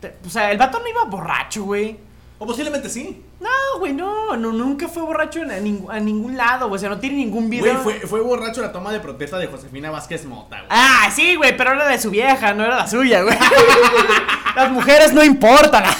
Te- 0.00 0.16
O 0.26 0.30
sea, 0.30 0.50
el 0.50 0.58
vato 0.58 0.78
no 0.80 0.88
iba 0.88 1.04
borracho, 1.04 1.64
güey. 1.64 1.98
O 2.38 2.46
posiblemente 2.46 2.88
sí. 2.88 3.22
No, 3.38 3.78
güey, 3.78 3.92
no, 3.92 4.34
no, 4.36 4.50
nunca 4.52 4.88
fue 4.88 5.02
borracho 5.02 5.40
en- 5.40 5.50
a, 5.50 5.58
ningún- 5.60 5.90
a 5.90 6.00
ningún 6.00 6.36
lado, 6.38 6.68
güey. 6.68 6.76
O 6.76 6.80
sea, 6.80 6.88
no 6.88 6.98
tiene 6.98 7.16
ningún 7.16 7.48
Güey, 7.48 7.60
video. 7.60 7.78
fue, 7.80 8.00
fue 8.00 8.20
borracho 8.22 8.62
la 8.62 8.72
toma 8.72 8.92
de 8.92 9.00
protesta 9.00 9.36
de 9.38 9.46
Josefina 9.46 9.90
Vázquez 9.90 10.24
Mota, 10.24 10.56
güey. 10.56 10.68
Ah, 10.70 11.10
sí, 11.14 11.34
güey, 11.36 11.54
pero 11.56 11.72
era 11.72 11.86
de 11.86 11.98
su 11.98 12.10
vieja, 12.10 12.54
no 12.54 12.64
era 12.64 12.76
la 12.76 12.86
suya, 12.86 13.22
güey. 13.22 13.36
Las 14.56 14.70
mujeres 14.70 15.12
no 15.12 15.22
importan. 15.22 15.84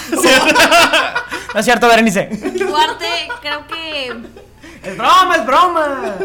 No 1.53 1.59
es 1.59 1.65
cierto, 1.65 1.85
Berenice. 1.89 2.27
Duarte, 2.57 3.27
creo 3.41 3.67
que. 3.67 4.07
Es 4.83 4.97
broma, 4.97 5.35
es 5.35 5.45
broma. 5.45 6.15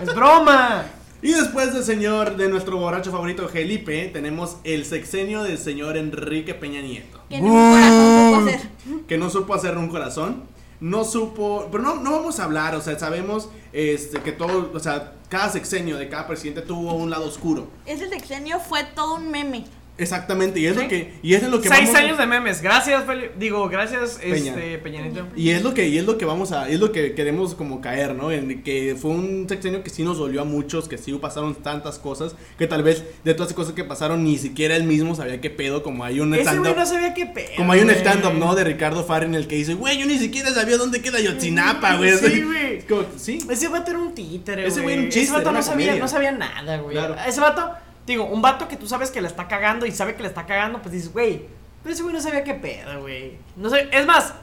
Es 0.00 0.14
broma. 0.14 0.84
Y 1.24 1.32
después 1.32 1.72
del 1.72 1.82
señor, 1.82 2.36
de 2.36 2.50
nuestro 2.50 2.76
borracho 2.76 3.10
favorito, 3.10 3.48
Felipe, 3.48 4.10
tenemos 4.12 4.58
el 4.62 4.84
sexenio 4.84 5.42
del 5.42 5.56
señor 5.56 5.96
Enrique 5.96 6.52
Peña 6.52 6.82
Nieto. 6.82 7.18
Que 7.30 7.40
corazón 7.40 8.30
supo 8.30 8.46
hacer. 8.46 9.06
que 9.08 9.16
no 9.16 9.30
supo 9.30 9.54
hacer 9.54 9.78
un 9.78 9.88
corazón. 9.88 10.42
No 10.80 11.02
supo, 11.02 11.68
pero 11.72 11.82
no, 11.82 11.94
no 11.94 12.10
vamos 12.10 12.40
a 12.40 12.44
hablar, 12.44 12.74
o 12.74 12.82
sea, 12.82 12.98
sabemos 12.98 13.48
este, 13.72 14.20
que 14.20 14.32
todo, 14.32 14.70
o 14.74 14.78
sea, 14.78 15.14
cada 15.30 15.48
sexenio 15.48 15.96
de 15.96 16.10
cada 16.10 16.26
presidente 16.26 16.60
tuvo 16.60 16.92
un 16.92 17.08
lado 17.08 17.24
oscuro. 17.24 17.68
Ese 17.86 18.06
sexenio 18.10 18.60
fue 18.60 18.84
todo 18.84 19.14
un 19.14 19.30
meme. 19.30 19.64
Exactamente, 19.96 20.58
y 20.58 20.66
es 20.66 20.74
Sí. 20.74 20.82
lo 20.82 20.88
que 20.88 21.12
y 21.22 21.34
eso 21.34 21.46
es 21.46 21.52
lo 21.52 21.60
que 21.60 21.68
Seis 21.68 21.82
vamos 21.82 21.94
a- 21.94 21.98
años 22.00 22.18
de 22.18 22.26
memes. 22.26 22.60
Gracias, 22.62 23.06
Feli- 23.06 23.30
Digo, 23.38 23.68
gracias, 23.68 24.18
Peña. 24.20 24.50
este, 24.50 24.78
Peñanito. 24.78 25.24
Y 25.36 25.50
es 25.50 25.62
lo 25.62 25.72
que 25.72 25.86
y 25.88 25.98
es 25.98 26.04
lo 26.04 26.18
que 26.18 26.24
vamos 26.24 26.50
a 26.50 26.68
es 26.68 26.80
lo 26.80 26.90
que 26.90 27.14
queremos 27.14 27.54
como 27.54 27.80
caer, 27.80 28.16
¿no? 28.16 28.32
En 28.32 28.64
que 28.64 28.96
fue 29.00 29.12
un 29.12 29.46
sexenio 29.48 29.84
que 29.84 29.90
sí 29.90 30.02
nos 30.02 30.18
dolió 30.18 30.40
a 30.42 30.44
muchos, 30.44 30.88
que 30.88 30.98
sí 30.98 31.12
pasaron 31.14 31.54
tantas 31.54 32.00
cosas 32.00 32.34
que 32.58 32.66
tal 32.66 32.82
vez 32.82 33.04
de 33.22 33.34
todas 33.34 33.50
las 33.50 33.56
cosas 33.56 33.74
que 33.74 33.84
pasaron 33.84 34.24
ni 34.24 34.36
siquiera 34.36 34.74
él 34.74 34.82
mismo 34.82 35.14
sabía 35.14 35.40
qué 35.40 35.50
pedo, 35.50 35.84
como 35.84 36.02
hay 36.04 36.18
un 36.18 36.34
stand 36.34 36.58
güey 36.58 36.74
no 36.74 36.86
sabía 36.86 37.14
qué 37.14 37.26
pedo. 37.26 37.50
como 37.56 37.70
hay 37.72 37.80
un 37.82 37.90
stand 37.90 38.24
up, 38.26 38.34
¿no? 38.34 38.54
De 38.56 38.64
Ricardo 38.64 39.04
Farri 39.04 39.26
en 39.26 39.36
el 39.36 39.46
que 39.46 39.54
dice, 39.54 39.74
"Güey, 39.74 39.96
yo 39.98 40.06
ni 40.06 40.18
siquiera 40.18 40.50
sabía 40.50 40.76
dónde 40.76 41.02
queda 41.02 41.20
Yotzinapa, 41.20 41.96
güey." 41.98 42.18
Sí, 42.18 42.42
güey. 42.42 42.82
Sí. 43.16 43.38
Ese 43.48 43.68
vato 43.68 43.92
era 43.92 44.00
un 44.00 44.12
títere, 44.12 44.66
Ese 44.66 44.80
güey. 44.80 44.94
era 44.94 45.02
un 45.04 45.08
chiste, 45.08 45.22
Ese 45.26 45.32
vato 45.34 45.52
no 45.52 45.62
sabía, 45.62 45.94
no 45.94 46.08
sabía 46.08 46.32
nada, 46.32 46.78
güey. 46.78 46.96
Claro. 46.96 47.14
Ese 47.28 47.40
vato, 47.40 47.70
digo, 48.06 48.24
un 48.26 48.42
vato 48.42 48.68
que 48.68 48.76
tú 48.76 48.86
sabes 48.86 49.10
que 49.10 49.20
le 49.20 49.28
está 49.28 49.48
cagando 49.48 49.86
y 49.86 49.92
sabe 49.92 50.14
que 50.14 50.22
le 50.22 50.28
está 50.28 50.46
cagando, 50.46 50.80
pues 50.82 50.92
dices, 50.92 51.12
güey, 51.12 51.42
pero 51.82 51.94
ese 51.94 52.02
güey 52.02 52.14
no 52.14 52.20
sabía 52.20 52.44
qué 52.44 52.54
pedo, 52.54 53.00
güey. 53.00 53.38
No 53.56 53.68
sé, 53.70 53.88
es 53.92 54.06
más, 54.06 54.34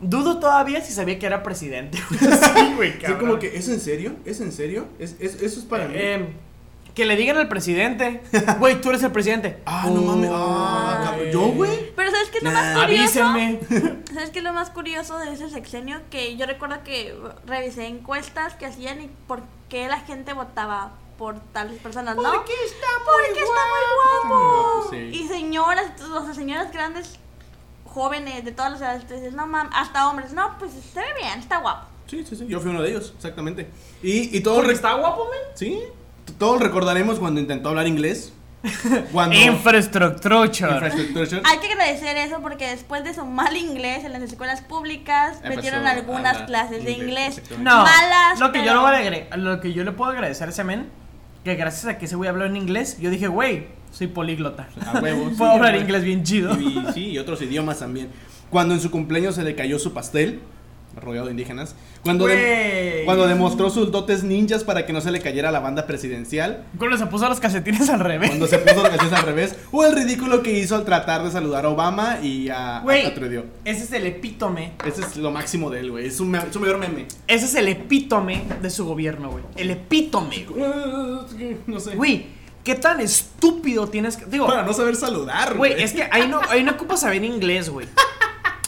dudo 0.00 0.38
todavía 0.38 0.80
si 0.82 0.92
sabía 0.92 1.18
que 1.18 1.26
era 1.26 1.42
presidente, 1.42 1.98
güey. 2.10 2.20
Sí, 2.54 2.72
güey, 2.76 2.92
Sí, 2.92 2.98
cabrón. 2.98 3.20
como 3.20 3.38
que, 3.38 3.56
¿es 3.56 3.68
en 3.68 3.80
serio? 3.80 4.16
¿Es 4.24 4.40
en 4.40 4.52
serio? 4.52 4.86
¿Es, 4.98 5.16
es- 5.20 5.40
eso 5.42 5.60
es 5.60 5.64
para 5.66 5.86
mí? 5.88 5.94
Eh, 5.96 6.26
que 6.94 7.06
le 7.06 7.16
digan 7.16 7.36
al 7.38 7.48
presidente, 7.48 8.20
güey, 8.60 8.80
tú 8.80 8.90
eres 8.90 9.02
el 9.02 9.10
presidente. 9.10 9.58
ah, 9.66 9.88
no 9.92 10.00
mames. 10.02 10.30
Ah, 10.32 11.00
cabrón. 11.04 11.28
¿Yo, 11.32 11.40
güey? 11.48 11.92
Pero 11.96 12.10
¿sabes 12.12 12.28
qué 12.30 12.38
es 12.38 12.44
lo 12.44 12.52
Nah. 12.52 12.60
más 12.74 12.84
curioso? 12.84 13.24
Avísenme. 13.24 13.60
¿Sabes 14.14 14.30
qué 14.30 14.38
es 14.38 14.44
lo 14.44 14.52
más 14.52 14.70
curioso 14.70 15.18
de 15.18 15.32
ese 15.32 15.50
sexenio? 15.50 16.00
Que 16.10 16.36
yo 16.36 16.46
recuerdo 16.46 16.84
que 16.84 17.12
revisé 17.46 17.86
encuestas 17.88 18.54
que 18.54 18.66
hacían 18.66 19.00
y 19.02 19.10
por 19.26 19.42
qué 19.68 19.88
la 19.88 20.00
gente 20.00 20.34
votaba 20.34 20.92
por 21.24 21.40
tales 21.54 21.80
personas, 21.80 22.16
¿no? 22.16 22.22
Porque 22.22 22.52
está 22.66 22.86
Porque 23.02 23.40
está 23.40 23.62
muy 23.72 24.28
guapo. 24.28 24.88
Sí. 24.90 24.96
Y 24.96 25.26
señoras, 25.26 25.86
o 26.12 26.22
sea, 26.22 26.34
señoras 26.34 26.70
grandes, 26.70 27.18
jóvenes 27.86 28.44
de 28.44 28.52
todas 28.52 28.72
las 28.72 28.80
edades, 28.82 29.06
tú 29.06 29.14
dices, 29.14 29.32
no 29.32 29.46
mames, 29.46 29.72
hasta 29.74 30.10
hombres, 30.10 30.34
no, 30.34 30.58
pues 30.58 30.72
se 30.72 31.00
ve 31.00 31.06
bien, 31.18 31.38
está 31.38 31.60
guapo. 31.60 31.86
Sí, 32.06 32.26
sí, 32.28 32.36
sí. 32.36 32.46
Yo 32.46 32.60
fui 32.60 32.72
uno 32.72 32.82
de 32.82 32.90
ellos, 32.90 33.14
exactamente. 33.16 33.70
Y, 34.02 34.36
y 34.36 34.42
todos, 34.42 34.68
está 34.68 34.92
guapo, 34.92 35.24
men. 35.30 35.40
sí, 35.54 35.80
todos 36.38 36.60
recordaremos 36.60 37.18
cuando 37.18 37.40
intentó 37.40 37.70
hablar 37.70 37.86
inglés. 37.86 38.34
Cuando... 39.12 39.36
Infraestructura. 39.36 40.40
Hay 40.40 41.58
que 41.58 41.72
agradecer 41.72 42.16
eso 42.16 42.40
porque 42.40 42.66
después 42.68 43.04
de 43.04 43.12
su 43.12 43.26
mal 43.26 43.54
inglés 43.56 44.04
en 44.04 44.12
las 44.14 44.22
escuelas 44.22 44.62
públicas 44.62 45.36
Empezó 45.36 45.56
metieron 45.56 45.86
algunas 45.86 46.42
clases 46.44 46.82
de 46.82 46.92
inglés, 46.92 47.36
inglés. 47.36 47.38
exactamente. 47.38 47.70
No, 47.70 47.82
Malas, 47.82 48.40
lo 48.40 48.52
que, 48.52 48.58
yo 48.60 48.64
pero- 48.64 48.88
le 48.88 49.10
voy 49.10 49.26
a 49.30 49.36
lo 49.36 49.60
que 49.60 49.72
yo 49.74 49.84
le 49.84 49.92
puedo 49.92 50.10
agradecer 50.12 50.48
a 50.48 50.50
ese 50.50 50.64
men, 50.64 50.90
que 51.44 51.54
gracias 51.56 51.84
a 51.86 51.98
que 51.98 52.06
ese 52.06 52.16
güey 52.16 52.28
habló 52.28 52.44
en 52.46 52.56
inglés, 52.56 52.98
yo 53.00 53.10
dije, 53.10 53.28
güey, 53.28 53.66
soy 53.92 54.06
políglota. 54.08 54.68
A 54.86 55.00
huevo, 55.00 55.28
sí, 55.30 55.36
Puedo 55.36 55.52
hablar 55.52 55.72
güey. 55.72 55.82
inglés 55.82 56.02
bien 56.04 56.22
chido. 56.24 56.58
Y, 56.60 56.66
y- 56.78 56.92
sí, 56.94 57.04
y 57.10 57.18
otros 57.18 57.40
idiomas 57.42 57.78
también. 57.80 58.08
Cuando 58.50 58.74
en 58.74 58.80
su 58.80 58.90
cumpleaños 58.90 59.34
se 59.36 59.42
le 59.44 59.54
cayó 59.54 59.78
su 59.78 59.92
pastel, 59.92 60.40
rodeado 60.96 61.26
de 61.26 61.32
indígenas. 61.32 61.74
Cuando, 62.02 62.26
de- 62.26 62.34
Güey. 62.94 63.04
cuando 63.04 63.26
demostró 63.26 63.70
sus 63.70 63.90
dotes 63.90 64.22
ninjas 64.24 64.64
para 64.64 64.86
que 64.86 64.92
no 64.92 65.00
se 65.00 65.10
le 65.10 65.20
cayera 65.20 65.50
la 65.50 65.60
banda 65.60 65.86
presidencial. 65.86 66.64
Cuando 66.78 66.96
se 66.96 67.06
puso 67.06 67.28
los 67.28 67.40
calcetines 67.40 67.88
al 67.90 68.00
revés. 68.00 68.30
Cuando 68.30 68.46
se 68.46 68.58
puso 68.58 68.82
las 68.82 68.90
canciones 68.90 69.18
al 69.18 69.26
revés. 69.26 69.56
O 69.72 69.84
el 69.84 69.94
ridículo 69.94 70.42
que 70.42 70.52
hizo 70.58 70.76
al 70.76 70.84
tratar 70.84 71.24
de 71.24 71.30
saludar 71.30 71.64
a 71.64 71.68
Obama 71.70 72.18
y 72.22 72.48
a, 72.48 72.78
a 72.78 72.80
Güey, 72.82 73.14
Trudeau. 73.14 73.44
ese 73.64 73.84
es 73.84 73.92
el 73.92 74.06
epítome. 74.06 74.72
Ese 74.86 75.00
es 75.02 75.16
lo 75.16 75.30
máximo 75.30 75.70
de 75.70 75.80
él, 75.80 75.90
güey. 75.90 76.06
Es 76.06 76.16
su, 76.16 76.24
me- 76.24 76.52
su 76.52 76.60
mayor 76.60 76.78
meme. 76.78 77.06
Ese 77.26 77.46
es 77.46 77.54
el 77.54 77.68
epítome 77.68 78.44
de 78.62 78.70
su 78.70 78.84
gobierno, 78.84 79.30
güey. 79.30 79.44
El 79.56 79.70
epítome, 79.70 80.44
güey. 80.48 80.64
No 81.66 81.80
sé. 81.80 81.94
Güey, 81.96 82.26
¿qué 82.62 82.74
tan 82.74 83.00
estúpido 83.00 83.88
tienes 83.88 84.16
que. 84.16 84.26
Digo, 84.26 84.46
Para 84.46 84.62
no 84.62 84.72
saber 84.72 84.96
saludar, 84.96 85.54
güey, 85.56 85.82
es 85.82 85.92
que 85.92 86.06
ahí 86.10 86.28
no, 86.28 86.40
ahí 86.48 86.62
no 86.62 86.72
ocupas 86.72 87.00
saber 87.00 87.24
inglés, 87.24 87.68
güey. 87.70 87.86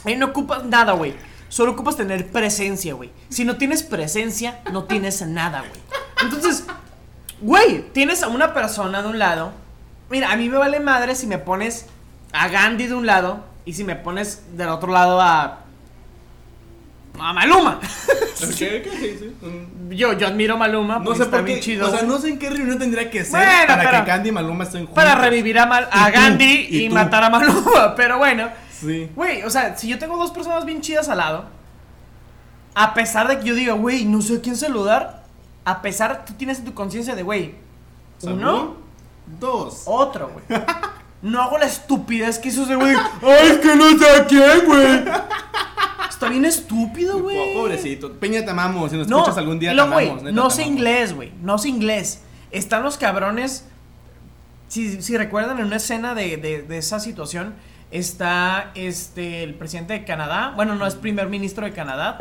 Ahí 0.05 0.17
no 0.17 0.27
ocupas 0.27 0.65
nada, 0.65 0.93
güey. 0.93 1.15
Solo 1.49 1.73
ocupas 1.73 1.97
tener 1.97 2.27
presencia, 2.29 2.95
güey. 2.95 3.11
Si 3.29 3.45
no 3.45 3.57
tienes 3.57 3.83
presencia, 3.83 4.61
no 4.73 4.85
tienes 4.85 5.23
nada, 5.23 5.61
güey. 5.61 5.81
Entonces, 6.23 6.65
güey, 7.41 7.83
tienes 7.93 8.23
a 8.23 8.29
una 8.29 8.53
persona 8.55 9.03
de 9.03 9.09
un 9.09 9.19
lado. 9.19 9.53
Mira, 10.11 10.33
a 10.33 10.37
mí 10.37 10.49
me 10.49 10.59
vale 10.59 10.81
madre 10.81 11.15
si 11.15 11.27
me 11.27 11.39
pones 11.39 11.87
a 12.33 12.49
Gandhi 12.49 12.87
de 12.89 12.95
un 12.95 13.07
lado 13.07 13.45
y 13.65 13.73
si 13.75 13.85
me 13.85 13.97
pones 13.97 14.43
del 14.57 14.69
otro 14.69 14.93
lado 14.93 15.21
a. 15.21 15.61
a 17.19 17.33
Maluma. 17.33 17.81
¿Qué? 18.59 18.83
¿Qué? 18.83 19.17
Sí. 19.19 19.35
Mm. 19.47 19.91
Yo, 19.93 20.13
yo 20.15 20.27
admiro 20.27 20.55
a 20.55 20.57
Maluma 20.59 20.99
No 20.99 21.05
porque 21.05 21.19
sé 21.19 21.25
está 21.25 21.37
por 21.39 21.47
bien 21.47 21.59
qué. 21.59 21.65
chido. 21.65 21.87
o 21.87 21.91
sea, 21.91 22.03
no 22.03 22.19
sé 22.19 22.29
en 22.29 22.39
qué 22.39 22.51
reunión 22.51 22.79
tendría 22.79 23.09
que 23.11 23.25
ser 23.25 23.31
Bueno, 23.41 23.67
para 23.69 23.91
pero- 23.91 24.05
que 24.05 24.11
Candy 24.11 24.29
y 24.29 24.33
Maluma 24.33 24.65
estén 24.65 24.81
juntos. 24.87 24.95
Para 24.95 25.15
revivir 25.15 25.59
a, 25.59 25.67
Mal- 25.67 25.89
a 25.91 26.11
Gandhi 26.11 26.67
y 26.71 26.89
matar 26.91 27.25
a 27.25 27.31
Maluma. 27.31 27.95
Pero 27.97 28.19
bueno, 28.19 28.49
Sí. 28.81 29.11
güey, 29.15 29.43
o 29.43 29.51
sea, 29.51 29.77
si 29.77 29.89
yo 29.89 29.99
tengo 29.99 30.17
dos 30.17 30.31
personas 30.31 30.65
bien 30.65 30.81
chidas 30.81 31.09
al 31.09 31.19
lado, 31.19 31.45
a 32.75 32.95
pesar 32.95 33.29
de 33.29 33.39
que 33.39 33.45
yo 33.47 33.55
diga, 33.55 33.73
güey, 33.75 34.05
no 34.05 34.21
sé 34.23 34.37
a 34.37 34.41
quién 34.41 34.57
saludar, 34.57 35.25
a 35.65 35.83
pesar 35.83 36.25
tú 36.25 36.35
tienes 36.35 36.59
en 36.59 36.67
tu 36.67 36.75
conciencia 36.75 37.15
de, 37.15 37.23
güey, 37.23 37.55
uno, 38.23 38.77
Dos. 39.41 39.83
otro, 39.87 40.31
güey. 40.31 40.61
No 41.23 41.43
hago 41.43 41.57
la 41.59 41.65
estupidez 41.65 42.39
que 42.39 42.51
hizo 42.51 42.63
ese 42.65 42.77
güey. 42.77 42.95
Ay, 43.23 43.49
es 43.53 43.59
que 43.59 43.75
no 43.75 43.99
sé 43.99 44.09
a 44.17 44.27
quién, 44.27 44.65
güey. 44.67 45.03
Está 46.09 46.29
bien 46.29 46.45
estúpido, 46.45 47.21
güey. 47.21 47.55
Pobrecito. 47.55 48.13
Peña, 48.13 48.45
te 48.45 48.51
amamos. 48.51 48.91
Si 48.91 48.97
nos 48.99 49.09
No, 49.09 49.17
escuchas 49.19 49.39
algún 49.39 49.59
día, 49.59 49.73
y 49.73 49.77
te 49.77 49.81
amamos. 49.81 50.23
neta, 50.23 50.33
no 50.37 50.49
te 50.49 50.55
sé 50.55 50.63
amamos. 50.63 50.79
inglés, 50.79 51.15
güey. 51.15 51.33
No 51.43 51.59
sé 51.59 51.69
inglés. 51.71 52.21
Están 52.51 52.83
los 52.85 52.97
cabrones. 52.99 53.65
Si, 54.69 55.01
si 55.03 55.17
recuerdan 55.17 55.59
en 55.59 55.65
una 55.67 55.77
escena 55.77 56.15
de, 56.15 56.37
de- 56.37 56.63
de 56.63 56.79
esa 56.79 57.01
situación, 57.01 57.55
está 57.91 58.71
este 58.75 59.43
el 59.43 59.55
presidente 59.55 59.93
de 59.93 60.05
Canadá. 60.05 60.53
Bueno, 60.57 60.75
no 60.75 60.87
es 60.87 60.95
primer 60.95 61.29
ministro 61.29 61.65
de 61.67 61.73
Canadá. 61.73 62.19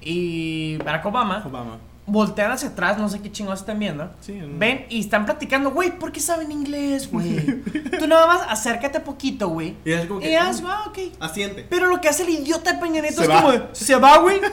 Y 0.00 0.76
Barack 0.78 1.06
Obama. 1.06 1.42
Obama. 1.46 1.78
Voltean 2.10 2.50
hacia 2.52 2.70
atrás, 2.70 2.96
no 2.96 3.06
sé 3.10 3.20
qué 3.20 3.30
chingados 3.30 3.60
están 3.60 3.78
viendo. 3.78 4.10
Sí, 4.20 4.32
mm. 4.32 4.58
Ven 4.58 4.86
y 4.88 5.00
están 5.00 5.26
platicando, 5.26 5.72
güey, 5.72 5.98
¿por 5.98 6.10
qué 6.10 6.20
saben 6.20 6.50
inglés, 6.50 7.08
güey? 7.12 7.62
Tú 7.98 8.06
nada 8.06 8.26
más 8.26 8.40
acércate 8.48 9.00
poquito, 9.00 9.48
güey. 9.48 9.76
Y 9.84 9.92
es 9.92 10.06
como 10.06 10.20
que. 10.20 10.30
Y 10.32 10.34
haz, 10.34 10.62
ah, 10.64 10.84
ok. 10.88 10.98
Asiente. 11.20 11.66
Pero 11.68 11.86
lo 11.86 12.00
que 12.00 12.08
hace 12.08 12.22
el 12.22 12.30
idiota 12.30 12.72
de 12.72 12.78
Peña 12.78 13.02
Nieto 13.02 13.16
Se 13.18 13.24
es 13.24 13.28
va. 13.30 13.42
como 13.42 13.52
se 13.72 13.96
va, 13.96 14.18
güey. 14.18 14.40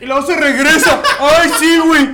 Y 0.00 0.06
luego 0.06 0.26
se 0.26 0.36
regresa. 0.36 1.00
¡Ay, 1.20 1.50
sí, 1.60 1.78
güey! 1.78 2.08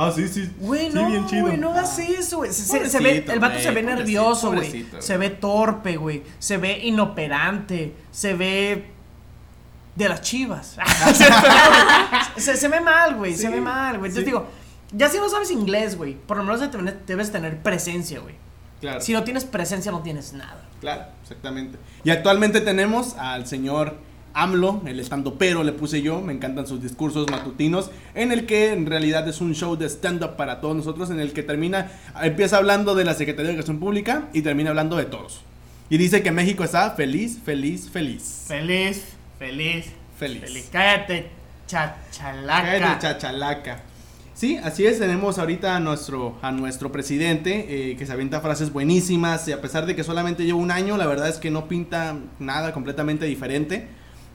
Ah, 0.00 0.12
sí, 0.14 0.28
sí. 0.28 0.48
Güey, 0.60 0.92
Sí, 0.92 0.94
no, 0.94 1.08
bien 1.08 1.26
chido. 1.26 1.42
güey, 1.46 1.56
no 1.56 1.70
hagas 1.72 1.98
Ah. 1.98 2.02
eso, 2.02 2.36
güey. 2.38 2.52
Se, 2.52 2.62
se- 2.62 2.88
se 2.88 3.00
ve, 3.00 3.24
el 3.28 3.40
vato 3.40 3.58
se 3.58 3.70
ve 3.72 3.82
nervioso, 3.82 4.52
güey. 4.52 4.86
Se 5.00 5.16
ve 5.16 5.30
torpe, 5.30 5.96
güey. 5.96 6.22
Se 6.38 6.56
ve 6.56 6.78
inoperante. 6.86 7.94
Se 8.12 8.34
ve 8.34 8.90
de 9.96 10.08
las 10.08 10.22
chivas. 10.22 10.76
se, 12.36 12.56
se 12.56 12.68
ve 12.68 12.80
mal, 12.80 13.16
güey. 13.16 13.34
se 13.34 13.48
ve 13.48 13.60
mal, 13.60 13.98
güey. 13.98 14.10
Entonces 14.10 14.20
sí. 14.20 14.24
digo, 14.26 14.46
ya 14.92 15.08
si 15.08 15.18
no 15.18 15.28
sabes 15.28 15.50
inglés, 15.50 15.96
güey, 15.96 16.14
por 16.14 16.36
lo 16.36 16.44
menos 16.44 16.60
debes 17.06 17.32
tener 17.32 17.58
presencia, 17.62 18.20
güey. 18.20 18.36
Claro. 18.80 19.00
Si 19.00 19.12
no 19.12 19.24
tienes 19.24 19.44
presencia, 19.44 19.90
no 19.90 20.02
tienes 20.02 20.32
nada. 20.32 20.64
Claro, 20.80 21.06
exactamente. 21.22 21.76
Y 22.04 22.10
actualmente 22.10 22.60
tenemos 22.60 23.16
al 23.16 23.48
señor 23.48 23.96
AMLO, 24.42 24.82
el 24.86 25.00
estando 25.00 25.34
pero 25.36 25.64
le 25.64 25.72
puse 25.72 26.00
yo, 26.02 26.20
me 26.20 26.32
encantan 26.32 26.66
sus 26.66 26.82
discursos 26.82 27.30
matutinos, 27.30 27.90
en 28.14 28.30
el 28.32 28.46
que 28.46 28.72
en 28.72 28.86
realidad 28.86 29.26
es 29.28 29.40
un 29.40 29.54
show 29.54 29.76
de 29.76 29.86
stand-up 29.88 30.36
para 30.36 30.60
todos 30.60 30.76
nosotros, 30.76 31.10
en 31.10 31.18
el 31.20 31.32
que 31.32 31.42
termina, 31.42 31.90
empieza 32.22 32.56
hablando 32.58 32.94
de 32.94 33.04
la 33.04 33.14
Secretaría 33.14 33.48
de 33.48 33.54
Educación 33.54 33.80
Pública 33.80 34.28
y 34.32 34.42
termina 34.42 34.70
hablando 34.70 34.96
de 34.96 35.06
todos. 35.06 35.40
Y 35.90 35.98
dice 35.98 36.22
que 36.22 36.30
México 36.30 36.62
está 36.64 36.90
feliz, 36.92 37.38
feliz, 37.44 37.88
feliz. 37.90 38.44
Feliz, 38.46 39.02
feliz, 39.38 39.86
Feliz. 40.18 40.40
feliz. 40.42 40.68
Cállate, 40.70 41.30
chachalaca. 41.66 42.62
Cállate, 42.78 43.00
chachalaca. 43.00 43.82
Sí, 44.34 44.56
así 44.62 44.86
es, 44.86 45.00
tenemos 45.00 45.38
ahorita 45.38 45.74
a 45.74 45.80
nuestro, 45.80 46.38
a 46.42 46.52
nuestro 46.52 46.92
presidente 46.92 47.90
eh, 47.90 47.96
que 47.96 48.06
se 48.06 48.12
avienta 48.12 48.40
frases 48.40 48.72
buenísimas 48.72 49.48
y 49.48 49.52
a 49.52 49.60
pesar 49.60 49.84
de 49.84 49.96
que 49.96 50.04
solamente 50.04 50.44
lleva 50.44 50.58
un 50.58 50.70
año, 50.70 50.96
la 50.96 51.06
verdad 51.08 51.28
es 51.28 51.38
que 51.38 51.50
no 51.50 51.66
pinta 51.66 52.16
nada 52.38 52.72
completamente 52.72 53.26
diferente 53.26 53.88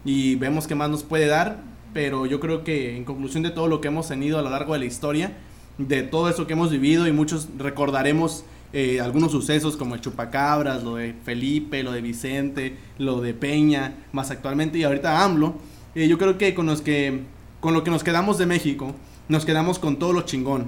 y 0.05 0.35
vemos 0.35 0.67
qué 0.67 0.75
más 0.75 0.89
nos 0.89 1.03
puede 1.03 1.27
dar, 1.27 1.61
pero 1.93 2.25
yo 2.25 2.39
creo 2.39 2.63
que 2.63 2.97
en 2.97 3.05
conclusión 3.05 3.43
de 3.43 3.51
todo 3.51 3.67
lo 3.67 3.81
que 3.81 3.87
hemos 3.87 4.07
tenido 4.07 4.39
a 4.39 4.41
lo 4.41 4.49
largo 4.49 4.73
de 4.73 4.79
la 4.79 4.85
historia, 4.85 5.37
de 5.77 6.03
todo 6.03 6.29
eso 6.29 6.47
que 6.47 6.53
hemos 6.53 6.71
vivido 6.71 7.07
y 7.07 7.11
muchos 7.11 7.47
recordaremos 7.57 8.45
eh, 8.73 8.99
algunos 8.99 9.31
sucesos 9.31 9.77
como 9.77 9.95
el 9.95 10.01
chupacabras, 10.01 10.83
lo 10.83 10.95
de 10.95 11.13
Felipe, 11.23 11.83
lo 11.83 11.91
de 11.91 12.01
Vicente, 12.01 12.77
lo 12.97 13.21
de 13.21 13.33
Peña, 13.33 13.93
más 14.11 14.31
actualmente 14.31 14.77
y 14.79 14.83
ahorita 14.83 15.23
AMLO, 15.23 15.55
eh, 15.95 16.07
yo 16.07 16.17
creo 16.17 16.37
que 16.37 16.53
con 16.53 16.65
los 16.65 16.81
que 16.81 17.21
con 17.59 17.73
lo 17.73 17.85
que 17.85 17.91
nos 17.91 18.03
quedamos 18.03 18.37
de 18.37 18.45
México, 18.45 18.93
nos 19.29 19.45
quedamos 19.45 19.79
con 19.79 19.97
todo 19.97 20.11
lo 20.11 20.23
chingón. 20.23 20.67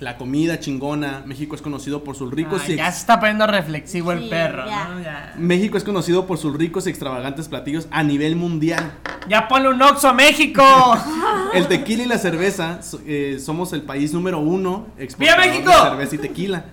La 0.00 0.16
comida 0.16 0.58
chingona, 0.58 1.22
México 1.24 1.54
es 1.54 1.62
conocido 1.62 2.02
por 2.02 2.16
sus 2.16 2.32
ricos 2.32 2.62
Ah, 2.66 2.70
y 2.72 2.76
ya 2.76 2.90
se 2.90 2.98
está 2.98 3.20
poniendo 3.20 3.46
reflexivo 3.46 4.10
el 4.10 4.28
perro, 4.28 4.66
ya. 4.66 4.88
¿no? 4.88 5.00
Ya. 5.00 5.34
México 5.38 5.76
es 5.78 5.84
conocido 5.84 6.26
por 6.26 6.36
sus 6.36 6.56
ricos 6.56 6.86
y 6.86 6.90
extravagantes 6.90 7.48
platillos 7.48 7.86
a 7.92 8.02
nivel 8.02 8.34
mundial. 8.34 8.92
Ya 9.28 9.46
ponle 9.46 9.68
un 9.68 9.80
Oxxo 9.80 10.08
a 10.08 10.12
México. 10.12 10.62
El 11.54 11.68
tequila 11.68 12.02
y 12.02 12.06
la 12.06 12.18
cerveza, 12.18 12.80
eh, 13.06 13.38
somos 13.40 13.72
el 13.72 13.82
país 13.82 14.12
número 14.12 14.40
uno 14.40 14.88
exportador 14.98 15.46
México! 15.46 15.70
de 15.70 15.76
cerveza 15.90 16.14
y 16.16 16.18
tequila. 16.18 16.64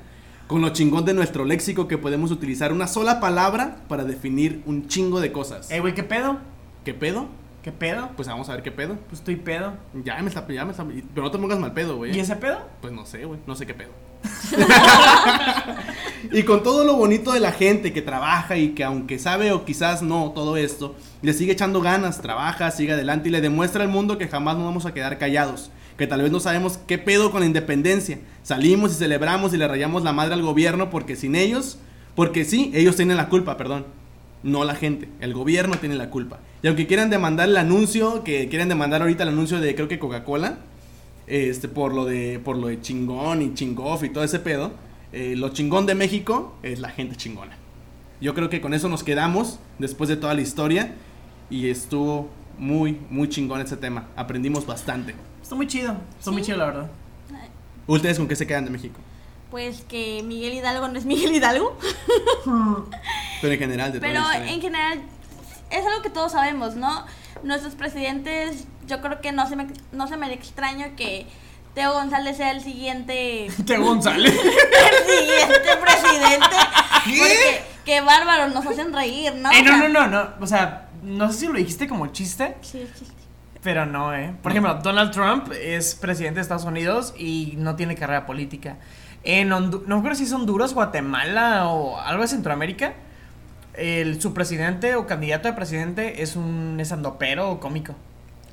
Con 0.48 0.62
lo 0.62 0.70
chingón 0.70 1.06
de 1.06 1.14
nuestro 1.14 1.46
léxico 1.46 1.88
que 1.88 1.98
podemos 2.00 2.32
utilizar 2.32 2.74
una 2.74 2.88
sola 2.88 3.20
palabra 3.20 3.78
para 3.88 4.04
definir 4.04 4.64
un 4.66 4.88
chingo 4.88 5.22
de 5.22 5.32
cosas. 5.32 5.70
Eh, 5.72 5.80
güey, 5.80 5.94
¿qué 5.94 6.04
pedo? 6.04 6.40
¿Qué 6.84 6.94
pedo? 6.96 7.28
¿Qué 7.62 7.72
pedo? 7.72 8.10
Pues 8.16 8.28
vamos 8.28 8.50
a 8.50 8.54
ver 8.54 8.64
qué 8.64 8.72
pedo. 8.72 8.98
Pues 9.08 9.20
estoy 9.20 9.36
pedo. 9.36 9.74
Ya 10.04 10.20
me 10.22 10.30
está, 10.30 10.48
ya 10.48 10.66
me 10.66 10.72
está, 10.72 10.84
pero 11.14 11.26
no 11.26 11.32
te 11.32 11.38
pongas 11.38 11.60
mal 11.60 11.74
pedo, 11.74 11.98
güey. 11.98 12.16
¿Y 12.16 12.20
ese 12.20 12.36
pedo? 12.36 12.60
Pues 12.82 12.92
no 12.92 13.06
sé, 13.06 13.26
güey, 13.26 13.40
no 13.46 13.56
sé 13.56 13.68
qué 13.68 13.76
pedo. 13.76 13.92
y 16.32 16.42
con 16.42 16.64
todo 16.64 16.86
lo 16.86 16.96
bonito 16.96 17.32
de 17.34 17.40
la 17.40 17.52
gente 17.52 17.94
que 17.94 18.02
trabaja 18.02 18.58
y 18.58 18.70
que 18.70 18.84
aunque 18.84 19.20
sabe 19.20 19.52
o 19.52 19.64
quizás 19.64 20.02
no 20.02 20.32
todo 20.34 20.58
esto, 20.58 20.96
le 21.22 21.34
sigue 21.34 21.52
echando 21.52 21.82
ganas, 21.82 22.22
trabaja, 22.22 22.72
sigue 22.72 22.94
adelante 22.94 23.30
y 23.30 23.32
le 23.32 23.42
demuestra 23.42 23.84
al 23.84 23.90
mundo 23.90 24.18
que 24.18 24.28
jamás 24.28 24.56
nos 24.56 24.66
vamos 24.66 24.88
a 24.88 24.94
quedar 24.96 25.20
callados. 25.20 25.70
Que 25.98 26.08
tal 26.08 26.24
vez 26.24 26.32
no 26.32 26.40
sabemos 26.40 26.80
qué 26.88 26.98
pedo 26.98 27.30
con 27.30 27.42
la 27.42 27.46
independencia. 27.46 28.18
Salimos 28.42 28.92
y 28.94 28.96
celebramos 28.96 29.54
y 29.54 29.58
le 29.58 29.68
rayamos 29.68 30.02
la 30.02 30.14
madre 30.14 30.34
al 30.34 30.42
gobierno 30.42 30.90
porque 30.90 31.16
sin 31.16 31.36
ellos, 31.36 31.78
porque 32.16 32.44
sí, 32.44 32.72
ellos 32.74 32.96
tienen 32.96 33.18
la 33.18 33.30
culpa, 33.30 33.56
perdón. 33.56 33.86
No 34.42 34.64
la 34.64 34.74
gente, 34.74 35.10
el 35.20 35.36
gobierno 35.36 35.76
tiene 35.76 35.94
la 35.94 36.10
culpa. 36.10 36.40
Y 36.64 36.68
aunque 36.68 36.86
quieran 36.86 37.10
demandar 37.10 37.50
el 37.50 37.58
anuncio, 37.58 38.24
que 38.24 38.48
quieren 38.48 38.70
demandar 38.70 39.02
ahorita 39.02 39.24
el 39.24 39.30
anuncio 39.30 39.60
de 39.60 39.74
creo 39.74 39.88
que 39.88 39.98
Coca-Cola, 39.98 40.60
este, 41.26 41.68
por 41.68 41.94
lo 41.94 42.06
de, 42.06 42.40
por 42.44 42.58
lo 42.58 42.68
de 42.68 42.80
chingón 42.82 43.42
y 43.42 43.54
chingoff 43.54 44.04
y 44.04 44.10
todo 44.10 44.24
ese 44.24 44.40
pedo, 44.40 44.72
eh, 45.12 45.36
lo 45.36 45.50
chingón 45.50 45.86
de 45.86 45.96
México 45.96 46.56
es 46.62 46.80
la 46.80 46.90
gente 46.90 47.16
chingona. 47.16 47.58
Yo 48.20 48.36
creo 48.36 48.50
que 48.50 48.62
con 48.62 48.76
eso 48.76 48.90
nos 48.90 49.04
quedamos 49.04 49.60
después 49.80 50.08
de 50.08 50.18
toda 50.18 50.36
la 50.36 50.42
historia 50.42 50.94
y 51.50 51.70
estuvo 51.70 52.30
muy, 52.60 53.00
muy 53.10 53.28
chingón 53.28 53.60
ese 53.62 53.78
tema. 53.78 54.08
Aprendimos 54.16 54.68
bastante. 54.68 55.16
Está 55.42 55.56
muy 55.56 55.66
chido. 55.66 55.98
Está 56.20 56.30
muy 56.30 56.44
chido, 56.44 56.58
la 56.58 56.66
verdad. 56.66 56.92
¿Ustedes 57.88 58.20
con 58.20 58.28
qué 58.28 58.36
se 58.36 58.46
quedan 58.46 58.66
de 58.66 58.72
México? 58.72 59.00
Pues 59.50 59.82
que 59.82 60.24
Miguel 60.24 60.54
Hidalgo 60.54 60.88
no 60.88 60.98
es 60.98 61.06
Miguel 61.06 61.36
Hidalgo. 61.36 61.78
Pero 63.42 63.54
en 63.54 63.60
general, 63.60 63.92
de 63.92 64.00
Pero 64.00 64.22
en 64.32 64.62
general 64.62 65.02
es 65.72 65.86
algo 65.86 66.02
que 66.02 66.10
todos 66.10 66.32
sabemos, 66.34 66.76
¿no? 66.76 67.06
Nuestros 67.44 67.76
presidentes, 67.76 68.66
yo 68.88 69.02
creo 69.02 69.22
que 69.22 69.32
no 69.32 69.48
se 69.48 69.56
me, 69.56 69.68
no 69.92 70.08
se 70.08 70.18
me 70.18 70.32
extraño 70.34 70.88
que 70.96 71.26
Teo 71.74 71.94
González 71.94 72.38
sea 72.38 72.52
el 72.52 72.62
siguiente 72.62 73.48
¿Qué 73.66 73.78
González? 73.78 74.34
el 74.36 75.20
siguiente 75.20 75.70
presidente. 75.82 76.56
Porque 77.04 77.62
qué 77.86 78.02
bárbaro, 78.02 78.50
nos 78.50 78.66
hacen 78.66 78.94
reír, 78.94 79.34
¿no? 79.36 79.52
Eh, 79.52 79.64
no, 79.64 79.78
no, 79.78 79.88
no, 79.90 80.08
no. 80.08 80.30
O 80.40 80.48
sea, 80.48 80.88
no 81.04 81.32
sé 81.32 81.40
si 81.40 81.48
lo 81.48 81.54
dijiste 81.54 81.88
como 81.88 82.08
chiste, 82.08 82.56
Sí, 82.62 82.82
es 82.82 82.94
chiste. 82.94 83.16
pero 83.64 83.86
no, 83.86 84.14
¿eh? 84.14 84.36
Por 84.44 84.52
ejemplo, 84.52 84.76
Donald 84.84 85.12
Trump 85.12 85.52
es 85.54 85.96
presidente 85.96 86.36
de 86.36 86.42
Estados 86.42 86.66
Unidos 86.66 87.14
y 87.18 87.54
no 87.58 87.76
tiene 87.76 87.96
carrera 87.96 88.26
política. 88.26 88.78
En 89.24 89.50
Hondu- 89.52 89.84
no 89.86 90.02
creo 90.04 90.16
si 90.16 90.24
es 90.26 90.32
Honduras, 90.34 90.74
Guatemala 90.74 91.68
o 91.70 92.00
algo 92.00 92.22
de 92.24 92.28
Centroamérica. 92.28 92.94
El, 93.74 94.22
su 94.22 94.34
presidente 94.34 94.96
o 94.96 95.08
candidato 95.08 95.48
a 95.50 95.56
presidente 95.56 96.22
es 96.22 96.36
un 96.36 96.78
estandopero 96.80 97.50
o 97.52 97.60
cómico. 97.60 97.96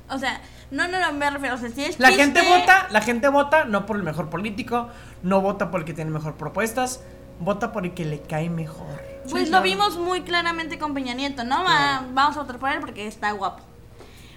O 0.09 0.17
sea, 0.17 0.41
no, 0.71 0.87
no, 0.87 0.99
no 0.99 1.11
me 1.13 1.29
refiero. 1.29 1.55
O 1.55 1.57
sea, 1.57 1.69
si 1.69 1.83
es 1.83 1.99
La 1.99 2.07
chiste, 2.09 2.23
gente 2.23 2.41
vota, 2.41 2.87
la 2.89 3.01
gente 3.01 3.27
vota 3.27 3.65
no 3.65 3.85
por 3.85 3.97
el 3.97 4.03
mejor 4.03 4.29
político, 4.29 4.89
no 5.23 5.41
vota 5.41 5.71
por 5.71 5.81
el 5.81 5.85
que 5.85 5.93
tiene 5.93 6.09
mejor 6.11 6.35
propuestas, 6.35 7.01
vota 7.39 7.71
por 7.71 7.85
el 7.85 7.93
que 7.93 8.05
le 8.05 8.21
cae 8.21 8.49
mejor. 8.49 8.87
Pues 9.23 9.33
Sí, 9.33 9.39
lo 9.45 9.59
claro. 9.59 9.63
vimos 9.63 9.97
muy 9.97 10.21
claramente 10.21 10.79
con 10.79 10.93
Peña 10.93 11.13
Nieto, 11.13 11.43
¿no? 11.43 11.63
Va- 11.63 12.03
vamos 12.13 12.37
a 12.37 12.41
votar 12.41 12.57
por 12.57 12.69
él 12.71 12.79
porque 12.79 13.05
está 13.05 13.31
guapo. 13.31 13.63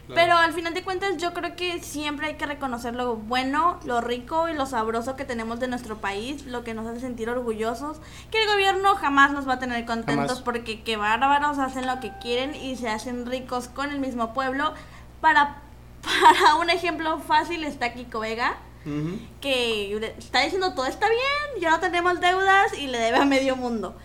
Pero 0.09 0.36
al 0.36 0.53
final 0.53 0.74
de 0.74 0.82
cuentas 0.82 1.16
yo 1.16 1.32
creo 1.32 1.57
que 1.57 1.80
siempre 1.82 2.26
hay 2.26 2.34
que 2.34 2.44
reconocer 2.44 2.94
lo 2.94 3.16
bueno, 3.16 3.78
lo 3.84 4.00
rico 4.00 4.48
y 4.48 4.55
lo 4.55 4.66
sabroso 4.66 5.16
que 5.16 5.24
tenemos 5.24 5.59
de 5.61 5.68
nuestro 5.68 5.98
país, 5.98 6.44
lo 6.44 6.64
que 6.64 6.74
nos 6.74 6.86
hace 6.86 7.00
sentir 7.00 7.30
orgullosos, 7.30 7.98
que 8.30 8.42
el 8.42 8.48
gobierno 8.48 8.94
jamás 8.96 9.32
nos 9.32 9.48
va 9.48 9.55
a 9.55 9.59
tener 9.59 9.86
contentos 9.86 10.26
Jamás. 10.26 10.42
porque 10.42 10.82
que 10.82 10.96
bárbaros 10.96 11.59
hacen 11.59 11.86
lo 11.86 12.00
que 12.00 12.12
quieren 12.20 12.55
y 12.55 12.76
se 12.76 12.88
hacen 12.90 13.24
ricos 13.26 13.68
con 13.68 13.90
el 13.90 14.00
mismo 14.00 14.34
pueblo. 14.34 14.74
Para, 15.22 15.62
para 16.03 16.57
un 16.57 16.68
ejemplo 16.68 17.18
fácil 17.20 17.64
está 17.64 17.94
Kiko 17.94 18.20
Vega, 18.20 18.57
Ujú. 18.84 19.18
que 19.40 19.96
le- 20.00 20.14
está 20.18 20.40
diciendo 20.40 20.74
todo 20.74 20.86
está 20.86 21.09
bien, 21.09 21.62
ya 21.62 21.70
no 21.70 21.80
tenemos 21.80 22.20
deudas 22.20 22.76
y 22.76 22.88
le 22.88 22.98
debe 22.98 23.18
a 23.18 23.24
medio 23.24 23.55
mundo. 23.57 23.96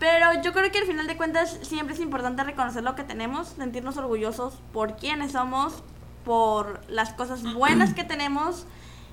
Pero 0.00 0.42
yo 0.42 0.52
creo 0.52 0.72
que 0.72 0.78
al 0.78 0.86
final 0.86 1.06
de 1.06 1.16
cuentas 1.16 1.58
siempre 1.62 1.94
es 1.94 2.00
importante 2.00 2.42
reconocer 2.42 2.82
lo 2.82 2.94
que 2.96 3.04
tenemos, 3.04 3.48
sentirnos 3.48 3.96
orgullosos 3.98 4.54
por 4.72 4.96
quiénes 4.96 5.32
somos, 5.32 5.84
por 6.24 6.80
las 6.88 7.12
cosas 7.12 7.42
buenas 7.54 7.94
que 7.94 8.02
tenemos. 8.02 8.66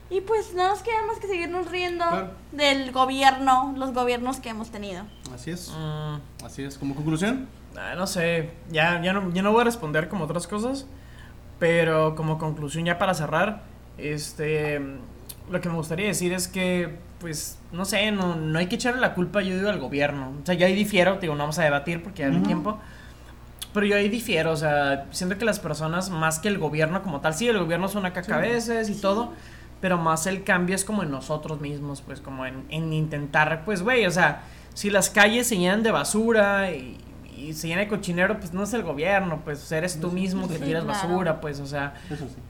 Y 0.10 0.22
pues 0.22 0.54
no 0.54 0.70
nos 0.70 0.80
queda 0.84 1.04
más 1.06 1.20
que 1.20 1.28
seguirnos 1.28 1.70
riendo 1.70 2.06
Claro. 2.06 2.32
del 2.54 2.94
gobierno, 2.94 3.74
los 3.78 3.94
gobiernos 3.94 4.40
que 4.40 4.48
hemos 4.50 4.72
tenido. 4.72 5.04
Así 5.36 5.52
es. 5.52 5.70
Mm, 5.78 6.46
Así 6.46 6.64
es. 6.64 6.78
Como 6.78 6.96
conclusión, 6.96 7.50
ah, 7.78 7.94
no 7.98 8.08
sé, 8.08 8.52
ya, 8.72 9.02
ya, 9.04 9.12
no, 9.12 9.30
ya 9.34 9.42
no 9.42 9.52
voy 9.52 9.62
a 9.62 9.66
responder 9.66 10.08
como 10.08 10.24
otras 10.24 10.48
cosas, 10.48 10.88
pero 11.60 12.16
como 12.16 12.38
conclusión 12.38 12.86
ya 12.86 12.98
para 12.98 13.14
cerrar, 13.14 13.64
este, 13.98 14.80
lo 15.50 15.62
que 15.62 15.70
me 15.70 15.76
gustaría 15.76 16.08
decir 16.08 16.34
es 16.34 16.48
que, 16.48 16.98
pues, 17.20 17.60
no 17.72 17.86
sé, 17.86 18.12
no, 18.12 18.36
no 18.36 18.60
hay 18.60 18.68
que 18.68 18.76
echarle 18.76 19.00
la 19.00 19.14
culpa, 19.14 19.42
yo 19.42 19.56
digo, 19.56 19.70
al 19.70 19.80
gobierno. 19.80 20.34
O 20.42 20.46
sea, 20.46 20.56
yo 20.56 20.66
ahí 20.66 20.76
difiero, 20.76 21.16
te 21.16 21.22
digo, 21.22 21.36
no 21.36 21.44
vamos 21.44 21.60
a 21.60 21.64
debatir 21.64 22.04
porque 22.04 22.24
ya 22.24 22.30
no 22.30 22.38
hay 22.38 22.44
tiempo. 22.44 22.80
Pero 23.74 23.86
yo 23.86 23.96
ahí 23.96 24.10
difiero, 24.10 24.52
o 24.52 24.58
sea, 24.58 25.06
siento 25.12 25.38
que 25.38 25.46
las 25.46 25.60
personas, 25.60 26.10
más 26.10 26.40
que 26.40 26.48
el 26.48 26.58
gobierno 26.58 27.02
como 27.04 27.22
tal, 27.22 27.34
sí, 27.34 27.48
el 27.48 27.60
gobierno 27.60 27.86
es 27.86 27.96
una 27.96 28.14
caca 28.14 28.38
a 28.38 28.40
veces 28.40 28.90
y 28.90 28.96
todo, 28.96 29.34
pero 29.82 29.98
más 29.98 30.26
el 30.26 30.44
cambio 30.44 30.76
es 30.76 30.84
como 30.84 31.04
en 31.04 31.12
nosotros 31.12 31.62
mismos, 31.62 32.02
pues 32.02 32.20
como 32.20 32.46
en, 32.46 32.66
en 32.70 32.92
intentar, 32.92 33.64
pues, 33.66 33.84
güey, 33.84 34.06
o 34.06 34.12
sea, 34.12 34.44
si 34.74 34.90
las 34.90 35.10
calles 35.10 35.48
se 35.48 35.58
llenan 35.58 35.84
de 35.84 35.92
basura 35.92 36.72
y, 36.72 36.98
y 37.38 37.54
se 37.54 37.68
llena 37.68 37.82
de 37.82 37.88
cochinero, 37.88 38.40
pues 38.40 38.54
no 38.54 38.64
es 38.64 38.74
el 38.74 38.84
gobierno, 38.84 39.42
pues 39.44 39.72
eres 39.72 40.00
tú 40.00 40.12
mismo 40.12 40.48
que 40.48 40.60
tiras 40.60 40.84
claro. 40.84 41.08
basura, 41.08 41.42
pues, 41.42 41.60
o 41.60 41.68
sea, 41.68 41.94
eso 42.10 42.28
sí. 42.28 42.42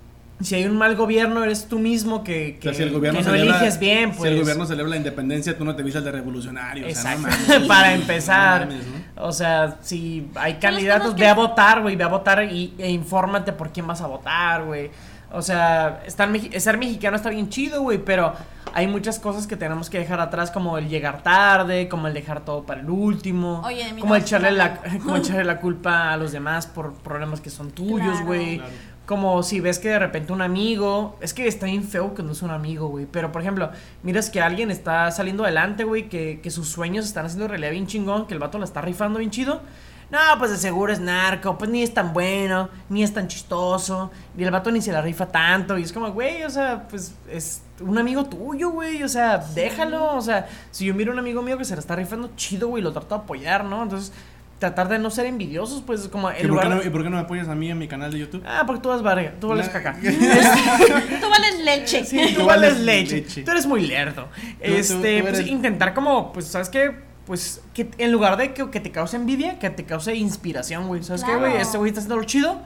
Si 0.42 0.56
hay 0.56 0.66
un 0.66 0.78
mal 0.78 0.96
gobierno, 0.96 1.44
eres 1.44 1.68
tú 1.68 1.80
mismo 1.80 2.24
que, 2.24 2.56
O 2.58 2.60
que, 2.60 2.70
sea, 2.70 2.74
si 2.74 2.84
el 2.84 2.92
gobierno 2.94 3.20
que 3.20 3.26
no 3.26 3.32
celebra- 3.32 3.56
eliges 3.58 3.80
bien, 3.80 4.12
pues. 4.12 4.22
Si 4.22 4.28
el 4.36 4.40
gobierno 4.42 4.66
celebra 4.66 4.90
la 4.92 4.98
independencia, 4.98 5.58
tú 5.58 5.66
no 5.66 5.76
te 5.76 5.82
vistas 5.84 6.04
de 6.04 6.12
revolucionario. 6.12 6.86
o 6.88 6.90
sea, 6.92 7.16
no 7.16 7.22
mames. 7.22 7.60
Para 7.68 7.90
No 7.96 8.02
empezar. 8.02 8.68
mames, 8.68 8.86
¿no? 9.16 9.24
O 9.26 9.32
sea, 9.32 9.78
si 9.82 10.28
hay 10.36 10.56
candidatos, 10.56 11.16
que 11.16 11.22
ve 11.22 11.28
a 11.30 11.34
votar, 11.34 11.82
güey, 11.82 11.96
ve 11.96 12.04
a 12.04 12.08
votar 12.08 12.44
y, 12.44 12.74
e 12.78 12.90
infórmate 12.92 13.52
por 13.54 13.72
quién 13.72 13.88
vas 13.88 14.02
a 14.02 14.08
votar, 14.08 14.64
güey. 14.66 14.92
O 15.32 15.42
sea, 15.42 16.02
estar, 16.06 16.30
meji- 16.30 16.58
ser 16.60 16.78
mexicano 16.78 17.18
está 17.18 17.30
bien 17.30 17.50
chido, 17.50 17.82
güey, 17.82 17.98
pero 17.98 18.34
hay 18.74 18.88
muchas 18.88 19.20
cosas 19.20 19.46
que 19.46 19.58
tenemos 19.58 19.90
que 19.90 19.98
dejar 20.00 20.22
atrás, 20.22 20.52
como 20.52 20.78
el 20.78 20.88
llegar 20.88 21.22
tarde, 21.22 21.90
como 21.90 22.08
el 22.08 22.14
dejar 22.14 22.46
todo 22.46 22.64
para 22.64 22.80
el 22.80 22.90
último, 22.90 23.62
Oye, 23.66 23.94
como 24.00 24.16
echarle 24.16 24.52
la, 24.52 24.76
como 25.04 25.18
echarle 25.18 25.44
la 25.44 25.60
culpa 25.60 26.14
a 26.14 26.18
los 26.18 26.32
demás 26.32 26.68
por 26.68 26.94
problemas 26.94 27.42
que 27.42 27.50
son 27.50 27.72
tuyos, 27.72 28.08
Claro. 28.12 28.26
güey. 28.26 28.58
Claro. 28.60 28.72
Como 29.08 29.42
si 29.42 29.60
ves 29.62 29.80
que 29.80 29.90
de 29.90 30.00
repente 30.00 30.34
un 30.34 30.44
amigo, 30.44 31.18
es 31.22 31.34
que 31.34 31.48
está 31.48 31.66
bien 31.66 31.84
feo 31.84 32.14
que 32.14 32.22
no 32.22 32.34
es 32.34 32.44
un 32.44 32.52
amigo, 32.52 32.90
güey, 32.90 33.08
pero 33.10 33.32
por 33.32 33.42
ejemplo, 33.42 33.72
miras 34.04 34.30
que 34.30 34.42
alguien 34.42 34.70
está 34.70 35.10
saliendo 35.12 35.44
adelante, 35.44 35.86
güey, 35.86 36.10
que, 36.10 36.42
que 36.44 36.52
sus 36.52 36.68
sueños 36.68 37.06
están 37.06 37.26
haciendo 37.26 37.48
realidad 37.48 37.72
bien 37.72 37.88
chingón, 37.88 38.28
que 38.28 38.36
el 38.36 38.40
vato 38.40 38.60
la 38.60 38.66
está 38.66 38.82
rifando 38.82 39.18
bien 39.18 39.32
chido. 39.32 39.62
No, 40.10 40.20
pues 40.40 40.52
de 40.52 40.58
seguro 40.58 40.94
es 40.94 41.02
narco, 41.02 41.58
pues 41.58 41.70
ni 41.70 41.84
es 41.84 41.94
tan 41.94 42.14
bueno, 42.14 42.70
ni 42.88 43.04
es 43.04 43.14
tan 43.14 43.28
chistoso, 43.28 44.10
y 44.38 44.44
el 44.44 44.52
vato 44.52 44.72
ni 44.72 44.82
se 44.82 44.94
la 44.94 45.02
rifa 45.02 45.26
tanto, 45.28 45.78
y 45.78 45.84
es 45.84 45.92
como, 45.92 46.12
güey, 46.12 46.44
o 46.44 46.50
sea, 46.50 46.88
pues 46.88 47.14
es 47.30 47.62
un 47.82 47.98
amigo 47.98 48.26
tuyo, 48.26 48.72
güey, 48.72 49.04
o 49.04 49.10
sea, 49.10 49.38
déjalo, 49.38 50.16
o 50.16 50.22
sea, 50.22 50.48
si 50.72 50.86
yo 50.86 50.94
miro 50.94 51.12
a 51.12 51.14
un 51.14 51.20
amigo 51.20 51.42
mío 51.42 51.58
que 51.58 51.66
se 51.66 51.76
la 51.76 51.80
está 51.80 51.96
rifando 51.96 52.30
chido, 52.38 52.70
güey, 52.70 52.82
lo 52.82 52.94
trato 52.94 53.16
de 53.16 53.22
apoyar, 53.22 53.66
¿no? 53.66 53.84
Entonces, 53.84 54.14
tratar 54.60 54.90
de 54.90 54.98
no 54.98 55.10
ser 55.12 55.26
envidiosos, 55.28 55.84
pues 55.86 56.08
como 56.08 56.30
¿Y 56.32 56.34
en 56.34 56.36
por, 56.36 56.42
qué 56.42 56.48
lugar... 56.48 56.70
no, 56.70 56.84
¿Y 56.84 56.90
por 56.90 57.04
qué 57.04 57.10
no 57.10 57.18
me 57.18 57.22
apoyas 57.24 57.48
a 57.48 57.54
mí 57.56 57.70
en 57.70 57.78
mi 57.78 57.88
canal 57.88 58.12
de 58.12 58.20
YouTube? 58.20 58.44
Ah, 58.46 58.64
porque 58.66 58.82
tú 58.82 58.90
vas 58.90 59.04
verga, 59.04 59.34
tú 59.40 59.50
vales 59.50 59.70
caca. 59.70 59.96
Tú 60.02 61.30
vales 61.30 61.60
leche. 61.64 62.04
Sí, 62.06 62.20
tú 62.34 62.42
Tú 62.42 62.46
vales 62.48 62.72
vales 62.72 62.80
leche. 62.80 63.16
leche. 63.18 63.44
Tú 63.44 63.52
eres 63.52 63.66
muy 63.68 63.86
lerdo. 63.88 64.28
tú 64.34 64.48
Este, 64.60 65.22
pues 65.22 65.40
eres- 65.40 65.48
intentar 65.48 65.94
como, 65.94 66.32
pues, 66.34 66.48
¿sabes 66.48 66.70
qué? 66.70 66.92
Pues 67.26 67.62
que 67.74 67.90
en 67.98 68.12
lugar 68.12 68.38
de 68.38 68.54
que, 68.54 68.70
que 68.70 68.80
te 68.80 68.92
cause 68.92 69.16
envidia, 69.18 69.60
que 69.60 69.70
te 69.70 69.84
cause 69.86 70.16
inspiración, 70.16 70.88
güey. 70.88 71.04
¿Sabes 71.04 71.24
qué, 71.24 71.32
güey? 71.36 71.52
Claro. 71.52 71.58
Este 71.60 71.78
güey 71.78 71.90
está 71.90 72.00
haciendo 72.00 72.16
lo 72.16 72.24
chido. 72.24 72.62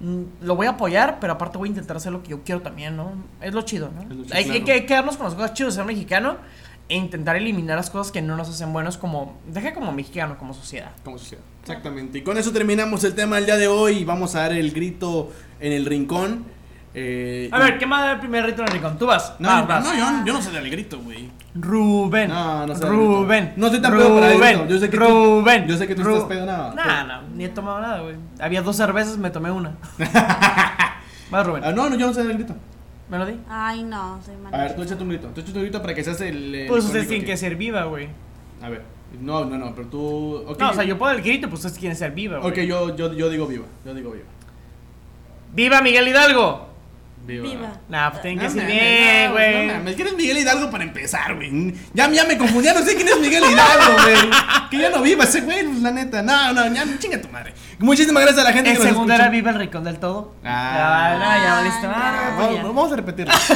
mm, 0.00 0.22
Lo 0.40 0.56
voy 0.56 0.66
a 0.66 0.70
apoyar, 0.70 1.18
pero 1.20 1.34
aparte 1.34 1.58
voy 1.58 1.68
a 1.68 1.70
intentar 1.70 1.98
hacer 1.98 2.12
lo 2.12 2.22
que 2.22 2.30
yo 2.30 2.42
quiero 2.42 2.62
también, 2.62 2.96
¿no? 2.96 3.12
Es 3.42 3.52
lo 3.52 3.62
chido, 3.62 3.90
¿no? 3.94 4.02
Es 4.02 4.08
lo 4.08 4.24
chido, 4.24 4.34
hay, 4.36 4.44
hay 4.44 4.50
claro. 4.50 4.64
que 4.64 4.72
hay 4.72 4.80
que 4.80 4.86
quedarnos 4.86 5.16
con 5.18 5.26
las 5.26 5.34
cosas 5.34 5.52
chidas 5.52 5.74
de 5.74 5.80
ser 5.80 5.86
mexicano 5.86 6.38
e 6.88 6.96
intentar 6.96 7.36
eliminar 7.36 7.76
las 7.76 7.90
cosas 7.90 8.12
que 8.12 8.22
no 8.22 8.36
nos 8.36 8.48
hacen 8.48 8.72
buenos 8.72 8.96
como, 8.96 9.36
deja 9.46 9.74
como 9.74 9.90
mexicano, 9.92 10.38
como 10.38 10.54
sociedad. 10.54 10.92
Como 11.04 11.18
sociedad. 11.18 11.42
Exactamente. 11.62 12.18
Y 12.18 12.22
con 12.22 12.38
eso 12.38 12.52
terminamos 12.52 13.02
el 13.04 13.14
tema 13.14 13.36
del 13.36 13.46
día 13.46 13.56
de 13.56 13.66
hoy. 13.68 14.04
Vamos 14.04 14.34
a 14.36 14.42
dar 14.42 14.52
el 14.52 14.70
grito 14.72 15.32
en 15.60 15.72
el 15.72 15.84
rincón. 15.84 16.44
Eh, 16.98 17.50
A 17.52 17.58
ver, 17.58 17.76
¿qué 17.78 17.84
más 17.86 18.02
da 18.04 18.12
el 18.12 18.20
primer 18.20 18.46
rito 18.46 18.62
en 18.62 18.68
el 18.68 18.72
rincón? 18.74 18.96
Tú 18.98 19.06
vas. 19.06 19.34
No, 19.38 19.48
vas, 19.48 19.62
no, 19.62 19.66
vas. 19.66 19.84
no, 19.84 19.94
yo, 19.94 20.26
yo 20.26 20.32
no 20.32 20.40
sé 20.40 20.50
del 20.50 20.70
grito, 20.70 20.98
güey. 21.00 21.28
Rubén. 21.54 22.28
No, 22.30 22.66
no 22.66 22.74
sé. 22.74 22.86
Rubén. 22.86 23.52
No 23.56 23.66
estoy 23.66 23.82
tan 23.82 23.92
pedo 23.96 24.14
para 24.14 24.32
Rubén. 24.32 24.68
Yo 24.68 24.78
sé 24.78 24.88
que 24.88 24.96
tú- 24.96 25.04
Rubén. 25.04 25.66
yo 25.66 25.76
sé 25.76 25.86
que 25.86 25.94
tú 25.94 26.02
Ru- 26.02 26.12
estás 26.14 26.28
pedo, 26.28 26.46
no. 26.46 26.72
Nah, 26.74 27.04
no, 27.04 27.22
ni 27.34 27.44
he 27.44 27.48
tomado 27.50 27.80
nada, 27.80 28.00
güey. 28.00 28.14
Había 28.40 28.62
dos 28.62 28.76
cervezas, 28.76 29.18
me 29.18 29.28
tomé 29.30 29.50
una. 29.50 29.76
Vas, 31.30 31.46
Rubén. 31.46 31.64
Ah, 31.64 31.72
no, 31.72 31.90
no, 31.90 31.96
yo 31.96 32.06
no 32.06 32.14
sé 32.14 32.22
del 32.22 32.34
grito. 32.34 32.54
Melody. 33.08 33.38
Ay, 33.48 33.84
no, 33.84 34.20
soy 34.24 34.34
A 34.50 34.58
ver, 34.58 34.74
tú 34.74 34.82
échate 34.82 35.02
un 35.02 35.08
grito. 35.10 35.28
Tú 35.28 35.40
échate 35.40 35.58
un 35.58 35.64
grito 35.64 35.80
para 35.80 35.94
que 35.94 36.02
seas 36.02 36.20
el. 36.20 36.54
el 36.54 36.68
Pues 36.68 36.90
tienen 36.90 37.04
aquí. 37.04 37.24
que 37.24 37.36
ser 37.36 37.56
viva, 37.56 37.84
güey. 37.84 38.08
A 38.62 38.68
ver. 38.68 38.82
No, 39.20 39.44
no, 39.44 39.56
no, 39.56 39.74
pero 39.74 39.88
tú. 39.88 40.44
No, 40.58 40.70
o 40.70 40.74
sea, 40.74 40.84
yo 40.84 40.98
puedo 40.98 41.12
el 41.12 41.22
grito, 41.22 41.48
pues 41.48 41.64
ustedes 41.64 41.78
quieren 41.78 41.96
ser 41.96 42.12
viva, 42.12 42.38
güey. 42.38 42.50
Ok, 42.50 42.58
yo, 42.60 42.96
yo, 42.96 43.12
yo 43.12 43.30
digo 43.30 43.46
viva. 43.46 43.66
Yo 43.84 43.94
digo 43.94 44.10
viva. 44.10 44.24
¡Viva 45.54 45.80
Miguel 45.80 46.08
Hidalgo! 46.08 46.65
Viva. 47.26 47.80
Nah, 47.88 48.10
pues 48.10 48.22
tienen 48.22 48.38
que 48.38 48.48
No 48.60 48.66
bien, 48.66 49.26
no, 49.26 49.32
güey. 49.32 49.66
No 49.66 49.74
mames, 49.74 49.96
¿quién 49.96 50.08
es 50.08 50.14
Miguel 50.16 50.38
Hidalgo 50.38 50.70
para 50.70 50.84
empezar, 50.84 51.34
güey? 51.34 51.74
Ya, 51.92 52.10
ya 52.10 52.24
me 52.24 52.38
confundí, 52.38 52.64
ya 52.66 52.74
no 52.74 52.84
sé 52.84 52.94
quién 52.94 53.08
es 53.08 53.18
Miguel 53.18 53.42
Hidalgo, 53.50 54.02
güey. 54.02 54.16
Que 54.70 54.78
ya 54.78 54.90
no 54.90 55.02
viva 55.02 55.24
ese 55.24 55.40
güey, 55.40 55.64
pues, 55.64 55.80
la 55.82 55.90
neta. 55.90 56.22
No, 56.22 56.52
no, 56.52 56.72
ya 56.72 56.84
chinga 56.98 57.20
tu 57.20 57.28
madre. 57.28 57.52
Muchísimas 57.78 58.22
gracias 58.22 58.44
a 58.44 58.48
la 58.48 58.52
gente 58.54 58.70
El 58.70 58.76
que 58.78 58.82
nos 58.84 58.92
segundo 58.92 59.12
era 59.14 59.28
Viva 59.28 59.50
el 59.50 59.58
Rincón 59.58 59.84
del 59.84 59.98
Todo. 59.98 60.34
Ah. 60.44 61.16
ya, 61.18 61.18
no, 61.18 61.44
ya 61.44 61.54
valiste. 61.54 61.86
Ah, 61.86 62.36
Ah, 62.38 62.62
Vamos, 62.62 62.92
a 62.92 62.96
repetirlo. 62.96 63.32
Está 63.34 63.54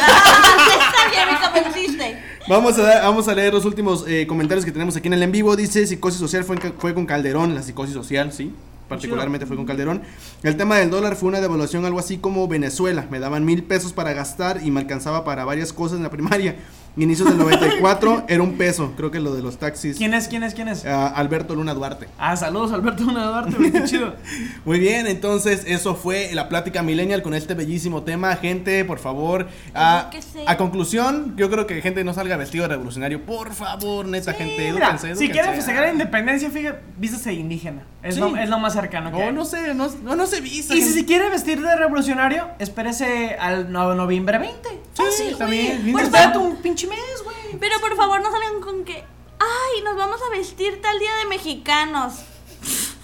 bien, 1.11 1.29
me 1.33 1.41
convenciste. 1.41 2.19
Vamos 2.49 2.79
a, 2.79 2.83
dar- 2.83 3.03
vamos 3.03 3.29
a 3.29 3.35
leer 3.35 3.53
los 3.55 3.65
últimos 3.65 4.05
eh, 4.09 4.27
comentarios 4.27 4.65
que 4.65 4.73
tenemos 4.73 4.97
aquí 4.97 5.09
en 5.09 5.15
el 5.15 5.23
en 5.23 5.33
vivo. 5.33 5.55
Dice, 5.57 5.87
psicosis 5.87 6.19
social 6.21 6.45
fue, 6.45 6.57
en 6.57 6.73
fue 6.79 6.95
con 6.95 7.07
Calderón, 7.07 7.55
la 7.55 7.63
psicosis 7.63 7.95
social, 7.95 8.33
sí. 8.33 8.53
Particularmente 8.91 9.47
fue 9.47 9.55
con 9.55 9.67
Calderón. 9.67 10.03
El 10.43 10.57
tema 10.57 10.77
del 10.77 10.91
dólar 10.91 11.15
fue 11.15 11.29
una 11.29 11.41
devaluación 11.41 11.85
algo 11.85 12.01
así 12.01 12.19
como 12.19 12.49
Venezuela. 12.49 13.07
Me 13.09 13.21
daban 13.21 13.45
mil 13.45 13.63
pesos 13.63 13.93
para 13.93 14.13
gastar 14.15 14.61
y 14.65 14.73
me 14.73 14.81
alcanzaba 14.81 15.25
para 15.25 15.45
varias 15.45 15.73
cosas 15.73 15.99
en 15.99 16.03
la 16.03 16.11
primaria. 16.11 16.57
Inicios 16.97 17.29
del 17.29 17.39
94 17.69 18.25
era 18.29 18.43
un 18.43 18.55
peso. 18.59 18.93
Creo 18.97 19.11
que 19.11 19.21
lo 19.21 19.35
de 19.35 19.43
los 19.43 19.59
taxis. 19.59 19.97
¿Quién 19.97 20.13
es? 20.15 20.29
¿Quién 20.29 20.43
es? 20.43 20.55
¿Quién 20.55 20.69
es? 20.69 20.85
Ah, 20.85 21.07
Alberto 21.09 21.55
Luna 21.55 21.73
Duarte. 21.75 22.09
Ah, 22.19 22.37
saludos, 22.37 22.73
Alberto 22.73 23.05
Luna 23.05 23.25
Duarte, 23.27 23.57
qué 23.73 23.85
chido. 23.85 24.15
Muy 24.65 24.79
bien, 24.81 25.07
entonces 25.07 25.63
eso 25.67 25.95
fue 25.95 26.31
la 26.35 26.49
plática 26.49 26.83
millennial 26.83 27.23
con 27.23 27.35
este 27.35 27.55
bellísimo 27.55 28.03
tema. 28.03 28.35
Gente, 28.37 28.85
por 28.85 28.99
favor, 28.99 29.47
a, 29.75 30.11
conclusión, 30.59 31.35
yo 31.37 31.51
creo 31.51 31.67
que 31.67 31.81
gente 31.81 32.05
no 32.05 32.13
salga 32.13 32.37
vestido 32.37 32.63
de 32.65 32.69
revolucionario. 32.69 33.25
Por 33.25 33.53
favor, 33.55 34.07
neta, 34.07 34.33
gente, 34.35 34.57
Mira, 34.73 34.87
edúquense, 34.87 35.07
si 35.07 35.13
edúquense. 35.13 35.33
quieren 35.33 35.55
festejar 35.55 35.83
la 35.85 35.93
independencia, 35.93 36.51
fíjate, 36.51 36.81
vístase 36.99 37.33
indígena. 37.33 37.83
Es, 38.03 38.15
Sí. 38.15 38.21
lo, 38.21 38.37
es 38.37 38.49
lo 38.49 38.59
más 38.59 38.73
cercano 38.73 39.11
que 39.13 39.19
No, 39.19 39.25
hay. 39.27 39.33
no 39.33 39.45
sé, 39.45 39.75
no, 39.75 39.89
no, 40.03 40.17
no 40.17 40.27
se 40.27 40.41
vista. 40.41 40.75
Y 40.75 40.79
si 40.81 40.89
se 40.89 40.95
gente. 40.95 41.07
quiere 41.07 41.31
vestir 41.31 41.61
de 41.61 41.77
revolucionario, 41.77 42.49
espérese 42.59 43.37
al 43.39 43.71
no- 43.71 43.95
noviembre 43.95 44.39
20. 44.39 44.69
Sí, 44.93 45.03
Fácil, 45.03 45.37
también. 45.39 45.89
Pues 45.93 46.07
semana. 46.07 46.39
un 46.39 46.57
pinche 46.57 46.80
mes, 46.87 47.23
güey. 47.25 47.59
Pero 47.59 47.79
por 47.81 47.97
favor, 47.97 48.21
no 48.23 48.31
salgan 48.31 48.61
con 48.61 48.85
que. 48.85 49.05
Ay, 49.39 49.83
nos 49.85 49.97
vamos 49.97 50.21
a 50.27 50.31
vestir 50.37 50.81
tal 50.83 50.99
día 50.99 51.15
de 51.17 51.27
mexicanos. 51.27 52.15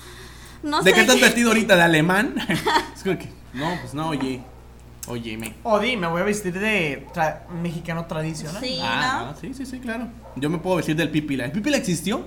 No 0.62 0.82
¿De 0.82 0.90
sé. 0.90 0.94
qué 0.94 1.00
estás 1.02 1.20
vestido 1.20 1.50
ahorita? 1.50 1.76
¿De 1.76 1.82
alemán? 1.82 2.34
es 2.96 3.02
como 3.04 3.16
que, 3.18 3.28
no, 3.52 3.78
pues 3.80 3.94
no, 3.94 4.08
oye. 4.08 4.40
Óyeme. 5.06 5.54
O 5.62 5.78
di, 5.78 5.96
me 5.96 6.08
voy 6.08 6.22
a 6.22 6.24
vestir 6.24 6.58
de 6.58 7.06
tra- 7.14 7.46
mexicano 7.48 8.06
tradicional. 8.06 8.60
Sí, 8.60 8.80
Ah, 8.82 9.20
¿no? 9.22 9.30
ah, 9.30 9.34
sí, 9.40 9.54
sí, 9.54 9.64
sí, 9.64 9.78
claro. 9.78 10.08
Yo 10.34 10.50
me 10.50 10.58
puedo 10.58 10.76
vestir 10.76 10.96
del 10.96 11.10
pipila. 11.10 11.44
¿El 11.44 11.52
pipila 11.52 11.76
existió? 11.76 12.26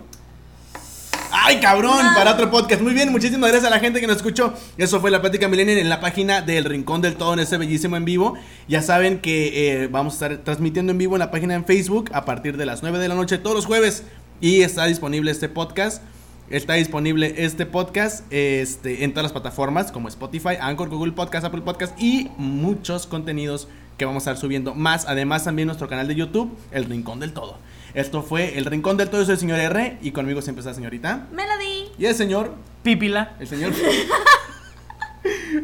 ¡Ay, 1.50 1.60
cabrón! 1.60 2.06
No. 2.06 2.14
Para 2.14 2.34
otro 2.34 2.52
podcast. 2.52 2.80
Muy 2.80 2.94
bien, 2.94 3.12
muchísimas 3.12 3.50
gracias 3.50 3.66
a 3.72 3.76
la 3.76 3.80
gente 3.80 4.00
que 4.00 4.06
nos 4.06 4.18
escuchó. 4.18 4.54
Eso 4.78 5.02
fue 5.02 5.10
la 5.10 5.20
plática 5.20 5.48
millennial 5.48 5.80
en 5.80 5.90
la 5.90 6.00
página 6.00 6.44
del 6.44 6.64
Rincón 6.64 7.02
del 7.02 7.16
Todo 7.16 7.34
en 7.34 7.40
este 7.40 7.58
bellísimo 7.58 7.98
en 7.98 8.06
vivo. 8.06 8.36
Ya 8.68 8.84
saben 8.84 9.18
que 9.18 9.82
eh, 9.82 9.88
vamos 9.88 10.14
a 10.14 10.16
estar 10.28 10.38
transmitiendo 10.44 10.92
en 10.92 11.00
vivo 11.00 11.16
en 11.16 11.20
la 11.22 11.32
página 11.32 11.56
en 11.56 11.66
Facebook 11.66 12.12
a 12.14 12.24
partir 12.24 12.56
de 12.56 12.68
las 12.68 12.84
9 12.84 13.00
de 13.00 13.08
la 13.08 13.16
noche 13.16 13.40
todos 13.40 13.56
los 13.56 13.66
jueves. 13.66 14.04
Y 14.40 14.62
está 14.62 14.86
disponible 14.86 15.32
este 15.32 15.50
podcast. 15.50 16.04
Está 16.52 16.76
disponible 16.76 17.34
este 17.36 17.66
podcast 17.66 18.32
este, 18.32 19.04
en 19.04 19.14
todas 19.14 19.24
las 19.24 19.32
plataformas 19.32 19.92
como 19.92 20.08
Spotify, 20.08 20.54
Anchor, 20.62 20.90
Google 20.90 21.14
Podcast, 21.14 21.46
Apple 21.46 21.62
Podcast 21.62 22.00
y 22.00 22.30
muchos 22.38 23.08
contenidos 23.08 23.68
que 23.98 24.06
vamos 24.06 24.28
a 24.28 24.32
estar 24.34 24.40
subiendo 24.40 24.76
más. 24.76 25.08
Además 25.08 25.46
también 25.46 25.66
nuestro 25.66 25.88
canal 25.88 26.08
de 26.08 26.14
YouTube, 26.14 26.56
El 26.70 26.86
Rincón 26.86 27.20
del 27.20 27.34
Todo. 27.34 27.58
Esto 27.94 28.24
fue 28.24 28.58
El 28.58 28.66
Rincón 28.66 28.98
del 28.98 29.10
Todo, 29.10 29.22
yo 29.22 29.26
soy 29.26 29.34
el 29.34 29.40
señor 29.40 29.60
R 29.60 29.98
y 30.02 30.12
conmigo 30.12 30.42
siempre 30.42 30.62
está 30.62 30.72
la 30.72 30.76
señorita. 30.76 31.28
Melody. 31.32 31.92
Y 31.98 32.06
el 32.06 32.16
señor, 32.16 32.56
Pípila. 32.84 33.36
el 33.40 33.48
señor... 33.48 33.74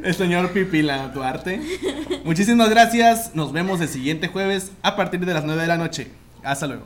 El 0.04 0.14
señor 0.14 0.52
Pipila 0.52 1.08
Duarte. 1.10 1.62
Muchísimas 2.26 2.70
gracias. 2.70 3.34
Nos 3.36 3.54
vemos 3.54 3.80
el 3.80 3.88
siguiente 3.88 4.28
jueves 4.28 4.72
a 4.82 4.96
partir 4.96 5.26
de 5.26 5.34
las 5.34 5.46
9 5.46 5.62
de 5.62 5.68
la 5.68 5.78
noche. 5.78 6.12
Hasta 6.44 6.68
luego. 6.68 6.84